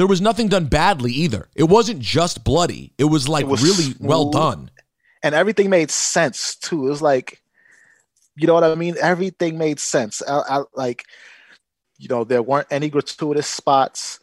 There 0.00 0.06
was 0.06 0.22
nothing 0.22 0.48
done 0.48 0.64
badly 0.64 1.12
either. 1.12 1.50
It 1.54 1.64
wasn't 1.64 2.00
just 2.00 2.42
bloody. 2.42 2.94
It 2.96 3.04
was 3.04 3.28
like 3.28 3.42
It 3.44 3.48
was 3.48 3.62
really 3.62 3.94
well 4.00 4.30
done. 4.30 4.70
and 5.22 5.34
everything 5.34 5.68
made 5.68 5.90
sense 5.90 6.56
too. 6.56 6.86
It 6.86 6.88
was 6.88 7.02
like, 7.02 7.42
you 8.34 8.46
know 8.46 8.54
what 8.54 8.64
I 8.64 8.74
mean? 8.76 8.96
Everything 8.98 9.58
made 9.58 9.78
sense. 9.78 10.22
I, 10.26 10.38
I 10.48 10.62
like, 10.74 11.04
you 11.98 12.08
know, 12.08 12.24
there 12.24 12.42
weren't 12.42 12.68
any 12.70 12.88
gratuitous 12.88 13.46
spots. 13.46 14.20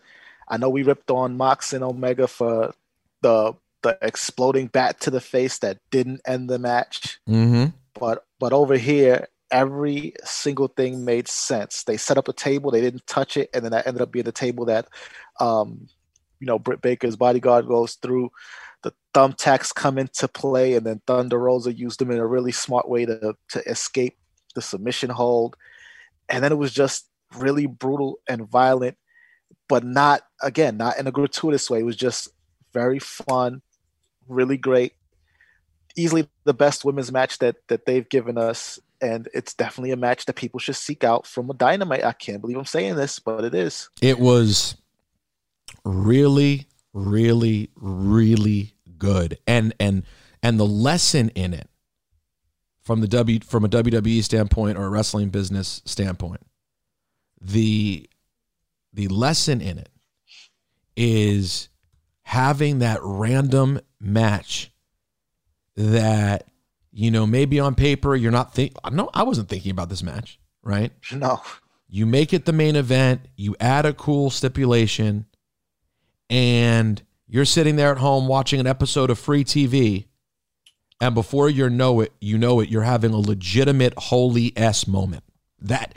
I 0.48 0.58
know 0.58 0.68
we 0.70 0.82
ripped 0.82 1.12
on 1.12 1.38
Mox 1.38 1.74
and 1.74 1.84
Omega 1.84 2.28
for 2.28 2.74
the 3.22 3.54
the 3.84 4.00
exploding 4.02 4.66
bat 4.68 5.00
to 5.02 5.12
the 5.12 5.22
face 5.22 5.60
that 5.60 5.78
didn't 5.92 6.22
end 6.26 6.50
the 6.50 6.58
match, 6.58 7.20
Mm-hmm. 7.30 7.66
but 8.00 8.26
but 8.40 8.52
over 8.52 8.78
here, 8.78 9.28
every 9.52 10.14
single 10.24 10.68
thing 10.68 11.06
made 11.06 11.28
sense. 11.28 11.84
They 11.84 11.98
set 11.98 12.18
up 12.18 12.28
a 12.28 12.34
table, 12.34 12.72
they 12.72 12.82
didn't 12.82 13.08
touch 13.08 13.38
it, 13.38 13.50
and 13.54 13.64
then 13.64 13.72
that 13.72 13.88
ended 13.88 14.02
up 14.02 14.12
being 14.12 14.26
the 14.26 14.32
table 14.32 14.66
that, 14.66 14.88
um, 15.40 15.88
you 16.40 16.48
know, 16.48 16.60
Britt 16.60 16.82
Baker's 16.82 17.16
bodyguard 17.16 17.68
goes 17.68 17.96
through 17.96 18.32
the 18.84 18.94
thumbtacks 19.14 19.74
come 19.74 19.98
into 19.98 20.28
play, 20.28 20.76
and 20.76 20.86
then 20.86 21.02
Thunder 21.08 21.40
Rosa 21.40 21.74
used 21.74 22.00
them 22.00 22.12
in 22.12 22.20
a 22.20 22.28
really 22.28 22.52
smart 22.52 22.88
way 22.88 23.06
to 23.06 23.36
to 23.50 23.70
escape 23.70 24.18
the 24.56 24.62
submission 24.62 25.10
hold. 25.10 25.56
And 26.30 26.44
then 26.44 26.52
it 26.52 26.58
was 26.58 26.74
just 26.74 27.10
really 27.36 27.66
brutal 27.66 28.20
and 28.28 28.48
violent, 28.48 28.98
but 29.68 29.84
not 29.84 30.22
again, 30.42 30.78
not 30.78 30.98
in 31.00 31.08
a 31.08 31.12
gratuitous 31.12 31.70
way. 31.70 31.80
It 31.80 31.86
was 31.86 31.96
just 31.96 32.30
very 32.74 33.00
fun, 33.00 33.62
really 34.28 34.58
great. 34.58 34.94
Easily 35.96 36.30
the 36.44 36.54
best 36.54 36.86
women's 36.86 37.12
match 37.12 37.40
that 37.40 37.56
that 37.68 37.86
they've 37.86 38.08
given 38.08 38.38
us. 38.38 38.80
And 39.02 39.30
it's 39.34 39.54
definitely 39.54 39.92
a 39.92 39.98
match 39.98 40.26
that 40.26 40.36
people 40.36 40.60
should 40.60 40.76
seek 40.76 41.04
out 41.04 41.28
from 41.28 41.50
a 41.50 41.54
dynamite. 41.54 42.04
I 42.04 42.14
can't 42.14 42.42
believe 42.42 42.58
I'm 42.58 42.66
saying 42.66 42.96
this, 42.96 43.20
but 43.20 43.44
it 43.44 43.54
is. 43.54 43.90
It 44.02 44.20
was 44.20 44.76
really, 45.84 46.68
really, 46.94 47.70
really 47.76 48.74
good, 48.98 49.38
and 49.46 49.74
and 49.80 50.04
and 50.42 50.60
the 50.60 50.66
lesson 50.66 51.30
in 51.30 51.54
it 51.54 51.70
from 52.82 53.02
the 53.02 53.08
W 53.08 53.40
from 53.42 53.66
a 53.66 53.70
WWE 53.70 54.24
standpoint 54.24 54.78
or 54.78 54.86
a 54.86 54.90
wrestling 54.90 55.30
business 55.30 55.82
standpoint, 55.86 56.42
the 57.40 58.10
the 58.94 59.08
lesson 59.10 59.62
in 59.62 59.78
it 59.78 59.90
is 60.96 61.70
having 62.24 62.80
that 62.80 63.00
random 63.02 63.80
match 64.00 64.72
that 65.76 66.48
you 66.98 67.12
know 67.12 67.28
maybe 67.28 67.60
on 67.60 67.76
paper 67.76 68.16
you're 68.16 68.32
not 68.32 68.54
think 68.56 68.74
no 68.92 69.10
I 69.14 69.22
wasn't 69.24 69.50
thinking 69.50 69.72
about 69.72 69.90
this 69.90 70.02
match 70.02 70.40
right 70.64 70.92
No. 71.14 71.42
you 71.88 72.06
make 72.06 72.34
it 72.34 72.46
the 72.46 72.52
main 72.52 72.76
event, 72.76 73.22
you 73.38 73.56
add 73.60 73.86
a 73.86 73.94
cool 73.94 74.30
stipulation, 74.30 75.26
and 76.30 77.02
you're 77.28 77.46
sitting 77.46 77.76
there 77.76 77.92
at 77.92 78.00
home 78.00 78.28
watching 78.28 78.60
an 78.60 78.68
episode 78.68 79.10
of 79.10 79.20
free 79.20 79.44
TV, 79.46 80.06
and 81.00 81.14
before 81.14 81.50
you 81.50 81.70
know 81.70 82.02
it, 82.02 82.12
you 82.20 82.38
know 82.38 82.60
it, 82.60 82.70
you're 82.70 82.82
having 82.82 83.14
a 83.14 83.18
legitimate 83.20 83.94
holy 83.98 84.52
s 84.58 84.88
moment. 84.88 85.24
That 85.62 85.94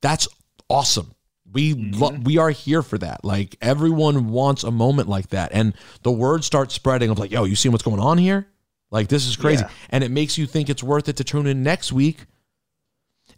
that's 0.00 0.26
awesome. 0.68 1.12
We 1.52 1.74
lo- 1.74 2.10
mm-hmm. 2.10 2.24
we 2.24 2.38
are 2.38 2.50
here 2.50 2.82
for 2.82 2.98
that. 2.98 3.24
Like 3.24 3.56
everyone 3.60 4.30
wants 4.30 4.64
a 4.64 4.70
moment 4.70 5.08
like 5.08 5.28
that, 5.28 5.50
and 5.52 5.74
the 6.02 6.12
word 6.12 6.44
starts 6.44 6.74
spreading 6.74 7.10
of 7.10 7.18
like, 7.18 7.30
yo, 7.30 7.44
you 7.44 7.56
see 7.56 7.68
what's 7.68 7.84
going 7.84 8.00
on 8.00 8.18
here? 8.18 8.48
Like 8.90 9.08
this 9.08 9.26
is 9.26 9.36
crazy, 9.36 9.64
Yeah. 9.64 9.70
and 9.90 10.02
it 10.02 10.10
makes 10.10 10.38
you 10.38 10.46
think 10.46 10.68
it's 10.70 10.82
worth 10.82 11.08
it 11.08 11.16
to 11.16 11.24
tune 11.24 11.46
in 11.46 11.62
next 11.62 11.92
week. 11.92 12.24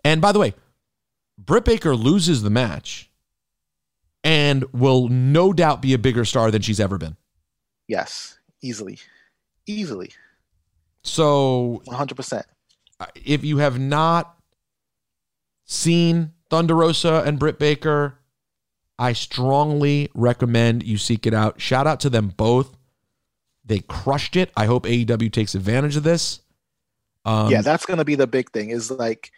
And 0.05 0.21
by 0.21 0.33
the 0.33 0.39
way, 0.39 0.55
Britt 1.39 1.65
Baker 1.65 1.97
loses 1.97 2.43
the 2.43 2.51
match 2.51 3.11
and 4.23 4.65
will 4.73 5.09
no 5.09 5.53
doubt 5.53 5.83
be 5.83 5.93
a 5.95 5.99
bigger 5.99 6.25
star 6.25 6.51
than 6.51 6.63
she's 6.63 6.79
ever 6.81 6.99
been. 6.99 7.17
Yes. 7.89 8.39
Easily. 8.63 8.99
Easily. 9.67 10.13
So 11.03 11.83
100%. 11.87 12.43
uh, 13.01 13.07
if 13.25 13.43
you 13.43 13.59
have 13.59 13.79
not 13.79 14.37
seen 15.65 16.33
Thunder 16.51 16.75
Rosa 16.77 17.23
and 17.27 17.39
Britt 17.39 17.59
Baker, 17.59 18.19
I 18.99 19.15
strongly 19.15 20.11
recommend 20.15 20.83
you 20.83 20.99
seek 20.99 21.27
it 21.27 21.33
out. 21.35 21.61
Shout 21.61 21.87
out 21.87 22.01
to 22.01 22.11
them 22.11 22.29
both. 22.37 22.77
They 23.65 23.81
crushed 23.81 24.37
it. 24.37 24.51
I 24.57 24.67
hope 24.67 24.85
AEW 24.85 25.33
takes 25.33 25.55
advantage 25.55 25.97
of 25.97 26.03
this. 26.03 26.41
Um, 27.25 27.51
yeah, 27.51 27.63
that's 27.63 27.87
going 27.87 27.99
to 27.99 28.05
be 28.05 28.15
the 28.15 28.27
big 28.27 28.51
thing 28.51 28.71
is 28.71 28.91
like, 28.91 29.31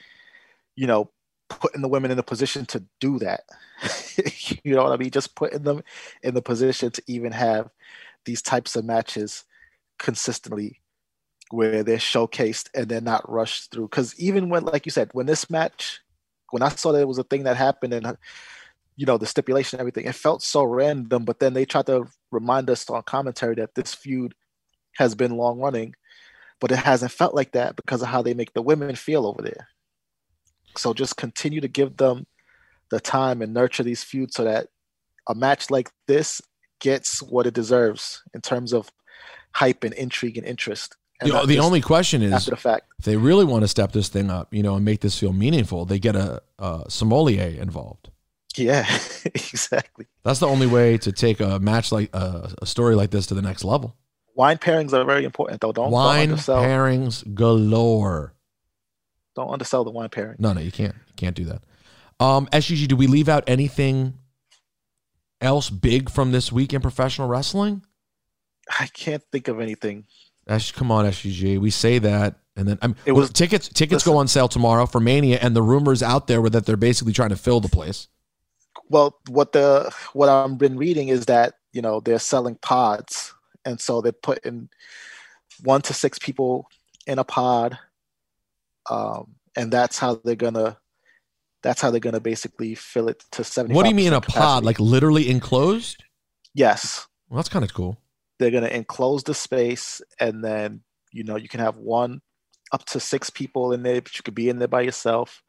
you 0.77 0.87
know, 0.87 1.11
putting 1.49 1.83
the 1.83 1.89
women 1.89 2.11
in 2.11 2.19
a 2.19 2.23
position 2.23 2.65
to 2.67 2.85
do 3.01 3.19
that. 3.19 3.43
you 4.65 4.75
know 4.75 4.85
what 4.85 4.93
I 4.93 4.97
mean? 4.97 5.11
Just 5.11 5.35
putting 5.35 5.63
them 5.63 5.83
in 6.23 6.35
the 6.35 6.43
position 6.43 6.91
to 6.93 7.03
even 7.07 7.33
have 7.33 7.71
these 8.25 8.43
types 8.43 8.77
of 8.77 8.85
matches 8.85 9.45
consistently 9.99 10.81
where 11.51 11.83
they're 11.83 11.99
showcased 11.99 12.71
and 12.75 12.89
they're 12.89 13.01
not 13.01 13.31
rushed 13.31 13.71
through. 13.71 13.89
Because 13.89 14.19
even 14.19 14.49
when, 14.49 14.65
like 14.65 14.87
you 14.87 14.93
said, 14.93 15.11
when 15.13 15.27
this 15.27 15.51
match, 15.51 16.01
when 16.51 16.63
I 16.63 16.69
saw 16.71 16.93
that 16.93 17.01
it 17.01 17.09
was 17.09 17.19
a 17.19 17.25
thing 17.25 17.45
that 17.45 17.57
happened 17.57 17.93
and, 17.93 18.17
you 19.03 19.07
know, 19.07 19.19
the 19.19 19.27
stipulation 19.27 19.77
and 19.77 19.81
everything, 19.81 20.07
it 20.07 20.15
felt 20.15 20.43
so 20.43 20.63
random. 20.63 21.25
But 21.25 21.41
then 21.41 21.55
they 21.55 21.65
tried 21.65 21.87
to 21.87 22.07
remind 22.31 22.71
us 22.71 22.89
on 22.89 23.03
commentary 23.03 23.57
that 23.57 23.75
this 23.75 23.95
feud 23.95 24.35
has 24.97 25.15
been 25.15 25.37
long 25.37 25.59
running 25.59 25.95
but 26.63 26.71
it 26.71 26.79
hasn't 26.79 27.11
felt 27.11 27.35
like 27.35 27.51
that 27.53 27.75
because 27.75 28.03
of 28.03 28.09
how 28.09 28.23
they 28.23 28.35
make 28.35 28.53
the 28.53 28.63
women 28.63 28.95
feel 28.95 29.27
over 29.27 29.43
there. 29.43 29.67
So 30.77 30.95
just 30.95 31.17
continue 31.17 31.61
to 31.61 31.67
give 31.67 31.97
them 31.97 32.25
the 32.89 33.01
time 33.01 33.43
and 33.43 33.53
nurture 33.53 33.83
these 33.83 34.05
feuds 34.05 34.37
so 34.37 34.45
that 34.45 34.69
a 35.29 35.35
match 35.35 35.71
like 35.71 35.91
this 36.07 36.41
gets 36.79 37.21
what 37.21 37.49
it 37.49 37.55
deserves 37.55 38.23
in 38.33 38.43
terms 38.43 38.73
of 38.73 38.93
hype 39.57 39.83
and 39.83 39.93
intrigue 39.95 40.39
and 40.39 40.47
interest. 40.47 40.95
The, 41.21 41.45
the 41.47 41.59
only 41.59 41.81
question 41.81 42.23
is 42.23 42.33
after 42.33 42.53
the 42.53 42.57
fact. 42.57 42.87
if 43.01 43.07
they 43.07 43.17
really 43.17 43.45
want 43.45 43.63
to 43.63 43.69
step 43.69 43.91
this 43.91 44.09
thing 44.09 44.31
up, 44.31 44.55
you 44.55 44.63
know, 44.63 44.77
and 44.77 44.85
make 44.85 45.01
this 45.01 45.19
feel 45.19 45.33
meaningful, 45.33 45.85
they 45.85 45.99
get 45.99 46.15
a, 46.15 46.43
a 46.61 46.85
sommelier 46.89 47.61
involved. 47.61 48.12
Yeah, 48.57 48.87
exactly. 49.25 50.07
That's 50.25 50.41
the 50.41 50.47
only 50.49 50.67
way 50.67 50.99
to 50.99 51.13
take 51.13 51.41
a 51.41 51.59
match 51.59 51.91
like 51.93 52.11
uh, 52.13 52.49
a 52.61 52.67
story 52.67 52.95
like 52.95 53.11
this 53.11 53.27
to 53.27 53.35
the 53.35 53.43
next 53.43 53.65
level. 53.65 53.97
Wine 54.35 54.59
pairings 54.59 54.93
are 54.93 55.05
very 55.05 55.25
important 55.25 55.61
though. 55.61 55.73
Don't, 55.73 55.85
don't 55.85 55.93
Wine 55.93 56.31
undersell 56.31 56.63
pairings 56.63 57.35
galore. 57.35 58.35
don't 59.37 59.51
undersell 59.51 59.85
the 59.85 59.91
wine 59.91 60.09
pairing. 60.09 60.37
No, 60.39 60.53
no, 60.53 60.61
you 60.61 60.73
can't. 60.73 60.95
You 60.95 61.15
can't 61.17 61.37
do 61.37 61.45
that. 61.47 61.63
Um, 62.21 62.47
SGG, 62.53 62.89
do 62.89 62.97
we 62.97 63.07
leave 63.07 63.29
out 63.29 63.45
anything 63.47 64.15
else 65.41 65.71
big 65.71 66.11
from 66.11 66.33
this 66.33 66.53
week 66.53 66.73
in 66.73 66.81
professional 66.81 67.29
wrestling? 67.29 67.85
I 68.79 68.87
can't 68.87 69.23
think 69.33 69.49
of 69.49 69.61
anything. 69.61 70.05
Ash, 70.47 70.73
come 70.73 70.91
on, 70.91 71.05
SGG. 71.05 71.59
We 71.59 71.71
say 71.71 71.99
that, 71.99 72.37
and 72.57 72.67
then 72.69 72.79
I'm. 72.83 72.97
It 73.05 73.13
was- 73.13 73.31
tickets. 73.31 73.69
Tickets 73.69 74.05
go 74.05 74.17
on 74.17 74.29
sale 74.29 74.49
tomorrow 74.49 74.87
for 74.87 75.01
Mania, 75.01 75.39
and 75.43 75.55
the 75.55 75.63
rumors 75.63 76.03
out 76.03 76.27
there 76.27 76.41
were 76.41 76.51
that 76.51 76.65
they're 76.67 76.77
basically 76.77 77.13
trying 77.13 77.31
to 77.31 77.37
fill 77.37 77.61
the 77.61 77.69
place. 77.69 78.09
Well 78.93 79.19
what 79.29 79.53
the 79.53 79.91
what 80.13 80.29
i've 80.29 80.59
been 80.59 80.77
reading 80.77 81.09
is 81.09 81.27
that 81.27 81.55
you 81.73 81.81
know 81.83 82.01
they're 82.01 82.19
selling 82.19 82.57
pods 82.57 83.33
and 83.65 83.81
so 83.81 84.01
they're 84.01 84.13
putting 84.13 84.69
one 85.65 85.81
to 85.83 85.95
six 85.95 86.19
people 86.19 86.67
in 87.07 87.19
a 87.19 87.25
pod 87.25 87.79
um, 88.91 89.35
and 89.57 89.73
that's 89.73 89.99
how 89.99 90.21
they're 90.25 90.35
gonna 90.37 90.77
that's 91.63 91.81
how 91.81 91.91
they're 91.91 92.01
gonna 92.01 92.21
basically 92.21 92.75
fill 92.75 93.09
it 93.09 93.25
to 93.33 93.43
70 93.45 93.75
What 93.75 93.85
do 93.85 93.89
you 93.89 93.95
mean 93.95 94.13
a 94.13 94.21
pod? 94.21 94.65
Like 94.65 94.81
literally 94.81 95.29
enclosed? 95.31 96.03
yes 96.55 97.07
Well, 97.29 97.37
that's 97.39 97.49
kind 97.49 97.65
of 97.65 97.73
cool. 97.73 97.97
they're 98.39 98.51
going 98.51 98.65
to 98.65 98.77
enclose 98.77 99.23
the 99.23 99.35
space 99.35 100.03
and 100.21 100.45
then 100.45 100.83
you 101.13 101.25
know 101.25 101.37
you 101.37 101.49
can 101.49 101.61
have 101.61 101.77
one 101.79 102.21
up 102.73 102.85
to 102.87 102.99
six 103.01 103.31
people 103.31 103.73
in 103.73 103.83
there 103.83 104.01
but 104.03 104.17
you 104.17 104.23
could 104.25 104.35
be 104.35 104.49
in 104.49 104.59
there 104.59 104.69
by 104.69 104.81
yourself 104.83 105.43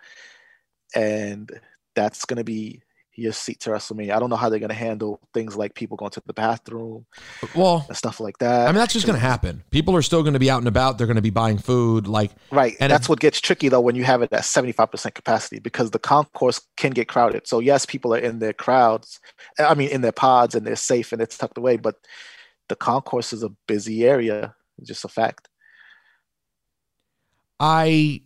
and 0.95 1.49
that's 1.95 2.25
going 2.25 2.37
to 2.37 2.43
be 2.43 2.81
your 3.15 3.31
seat 3.31 3.59
to 3.61 3.69
WrestleMania. 3.69 4.15
I 4.15 4.19
don't 4.19 4.29
know 4.29 4.35
how 4.35 4.49
they're 4.49 4.59
going 4.59 4.69
to 4.69 4.75
handle 4.75 5.19
things 5.33 5.55
like 5.55 5.75
people 5.75 5.95
going 5.97 6.09
to 6.11 6.21
the 6.25 6.33
bathroom 6.33 7.05
Well, 7.55 7.85
and 7.87 7.95
stuff 7.95 8.19
like 8.19 8.39
that. 8.39 8.63
I 8.67 8.71
mean, 8.71 8.79
that's 8.79 8.93
just 8.93 9.05
going 9.05 9.19
to 9.19 9.25
happen. 9.25 9.63
People 9.69 9.95
are 9.95 10.01
still 10.01 10.23
going 10.23 10.33
to 10.33 10.39
be 10.39 10.49
out 10.49 10.57
and 10.59 10.67
about. 10.67 10.97
They're 10.97 11.05
going 11.07 11.17
to 11.17 11.21
be 11.21 11.29
buying 11.29 11.57
food. 11.59 12.07
Like, 12.07 12.31
Right. 12.51 12.75
And 12.79 12.91
that's 12.91 13.05
if- 13.05 13.09
what 13.09 13.19
gets 13.19 13.39
tricky 13.39 13.69
though 13.69 13.81
when 13.81 13.95
you 13.95 14.03
have 14.03 14.21
it 14.23 14.33
at 14.33 14.41
75% 14.41 15.13
capacity 15.13 15.59
because 15.59 15.91
the 15.91 15.99
concourse 15.99 16.61
can 16.75 16.91
get 16.91 17.07
crowded. 17.07 17.47
So 17.47 17.59
yes, 17.59 17.85
people 17.85 18.13
are 18.15 18.19
in 18.19 18.39
their 18.39 18.53
crowds. 18.53 19.19
I 19.59 19.75
mean 19.75 19.89
in 19.89 20.01
their 20.01 20.11
pods 20.11 20.55
and 20.55 20.65
they're 20.65 20.75
safe 20.75 21.11
and 21.11 21.21
it's 21.21 21.37
tucked 21.37 21.57
away, 21.57 21.77
but 21.77 21.95
the 22.69 22.75
concourse 22.75 23.31
is 23.33 23.43
a 23.43 23.49
busy 23.67 24.05
area. 24.05 24.55
It's 24.79 24.87
just 24.87 25.05
a 25.05 25.07
fact. 25.09 25.49
I, 27.59 28.21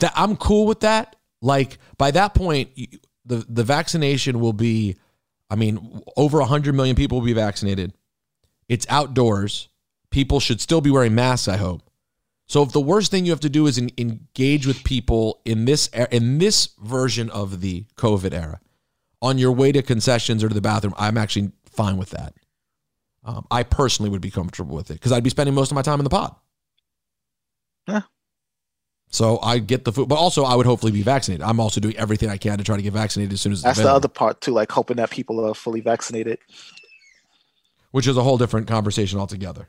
that 0.00 0.12
I'm 0.16 0.36
cool 0.36 0.66
with 0.66 0.80
that. 0.80 1.16
Like 1.42 1.78
by 1.98 2.10
that 2.12 2.34
point, 2.34 2.70
you- 2.74 2.86
the 3.26 3.44
the 3.48 3.64
vaccination 3.64 4.40
will 4.40 4.52
be, 4.52 4.96
I 5.50 5.56
mean, 5.56 6.02
over 6.16 6.40
hundred 6.42 6.74
million 6.74 6.96
people 6.96 7.18
will 7.18 7.26
be 7.26 7.32
vaccinated. 7.32 7.92
It's 8.68 8.86
outdoors. 8.88 9.68
People 10.10 10.40
should 10.40 10.60
still 10.60 10.80
be 10.80 10.90
wearing 10.90 11.14
masks. 11.14 11.48
I 11.48 11.56
hope. 11.56 11.82
So 12.46 12.62
if 12.62 12.72
the 12.72 12.80
worst 12.80 13.10
thing 13.10 13.24
you 13.24 13.32
have 13.32 13.40
to 13.40 13.48
do 13.48 13.66
is 13.66 13.76
en- 13.76 13.90
engage 13.98 14.66
with 14.66 14.84
people 14.84 15.40
in 15.44 15.64
this 15.64 15.88
in 16.10 16.38
this 16.38 16.70
version 16.78 17.28
of 17.30 17.60
the 17.60 17.84
COVID 17.96 18.32
era, 18.32 18.60
on 19.20 19.38
your 19.38 19.52
way 19.52 19.72
to 19.72 19.82
concessions 19.82 20.44
or 20.44 20.48
to 20.48 20.54
the 20.54 20.60
bathroom, 20.60 20.94
I'm 20.96 21.18
actually 21.18 21.52
fine 21.64 21.96
with 21.96 22.10
that. 22.10 22.34
Um, 23.24 23.44
I 23.50 23.64
personally 23.64 24.10
would 24.10 24.20
be 24.20 24.30
comfortable 24.30 24.76
with 24.76 24.90
it 24.90 24.94
because 24.94 25.10
I'd 25.10 25.24
be 25.24 25.30
spending 25.30 25.54
most 25.54 25.72
of 25.72 25.74
my 25.74 25.82
time 25.82 25.98
in 25.98 26.04
the 26.04 26.10
pod. 26.10 26.36
Yeah. 27.88 28.02
So 29.10 29.38
I 29.40 29.58
get 29.58 29.84
the 29.84 29.92
food, 29.92 30.08
but 30.08 30.16
also 30.16 30.44
I 30.44 30.54
would 30.54 30.66
hopefully 30.66 30.92
be 30.92 31.02
vaccinated. 31.02 31.42
I'm 31.42 31.60
also 31.60 31.80
doing 31.80 31.96
everything 31.96 32.28
I 32.28 32.36
can 32.36 32.58
to 32.58 32.64
try 32.64 32.76
to 32.76 32.82
get 32.82 32.92
vaccinated 32.92 33.32
as 33.32 33.40
soon 33.40 33.52
as 33.52 33.62
That's 33.62 33.78
the 33.78 33.90
other 33.90 34.08
part 34.08 34.40
too, 34.40 34.52
like 34.52 34.70
hoping 34.70 34.96
that 34.98 35.10
people 35.10 35.44
are 35.44 35.54
fully 35.54 35.80
vaccinated. 35.80 36.38
which 37.92 38.06
is 38.06 38.16
a 38.16 38.22
whole 38.22 38.36
different 38.36 38.66
conversation 38.66 39.18
altogether. 39.18 39.68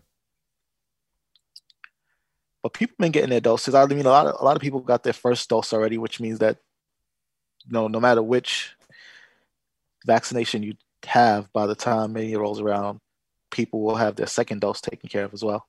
But 2.63 2.73
people 2.73 2.93
have 2.93 3.05
been 3.05 3.11
getting 3.11 3.29
their 3.29 3.39
doses. 3.39 3.75
I 3.75 3.85
mean, 3.85 4.05
a 4.05 4.09
lot 4.09 4.27
of 4.27 4.41
a 4.41 4.43
lot 4.43 4.57
of 4.57 4.61
people 4.61 4.79
got 4.81 5.03
their 5.03 5.13
first 5.13 5.47
dose 5.47 5.71
already, 5.71 5.97
which 5.97 6.19
means 6.19 6.39
that 6.39 6.57
you 7.65 7.71
know, 7.71 7.88
no 7.88 7.99
matter 7.99 8.21
which 8.21 8.75
vaccination 10.05 10.63
you 10.63 10.75
have, 11.05 11.51
by 11.53 11.67
the 11.67 11.75
time 11.75 12.13
May 12.13 12.35
rolls 12.35 12.59
around, 12.59 12.99
people 13.51 13.81
will 13.81 13.95
have 13.95 14.15
their 14.15 14.27
second 14.27 14.61
dose 14.61 14.81
taken 14.81 15.07
care 15.07 15.23
of 15.23 15.33
as 15.33 15.43
well. 15.43 15.67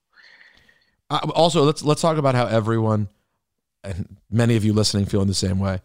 Uh, 1.10 1.20
also, 1.34 1.62
let's 1.62 1.84
let's 1.84 2.00
talk 2.00 2.16
about 2.16 2.34
how 2.34 2.46
everyone 2.46 3.08
and 3.88 4.16
many 4.30 4.56
of 4.56 4.64
you 4.64 4.72
listening 4.72 5.06
feeling 5.06 5.26
the 5.28 5.34
same 5.34 5.58
way. 5.58 5.80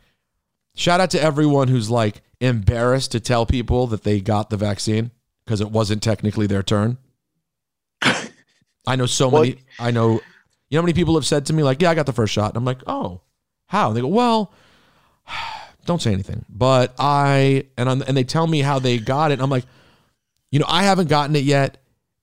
Shout 0.75 0.99
out 0.99 1.11
to 1.11 1.21
everyone 1.21 1.67
who's 1.67 1.89
like 1.89 2.21
embarrassed 2.39 3.11
to 3.13 3.19
tell 3.19 3.45
people 3.45 3.87
that 3.87 4.03
they 4.03 4.19
got 4.19 4.49
the 4.49 4.57
vaccine 4.57 5.11
because 5.45 5.61
it 5.61 5.71
wasn't 5.71 6.01
technically 6.03 6.47
their 6.47 6.63
turn. 6.63 6.97
I 8.85 8.95
know 8.97 9.05
so 9.05 9.29
Well- 9.29 9.43
many. 9.43 9.57
I 9.79 9.91
know. 9.91 10.19
You 10.69 10.77
know 10.77 10.81
how 10.81 10.85
many 10.85 10.93
people 10.93 11.13
have 11.15 11.25
said 11.25 11.45
to 11.45 11.53
me 11.53 11.63
like, 11.63 11.81
"Yeah, 11.81 11.91
I 11.91 11.95
got 11.95 12.05
the 12.07 12.13
first 12.13 12.33
shot," 12.33 12.49
and 12.49 12.57
I'm 12.57 12.65
like, 12.65 12.81
"Oh, 12.87 13.21
how?" 13.67 13.89
And 13.89 13.97
they 13.97 14.01
go, 14.01 14.07
"Well." 14.07 14.51
Don't 15.85 16.01
say 16.01 16.13
anything, 16.13 16.45
but 16.49 16.93
I 16.97 17.65
and 17.77 17.89
I'm, 17.89 18.01
and 18.03 18.15
they 18.15 18.23
tell 18.23 18.47
me 18.47 18.61
how 18.61 18.79
they 18.79 18.97
got 18.99 19.31
it. 19.31 19.41
I'm 19.41 19.49
like, 19.49 19.65
you 20.49 20.59
know, 20.59 20.65
I 20.67 20.83
haven't 20.83 21.09
gotten 21.09 21.35
it 21.35 21.43
yet, 21.43 21.77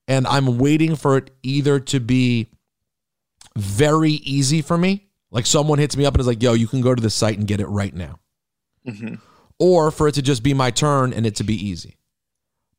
and 0.07 0.25
I'm 0.25 0.57
waiting 0.57 0.95
for 0.95 1.15
it 1.17 1.29
either 1.43 1.79
to 1.79 1.99
be 1.99 2.47
very 3.55 4.13
easy 4.13 4.63
for 4.63 4.79
me. 4.79 5.05
Like 5.31 5.45
someone 5.45 5.79
hits 5.79 5.95
me 5.97 6.05
up 6.05 6.13
and 6.13 6.21
is 6.21 6.27
like, 6.27 6.43
yo, 6.43 6.53
you 6.53 6.67
can 6.67 6.81
go 6.81 6.93
to 6.93 7.01
the 7.01 7.09
site 7.09 7.37
and 7.37 7.47
get 7.47 7.61
it 7.61 7.67
right 7.67 7.93
now. 7.93 8.19
hmm 8.85 9.15
Or 9.59 9.89
for 9.91 10.07
it 10.07 10.13
to 10.15 10.21
just 10.21 10.43
be 10.43 10.53
my 10.53 10.71
turn 10.71 11.13
and 11.13 11.25
it 11.25 11.35
to 11.37 11.43
be 11.43 11.55
easy. 11.55 11.97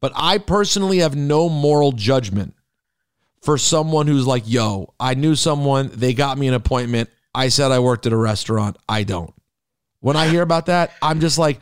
But 0.01 0.13
I 0.15 0.39
personally 0.39 0.99
have 0.99 1.17
no 1.17 1.49
moral 1.49 1.93
judgment 1.93 2.55
for 3.41 3.57
someone 3.57 4.07
who's 4.07 4.27
like, 4.27 4.43
yo, 4.47 4.93
I 5.01 5.15
knew 5.15 5.35
someone, 5.35 5.91
they 5.95 6.13
got 6.13 6.39
me 6.39 6.49
an 6.49 6.55
appointment. 6.55 7.09
I 7.35 7.49
said 7.49 7.73
I 7.73 7.79
worked 7.79 8.05
at 8.07 8.13
a 8.13 8.17
restaurant. 8.17 8.77
I 8.89 9.05
don't. 9.05 9.33
When 10.01 10.17
I 10.17 10.29
hear 10.29 10.43
about 10.43 10.67
that, 10.67 10.91
I'm 11.01 11.21
just 11.21 11.39
like, 11.39 11.61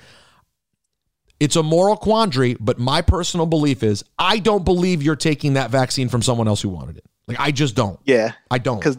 it's 1.39 1.57
a 1.57 1.63
moral 1.63 1.97
quandary, 1.97 2.57
but 2.59 2.79
my 2.79 3.01
personal 3.03 3.47
belief 3.47 3.83
is 3.83 4.05
I 4.19 4.39
don't 4.39 4.65
believe 4.65 5.03
you're 5.03 5.17
taking 5.17 5.55
that 5.55 5.71
vaccine 5.71 6.09
from 6.09 6.23
someone 6.23 6.49
else 6.49 6.61
who 6.61 6.69
wanted 6.71 6.97
it. 6.99 7.05
Like, 7.27 7.39
I 7.41 7.51
just 7.51 7.75
don't. 7.77 8.01
Yeah, 8.05 8.33
I 8.51 8.59
don't. 8.59 8.79
because 8.79 8.99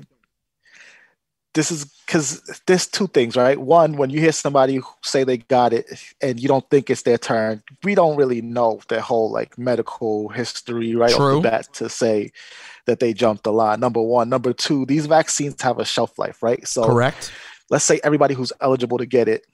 this 1.54 1.72
is 1.72 1.86
because 2.06 2.42
there's 2.66 2.88
two 2.88 3.08
things, 3.08 3.36
right? 3.36 3.60
One, 3.60 3.98
when 3.98 4.10
you 4.10 4.20
hear 4.20 4.32
somebody 4.32 4.80
say 5.04 5.24
they 5.24 5.38
got 5.38 5.74
it 5.74 5.86
and 6.22 6.40
you 6.40 6.48
don't 6.48 6.70
think 6.70 6.90
it's 6.90 7.02
their 7.02 7.18
turn, 7.18 7.62
we 7.84 7.96
don't 7.96 8.16
really 8.16 8.42
know 8.42 8.80
their 8.88 9.02
whole 9.02 9.32
like 9.32 9.58
medical 9.58 10.30
history 10.30 10.96
right 10.96 11.14
True. 11.14 11.38
off 11.38 11.44
the 11.44 11.50
bat 11.50 11.74
to 11.74 11.90
say 11.90 12.32
that 12.86 13.00
they 13.00 13.14
jumped 13.14 13.44
the 13.44 13.52
line. 13.52 13.80
Number 13.80 14.02
one, 14.02 14.30
number 14.30 14.54
two, 14.54 14.86
these 14.86 15.06
vaccines 15.06 15.62
have 15.62 15.80
a 15.80 15.86
shelf 15.86 16.18
life, 16.18 16.42
right? 16.42 16.66
So 16.68 16.86
Correct. 16.86 17.32
let's 17.70 17.86
say 17.86 18.00
everybody 18.04 18.34
who's 18.34 18.54
eligible 18.62 18.98
to 18.98 19.06
get 19.06 19.28
it, 19.28 19.46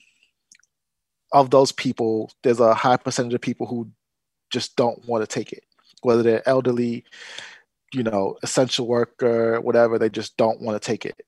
of 1.34 1.50
those 1.50 1.72
people, 1.72 2.32
there's 2.43 2.60
a 2.60 2.74
high 2.74 2.98
percentage 2.98 3.34
of 3.34 3.41
people 3.41 3.68
who 3.68 3.89
just 4.50 4.76
don't 4.76 5.06
want 5.08 5.28
to 5.28 5.28
take 5.28 5.52
it, 5.52 5.64
whether 6.02 6.24
they're 6.24 6.48
elderly, 6.48 7.04
you 7.93 8.04
know, 8.04 8.38
essential 8.43 8.88
worker, 8.88 9.60
whatever, 9.60 10.00
they 10.00 10.10
just 10.10 10.38
don't 10.38 10.62
want 10.62 10.82
to 10.82 10.86
take 10.86 11.06
it. 11.06 11.26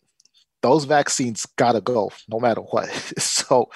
Those 0.62 0.86
vaccines 0.86 1.46
gotta 1.56 1.82
go 1.82 2.12
no 2.28 2.40
matter 2.40 2.62
what. 2.62 2.90
so 3.18 3.70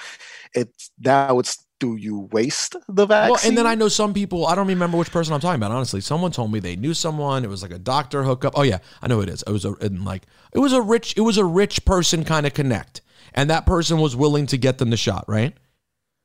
it's 0.54 0.90
now 1.00 1.38
it's 1.38 1.64
do 1.80 1.96
you 1.96 2.28
waste 2.32 2.76
the 2.88 3.06
vaccine? 3.06 3.30
Well, 3.30 3.40
and 3.44 3.58
then 3.58 3.66
I 3.66 3.74
know 3.74 3.88
some 3.88 4.14
people. 4.14 4.46
I 4.46 4.54
don't 4.54 4.68
remember 4.68 4.96
which 4.96 5.10
person 5.10 5.34
I'm 5.34 5.40
talking 5.40 5.60
about. 5.60 5.72
Honestly, 5.72 6.00
someone 6.00 6.30
told 6.30 6.52
me 6.52 6.60
they 6.60 6.76
knew 6.76 6.94
someone. 6.94 7.44
It 7.44 7.50
was 7.50 7.62
like 7.62 7.72
a 7.72 7.78
doctor 7.78 8.22
hookup. 8.22 8.54
Oh 8.56 8.62
yeah, 8.62 8.78
I 9.02 9.08
know 9.08 9.16
who 9.16 9.22
it 9.22 9.28
is. 9.28 9.42
It 9.46 9.50
was 9.50 9.64
a 9.64 9.72
and 9.80 10.04
like 10.04 10.22
it 10.52 10.60
was 10.60 10.72
a 10.72 10.80
rich. 10.80 11.14
It 11.16 11.22
was 11.22 11.36
a 11.36 11.44
rich 11.44 11.84
person 11.84 12.24
kind 12.24 12.46
of 12.46 12.54
connect, 12.54 13.02
and 13.34 13.50
that 13.50 13.66
person 13.66 13.98
was 13.98 14.16
willing 14.16 14.46
to 14.46 14.56
get 14.56 14.78
them 14.78 14.90
the 14.90 14.96
shot. 14.96 15.24
Right? 15.28 15.54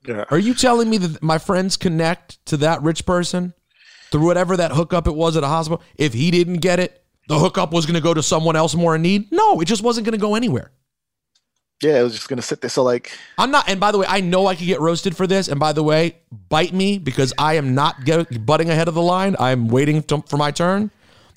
Yeah. 0.07 0.25
Are 0.29 0.39
you 0.39 0.53
telling 0.53 0.89
me 0.89 0.97
that 0.99 1.21
my 1.21 1.37
friends 1.37 1.75
connect 1.75 2.43
to 2.45 2.57
that 2.57 2.81
rich 2.81 3.05
person 3.05 3.53
through 4.11 4.25
whatever 4.25 4.55
that 4.55 4.71
hookup 4.71 5.07
it 5.07 5.15
was 5.15 5.35
at 5.35 5.43
a 5.43 5.47
hospital? 5.47 5.83
If 5.97 6.13
he 6.13 6.31
didn't 6.31 6.57
get 6.57 6.79
it, 6.79 7.03
the 7.29 7.39
hookup 7.39 7.71
was 7.71 7.85
going 7.85 7.95
to 7.95 8.01
go 8.01 8.13
to 8.13 8.21
someone 8.21 8.57
else 8.57 8.75
more 8.75 8.95
in 8.95 9.01
need. 9.01 9.31
No, 9.31 9.61
it 9.61 9.65
just 9.65 9.81
wasn't 9.83 10.05
going 10.05 10.19
to 10.19 10.21
go 10.21 10.35
anywhere. 10.35 10.71
yeah, 11.81 11.99
it 11.99 12.03
was 12.03 12.13
just 12.13 12.27
gonna 12.27 12.41
sit 12.41 12.59
there. 12.59 12.69
So 12.69 12.83
like 12.83 13.17
I'm 13.37 13.51
not, 13.51 13.69
and 13.69 13.79
by 13.79 13.91
the 13.93 13.97
way, 13.99 14.05
I 14.09 14.19
know 14.19 14.47
I 14.47 14.55
could 14.55 14.65
get 14.67 14.81
roasted 14.81 15.15
for 15.15 15.25
this. 15.27 15.47
And 15.47 15.59
by 15.61 15.71
the 15.71 15.81
way, 15.83 16.17
bite 16.49 16.73
me 16.73 16.97
because 16.97 17.31
I 17.37 17.53
am 17.53 17.73
not 17.73 18.03
get, 18.03 18.45
butting 18.45 18.69
ahead 18.69 18.89
of 18.89 18.95
the 18.95 19.01
line. 19.01 19.37
I'm 19.39 19.69
waiting 19.69 20.03
to, 20.03 20.21
for 20.27 20.35
my 20.35 20.51
turn. 20.51 20.91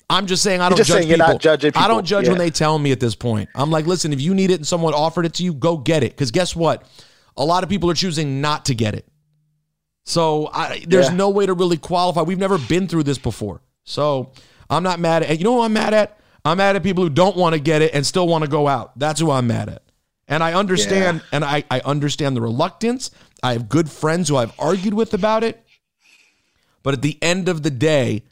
I'm 0.09 0.27
just 0.27 0.43
saying 0.43 0.59
I 0.59 0.67
don't 0.67 0.77
just 0.77 0.89
judge 0.89 0.97
saying 0.97 1.07
you're 1.09 1.17
not 1.17 1.39
judging 1.39 1.71
I 1.75 1.87
don't 1.87 1.99
people. 2.03 2.21
judge 2.21 2.27
when 2.27 2.37
they 2.37 2.49
tell 2.49 2.77
me 2.77 2.91
at 2.91 2.99
this 2.99 3.15
point. 3.15 3.47
I'm 3.55 3.71
like, 3.71 3.87
listen, 3.87 4.11
if 4.11 4.19
you 4.19 4.33
need 4.35 4.51
it 4.51 4.55
and 4.55 4.67
someone 4.67 4.93
offered 4.93 5.25
it 5.25 5.33
to 5.35 5.43
you, 5.43 5.53
go 5.53 5.77
get 5.77 6.03
it. 6.03 6.11
Because 6.11 6.29
guess 6.31 6.55
what? 6.55 6.83
A 7.37 7.45
lot 7.45 7.63
of 7.63 7.69
people 7.69 7.89
are 7.89 7.95
choosing 7.95 8.41
not 8.41 8.65
to 8.65 8.75
get 8.75 8.95
it. 8.95 9.07
So 10.05 10.49
I, 10.53 10.83
there's 10.87 11.07
Yeah. 11.09 11.15
no 11.15 11.29
way 11.29 11.45
to 11.45 11.53
really 11.53 11.77
qualify. 11.77 12.21
We've 12.21 12.37
never 12.37 12.57
been 12.57 12.87
through 12.89 13.03
this 13.03 13.17
before. 13.17 13.61
So 13.85 14.33
I'm 14.69 14.83
not 14.83 14.99
mad 14.99 15.23
at. 15.23 15.37
You 15.37 15.43
know 15.43 15.55
who 15.55 15.61
I'm 15.61 15.73
mad 15.73 15.93
at? 15.93 16.19
I'm 16.45 16.57
mad 16.57 16.75
at 16.75 16.83
people 16.83 17.03
who 17.03 17.09
don't 17.09 17.37
want 17.37 17.53
to 17.53 17.59
get 17.59 17.81
it 17.81 17.93
and 17.93 18.05
still 18.05 18.27
want 18.27 18.43
to 18.43 18.49
go 18.49 18.67
out. 18.67 18.97
That's 18.99 19.19
who 19.19 19.31
I'm 19.31 19.47
mad 19.47 19.69
at. 19.69 19.81
And 20.27 20.43
I 20.43 20.53
understand, 20.53 21.21
and 21.31 21.43
I, 21.43 21.63
I 21.69 21.81
understand 21.81 22.35
the 22.35 22.41
reluctance. 22.41 23.11
I 23.41 23.53
have 23.53 23.69
good 23.69 23.89
friends 23.89 24.29
who 24.29 24.37
I've 24.37 24.53
argued 24.59 24.93
with 24.93 25.13
about 25.13 25.43
it. 25.43 25.63
But 26.81 26.93
at 26.95 27.01
the 27.01 27.17
end 27.21 27.49
of 27.49 27.63
the 27.63 27.69
day, 27.69 28.23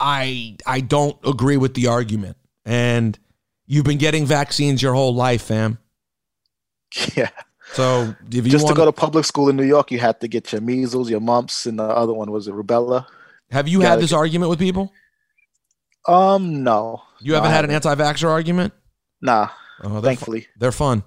I 0.00 0.56
I 0.66 0.80
don't 0.80 1.16
agree 1.24 1.56
with 1.56 1.74
the 1.74 1.86
argument. 1.86 2.36
And 2.64 3.18
you've 3.66 3.84
been 3.84 3.98
getting 3.98 4.26
vaccines 4.26 4.82
your 4.82 4.94
whole 4.94 5.14
life, 5.14 5.42
fam. 5.42 5.78
yeah. 7.14 7.30
So 7.72 8.14
if 8.30 8.44
you 8.44 8.52
Just 8.52 8.68
to 8.68 8.74
go 8.74 8.84
to 8.84 8.92
public 8.92 9.24
school 9.24 9.48
in 9.48 9.56
New 9.56 9.64
York, 9.64 9.90
you 9.90 9.98
had 9.98 10.20
to 10.20 10.28
get 10.28 10.52
your 10.52 10.60
measles, 10.60 11.08
your 11.08 11.20
mumps, 11.20 11.64
and 11.64 11.78
the 11.78 11.84
other 11.84 12.12
one 12.12 12.30
was 12.30 12.48
it 12.48 12.54
rubella. 12.54 13.06
have 13.50 13.66
you 13.66 13.78
gotta 13.78 13.90
had 13.90 14.00
this 14.00 14.10
get- 14.10 14.16
argument 14.16 14.50
with 14.50 14.58
people? 14.58 14.92
Um, 16.06 16.62
no. 16.64 17.02
You 17.20 17.32
No, 17.32 17.36
haven't 17.36 17.50
had 17.52 17.64
an 17.64 17.70
anti-vaxxer 17.70 18.28
argument? 18.28 18.72
Nah, 19.20 19.48
Oh, 19.84 19.88
they're 19.88 20.00
fu- 20.00 20.06
thankfully. 20.06 20.46
they're 20.58 20.72
fun. 20.72 21.02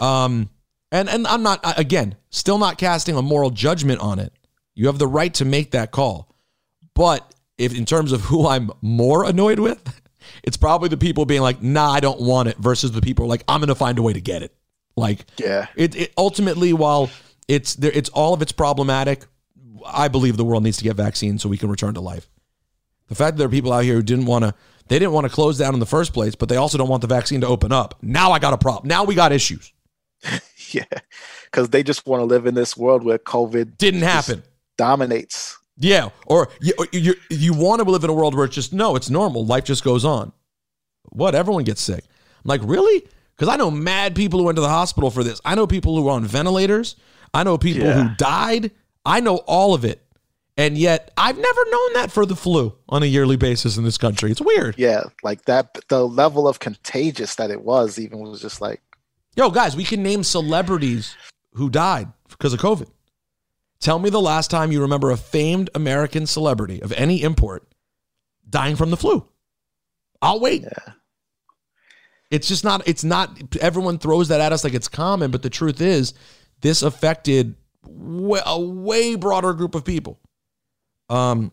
Um, 0.00 0.50
and 0.92 1.08
and 1.08 1.26
I'm 1.26 1.42
not 1.42 1.60
again 1.78 2.16
still 2.30 2.58
not 2.58 2.78
casting 2.78 3.16
a 3.16 3.22
moral 3.22 3.50
judgment 3.50 4.00
on 4.00 4.18
it. 4.18 4.32
You 4.74 4.86
have 4.86 4.98
the 4.98 5.06
right 5.06 5.32
to 5.34 5.44
make 5.44 5.72
that 5.72 5.90
call, 5.90 6.34
but 6.94 7.34
if 7.58 7.76
in 7.76 7.84
terms 7.84 8.12
of 8.12 8.22
who 8.22 8.46
I'm 8.46 8.70
more 8.80 9.24
annoyed 9.24 9.58
with, 9.58 9.82
it's 10.44 10.56
probably 10.56 10.88
the 10.88 10.96
people 10.96 11.24
being 11.26 11.42
like, 11.42 11.62
"Nah, 11.62 11.90
I 11.90 12.00
don't 12.00 12.20
want 12.20 12.48
it," 12.48 12.56
versus 12.58 12.92
the 12.92 13.00
people 13.00 13.26
like, 13.26 13.42
"I'm 13.48 13.60
going 13.60 13.68
to 13.68 13.74
find 13.74 13.98
a 13.98 14.02
way 14.02 14.12
to 14.12 14.20
get 14.20 14.42
it." 14.42 14.54
Like, 14.96 15.26
Yeah. 15.38 15.66
it, 15.76 15.94
it 15.94 16.12
ultimately, 16.16 16.72
while 16.72 17.10
it's 17.46 17.74
there, 17.76 17.92
it's 17.92 18.08
all 18.10 18.34
of 18.34 18.42
it's 18.42 18.50
problematic. 18.52 19.26
I 19.86 20.08
believe 20.08 20.36
the 20.36 20.44
world 20.44 20.62
needs 20.64 20.76
to 20.78 20.84
get 20.84 20.96
vaccines 20.96 21.42
so 21.42 21.48
we 21.48 21.56
can 21.58 21.70
return 21.70 21.94
to 21.94 22.00
life. 22.00 22.28
The 23.08 23.14
fact 23.14 23.36
that 23.36 23.38
there 23.38 23.46
are 23.46 23.50
people 23.50 23.72
out 23.72 23.84
here 23.84 23.94
who 23.94 24.02
didn't 24.02 24.26
want 24.26 24.44
to, 24.44 24.54
they 24.88 24.98
didn't 24.98 25.12
want 25.12 25.24
to 25.26 25.30
close 25.32 25.58
down 25.58 25.74
in 25.74 25.80
the 25.80 25.86
first 25.86 26.12
place, 26.12 26.34
but 26.34 26.48
they 26.48 26.56
also 26.56 26.78
don't 26.78 26.88
want 26.88 27.02
the 27.02 27.08
vaccine 27.08 27.40
to 27.42 27.46
open 27.46 27.72
up. 27.72 27.94
Now 28.02 28.32
I 28.32 28.38
got 28.38 28.52
a 28.54 28.58
problem. 28.58 28.88
Now 28.88 29.04
we 29.04 29.14
got 29.14 29.32
issues. 29.32 29.72
Yeah, 30.70 30.84
because 31.44 31.70
they 31.70 31.82
just 31.82 32.06
want 32.06 32.20
to 32.20 32.24
live 32.26 32.44
in 32.44 32.54
this 32.54 32.76
world 32.76 33.02
where 33.02 33.16
COVID 33.16 33.78
Didn't 33.78 34.02
happen. 34.02 34.42
dominates. 34.76 35.56
Yeah, 35.78 36.10
or 36.26 36.48
you 36.60 36.74
you, 36.92 37.14
you 37.30 37.54
want 37.54 37.82
to 37.82 37.90
live 37.90 38.04
in 38.04 38.10
a 38.10 38.12
world 38.12 38.34
where 38.34 38.44
it's 38.44 38.54
just 38.54 38.74
no, 38.74 38.94
it's 38.94 39.08
normal. 39.08 39.46
Life 39.46 39.64
just 39.64 39.82
goes 39.82 40.04
on. 40.04 40.32
What? 41.10 41.34
Everyone 41.34 41.64
gets 41.64 41.80
sick. 41.80 42.04
I'm 42.04 42.42
like, 42.48 42.60
really? 42.64 43.06
Because 43.34 43.48
I 43.48 43.56
know 43.56 43.70
mad 43.70 44.14
people 44.14 44.40
who 44.40 44.44
went 44.46 44.56
to 44.56 44.60
the 44.62 44.68
hospital 44.68 45.10
for 45.10 45.24
this. 45.24 45.40
I 45.44 45.54
know 45.54 45.66
people 45.66 45.96
who 45.96 46.02
were 46.02 46.10
on 46.10 46.24
ventilators. 46.26 46.96
I 47.32 47.44
know 47.44 47.56
people 47.56 47.84
Yeah. 47.86 48.08
who 48.08 48.14
died. 48.16 48.70
I 49.06 49.20
know 49.20 49.36
all 49.46 49.72
of 49.72 49.86
it, 49.86 50.02
and 50.58 50.76
yet 50.76 51.12
I've 51.16 51.38
never 51.38 51.60
known 51.70 51.92
that 51.94 52.10
for 52.12 52.26
the 52.26 52.36
flu 52.36 52.76
on 52.88 53.02
a 53.02 53.06
yearly 53.06 53.36
basis 53.36 53.78
in 53.78 53.84
this 53.84 53.96
country. 53.96 54.30
It's 54.30 54.40
weird. 54.40 54.74
Yeah, 54.76 55.04
like 55.22 55.44
that. 55.46 55.78
The 55.88 56.06
level 56.06 56.46
of 56.46 56.58
contagious 56.58 57.36
that 57.36 57.50
it 57.50 57.62
was 57.62 57.98
even 57.98 58.18
was 58.18 58.42
just 58.42 58.60
like, 58.60 58.82
Yo, 59.36 59.50
guys, 59.50 59.76
we 59.76 59.84
can 59.84 60.02
name 60.02 60.24
celebrities 60.24 61.16
who 61.54 61.70
died 61.70 62.08
because 62.28 62.52
of 62.52 62.58
COVID. 62.60 62.90
Tell 63.80 64.00
me 64.00 64.10
the 64.10 64.20
last 64.20 64.50
time 64.50 64.72
you 64.72 64.82
remember 64.82 65.12
a 65.12 65.16
famed 65.16 65.70
American 65.76 66.26
celebrity 66.26 66.82
of 66.82 66.92
any 66.92 67.22
import 67.22 67.64
dying 68.50 68.74
from 68.74 68.90
the 68.90 68.96
flu. 68.96 69.24
I'll 70.20 70.40
wait. 70.40 70.62
yeah, 70.62 70.94
It's 72.32 72.48
just 72.48 72.64
not, 72.64 72.86
it's 72.88 73.04
not, 73.04 73.38
everyone 73.60 73.98
throws 73.98 74.26
that 74.28 74.40
at 74.40 74.52
us 74.52 74.64
like 74.64 74.74
it's 74.74 74.88
common, 74.88 75.30
but 75.30 75.42
the 75.42 75.50
truth 75.50 75.80
is, 75.80 76.14
this 76.60 76.82
affected 76.82 77.54
a 77.86 78.60
way 78.60 79.14
broader 79.14 79.52
group 79.52 79.76
of 79.76 79.84
people. 79.84 80.18
Um, 81.08 81.52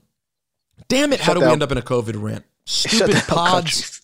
damn 0.88 1.14
it, 1.14 1.20
how 1.20 1.34
Shut 1.34 1.42
do 1.42 1.46
we 1.48 1.52
end 1.52 1.64
up 1.64 1.72
in 1.72 1.78
a 1.78 1.82
COVID 1.82 2.22
rant? 2.22 2.44
Stupid 2.66 3.16
pods. 3.28 4.02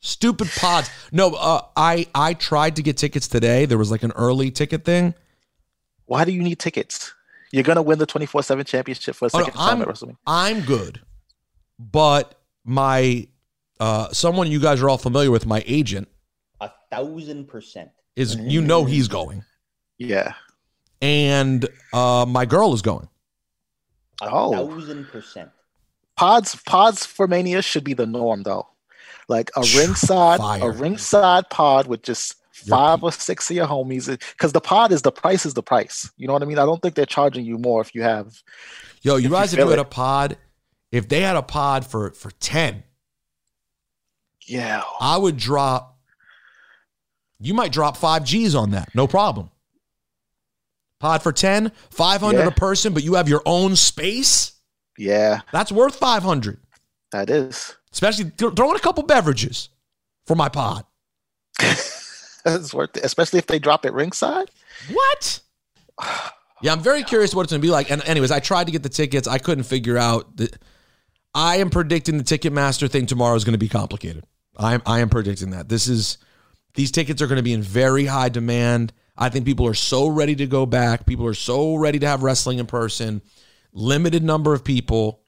Stupid 0.00 0.48
pods. 0.56 0.90
No, 1.12 1.34
uh, 1.34 1.62
I 1.76 2.06
I 2.14 2.34
tried 2.34 2.76
to 2.76 2.82
get 2.82 2.96
tickets 2.96 3.26
today. 3.28 3.66
There 3.66 3.78
was 3.78 3.90
like 3.90 4.02
an 4.02 4.12
early 4.12 4.50
ticket 4.50 4.84
thing. 4.84 5.14
Why 6.06 6.24
do 6.24 6.32
you 6.32 6.42
need 6.42 6.58
tickets? 6.58 7.12
You're 7.50 7.64
gonna 7.64 7.82
win 7.82 7.98
the 7.98 8.06
24/7 8.06 8.64
championship 8.66 9.16
for 9.16 9.26
a 9.26 9.30
Oh, 9.34 9.38
no, 9.38 9.44
second 9.46 9.58
time 9.58 9.76
I'm, 9.76 9.82
at 9.82 9.88
WrestleMania. 9.88 10.16
I'm 10.26 10.60
good, 10.60 11.00
but 11.78 12.38
my 12.64 13.26
uh, 13.80 14.12
someone 14.12 14.50
you 14.50 14.60
guys 14.60 14.80
are 14.82 14.88
all 14.88 14.98
familiar 14.98 15.30
with, 15.30 15.46
my 15.46 15.62
agent 15.66 16.08
A 16.60 16.70
thousand 16.90 17.46
percent. 17.48 17.90
is 18.16 18.36
you 18.36 18.60
know 18.60 18.84
he's 18.84 19.08
going, 19.08 19.44
Yeah. 19.98 20.34
and 21.02 21.66
uh, 21.92 22.24
my 22.28 22.44
girl 22.46 22.72
is 22.74 22.82
going. 22.82 23.08
A 24.22 24.28
Oh. 24.30 24.52
thousand 24.52 25.06
percent. 25.08 25.50
Pods 26.16 26.56
pods 26.66 27.06
for 27.06 27.26
Mania 27.28 27.62
should 27.62 27.84
be 27.84 27.94
the 27.94 28.06
norm 28.06 28.42
though. 28.42 28.66
Like 29.28 29.50
a 29.56 29.60
ringside 29.76 30.38
Fire. 30.40 30.70
a 30.70 30.72
ringside 30.72 31.48
pod 31.50 31.86
with 31.86 32.02
just 32.02 32.34
five 32.52 33.04
or 33.04 33.12
six 33.12 33.48
of 33.50 33.56
your 33.56 33.66
homies. 33.68 34.06
Because 34.32 34.52
the 34.52 34.60
pod 34.60 34.90
is 34.90 35.02
the 35.02 35.12
price 35.12 35.46
is 35.46 35.54
the 35.54 35.62
price. 35.62 36.10
You 36.16 36.26
know 36.26 36.32
what 36.32 36.42
I 36.42 36.46
mean? 36.46 36.58
I 36.58 36.64
don't 36.66 36.82
think 36.82 36.94
they're 36.96 37.06
charging 37.06 37.44
you 37.44 37.58
more 37.58 37.80
if 37.80 37.94
you 37.94 38.02
have 38.02 38.42
Yo, 39.02 39.12
you 39.14 39.18
If 39.18 39.22
you 39.24 39.30
guys, 39.30 39.52
if 39.52 39.58
you 39.60 39.68
had 39.68 39.78
it. 39.78 39.82
a 39.82 39.84
pod, 39.84 40.36
if 40.90 41.08
they 41.08 41.20
had 41.20 41.36
a 41.36 41.42
pod 41.42 41.86
for 41.86 42.10
for 42.12 42.30
ten, 42.40 42.82
yeah. 44.46 44.82
I 45.00 45.16
would 45.16 45.36
drop. 45.36 45.98
You 47.38 47.54
might 47.54 47.70
drop 47.70 47.96
five 47.96 48.24
G's 48.24 48.54
on 48.56 48.70
that, 48.72 48.92
no 48.94 49.06
problem. 49.06 49.50
Pod 51.00 51.22
for 51.22 51.32
10, 51.32 51.70
500 51.90 52.38
Yeah. 52.40 52.46
a 52.46 52.50
person, 52.50 52.92
but 52.92 53.04
you 53.04 53.14
have 53.14 53.28
your 53.28 53.42
own 53.46 53.76
space. 53.76 54.52
Yeah, 54.96 55.40
That's 55.52 55.70
worth 55.70 55.94
500. 55.94 56.58
that 57.12 57.30
is. 57.30 57.76
Especially 57.92 58.30
th- 58.30 58.54
throw 58.54 58.70
in 58.70 58.76
a 58.76 58.80
couple 58.80 59.02
beverages 59.04 59.68
for 60.26 60.34
my 60.34 60.48
pod. 60.48 60.84
That's 62.44 62.72
worth 62.74 62.96
it, 62.96 63.04
especially 63.04 63.38
if 63.38 63.46
they 63.46 63.58
drop 63.58 63.84
it 63.84 63.92
ringside. 63.92 64.50
What? 64.92 65.40
Yeah, 66.62 66.72
I'm 66.72 66.80
very 66.80 67.02
curious 67.02 67.34
what 67.34 67.42
it's 67.42 67.52
going 67.52 67.60
to 67.60 67.66
be 67.66 67.70
like. 67.70 67.90
And 67.90 68.02
anyways, 68.04 68.30
I 68.30 68.40
tried 68.40 68.64
to 68.64 68.72
get 68.72 68.82
the 68.82 68.88
tickets. 68.88 69.28
I 69.28 69.38
couldn't 69.38 69.64
figure 69.64 69.96
out 69.98 70.36
the 70.36 70.50
I 71.34 71.56
am 71.56 71.70
predicting 71.70 72.18
the 72.18 72.24
Ticketmaster 72.24 72.90
thing 72.90 73.06
tomorrow 73.06 73.36
is 73.36 73.44
going 73.44 73.52
to 73.52 73.58
be 73.58 73.68
complicated. 73.68 74.24
I 74.56 74.74
am 74.74 74.82
I 74.86 75.00
am 75.00 75.08
predicting 75.08 75.50
that. 75.50 75.68
This 75.68 75.86
is 75.88 76.18
these 76.74 76.90
tickets 76.90 77.20
are 77.22 77.26
going 77.26 77.36
to 77.36 77.42
be 77.42 77.52
in 77.52 77.62
very 77.62 78.06
high 78.06 78.28
demand. 78.28 78.92
I 79.18 79.28
think 79.28 79.44
people 79.44 79.66
are 79.66 79.74
so 79.74 80.06
ready 80.06 80.36
to 80.36 80.46
go 80.46 80.64
back. 80.64 81.04
People 81.04 81.26
are 81.26 81.34
so 81.34 81.74
ready 81.74 81.98
to 81.98 82.06
have 82.06 82.22
wrestling 82.22 82.60
in 82.60 82.66
person. 82.66 83.20
Limited 83.72 84.22
number 84.22 84.54
of 84.54 84.62
people. 84.62 85.22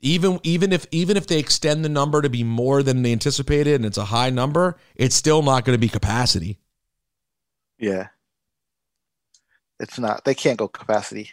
Even 0.00 0.38
even 0.44 0.72
if 0.72 0.86
even 0.92 1.16
if 1.16 1.26
they 1.26 1.38
extend 1.38 1.84
the 1.84 1.88
number 1.88 2.22
to 2.22 2.28
be 2.28 2.44
more 2.44 2.82
than 2.82 3.02
they 3.02 3.10
anticipated 3.10 3.74
and 3.74 3.86
it's 3.86 3.96
a 3.96 4.04
high 4.04 4.30
number, 4.30 4.76
it's 4.94 5.16
still 5.16 5.42
not 5.42 5.64
going 5.64 5.74
to 5.74 5.80
be 5.80 5.88
capacity. 5.88 6.60
Yeah. 7.78 8.08
It's 9.80 9.98
not. 9.98 10.24
They 10.24 10.34
can't 10.34 10.58
go 10.58 10.68
capacity. 10.68 11.30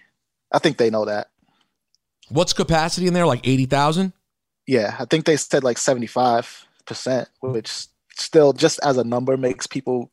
I 0.51 0.59
think 0.59 0.77
they 0.77 0.89
know 0.89 1.05
that. 1.05 1.29
What's 2.29 2.53
capacity 2.53 3.07
in 3.07 3.13
there? 3.13 3.25
Like 3.25 3.45
80,000? 3.47 4.13
Yeah, 4.67 4.95
I 4.99 5.05
think 5.05 5.25
they 5.25 5.37
said 5.37 5.63
like 5.63 5.77
75%, 5.77 7.27
which 7.41 7.87
still 8.15 8.53
just 8.53 8.79
as 8.83 8.97
a 8.97 9.03
number 9.03 9.37
makes 9.37 9.67
people 9.67 10.11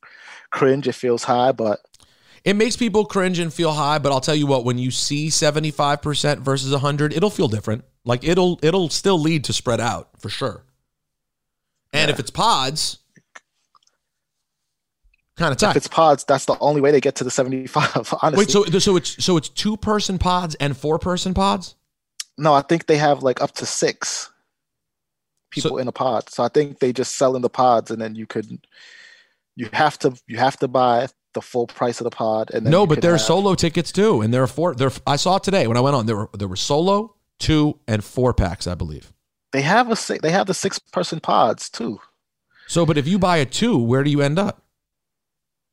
cringe. 0.51 0.89
It 0.89 0.95
feels 0.95 1.25
high, 1.25 1.53
but 1.53 1.81
It 2.45 2.55
makes 2.55 2.77
people 2.77 3.05
cringe 3.05 3.39
and 3.39 3.53
feel 3.53 3.73
high, 3.73 3.99
but 3.99 4.13
I'll 4.13 4.21
tell 4.21 4.35
you 4.35 4.47
what, 4.47 4.65
when 4.65 4.79
you 4.79 4.91
see 4.91 5.29
75% 5.29 6.39
versus 6.39 6.73
100, 6.73 7.13
it'll 7.13 7.31
feel 7.31 7.49
different. 7.49 7.85
Like 8.05 8.25
it'll 8.25 8.59
it'll 8.63 8.89
still 8.89 9.19
lead 9.19 9.45
to 9.45 9.53
spread 9.53 9.81
out 9.81 10.09
for 10.19 10.29
sure. 10.29 10.65
And 11.93 12.11
if 12.11 12.19
it's 12.19 12.31
pods, 12.31 12.99
kind 15.37 15.53
of 15.53 15.59
tough. 15.59 15.73
if 15.73 15.77
it's 15.77 15.89
pods, 15.89 16.25
that's 16.25 16.47
the 16.47 16.57
only 16.59 16.81
way 16.81 16.91
they 16.91 17.01
get 17.01 17.17
to 17.17 17.25
the 17.25 17.31
75, 17.31 18.15
honestly. 18.23 18.39
Wait, 18.39 18.51
so 18.51 18.65
so 18.79 18.97
it's 18.97 19.25
so 19.25 19.37
it's 19.37 19.49
two 19.49 19.77
person 19.77 20.19
pods 20.19 20.55
and 20.57 20.77
four 20.77 20.99
person 20.99 21.35
pods? 21.35 21.77
no, 22.39 22.55
I 22.55 22.63
think 22.63 22.87
they 22.87 22.97
have 22.97 23.23
like 23.23 23.41
up 23.41 23.53
to 23.53 23.67
six 23.67 24.32
people 25.53 25.71
So- 25.73 25.79
in 25.79 25.87
a 25.89 25.93
pod. 25.93 26.29
So 26.31 26.43
I 26.43 26.49
think 26.49 26.81
they 26.81 26.93
just 26.93 27.15
sell 27.15 27.37
in 27.37 27.43
the 27.43 27.49
pods 27.51 27.91
and 27.91 28.01
then 28.01 28.15
you 28.17 28.27
could, 28.27 28.59
you 29.55 29.69
have 29.73 29.99
to, 30.01 30.15
you 30.27 30.39
have 30.39 30.57
to 30.59 30.67
buy 30.69 31.07
the 31.35 31.41
full 31.43 31.67
price 31.67 32.01
of 32.01 32.05
the 32.05 32.11
pod. 32.11 32.51
And 32.53 32.67
then 32.67 32.71
No, 32.73 32.87
but 32.87 33.01
there 33.01 33.13
are 33.13 33.17
have- 33.17 33.21
solo 33.27 33.55
tickets 33.55 33.93
too, 33.93 34.21
and 34.21 34.35
there 34.35 34.43
are 34.43 34.47
four. 34.49 34.75
There, 34.75 34.91
I 35.07 35.17
saw 35.17 35.37
it 35.37 35.45
today 35.45 35.67
when 35.67 35.77
I 35.77 35.81
went 35.81 35.95
on. 35.97 36.07
There 36.07 36.17
were 36.17 36.31
there 36.37 36.49
were 36.49 36.57
solo, 36.57 37.15
two, 37.39 37.79
and 37.87 38.03
four 38.05 38.35
packs, 38.35 38.67
I 38.67 38.75
believe. 38.75 39.13
They 39.53 39.63
have 39.63 39.91
a 39.91 40.19
they 40.21 40.31
have 40.31 40.47
the 40.47 40.55
six 40.55 40.79
person 40.79 41.21
pods 41.21 41.71
too. 41.71 42.01
So, 42.67 42.85
but 42.87 42.99
if 42.99 43.07
you 43.07 43.19
buy 43.19 43.37
a 43.39 43.47
two, 43.47 43.79
where 43.79 44.03
do 44.05 44.11
you 44.11 44.21
end 44.23 44.39
up? 44.39 44.63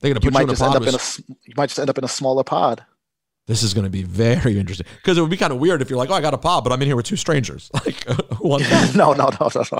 They're 0.02 0.14
gonna 0.14 0.20
You 0.24 0.32
put 0.32 0.34
you, 0.40 0.40
might 0.40 0.44
in 0.44 0.50
a 0.50 0.54
just 0.54 0.62
end 0.62 0.74
pod. 0.74 0.82
up 0.82 0.88
in 0.88 0.94
a, 0.94 0.98
with- 0.98 1.22
you 1.46 1.54
might 1.58 1.68
just 1.68 1.80
end 1.80 1.90
up 1.90 1.98
in 1.98 2.04
a 2.06 2.08
smaller 2.10 2.44
pod. 2.44 2.86
This 3.50 3.64
is 3.64 3.74
going 3.74 3.86
to 3.86 3.90
be 3.90 4.04
very 4.04 4.60
interesting 4.60 4.86
because 4.98 5.18
it 5.18 5.22
would 5.22 5.32
be 5.32 5.36
kind 5.36 5.52
of 5.52 5.58
weird 5.58 5.82
if 5.82 5.90
you're 5.90 5.98
like, 5.98 6.12
oh, 6.12 6.14
I 6.14 6.22
got 6.22 6.36
a 6.36 6.38
pod, 6.38 6.64
but 6.64 6.72
I'm 6.72 6.80
in 6.84 6.88
here 6.88 6.96
with 6.96 7.08
two 7.08 7.16
strangers. 7.16 7.72
Like 7.84 8.04
one, 8.40 8.62
no, 8.96 9.12
no, 9.14 9.30
no, 9.30 9.50
no, 9.56 9.64
no. 9.72 9.80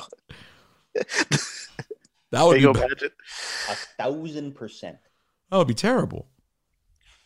that 2.32 2.44
would 2.44 2.54
Can 2.54 2.56
be 2.56 2.62
you 2.62 2.74
ba- 2.74 2.86
imagine? 2.86 3.12
A 3.70 3.76
thousand 3.76 4.56
percent. 4.56 4.98
that 5.52 5.58
would 5.58 5.68
be 5.68 5.76
terrible. 5.76 6.26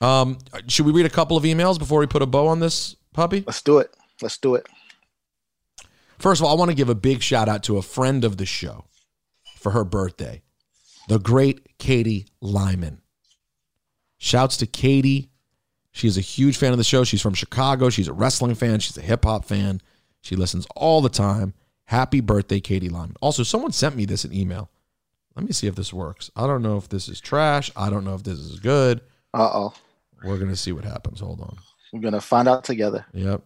Um, 0.02 0.38
should 0.68 0.86
we 0.86 0.92
read 0.92 1.06
a 1.06 1.10
couple 1.10 1.38
of 1.38 1.46
emails 1.46 1.80
before 1.80 2.02
we 2.02 2.08
put 2.08 2.22
a 2.22 2.26
bow 2.26 2.48
on 2.48 2.60
this 2.60 2.98
puppy? 3.14 3.46
Let's 3.48 3.62
do 3.62 3.78
it. 3.78 3.96
Let's 4.22 4.38
do 4.38 4.56
it. 4.56 4.68
First 6.20 6.42
of 6.42 6.46
all, 6.46 6.52
I 6.54 6.60
want 6.60 6.72
to 6.72 6.76
give 6.76 6.90
a 6.90 6.96
big 6.96 7.22
shout 7.22 7.48
out 7.48 7.64
to 7.64 7.78
a 7.78 7.82
friend 7.82 8.26
of 8.26 8.36
the 8.36 8.46
show 8.46 8.84
for 9.60 9.72
her 9.72 9.86
birthday, 9.86 10.42
the 11.08 11.20
great 11.20 11.78
Katie 11.78 12.28
Lyman. 12.42 13.02
Shouts 14.18 14.58
to 14.58 14.66
Katie. 14.66 15.30
She's 15.94 16.18
a 16.18 16.22
huge 16.22 16.58
fan 16.58 16.72
of 16.72 16.78
the 16.78 16.84
show. 16.84 17.04
She's 17.04 17.22
from 17.22 17.34
Chicago. 17.34 17.90
She's 17.90 18.08
a 18.08 18.14
wrestling 18.14 18.56
fan. 18.56 18.80
She's 18.80 18.98
a 18.98 19.02
hip 19.02 19.24
hop 19.24 19.46
fan. 19.46 19.80
She 20.22 20.36
listens 20.36 20.68
all 20.76 21.02
the 21.02 21.10
time. 21.10 21.54
Happy 21.86 22.20
birthday, 22.20 22.60
Katie 22.60 22.90
Lyman. 22.90 23.16
Also, 23.22 23.44
someone 23.44 23.72
sent 23.72 23.96
me 23.96 24.06
this 24.06 24.26
in 24.26 24.34
email. 24.34 24.70
Let 25.36 25.46
me 25.46 25.52
see 25.52 25.68
if 25.68 25.76
this 25.76 25.94
works. 25.94 26.30
I 26.36 26.48
don't 26.48 26.62
know 26.62 26.78
if 26.78 26.90
this 26.90 27.08
is 27.08 27.22
trash. 27.22 27.72
I 27.76 27.90
don't 27.90 28.04
know 28.04 28.16
if 28.16 28.24
this 28.24 28.40
is 28.40 28.60
good. 28.60 29.02
Uh 29.34 29.50
oh. 29.54 29.74
We're 30.24 30.38
going 30.38 30.50
to 30.50 30.56
see 30.56 30.72
what 30.72 30.86
happens. 30.86 31.20
Hold 31.20 31.42
on. 31.42 31.58
We're 31.94 32.00
gonna 32.00 32.22
find 32.22 32.48
out 32.48 32.64
together. 32.64 33.06
Yep. 33.14 33.44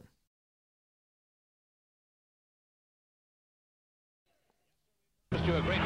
To 5.31 5.57
a 5.57 5.61
great 5.61 5.81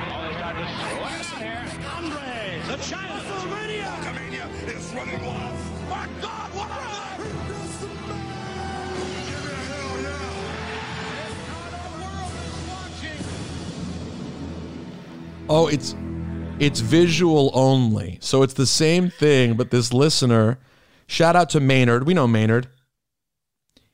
Oh, 15.53 15.67
it's 15.67 15.93
it's 16.59 16.79
visual 16.79 17.51
only. 17.53 18.19
So 18.21 18.41
it's 18.41 18.53
the 18.53 18.65
same 18.65 19.09
thing, 19.09 19.55
but 19.55 19.69
this 19.69 19.91
listener, 19.91 20.59
shout 21.07 21.35
out 21.35 21.49
to 21.49 21.59
Maynard. 21.59 22.07
We 22.07 22.13
know 22.13 22.25
Maynard. 22.25 22.69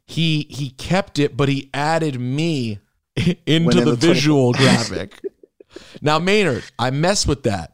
he 0.05 0.45
he 0.51 0.69
kept 0.69 1.17
it, 1.17 1.35
but 1.35 1.49
he 1.49 1.71
added 1.73 2.19
me 2.19 2.77
into 3.15 3.41
in 3.47 3.65
the, 3.65 3.85
the 3.85 3.95
visual 3.95 4.53
graphic. 4.61 5.19
now, 5.99 6.19
Maynard, 6.19 6.63
I 6.77 6.91
mess 6.91 7.25
with 7.25 7.41
that. 7.43 7.73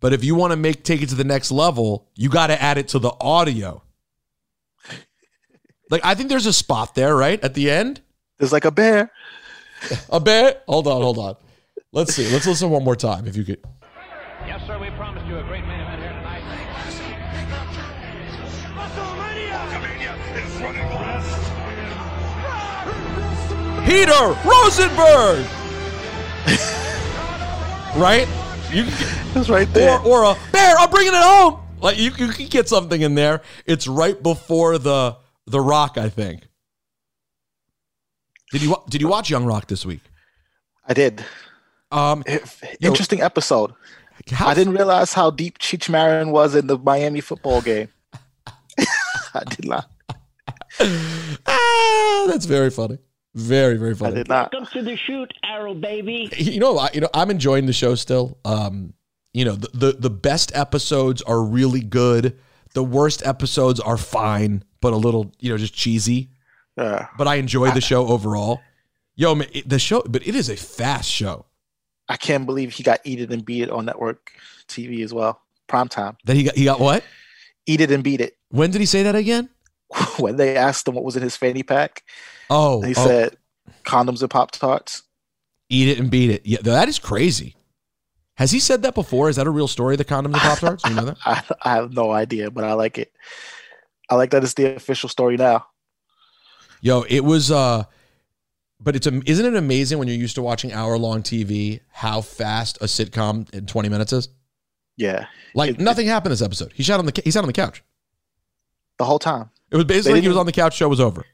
But 0.00 0.12
if 0.12 0.24
you 0.24 0.34
want 0.34 0.50
to 0.50 0.56
make 0.56 0.82
take 0.82 1.00
it 1.00 1.08
to 1.10 1.14
the 1.14 1.22
next 1.22 1.52
level, 1.52 2.08
you 2.16 2.28
got 2.28 2.48
to 2.48 2.60
add 2.60 2.76
it 2.76 2.88
to 2.88 2.98
the 2.98 3.12
audio. 3.20 3.84
Like 5.90 6.04
I 6.04 6.16
think 6.16 6.28
there's 6.28 6.46
a 6.46 6.52
spot 6.52 6.96
there, 6.96 7.14
right? 7.14 7.42
At 7.44 7.54
the 7.54 7.70
end. 7.70 8.00
There's 8.38 8.52
like 8.52 8.64
a 8.64 8.72
bear. 8.72 9.12
A 10.10 10.18
bear? 10.18 10.60
Hold 10.66 10.88
on, 10.88 11.02
hold 11.02 11.18
on. 11.18 11.36
Let's 11.92 12.14
see. 12.14 12.30
Let's 12.32 12.46
listen 12.46 12.70
one 12.70 12.84
more 12.84 12.96
time 12.96 13.26
if 13.26 13.36
you 13.36 13.44
could. 13.44 13.62
Yes, 14.46 14.66
sir, 14.66 14.78
we 14.78 14.88
promised 14.90 15.26
you 15.26 15.38
a 15.38 15.42
great 15.42 15.64
main 15.66 15.78
event 15.80 16.00
here 16.00 16.12
tonight. 16.12 16.42
Hulkamania 19.52 20.16
is 20.36 20.60
running 20.60 20.88
wild. 20.88 21.22
Peter 23.86 24.34
Rosenberg. 24.48 25.46
right? 28.00 28.26
You 28.72 28.84
can 28.84 28.92
get, 28.98 29.36
It's 29.36 29.48
right 29.50 29.68
there. 29.74 29.98
or 30.00 30.24
or 30.24 30.32
a 30.32 30.36
bear. 30.50 30.76
I'm 30.78 30.88
bringing 30.90 31.12
it 31.12 31.22
home. 31.22 31.60
Like 31.80 31.98
you, 31.98 32.10
you 32.16 32.28
can 32.28 32.46
get 32.46 32.68
something 32.68 33.00
in 33.02 33.14
there. 33.14 33.42
It's 33.66 33.86
right 33.86 34.20
before 34.22 34.78
the 34.78 35.16
the 35.46 35.60
Rock, 35.60 35.98
I 35.98 36.08
think. 36.08 36.48
Did 38.50 38.62
you 38.62 38.76
did 38.88 39.02
you 39.02 39.08
watch 39.08 39.28
Young 39.28 39.44
Rock 39.44 39.66
this 39.66 39.84
week? 39.84 40.00
I 40.88 40.94
did. 40.94 41.22
Um, 41.92 42.24
Interesting 42.80 43.20
episode. 43.20 43.72
how, 44.30 44.48
I 44.48 44.54
didn't 44.54 44.74
realize 44.74 45.12
how 45.12 45.30
deep 45.30 45.58
Cheech 45.58 45.88
Marin 45.88 46.30
was 46.30 46.54
in 46.54 46.66
the 46.66 46.78
Miami 46.78 47.20
football 47.20 47.60
game. 47.60 47.88
I 49.34 49.44
did 49.48 49.66
not. 49.66 49.88
Ah, 51.46 52.24
that's 52.28 52.46
very 52.46 52.70
funny. 52.70 52.98
Very 53.34 53.76
very 53.76 53.94
funny. 53.94 54.08
I 54.08 54.10
funny. 54.12 54.20
did 54.24 54.28
not. 54.28 54.52
Welcome 54.52 54.68
to 54.72 54.82
the 54.82 54.96
shoot, 54.96 55.32
Arrow 55.44 55.74
baby. 55.74 56.30
you 56.36 56.60
know, 56.60 56.78
I, 56.78 56.90
you 56.92 57.00
know, 57.00 57.08
I'm 57.14 57.30
enjoying 57.30 57.66
the 57.66 57.72
show 57.72 57.94
still. 57.94 58.38
Um, 58.44 58.92
you 59.32 59.44
know, 59.44 59.54
the, 59.54 59.68
the 59.72 59.92
the 59.92 60.10
best 60.10 60.54
episodes 60.54 61.22
are 61.22 61.42
really 61.42 61.80
good. 61.80 62.38
The 62.74 62.84
worst 62.84 63.24
episodes 63.26 63.80
are 63.80 63.96
fine, 63.98 64.64
but 64.80 64.92
a 64.92 64.96
little, 64.96 65.32
you 65.40 65.50
know, 65.50 65.58
just 65.58 65.74
cheesy. 65.74 66.30
Yeah. 66.76 67.08
But 67.18 67.28
I 67.28 67.34
enjoy 67.36 67.70
the 67.70 67.80
show 67.82 68.06
overall. 68.08 68.60
Yo, 69.14 69.34
man, 69.34 69.48
it- 69.52 69.68
the 69.68 69.78
show, 69.78 70.02
but 70.08 70.26
it 70.26 70.34
is 70.34 70.48
a 70.48 70.56
fast 70.56 71.10
show. 71.10 71.44
I 72.12 72.16
can't 72.16 72.44
believe 72.44 72.72
he 72.74 72.82
got 72.82 73.00
Eat 73.04 73.20
It 73.22 73.32
and 73.32 73.42
Beat 73.42 73.62
It 73.62 73.70
on 73.70 73.86
network 73.86 74.32
TV 74.68 75.02
as 75.02 75.14
well. 75.14 75.40
Prime 75.66 75.88
time. 75.88 76.18
That 76.26 76.36
he 76.36 76.42
got, 76.42 76.54
he 76.54 76.64
got 76.64 76.78
what? 76.78 77.02
Eat 77.64 77.80
It 77.80 77.90
and 77.90 78.04
Beat 78.04 78.20
It. 78.20 78.36
When 78.50 78.70
did 78.70 78.80
he 78.80 78.86
say 78.86 79.02
that 79.04 79.14
again? 79.14 79.48
when 80.18 80.36
they 80.36 80.54
asked 80.54 80.86
him 80.86 80.94
what 80.94 81.04
was 81.04 81.16
in 81.16 81.22
his 81.22 81.38
fanny 81.38 81.62
pack, 81.62 82.02
Oh, 82.50 82.82
he 82.82 82.90
oh, 82.90 83.06
said 83.06 83.38
condoms 83.84 84.20
and 84.20 84.30
Pop 84.30 84.50
Tarts. 84.50 85.04
eat 85.70 85.88
it 85.88 85.98
and 85.98 86.10
beat 86.10 86.28
it. 86.30 86.44
Yeah, 86.44 86.58
that 86.64 86.86
is 86.86 86.98
crazy. 86.98 87.56
Has 88.36 88.50
he 88.50 88.60
said 88.60 88.82
that 88.82 88.94
before? 88.94 89.30
Is 89.30 89.36
that 89.36 89.46
a 89.46 89.50
real 89.50 89.68
story? 89.68 89.96
The 89.96 90.04
condoms 90.04 90.24
and 90.26 90.34
pop 90.34 90.58
tarts? 90.58 90.84
You 90.86 90.94
know 90.94 91.06
that? 91.06 91.16
I, 91.24 91.42
I 91.62 91.74
have 91.76 91.94
no 91.94 92.10
idea, 92.10 92.50
but 92.50 92.64
I 92.64 92.74
like 92.74 92.98
it. 92.98 93.10
I 94.10 94.16
like 94.16 94.30
that 94.32 94.42
it's 94.42 94.52
the 94.52 94.74
official 94.76 95.08
story 95.08 95.38
now. 95.38 95.66
Yo, 96.82 97.02
it 97.08 97.20
was 97.20 97.50
uh 97.50 97.84
but 98.82 98.96
it's 98.96 99.06
isn't 99.06 99.46
it 99.46 99.54
amazing 99.56 99.98
when 99.98 100.08
you're 100.08 100.16
used 100.16 100.34
to 100.36 100.42
watching 100.42 100.72
hour 100.72 100.98
long 100.98 101.22
TV 101.22 101.80
how 101.90 102.20
fast 102.20 102.78
a 102.80 102.86
sitcom 102.86 103.52
in 103.54 103.66
20 103.66 103.88
minutes 103.88 104.12
is? 104.12 104.28
Yeah, 104.96 105.26
Like 105.54 105.70
It- 105.72 105.80
nothing 105.80 106.06
happened 106.06 106.32
this 106.32 106.42
episode. 106.42 106.72
He 106.74 106.82
sat 106.82 106.98
on 106.98 107.06
the 107.06 107.22
he 107.24 107.30
sat 107.30 107.40
on 107.42 107.46
the 107.46 107.52
couch. 107.52 107.82
the 108.98 109.04
whole 109.04 109.18
time. 109.18 109.50
It 109.70 109.76
was 109.76 109.84
basically 109.86 110.14
like 110.14 110.22
he 110.22 110.28
was 110.28 110.36
on 110.36 110.46
the 110.46 110.52
couch. 110.52 110.76
Show 110.76 110.88
was 110.88 111.00
over. 111.00 111.24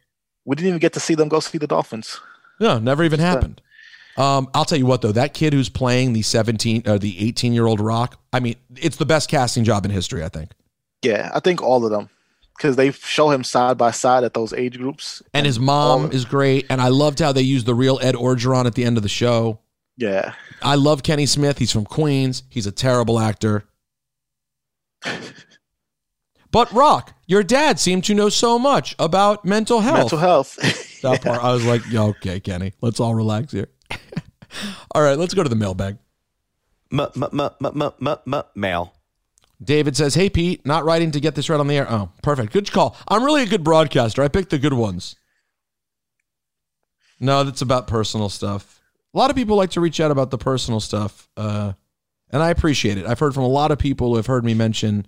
We 0.45 0.55
didn't 0.57 0.69
even 0.69 0.79
get 0.79 0.93
to 0.95 1.01
see 1.01 1.15
them 1.15 1.29
go 1.29 1.41
see 1.41 1.59
the 1.59 1.67
Dolphins. 1.67 2.21
No, 2.61 2.79
never 2.79 3.05
even 3.05 3.21
happened. 3.21 3.61
Um, 4.17 4.49
I'll 4.55 4.65
tell 4.65 4.79
you 4.79 4.87
what 4.87 5.03
though, 5.03 5.13
that 5.13 5.35
kid 5.35 5.53
who's 5.53 5.69
playing 5.69 6.13
the 6.13 6.23
17 6.23 6.85
or 6.89 6.99
the 6.99 7.19
18 7.29 7.53
year 7.53 7.67
old 7.67 7.81
Rock. 7.81 8.21
I 8.33 8.41
mean, 8.41 8.57
it's 8.77 8.97
the 8.97 9.07
best 9.07 9.29
casting 9.29 9.65
job 9.65 9.85
in 9.85 9.91
history. 9.91 10.25
I 10.25 10.29
think. 10.29 10.53
Yeah, 11.03 11.31
I 11.35 11.41
think 11.41 11.63
all 11.63 11.85
of 11.85 11.91
them 11.91 12.09
because 12.59 12.77
they 12.77 12.91
show 12.91 13.31
him 13.31 13.43
side 13.45 13.79
by 13.79 13.91
side 13.93 14.25
at 14.25 14.35
those 14.35 14.53
age 14.53 14.77
groups. 14.77 15.23
And 15.33 15.47
his 15.47 15.59
mom 15.59 16.07
of- 16.07 16.13
is 16.15 16.25
great, 16.27 16.67
and 16.69 16.81
I 16.81 16.89
loved 16.89 17.21
how 17.21 17.33
they 17.33 17.41
used 17.43 17.65
the 17.67 17.75
real 17.75 17.99
Ed 18.03 18.15
Orgeron 18.17 18.67
at 18.67 18.75
the 18.75 18.85
end 18.85 18.97
of 18.99 19.03
the 19.03 19.09
show. 19.09 19.61
Yeah, 19.97 20.35
I 20.63 20.75
love 20.75 21.03
Kenny 21.03 21.25
Smith. 21.27 21.59
He's 21.59 21.73
from 21.73 21.85
Queens. 21.85 22.43
He's 22.51 22.67
a 22.67 22.73
terrible 22.73 23.19
actor. 23.19 23.65
But 26.51 26.73
Rock, 26.73 27.13
your 27.27 27.43
dad 27.43 27.79
seemed 27.79 28.05
to 28.05 28.15
know 28.15 28.31
so 28.31 28.59
much 28.59 28.97
about 28.99 29.45
mental 29.45 29.81
health. 29.81 29.99
mental 29.99 30.19
health. 30.19 30.59
That 31.03 31.23
part, 31.23 31.45
I 31.45 31.53
was 31.53 31.65
like, 31.65 31.83
yeah, 31.91 32.03
okay, 32.05 32.41
Kenny, 32.41 32.73
let's 32.81 32.99
all 32.99 33.15
relax 33.15 33.53
here. 33.53 33.69
all 34.93 35.03
right, 35.03 35.17
let's 35.17 35.33
go 35.35 35.43
to 35.45 35.49
the 35.49 35.55
mailbag. 35.55 35.99
M- 36.91 37.01
m- 37.01 37.23
m- 37.23 37.41
m- 37.41 37.83
m- 37.83 37.93
m- 38.05 38.35
m- 38.35 38.43
mail. 38.57 38.95
David 39.63 39.97
says, 39.97 40.15
"Hey 40.15 40.31
Pete, 40.31 40.65
not 40.65 40.85
writing 40.85 41.11
to 41.11 41.21
get 41.21 41.35
this 41.35 41.49
right 41.49 41.59
on 41.59 41.67
the 41.67 41.77
air. 41.77 41.87
Oh, 41.91 42.11
perfect. 42.23 42.53
Good 42.53 42.71
call. 42.71 42.97
I'm 43.09 43.25
really 43.25 43.43
a 43.43 43.47
good 43.47 43.65
broadcaster. 43.65 44.23
I 44.23 44.29
picked 44.29 44.51
the 44.51 44.59
good 44.59 44.73
ones. 44.73 45.17
No, 47.21 47.43
that's 47.43 47.63
about 47.63 47.89
personal 47.89 48.29
stuff. 48.29 48.81
A 49.15 49.19
lot 49.19 49.31
of 49.31 49.37
people 49.37 49.57
like 49.57 49.71
to 49.71 49.81
reach 49.81 50.01
out 50.01 50.11
about 50.11 50.31
the 50.31 50.39
personal 50.39 50.81
stuff, 50.81 51.29
uh, 51.37 51.73
and 52.31 52.43
I 52.43 52.51
appreciate 52.51 52.99
it. 52.99 53.07
I've 53.07 53.19
heard 53.19 53.35
from 53.35 53.43
a 53.43 53.49
lot 53.49 53.73
of 53.73 53.79
people 53.79 54.11
who 54.11 54.17
have 54.17 54.27
heard 54.27 54.45
me 54.45 54.55
mention 54.55 55.07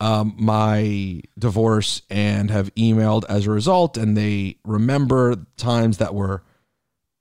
um, 0.00 0.34
my 0.38 1.22
divorce 1.38 2.02
and 2.10 2.50
have 2.50 2.74
emailed 2.74 3.24
as 3.28 3.46
a 3.46 3.50
result, 3.50 3.96
and 3.96 4.16
they 4.16 4.56
remember 4.64 5.36
times 5.56 5.98
that 5.98 6.14
were 6.14 6.42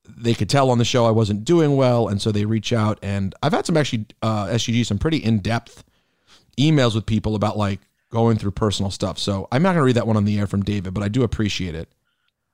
they 0.10 0.34
could 0.34 0.50
tell 0.50 0.70
on 0.72 0.78
the 0.78 0.86
show 0.86 1.06
I 1.06 1.12
wasn't 1.12 1.44
doing 1.44 1.76
well, 1.76 2.08
and 2.08 2.22
so 2.22 2.32
they 2.32 2.46
reach 2.46 2.74
out. 2.74 3.00
And 3.02 3.36
I've 3.44 3.52
had 3.54 3.66
some 3.66 3.78
actually 3.78 4.06
uh, 4.22 4.48
SGG 4.48 4.86
some 4.86 4.98
pretty 4.98 5.18
in 5.18 5.40
depth 5.40 5.84
emails 6.58 6.96
with 6.96 7.06
people 7.06 7.36
about 7.36 7.58
like 7.58 7.80
going 8.12 8.38
through 8.38 8.52
personal 8.52 8.92
stuff. 8.92 9.18
So 9.18 9.48
I'm 9.52 9.62
not 9.62 9.70
going 9.70 9.82
to 9.82 9.86
read 9.86 9.96
that 9.96 10.08
one 10.08 10.18
on 10.18 10.26
the 10.26 10.40
air 10.40 10.48
from 10.48 10.64
David, 10.64 10.94
but 10.94 11.04
I 11.04 11.08
do 11.08 11.24
appreciate 11.24 11.76
it. 11.76 11.90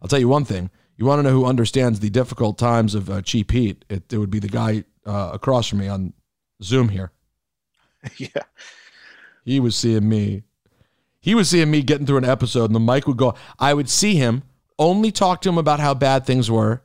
I'll 0.02 0.08
tell 0.08 0.20
you 0.20 0.28
one 0.28 0.46
thing. 0.46 0.70
You 0.98 1.06
want 1.06 1.20
to 1.20 1.24
know 1.24 1.32
who 1.32 1.46
understands 1.46 2.00
the 2.00 2.10
difficult 2.10 2.58
times 2.58 2.94
of 2.94 3.10
uh, 3.10 3.22
Cheap 3.22 3.52
Heat? 3.52 3.86
It, 3.90 4.12
it 4.12 4.18
would 4.18 4.30
be 4.30 4.40
the 4.40 4.48
guy 4.48 4.84
uh, 5.06 5.32
across 5.34 5.68
from 5.68 5.80
me 5.80 5.88
on 5.88 6.14
Zoom 6.62 6.90
here. 6.90 7.12
yeah, 8.18 8.44
He 9.44 9.60
was 9.60 9.76
seeing 9.76 10.08
me. 10.08 10.44
He 11.20 11.36
was 11.36 11.50
seeing 11.50 11.72
me 11.72 11.82
getting 11.82 12.06
through 12.06 12.18
an 12.18 12.26
episode, 12.26 12.66
and 12.66 12.76
the 12.76 12.80
mic 12.80 13.08
would 13.08 13.18
go. 13.18 13.34
I 13.58 13.74
would 13.74 13.90
see 13.90 14.16
him, 14.16 14.44
only 14.78 15.12
talk 15.12 15.42
to 15.42 15.50
him 15.50 15.58
about 15.58 15.80
how 15.80 15.94
bad 15.94 16.26
things 16.26 16.52
were. 16.52 16.84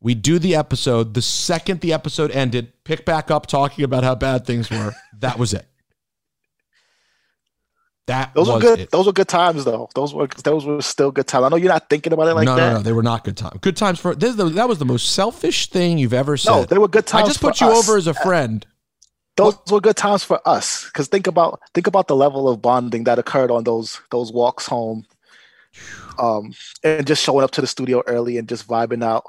We 0.00 0.14
do 0.14 0.38
the 0.38 0.54
episode. 0.54 1.14
The 1.14 1.22
second 1.22 1.80
the 1.80 1.92
episode 1.92 2.30
ended, 2.30 2.72
pick 2.84 3.04
back 3.04 3.30
up 3.30 3.46
talking 3.46 3.84
about 3.84 4.04
how 4.04 4.14
bad 4.14 4.44
things 4.46 4.70
were. 4.70 4.92
That 5.20 5.38
was 5.38 5.52
it. 5.52 5.66
That 8.08 8.32
those 8.34 8.48
were 8.48 8.58
good. 8.58 8.80
it. 8.80 8.90
Those 8.90 9.04
were 9.04 9.12
good 9.12 9.28
times, 9.28 9.66
though. 9.66 9.90
Those 9.94 10.14
were 10.14 10.26
those 10.42 10.64
were 10.64 10.80
still 10.80 11.10
good 11.10 11.26
times. 11.26 11.44
I 11.44 11.48
know 11.50 11.56
you're 11.56 11.68
not 11.68 11.90
thinking 11.90 12.14
about 12.14 12.26
it 12.28 12.34
like 12.34 12.46
no, 12.46 12.56
that. 12.56 12.70
no, 12.70 12.76
no, 12.78 12.82
they 12.82 12.92
were 12.92 13.02
not 13.02 13.22
good 13.22 13.36
times. 13.36 13.58
Good 13.60 13.76
times 13.76 14.00
for 14.00 14.14
this. 14.14 14.34
the- 14.34 14.46
That 14.48 14.66
was 14.66 14.78
the 14.78 14.86
most 14.86 15.12
selfish 15.14 15.68
thing 15.68 15.98
you've 15.98 16.14
ever 16.14 16.38
said. 16.38 16.50
No, 16.50 16.64
they 16.64 16.78
were 16.78 16.88
good 16.88 17.06
times. 17.06 17.24
I 17.24 17.26
just 17.26 17.40
put 17.42 17.60
you 17.60 17.66
us. 17.68 17.86
over 17.86 17.98
as 17.98 18.06
a 18.06 18.14
friend. 18.14 18.66
Those 19.36 19.58
were 19.70 19.82
good 19.82 19.96
times 19.96 20.24
for 20.24 20.40
us. 20.48 20.86
Because 20.86 21.06
think 21.08 21.26
about 21.26 21.60
think 21.74 21.86
about 21.86 22.08
the 22.08 22.16
level 22.16 22.48
of 22.48 22.62
bonding 22.62 23.04
that 23.04 23.18
occurred 23.18 23.50
on 23.50 23.64
those 23.64 24.00
those 24.10 24.32
walks 24.32 24.66
home, 24.66 25.04
um, 26.18 26.54
and 26.82 27.06
just 27.06 27.22
showing 27.22 27.44
up 27.44 27.50
to 27.52 27.60
the 27.60 27.66
studio 27.66 28.02
early 28.06 28.38
and 28.38 28.48
just 28.48 28.66
vibing 28.66 29.04
out. 29.04 29.24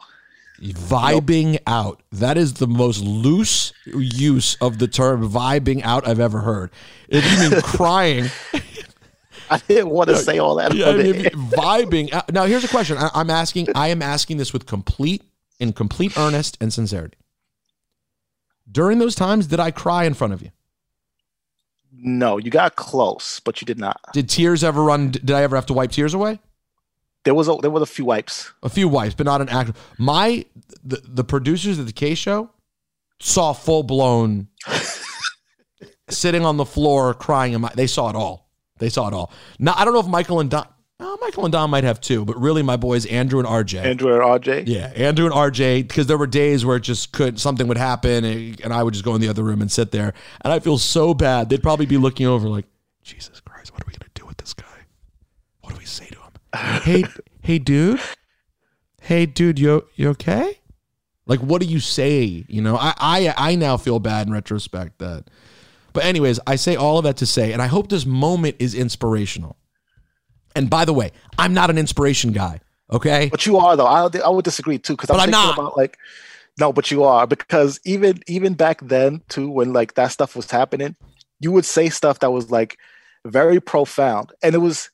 Vibing 0.61 1.57
out. 1.67 2.01
That 2.11 2.38
is 2.38 2.55
the 2.55 2.67
most 2.67 3.01
loose 3.01 3.71
use 3.86 4.55
of 4.59 4.77
the 4.80 4.88
term 4.89 5.30
vibing 5.30 5.82
out 5.84 6.05
I've 6.07 6.19
ever 6.19 6.39
heard. 6.39 6.71
If 7.07 7.23
you 7.32 7.49
mean 7.49 7.61
crying, 7.61 8.30
I 9.50 9.58
didn't 9.68 9.89
want 9.89 10.10
to 10.10 10.18
say 10.18 10.38
all 10.38 10.56
that. 10.56 10.74
yeah, 10.74 10.89
I 10.89 10.93
mean, 10.93 11.06
it. 11.08 11.16
if 11.16 11.24
you- 11.34 11.39
vibing. 11.39 12.14
Uh, 12.14 12.22
now, 12.32 12.45
here's 12.45 12.64
a 12.64 12.68
question. 12.68 12.97
I, 12.97 13.10
I'm 13.14 13.30
asking. 13.30 13.68
I 13.76 13.88
am 13.89 14.02
asking 14.02 14.38
this 14.38 14.54
with 14.54 14.66
complete, 14.66 15.24
in 15.60 15.74
complete 15.74 16.18
earnest 16.18 16.58
and 16.62 16.72
sincerity. 16.74 17.18
During 18.72 19.00
those 19.00 19.16
times, 19.16 19.47
did 19.47 19.60
I 19.60 19.72
cry 19.72 20.04
in 20.06 20.14
front 20.14 20.34
of 20.34 20.41
you? 20.41 20.52
no, 22.02 22.38
you 22.38 22.50
got 22.50 22.76
close, 22.76 23.39
but 23.41 23.60
you 23.62 23.66
did 23.66 23.78
not. 23.80 24.00
Did 24.14 24.30
tears 24.30 24.64
ever 24.64 24.82
run? 24.84 25.12
Did 25.12 25.32
I 25.32 25.43
ever 25.43 25.56
have 25.56 25.66
to 25.66 25.74
wipe 25.74 25.91
tears 25.91 26.14
away? 26.14 26.39
There 27.26 27.34
was 27.34 27.50
a 27.50 27.58
there 27.62 27.72
was 27.72 27.84
a 27.84 27.86
few 27.86 28.06
wipes. 28.06 28.52
a 28.64 28.70
few 28.70 28.88
wipes, 28.88 29.16
but 29.16 29.26
not 29.26 29.41
an 29.41 29.50
actual. 29.50 29.76
My 29.97 30.45
the, 30.84 31.02
the 31.04 31.24
producers 31.24 31.78
of 31.78 31.88
the 31.88 31.91
K 31.91 32.16
show 32.16 32.52
saw 33.20 33.52
full 33.54 33.84
blown 33.84 34.47
sitting 36.10 36.45
on 36.45 36.58
the 36.58 36.66
floor 36.66 37.14
crying. 37.14 37.54
In 37.54 37.62
my, 37.62 37.72
they 37.76 37.88
saw 37.88 38.10
it 38.10 38.16
all. 38.16 38.49
They 38.80 38.89
saw 38.89 39.07
it 39.07 39.13
all. 39.13 39.32
Now 39.59 39.73
I 39.77 39.86
don't 39.86 39.93
know 39.93 39.99
if 39.99 40.07
Michael 40.07 40.39
and 40.39 40.49
Don. 40.49 40.67
Oh, 41.01 41.17
Michael 41.21 41.45
and 41.45 41.51
Don 41.53 41.69
might 41.69 41.86
have 41.86 42.01
two, 42.01 42.25
but 42.25 42.38
really 42.38 42.61
my 42.61 42.75
boys 42.75 43.05
Andrew 43.05 43.39
and 43.39 43.47
RJ. 43.47 43.82
Andrew 43.82 44.13
and 44.13 44.21
RJ. 44.21 44.63
yeah, 44.67 44.91
Andrew 44.95 45.25
and 45.25 45.34
RJ, 45.34 45.88
because 45.88 46.07
there 46.07 46.17
were 46.17 46.27
days 46.27 46.65
where 46.65 46.75
it 46.75 46.82
just 46.82 47.13
could 47.13 47.39
something 47.39 47.67
would 47.69 47.77
happen, 47.77 48.25
and, 48.25 48.59
and 48.61 48.73
I 48.73 48.84
would 48.84 48.93
just 48.93 49.05
go 49.05 49.15
in 49.15 49.21
the 49.21 49.30
other 49.30 49.43
room 49.43 49.61
and 49.61 49.71
sit 49.71 49.91
there, 49.91 50.13
and 50.41 50.51
I 50.51 50.59
feel 50.59 50.77
so 50.77 51.13
bad. 51.13 51.47
They'd 51.49 51.63
probably 51.63 51.86
be 51.86 51.95
looking 51.97 52.25
over 52.25 52.49
like, 52.49 52.65
Jesus 53.01 53.39
Christ, 53.39 53.71
what 53.71 53.82
are 53.82 53.88
we 53.88 53.93
gonna 53.93 54.09
do 54.13 54.25
with 54.25 54.38
this 54.38 54.53
guy? 54.53 54.65
What 55.61 55.73
do 55.73 55.80
we 55.80 55.86
say 55.86 56.07
to 56.07 56.17
him? 56.17 56.82
hey, 56.84 57.05
hey, 57.43 57.59
dude, 57.59 58.01
"Hey, 59.01 59.25
dude, 59.25 59.57
you 59.57 59.88
you 59.95 60.09
okay?" 60.09 60.59
Like, 61.27 61.39
what 61.39 61.61
do 61.61 61.67
you 61.67 61.80
say? 61.80 62.43
You 62.49 62.61
know, 62.61 62.75
I 62.75 62.93
I 62.97 63.34
I 63.38 63.55
now 63.55 63.77
feel 63.77 63.99
bad 63.99 64.27
in 64.27 64.34
retrospect 64.34 64.99
that. 64.99 65.30
But 66.00 66.06
anyways, 66.06 66.39
I 66.47 66.56
say 66.56 66.78
all 66.78 66.97
of 66.97 67.04
that 67.04 67.18
to 67.18 67.26
say, 67.26 67.52
and 67.52 67.62
I 67.62 67.68
hope 67.68 67.89
this 67.89 68.06
moment 68.06 68.56
is 68.58 68.74
inspirational. 68.74 69.58
And 70.56 70.70
by 70.70 70.86
the 70.86 70.93
way, 70.93 71.12
I'm 71.38 71.54
not 71.54 71.70
an 71.70 71.78
inspiration 71.78 72.32
guy. 72.32 72.62
Okay, 72.89 73.28
But 73.30 73.45
you 73.45 73.58
are 73.58 73.76
though. 73.76 73.86
I 73.86 74.08
I 74.24 74.30
would 74.30 74.45
disagree 74.45 74.80
too 74.80 74.93
because 74.93 75.10
I'm 75.10 75.18
I'm 75.18 75.26
thinking 75.30 75.41
not. 75.41 75.60
about 75.60 75.76
like 75.76 75.97
no, 76.58 76.72
but 76.72 76.89
you 76.89 77.04
are 77.04 77.28
because 77.28 77.82
even 77.84 78.22
even 78.28 78.54
back 78.54 78.80
then 78.80 79.24
too 79.28 79.50
when 79.50 79.74
like 79.74 79.95
that 79.95 80.14
stuff 80.14 80.38
was 80.38 80.50
happening, 80.50 80.95
you 81.41 81.52
would 81.52 81.66
say 81.66 81.89
stuff 81.89 82.20
that 82.20 82.32
was 82.32 82.50
like 82.50 82.78
very 83.26 83.60
profound, 83.60 84.32
and 84.41 84.56
it 84.56 84.60
was 84.60 84.89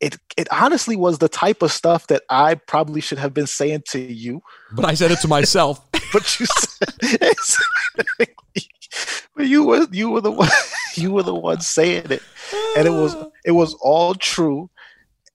it 0.00 0.16
it 0.38 0.48
honestly 0.50 0.96
was 0.96 1.18
the 1.18 1.28
type 1.28 1.60
of 1.60 1.70
stuff 1.70 2.06
that 2.06 2.22
I 2.30 2.54
probably 2.54 3.02
should 3.02 3.18
have 3.18 3.34
been 3.34 3.46
saying 3.46 3.82
to 3.88 4.00
you, 4.00 4.40
but 4.72 4.86
I 4.86 4.94
said 4.94 5.10
it 5.10 5.20
to 5.20 5.28
myself. 5.28 5.84
but 6.14 6.40
you 6.40 6.46
said 6.46 6.88
but 9.36 9.46
you 9.46 9.64
were 9.64 9.86
you 9.90 10.10
were 10.10 10.20
the 10.20 10.30
one 10.30 10.48
you 10.94 11.12
were 11.12 11.22
the 11.22 11.34
one 11.34 11.60
saying 11.60 12.10
it, 12.10 12.22
and 12.76 12.86
it 12.86 12.90
was 12.90 13.16
it 13.44 13.52
was 13.52 13.74
all 13.74 14.14
true, 14.14 14.70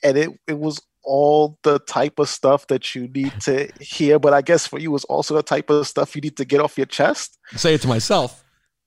and 0.03 0.17
it 0.17 0.29
it 0.47 0.59
was 0.59 0.81
all 1.03 1.57
the 1.63 1.79
type 1.79 2.17
of 2.17 2.27
stuff 2.27 2.67
that 2.67 2.95
you 2.95 3.07
need 3.07 3.33
to 3.41 3.69
hear. 3.79 4.17
But 4.19 4.33
I 4.33 4.41
guess 4.41 4.67
for 4.67 4.79
you, 4.79 4.93
it's 4.95 5.03
also 5.05 5.35
the 5.35 5.43
type 5.43 5.69
of 5.69 5.87
stuff 5.87 6.15
you 6.15 6.21
need 6.21 6.37
to 6.37 6.45
get 6.45 6.59
off 6.59 6.77
your 6.77 6.87
chest. 6.87 7.37
say 7.55 7.75
it 7.75 7.81
to 7.81 7.87
myself. 7.87 8.43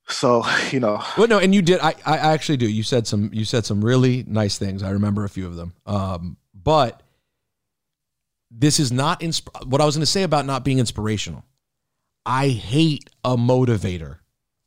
So 0.09 0.45
you 0.71 0.81
know, 0.81 1.03
Well, 1.17 1.29
no, 1.29 1.39
and 1.39 1.55
you 1.55 1.63
did. 1.63 1.81
I, 1.81 1.95
I 2.07 2.17
actually 2.17 2.57
do. 2.57 2.69
You 2.69 2.83
said 2.83 3.07
some. 3.07 3.31
You 3.33 3.45
said 3.45 3.67
some 3.67 3.85
really 3.85 4.25
nice 4.27 4.59
things. 4.59 4.83
I 4.83 4.91
remember 4.91 5.25
a 5.25 5.29
few 5.29 5.47
of 5.47 5.57
them. 5.57 5.75
Um, 5.85 6.37
but 6.55 7.03
this 8.51 8.81
is 8.81 8.91
not 8.91 9.21
insp- 9.21 9.67
what 9.67 9.81
I 9.81 9.85
was 9.85 9.97
going 9.97 10.03
to 10.03 10.07
say 10.07 10.23
about 10.23 10.47
not 10.47 10.65
being 10.65 10.79
inspirational. 10.79 11.45
I 12.29 12.49
hate 12.49 13.09
a 13.25 13.39
motivator. 13.39 14.19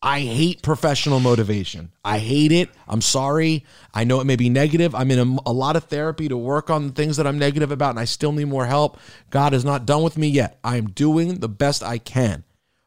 I 0.02 0.22
hate 0.22 0.64
professional 0.64 1.20
motivation. 1.20 1.92
I 2.04 2.18
hate 2.18 2.52
it. 2.52 2.70
I'm 2.88 3.02
sorry. 3.02 3.66
I 3.94 4.04
know 4.04 4.20
it 4.20 4.26
may 4.26 4.36
be 4.36 4.50
negative. 4.50 4.96
I'm 4.96 5.12
in 5.12 5.20
a, 5.20 5.50
a 5.52 5.54
lot 5.54 5.76
of 5.76 5.84
therapy 5.84 6.28
to 6.28 6.36
work 6.36 6.72
on 6.72 6.88
the 6.88 6.94
things 6.94 7.18
that 7.18 7.28
I'm 7.28 7.38
negative 7.38 7.70
about, 7.70 7.92
and 7.92 8.00
I 8.00 8.06
still 8.06 8.32
need 8.32 8.46
more 8.46 8.66
help. 8.66 8.98
God 9.30 9.54
is 9.54 9.64
not 9.64 9.86
done 9.86 10.02
with 10.02 10.18
me 10.18 10.28
yet. 10.28 10.58
I 10.64 10.78
am 10.78 10.90
doing 10.90 11.36
the 11.36 11.48
best 11.48 11.84
I 11.84 12.00
can. 12.00 12.46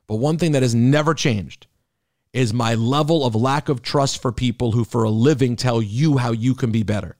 But 0.09 0.17
one 0.17 0.39
thing 0.39 0.51
that 0.53 0.63
has 0.63 0.75
never 0.75 1.15
changed 1.15 1.69
is 2.33 2.53
my 2.53 2.75
level 2.75 3.25
of 3.25 3.37
lack 3.37 3.69
of 3.69 3.81
trust 3.81 4.21
for 4.21 4.33
people 4.33 4.73
who 4.73 4.83
for 4.83 5.05
a 5.05 5.11
living 5.11 5.55
tell 5.55 5.81
you 5.81 6.17
how 6.19 6.33
you 6.33 6.53
can 6.57 6.73
be 6.73 6.83
better. 6.83 7.17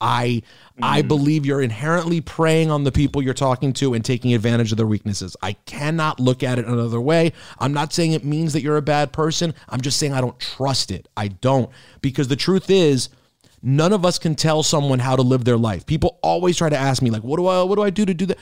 I 0.00 0.42
I 0.80 1.02
believe 1.02 1.44
you're 1.44 1.60
inherently 1.60 2.20
preying 2.20 2.70
on 2.70 2.84
the 2.84 2.92
people 2.92 3.20
you're 3.20 3.34
talking 3.34 3.72
to 3.74 3.94
and 3.94 4.04
taking 4.04 4.32
advantage 4.32 4.70
of 4.70 4.78
their 4.78 4.86
weaknesses. 4.86 5.36
I 5.42 5.54
cannot 5.66 6.20
look 6.20 6.42
at 6.44 6.58
it 6.58 6.66
another 6.66 7.00
way. 7.00 7.32
I'm 7.58 7.72
not 7.72 7.92
saying 7.92 8.12
it 8.12 8.24
means 8.24 8.52
that 8.52 8.62
you're 8.62 8.76
a 8.76 8.82
bad 8.82 9.12
person. 9.12 9.54
I'm 9.68 9.80
just 9.80 9.98
saying 9.98 10.12
I 10.12 10.20
don't 10.20 10.38
trust 10.38 10.90
it. 10.92 11.08
I 11.16 11.28
don't 11.28 11.68
because 12.00 12.28
the 12.28 12.36
truth 12.36 12.70
is 12.70 13.08
none 13.60 13.92
of 13.92 14.04
us 14.06 14.18
can 14.20 14.36
tell 14.36 14.62
someone 14.62 15.00
how 15.00 15.16
to 15.16 15.22
live 15.22 15.44
their 15.44 15.56
life. 15.56 15.84
People 15.84 16.18
always 16.22 16.56
try 16.56 16.68
to 16.68 16.76
ask 16.78 17.02
me 17.02 17.10
like 17.10 17.24
what 17.24 17.36
do 17.38 17.46
I 17.48 17.62
what 17.64 17.74
do 17.74 17.82
I 17.82 17.90
do 17.90 18.06
to 18.06 18.14
do 18.14 18.26
that? 18.26 18.38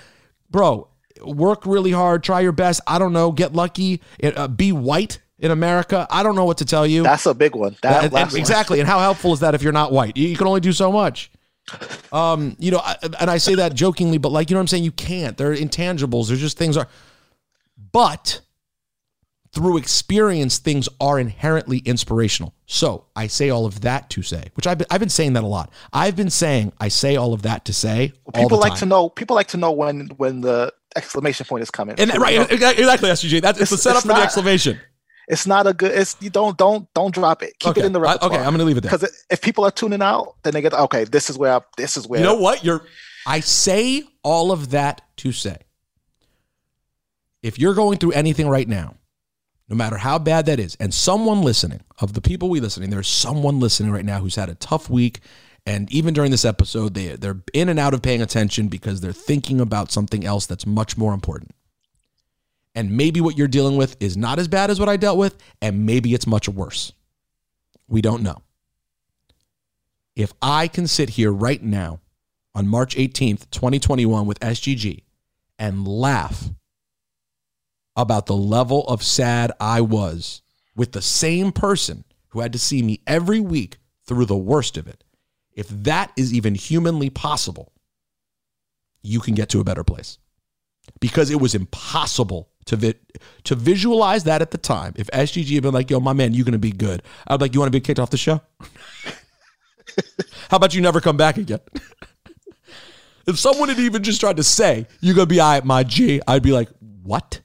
Bro, 0.50 0.88
work 1.24 1.64
really 1.64 1.90
hard, 1.92 2.22
try 2.22 2.40
your 2.40 2.52
best. 2.52 2.82
I 2.86 2.98
don't 2.98 3.14
know, 3.14 3.32
get 3.32 3.54
lucky, 3.54 4.02
uh, 4.22 4.46
be 4.48 4.72
white 4.72 5.20
in 5.38 5.50
America. 5.50 6.06
I 6.10 6.22
don't 6.22 6.34
know 6.34 6.44
what 6.44 6.58
to 6.58 6.64
tell 6.66 6.86
you. 6.86 7.02
that's 7.02 7.24
a 7.26 7.34
big 7.34 7.54
one. 7.54 7.76
That 7.82 8.04
And- 8.04 8.14
and- 8.14 8.30
one. 8.32 8.36
exactly. 8.40 8.78
And 8.80 8.86
how 8.88 8.98
helpful 8.98 9.32
is 9.32 9.40
that 9.40 9.54
if 9.54 9.62
you're 9.62 9.72
not 9.72 9.90
white? 9.90 10.16
You, 10.18 10.28
you 10.28 10.36
can 10.36 10.46
only 10.46 10.60
do 10.60 10.72
so 10.72 10.92
much. 10.92 11.30
Um, 12.12 12.56
you 12.58 12.70
know, 12.70 12.78
I, 12.78 12.96
and 13.20 13.30
I 13.30 13.38
say 13.38 13.56
that 13.56 13.74
jokingly, 13.74 14.18
but 14.18 14.30
like 14.30 14.50
you 14.50 14.54
know 14.54 14.58
what 14.58 14.62
I'm 14.62 14.68
saying. 14.68 14.84
You 14.84 14.92
can't. 14.92 15.36
They're 15.36 15.54
intangibles. 15.54 16.28
They're 16.28 16.36
just 16.36 16.58
things 16.58 16.76
are. 16.76 16.88
But 17.92 18.40
through 19.52 19.78
experience, 19.78 20.58
things 20.58 20.88
are 21.00 21.18
inherently 21.18 21.78
inspirational. 21.78 22.54
So 22.66 23.06
I 23.16 23.26
say 23.26 23.48
all 23.48 23.64
of 23.64 23.80
that 23.80 24.10
to 24.10 24.22
say, 24.22 24.44
which 24.54 24.66
I've 24.66 24.78
been, 24.78 24.86
I've 24.90 25.00
been 25.00 25.08
saying 25.08 25.32
that 25.32 25.44
a 25.44 25.46
lot. 25.46 25.72
I've 25.92 26.14
been 26.14 26.30
saying 26.30 26.72
I 26.78 26.88
say 26.88 27.16
all 27.16 27.32
of 27.32 27.42
that 27.42 27.64
to 27.64 27.72
say. 27.72 28.12
all 28.34 28.42
People 28.42 28.58
like 28.58 28.76
to 28.76 28.86
know. 28.86 29.08
People 29.08 29.34
like 29.34 29.48
to 29.48 29.56
know 29.56 29.72
when 29.72 30.08
when 30.18 30.42
the 30.42 30.72
exclamation 30.94 31.46
point 31.46 31.62
is 31.62 31.70
coming. 31.70 31.96
And 31.98 32.16
right, 32.18 32.38
exactly, 32.50 32.84
SGG. 32.84 33.40
That's 33.40 33.60
it's 33.60 33.70
the 33.70 33.78
setup 33.78 34.02
for 34.02 34.08
the 34.08 34.14
exclamation. 34.16 34.78
It's 35.28 35.46
not 35.46 35.66
a 35.66 35.72
good. 35.72 35.92
It's 35.92 36.16
you 36.20 36.30
don't 36.30 36.56
don't 36.56 36.92
don't 36.94 37.12
drop 37.14 37.42
it. 37.42 37.58
Keep 37.58 37.70
Okay, 37.72 37.80
it 37.82 37.86
in 37.86 37.92
the 37.92 38.00
repertoire. 38.00 38.32
okay, 38.32 38.42
I'm 38.42 38.52
gonna 38.52 38.64
leave 38.64 38.76
it 38.76 38.82
there. 38.82 38.92
because 38.92 39.24
if 39.30 39.40
people 39.40 39.64
are 39.64 39.70
tuning 39.70 40.02
out, 40.02 40.34
then 40.42 40.52
they 40.52 40.60
get 40.60 40.72
okay. 40.72 41.04
This 41.04 41.28
is 41.30 41.36
where 41.38 41.54
I, 41.54 41.60
this 41.76 41.96
is 41.96 42.06
where 42.06 42.20
You 42.20 42.26
know 42.26 42.34
what? 42.36 42.64
You're 42.64 42.82
I 43.26 43.40
say 43.40 44.04
all 44.22 44.52
of 44.52 44.70
that 44.70 45.02
to 45.18 45.32
say 45.32 45.56
if 47.42 47.58
you're 47.58 47.74
going 47.74 47.98
through 47.98 48.12
anything 48.12 48.48
right 48.48 48.68
now, 48.68 48.96
no 49.68 49.74
matter 49.76 49.96
how 49.96 50.18
bad 50.18 50.46
that 50.46 50.60
is, 50.60 50.76
and 50.78 50.94
someone 50.94 51.42
listening, 51.42 51.80
of 52.00 52.12
the 52.12 52.20
people 52.20 52.48
we 52.48 52.60
listening, 52.60 52.90
there's 52.90 53.08
someone 53.08 53.58
listening 53.58 53.90
right 53.90 54.04
now 54.04 54.20
who's 54.20 54.36
had 54.36 54.48
a 54.48 54.54
tough 54.54 54.88
week. 54.88 55.20
And 55.68 55.90
even 55.92 56.14
during 56.14 56.30
this 56.30 56.44
episode, 56.44 56.94
they, 56.94 57.16
they're 57.16 57.40
in 57.52 57.68
and 57.68 57.78
out 57.80 57.92
of 57.92 58.00
paying 58.00 58.22
attention 58.22 58.68
because 58.68 59.00
they're 59.00 59.12
thinking 59.12 59.60
about 59.60 59.90
something 59.90 60.24
else 60.24 60.46
that's 60.46 60.64
much 60.64 60.96
more 60.96 61.12
important. 61.12 61.55
And 62.76 62.90
maybe 62.92 63.22
what 63.22 63.38
you're 63.38 63.48
dealing 63.48 63.78
with 63.78 63.96
is 64.00 64.18
not 64.18 64.38
as 64.38 64.48
bad 64.48 64.70
as 64.70 64.78
what 64.78 64.90
I 64.90 64.98
dealt 64.98 65.16
with, 65.16 65.36
and 65.62 65.86
maybe 65.86 66.12
it's 66.12 66.26
much 66.26 66.46
worse. 66.46 66.92
We 67.88 68.02
don't 68.02 68.22
know. 68.22 68.42
If 70.14 70.34
I 70.42 70.68
can 70.68 70.86
sit 70.86 71.08
here 71.08 71.32
right 71.32 71.62
now 71.62 72.00
on 72.54 72.68
March 72.68 72.94
18th, 72.94 73.50
2021 73.50 74.26
with 74.26 74.38
SGG 74.40 75.04
and 75.58 75.88
laugh 75.88 76.50
about 77.96 78.26
the 78.26 78.36
level 78.36 78.86
of 78.88 79.02
sad 79.02 79.52
I 79.58 79.80
was 79.80 80.42
with 80.74 80.92
the 80.92 81.02
same 81.02 81.52
person 81.52 82.04
who 82.28 82.40
had 82.40 82.52
to 82.52 82.58
see 82.58 82.82
me 82.82 83.00
every 83.06 83.40
week 83.40 83.78
through 84.04 84.26
the 84.26 84.36
worst 84.36 84.76
of 84.76 84.86
it. 84.86 85.02
If 85.52 85.68
that 85.68 86.12
is 86.14 86.34
even 86.34 86.54
humanly 86.54 87.08
possible, 87.08 87.72
you 89.02 89.20
can 89.20 89.34
get 89.34 89.48
to 89.50 89.60
a 89.60 89.64
better 89.64 89.84
place. 89.84 90.18
Because 91.00 91.30
it 91.30 91.40
was 91.40 91.54
impossible 91.54 92.48
to 92.66 92.76
vi- 92.76 92.94
to 93.44 93.54
visualize 93.54 94.24
that 94.24 94.42
at 94.42 94.50
the 94.50 94.58
time. 94.58 94.92
If 94.96 95.08
SGG 95.12 95.54
had 95.54 95.62
been 95.62 95.74
like, 95.74 95.90
"Yo, 95.90 96.00
my 96.00 96.12
man, 96.12 96.34
you're 96.34 96.44
gonna 96.44 96.58
be 96.58 96.72
good," 96.72 97.02
I'd 97.26 97.38
be 97.38 97.44
like, 97.44 97.54
"You 97.54 97.60
want 97.60 97.72
to 97.72 97.76
be 97.76 97.80
kicked 97.80 97.98
off 98.00 98.10
the 98.10 98.16
show? 98.16 98.40
How 100.50 100.56
about 100.56 100.74
you 100.74 100.80
never 100.80 101.00
come 101.00 101.16
back 101.16 101.36
again?" 101.36 101.60
if 103.26 103.38
someone 103.38 103.68
had 103.68 103.78
even 103.78 104.02
just 104.02 104.20
tried 104.20 104.36
to 104.38 104.42
say, 104.44 104.86
"You're 105.00 105.14
gonna 105.14 105.26
be 105.26 105.38
right, 105.38 105.64
my 105.64 105.84
G," 105.84 106.20
I'd 106.26 106.42
be 106.42 106.52
like, 106.52 106.68
"What? 107.02 107.40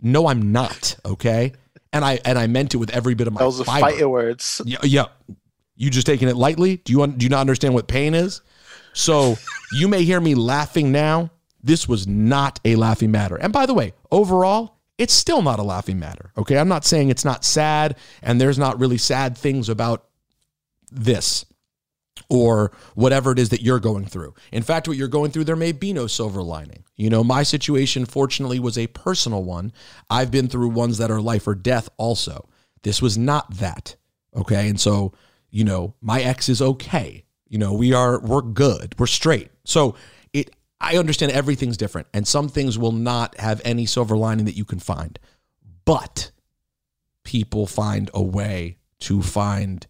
No, 0.00 0.26
I'm 0.28 0.52
not." 0.52 0.96
Okay, 1.04 1.52
and 1.92 2.04
I 2.04 2.20
and 2.24 2.38
I 2.38 2.46
meant 2.46 2.74
it 2.74 2.76
with 2.76 2.90
every 2.90 3.14
bit 3.14 3.26
of 3.26 3.32
my 3.32 3.40
those 3.40 3.60
are 3.60 3.64
fiber. 3.64 3.86
fighting 3.86 4.08
words. 4.08 4.60
Yeah, 4.64 4.78
yeah. 4.82 5.06
You 5.76 5.90
just 5.90 6.06
taking 6.06 6.28
it 6.28 6.36
lightly? 6.36 6.76
Do 6.76 6.92
you 6.92 7.02
un- 7.02 7.12
do 7.18 7.24
you 7.24 7.30
not 7.30 7.40
understand 7.40 7.74
what 7.74 7.88
pain 7.88 8.14
is? 8.14 8.42
So 8.92 9.36
you 9.72 9.88
may 9.88 10.04
hear 10.04 10.20
me 10.20 10.34
laughing 10.34 10.92
now. 10.92 11.30
This 11.62 11.88
was 11.88 12.06
not 12.06 12.60
a 12.64 12.76
laughing 12.76 13.10
matter. 13.10 13.36
And 13.36 13.52
by 13.52 13.66
the 13.66 13.74
way, 13.74 13.92
overall, 14.10 14.80
it's 14.98 15.12
still 15.12 15.42
not 15.42 15.58
a 15.58 15.62
laughing 15.62 15.98
matter. 15.98 16.32
Okay, 16.36 16.58
I'm 16.58 16.68
not 16.68 16.84
saying 16.84 17.08
it's 17.08 17.24
not 17.24 17.44
sad, 17.44 17.96
and 18.22 18.40
there's 18.40 18.58
not 18.58 18.78
really 18.78 18.98
sad 18.98 19.36
things 19.36 19.68
about 19.68 20.04
this 20.90 21.44
or 22.28 22.72
whatever 22.94 23.32
it 23.32 23.38
is 23.38 23.48
that 23.50 23.62
you're 23.62 23.80
going 23.80 24.04
through. 24.04 24.34
In 24.52 24.62
fact, 24.62 24.86
what 24.86 24.96
you're 24.96 25.08
going 25.08 25.30
through, 25.30 25.44
there 25.44 25.56
may 25.56 25.72
be 25.72 25.92
no 25.92 26.06
silver 26.06 26.42
lining. 26.42 26.84
You 26.96 27.10
know, 27.10 27.24
my 27.24 27.42
situation, 27.42 28.04
fortunately, 28.04 28.60
was 28.60 28.78
a 28.78 28.86
personal 28.88 29.42
one. 29.42 29.72
I've 30.10 30.30
been 30.30 30.48
through 30.48 30.68
ones 30.68 30.98
that 30.98 31.10
are 31.10 31.20
life 31.20 31.46
or 31.46 31.54
death 31.54 31.88
also. 31.96 32.48
This 32.82 33.00
was 33.00 33.16
not 33.16 33.54
that. 33.56 33.96
Okay. 34.36 34.68
And 34.68 34.80
so, 34.80 35.12
you 35.50 35.64
know, 35.64 35.94
my 36.00 36.20
ex 36.22 36.48
is 36.48 36.62
okay. 36.62 37.24
You 37.48 37.58
know, 37.58 37.72
we 37.74 37.92
are, 37.92 38.20
we're 38.20 38.42
good. 38.42 38.94
We're 38.98 39.06
straight. 39.06 39.50
So 39.64 39.94
I 40.82 40.96
understand 40.96 41.30
everything's 41.32 41.76
different 41.76 42.08
and 42.12 42.26
some 42.26 42.48
things 42.48 42.76
will 42.76 42.92
not 42.92 43.38
have 43.38 43.62
any 43.64 43.86
silver 43.86 44.16
lining 44.16 44.46
that 44.46 44.56
you 44.56 44.64
can 44.64 44.80
find. 44.80 45.18
But 45.84 46.32
people 47.24 47.66
find 47.66 48.10
a 48.12 48.22
way 48.22 48.78
to 49.00 49.22
find 49.22 49.86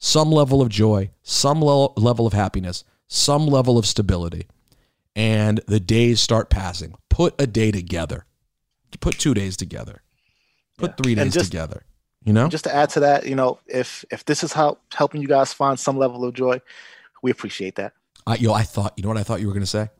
some 0.00 0.30
level 0.30 0.60
of 0.60 0.68
joy, 0.68 1.10
some 1.22 1.62
le- 1.62 1.92
level 1.94 2.26
of 2.26 2.32
happiness, 2.32 2.84
some 3.06 3.46
level 3.46 3.78
of 3.78 3.86
stability, 3.86 4.46
and 5.14 5.60
the 5.66 5.80
days 5.80 6.20
start 6.20 6.50
passing. 6.50 6.94
Put 7.08 7.34
a 7.38 7.46
day 7.46 7.70
together. 7.70 8.26
Put 9.00 9.18
two 9.18 9.34
days 9.34 9.56
together. 9.56 10.02
Put 10.78 10.96
three 10.96 11.14
days 11.14 11.34
just- 11.34 11.50
together. 11.50 11.84
You 12.24 12.32
know? 12.32 12.48
Just 12.48 12.64
to 12.64 12.74
add 12.74 12.88
to 12.90 13.00
that, 13.00 13.26
you 13.26 13.34
know, 13.34 13.58
if 13.66 14.02
if 14.10 14.24
this 14.24 14.42
is 14.42 14.52
how 14.52 14.78
helping 14.94 15.20
you 15.20 15.28
guys 15.28 15.52
find 15.52 15.78
some 15.78 15.98
level 15.98 16.24
of 16.24 16.32
joy, 16.32 16.60
we 17.22 17.30
appreciate 17.30 17.76
that. 17.76 17.92
I, 18.26 18.36
yo, 18.36 18.52
I 18.54 18.62
thought, 18.62 18.94
you 18.96 19.02
know 19.02 19.10
what 19.10 19.18
I 19.18 19.22
thought 19.22 19.40
you 19.40 19.46
were 19.46 19.52
going 19.52 19.62
to 19.62 19.66
say? 19.66 19.90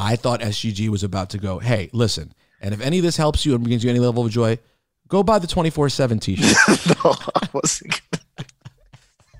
I 0.00 0.14
thought 0.14 0.40
SGG 0.40 0.88
was 0.90 1.02
about 1.02 1.30
to 1.30 1.38
go, 1.38 1.58
hey, 1.58 1.90
listen, 1.92 2.32
and 2.60 2.72
if 2.72 2.80
any 2.80 2.98
of 2.98 3.02
this 3.02 3.16
helps 3.16 3.44
you 3.44 3.56
and 3.56 3.64
brings 3.64 3.82
you 3.82 3.90
any 3.90 3.98
level 3.98 4.24
of 4.24 4.30
joy, 4.30 4.60
go 5.08 5.24
buy 5.24 5.40
the 5.40 5.48
24 5.48 5.88
7 5.88 6.20
t 6.20 6.36
shirt. 6.36 6.86
no, 7.04 7.16
I 7.34 7.48
wasn't. 7.52 8.00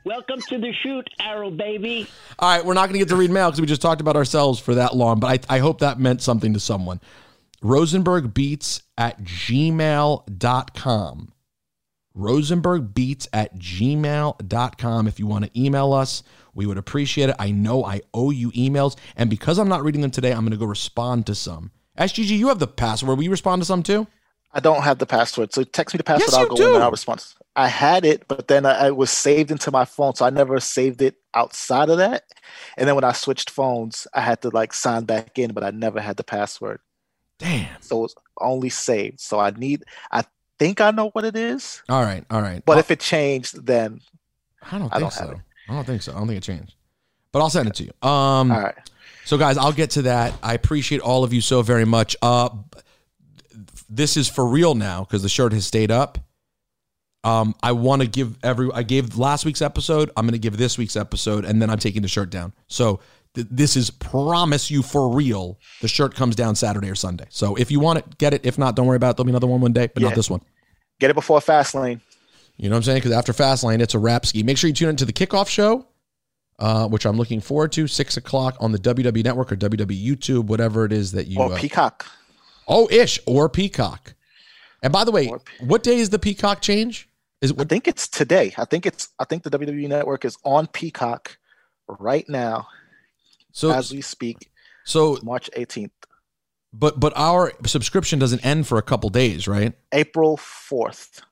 Welcome 0.05 0.41
to 0.49 0.59
the 0.59 0.73
shoot, 0.83 1.09
Arrow 1.21 1.53
baby. 1.53 2.09
All 2.41 2.57
right, 2.57 2.65
we're 2.65 2.75
not 2.75 2.89
going 2.89 2.95
to 2.95 2.99
get 2.99 3.09
to 3.11 3.17
read 3.17 3.31
mail 3.31 3.51
because 3.51 3.61
we 3.61 3.69
just 3.69 3.81
talked 3.81 4.01
about 4.01 4.17
ourselves 4.17 4.59
for 4.59 4.75
that 4.75 4.97
long, 4.97 5.21
but 5.21 5.47
I, 5.49 5.57
I 5.57 5.59
hope 5.61 5.79
that 5.79 6.01
meant 6.01 6.23
something 6.23 6.55
to 6.55 6.61
someone. 6.61 7.01
Rosenbergbeats 7.63 8.83
at 8.97 9.23
gmail.com. 9.23 10.23
Rosenbergbeats 12.19 13.29
at 13.33 13.57
gmail.com. 13.57 15.07
If 15.07 15.19
you 15.19 15.27
want 15.27 15.45
to 15.45 15.61
email 15.61 15.93
us, 15.93 16.23
we 16.55 16.67
would 16.67 16.79
appreciate 16.79 17.31
it. 17.31 17.37
I 17.39 17.53
know 17.53 17.85
I 17.85 18.01
owe 18.13 18.31
you 18.31 18.51
emails, 18.53 18.97
and 19.17 19.31
because 19.31 19.59
I'm 19.59 19.69
not 19.69 19.85
reading 19.85 20.01
them 20.01 20.11
today, 20.11 20.33
I'm 20.33 20.41
going 20.41 20.51
to 20.51 20.57
go 20.57 20.67
respond 20.67 21.27
to 21.27 21.35
some. 21.35 21.71
SGG, 21.99 22.37
you 22.37 22.49
have 22.49 22.59
the 22.59 22.67
password. 22.67 23.17
Will 23.17 23.25
you 23.25 23.31
respond 23.31 23.63
to 23.63 23.67
some 23.67 23.83
too? 23.83 24.07
I 24.53 24.61
don't 24.61 24.83
have 24.83 24.99
the 24.99 25.07
password, 25.07 25.53
so 25.53 25.63
text 25.63 25.95
me 25.95 25.99
the 25.99 26.05
password. 26.05 26.29
Yes, 26.29 26.35
I'll 26.35 26.49
go 26.49 26.57
do. 26.57 26.69
in 26.69 26.75
and 26.75 26.83
I'll 26.83 26.91
respond. 26.91 27.25
I 27.55 27.69
had 27.69 28.05
it, 28.05 28.27
but 28.29 28.49
then 28.49 28.67
I, 28.67 28.89
it 28.89 28.97
was 28.97 29.11
saved 29.11 29.51
into 29.51 29.71
my 29.71 29.85
phone, 29.85 30.15
so 30.15 30.25
I 30.25 30.31
never 30.31 30.59
saved 30.59 31.03
it 31.03 31.17
outside 31.35 31.91
of 31.91 31.99
that. 31.99 32.25
And 32.77 32.89
then 32.89 32.95
when 32.95 33.05
I 33.05 33.13
switched 33.13 33.51
phones, 33.51 34.07
I 34.15 34.21
had 34.21 34.43
to 34.43 34.49
like 34.51 34.73
sign 34.73 35.05
back 35.05 35.39
in, 35.39 35.53
but 35.53 35.65
I 35.65 35.71
never 35.71 36.01
had 36.01 36.17
the 36.17 36.25
password. 36.25 36.81
Damn. 37.39 37.81
So 37.81 38.05
it's 38.05 38.15
only 38.41 38.69
saved. 38.69 39.21
So 39.21 39.39
I 39.39 39.51
need. 39.51 39.85
I 40.11 40.25
think 40.59 40.81
I 40.81 40.91
know 40.91 41.11
what 41.11 41.25
it 41.25 41.37
is, 41.37 41.83
All 41.89 42.03
right, 42.03 42.25
all 42.31 42.43
right. 42.43 42.63
but 42.65 42.79
if 42.79 42.91
it 42.91 43.01
changed, 43.01 43.65
then 43.67 44.01
I 44.63 44.79
don't 44.79 44.89
think 44.89 44.95
I 44.95 44.99
don't 45.01 45.13
so. 45.13 45.41
I 45.69 45.73
don't 45.75 45.85
think 45.85 46.03
so. 46.03 46.13
I 46.13 46.19
don't 46.19 46.27
think 46.27 46.39
it 46.39 46.43
changed. 46.45 46.75
But 47.33 47.41
I'll 47.41 47.51
send 47.51 47.69
it 47.69 47.75
to 47.77 47.85
you. 47.85 47.93
Um, 48.09 48.51
all 48.51 48.61
right. 48.63 48.75
So, 49.25 49.37
guys, 49.37 49.59
I'll 49.59 49.73
get 49.73 49.91
to 49.91 50.03
that. 50.03 50.33
I 50.43 50.55
appreciate 50.55 51.01
all 51.03 51.23
of 51.25 51.33
you 51.35 51.43
so 51.43 51.61
very 51.61 51.85
much. 51.85 52.17
Uh, 52.23 52.49
this 53.91 54.17
is 54.17 54.29
for 54.29 54.47
real 54.47 54.75
now 54.75 55.05
because 55.05 55.23
the 55.23 55.29
shirt 55.29 55.53
has 55.53 55.67
stayed 55.67 55.91
up. 55.91 56.19
Um, 57.25 57.55
I 57.63 57.73
want 57.73 58.01
to 58.03 58.09
give 58.09 58.39
every. 58.43 58.71
I 58.73 58.83
gave 58.83 59.19
last 59.19 59.45
week's 59.45 59.61
episode. 59.61 60.11
I'm 60.17 60.25
going 60.25 60.33
to 60.33 60.39
give 60.39 60.57
this 60.57 60.79
week's 60.79 60.97
episode, 60.97 61.45
and 61.45 61.61
then 61.61 61.69
I'm 61.69 61.79
taking 61.79 62.01
the 62.03 62.09
shirt 62.09 62.31
down. 62.31 62.53
So 62.69 63.01
this 63.51 63.77
is 63.77 63.91
promise 63.91 64.71
you 64.71 64.83
for 64.83 65.15
real. 65.15 65.59
The 65.81 65.89
shirt 65.89 66.15
comes 66.15 66.35
down 66.37 66.55
Saturday 66.55 66.91
or 66.91 66.95
Sunday. 66.95 67.27
So 67.31 67.55
if 67.57 67.71
you 67.71 67.81
want 67.81 67.99
it, 68.01 68.19
get 68.19 68.35
it. 68.35 68.41
If 68.45 68.59
not, 68.59 68.75
don't 68.77 68.87
worry 68.87 68.97
about 68.97 69.11
it. 69.11 69.17
There'll 69.17 69.27
be 69.27 69.31
another 69.33 69.47
one 69.47 69.61
one 69.61 69.73
day, 69.73 69.89
but 69.93 70.03
Yeah. 70.03 70.09
not 70.09 70.17
this 70.17 70.31
one. 70.31 70.41
Get 71.01 71.11
it 71.11 71.15
before 71.15 71.41
Fastlane. 71.41 72.01
You 72.57 72.69
know 72.69 72.75
what 72.75 72.79
I'm 72.79 72.83
saying? 72.85 72.99
Because 72.99 73.13
after 73.13 73.33
Fastlane, 73.33 73.81
it's 73.81 73.95
a 73.95 73.99
rap 73.99 74.27
ski. 74.27 74.43
Make 74.43 74.59
sure 74.59 74.67
you 74.69 74.75
tune 74.75 74.89
into 74.89 75.05
the 75.05 75.13
kickoff 75.13 75.49
show, 75.49 75.87
uh, 76.59 76.89
which 76.89 77.07
I'm 77.07 77.17
looking 77.17 77.41
forward 77.41 77.71
to, 77.73 77.87
six 77.87 78.17
o'clock 78.17 78.57
on 78.59 78.73
the 78.73 78.79
WWE 78.79 79.23
Network 79.23 79.53
or 79.53 79.57
WWE 79.57 80.05
YouTube, 80.05 80.47
whatever 80.47 80.85
it 80.85 80.93
is 80.93 81.13
that 81.13 81.29
you. 81.29 81.39
Or 81.39 81.53
uh, 81.53 81.59
Peacock. 81.59 82.07
oh, 82.67 82.89
ish 82.91 83.21
or 83.27 83.49
Peacock. 83.49 84.15
And 84.83 84.93
by 84.93 85.05
the 85.05 85.11
way, 85.13 85.29
Or 85.29 85.41
what 85.61 85.83
day 85.85 85.99
is 85.99 86.11
the 86.11 86.19
Peacock 86.19 86.61
change? 86.61 87.09
Is 87.41 87.53
it 87.53 87.61
I 87.61 87.65
think 87.65 87.87
it's 87.87 88.09
today. 88.09 88.53
I 88.59 88.65
think 88.65 88.85
it's. 88.87 89.11
I 89.21 89.25
think 89.25 89.45
the 89.45 89.51
WWE 89.51 89.89
Network 89.89 90.25
is 90.25 90.37
on 90.45 90.67
Peacock 90.67 91.39
right 91.87 92.29
now 92.29 92.67
So 93.53 93.71
as 93.73 93.93
we 93.93 94.01
speak. 94.01 94.51
so, 94.85 95.19
March 95.23 95.51
18th, 95.57 95.91
but 96.73 97.01
but 97.01 97.13
our 97.17 97.53
subscription 97.67 98.19
doesn't 98.19 98.45
end 98.45 98.67
for 98.67 98.79
a 98.79 98.83
couple 98.83 99.09
days, 99.11 99.49
right? 99.49 99.73
April 99.93 100.37
4th. 100.37 101.23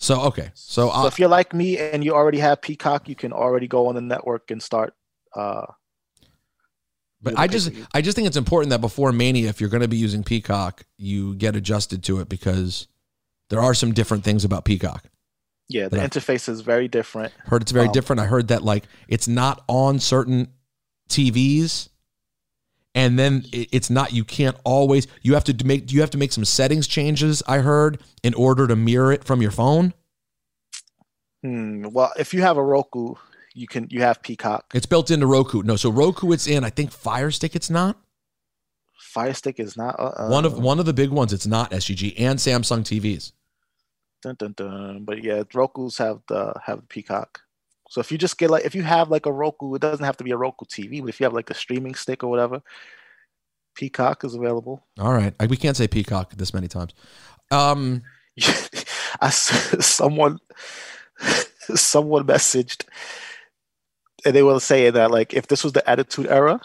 So 0.00 0.20
okay, 0.22 0.50
so, 0.54 0.90
So 0.90 1.06
if 1.06 1.18
you're 1.18 1.28
like 1.28 1.52
me 1.52 1.76
and 1.76 2.04
you 2.04 2.14
already 2.14 2.38
have 2.38 2.62
Peacock, 2.62 3.08
you 3.08 3.16
can 3.16 3.32
already 3.32 3.66
go 3.66 3.88
on 3.88 3.96
the 3.96 4.00
network 4.00 4.50
and 4.52 4.62
start. 4.62 4.94
Uh, 5.34 5.66
but 7.20 7.36
I 7.36 7.48
just. 7.48 7.72
I 7.92 8.00
just 8.00 8.14
think 8.14 8.28
it's 8.28 8.36
important 8.36 8.70
that 8.70 8.80
before 8.80 9.10
Mania, 9.10 9.48
if 9.48 9.60
you're 9.60 9.70
going 9.70 9.82
to 9.82 9.88
be 9.88 9.96
using 9.96 10.22
Peacock, 10.22 10.84
you 10.96 11.34
get 11.34 11.56
adjusted 11.56 12.04
to 12.04 12.20
it 12.20 12.28
because 12.28 12.86
there 13.50 13.60
are 13.60 13.74
some 13.74 13.92
different 13.92 14.22
things 14.22 14.44
about 14.44 14.64
Peacock. 14.64 15.06
yeah, 15.68 15.88
the 15.88 15.96
interface 15.96 16.48
is 16.48 16.60
very 16.60 16.86
different. 16.86 17.32
Heard 17.46 17.62
it's 17.62 17.72
very 17.72 17.86
Um, 17.88 17.92
different. 17.92 18.20
I 18.20 18.26
heard 18.26 18.48
that 18.48 18.62
like 18.62 18.84
it's 19.08 19.26
not 19.26 19.64
on 19.66 19.98
certain 19.98 20.52
TVs, 21.08 21.88
and 22.94 23.18
then 23.18 23.44
it's 23.52 23.90
not. 23.90 24.12
You 24.12 24.24
can't 24.24 24.56
always. 24.64 25.06
You 25.22 25.34
have 25.34 25.44
to 25.44 25.64
make. 25.64 25.92
You 25.92 26.00
have 26.00 26.10
to 26.10 26.18
make 26.18 26.32
some 26.32 26.44
settings 26.44 26.86
changes. 26.86 27.42
I 27.46 27.58
heard 27.58 28.02
in 28.22 28.34
order 28.34 28.66
to 28.66 28.76
mirror 28.76 29.12
it 29.12 29.24
from 29.24 29.42
your 29.42 29.50
phone. 29.50 29.94
Hmm, 31.42 31.86
well, 31.92 32.12
if 32.18 32.34
you 32.34 32.42
have 32.42 32.56
a 32.56 32.62
Roku, 32.62 33.14
you 33.54 33.66
can. 33.66 33.86
You 33.90 34.02
have 34.02 34.22
Peacock. 34.22 34.72
It's 34.74 34.86
built 34.86 35.10
into 35.10 35.26
Roku. 35.26 35.62
No, 35.62 35.76
so 35.76 35.90
Roku 35.90 36.32
it's 36.32 36.46
in. 36.46 36.64
I 36.64 36.70
think 36.70 36.90
Fire 36.90 37.30
Stick 37.30 37.54
it's 37.54 37.70
not. 37.70 37.98
Fire 38.98 39.34
Stick 39.34 39.60
is 39.60 39.76
not. 39.76 39.96
Uh, 39.98 40.28
one 40.28 40.44
of 40.44 40.58
one 40.58 40.78
of 40.78 40.86
the 40.86 40.92
big 40.92 41.10
ones. 41.10 41.32
It's 41.32 41.46
not 41.46 41.70
SGG 41.70 42.14
and 42.18 42.38
Samsung 42.38 42.80
TVs. 42.80 43.32
Dun, 44.22 44.34
dun, 44.38 44.54
dun. 44.56 45.04
But 45.04 45.22
yeah, 45.22 45.42
Roku's 45.54 45.98
have 45.98 46.20
the 46.28 46.54
have 46.64 46.80
the 46.80 46.86
Peacock. 46.86 47.40
So 47.88 48.00
if 48.00 48.12
you 48.12 48.18
just 48.18 48.38
get 48.38 48.50
like 48.50 48.64
if 48.64 48.74
you 48.74 48.82
have 48.82 49.10
like 49.10 49.26
a 49.26 49.32
Roku, 49.32 49.74
it 49.74 49.80
doesn't 49.80 50.04
have 50.04 50.16
to 50.18 50.24
be 50.24 50.30
a 50.30 50.36
Roku 50.36 50.66
TV, 50.66 51.00
but 51.00 51.08
if 51.08 51.20
you 51.20 51.24
have 51.24 51.32
like 51.32 51.50
a 51.50 51.54
streaming 51.54 51.94
stick 51.94 52.22
or 52.22 52.28
whatever, 52.28 52.62
Peacock 53.74 54.24
is 54.24 54.34
available. 54.34 54.86
All 54.98 55.12
right, 55.12 55.34
I, 55.40 55.46
we 55.46 55.56
can't 55.56 55.76
say 55.76 55.88
Peacock 55.88 56.34
this 56.36 56.52
many 56.52 56.68
times. 56.68 56.94
Um, 57.50 58.02
I 59.20 59.30
someone 59.30 60.38
someone 61.74 62.26
messaged 62.26 62.84
and 64.24 64.34
they 64.34 64.42
were 64.42 64.60
saying 64.60 64.92
that 64.92 65.10
like 65.10 65.34
if 65.34 65.46
this 65.46 65.64
was 65.64 65.72
the 65.72 65.88
Attitude 65.88 66.26
Era, 66.26 66.60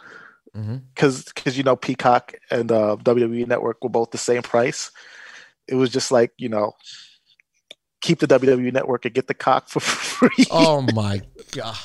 because 0.94 1.24
because 1.26 1.58
you 1.58 1.64
know 1.64 1.76
Peacock 1.76 2.34
and 2.52 2.72
uh, 2.72 2.98
WWE 3.00 3.48
Network 3.48 3.84
were 3.84 3.90
both 3.90 4.12
the 4.12 4.18
same 4.18 4.42
price, 4.42 4.92
it 5.68 5.76
was 5.76 5.90
just 5.90 6.12
like 6.12 6.32
you 6.38 6.50
know 6.50 6.74
keep 8.04 8.20
the 8.20 8.28
WWE 8.28 8.72
Network 8.72 9.06
and 9.06 9.16
get 9.16 9.26
the 9.28 9.34
cock 9.34 9.68
for 9.68 9.80
free. 9.82 10.46
Oh 10.52 10.86
my 10.94 11.22
god! 11.52 11.76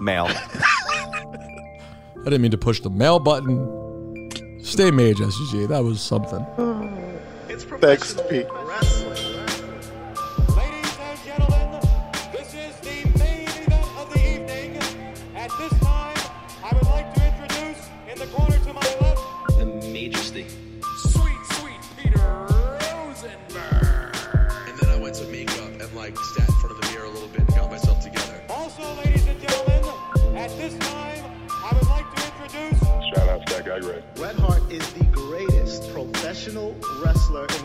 Mail. 0.00 0.26
I 0.28 2.24
didn't 2.24 2.42
mean 2.42 2.50
to 2.50 2.58
push 2.58 2.80
the 2.80 2.90
mail 2.90 3.18
button. 3.18 4.60
Stay 4.62 4.90
mage, 4.90 5.18
SGG. 5.18 5.68
That 5.68 5.84
was 5.84 6.00
something. 6.00 6.44
Thanks, 7.80 8.14
Pete. 8.30 8.46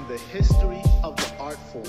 The 0.10 0.18
history 0.18 0.82
of 1.04 1.16
the 1.18 1.32
art 1.40 1.60
form. 1.72 1.86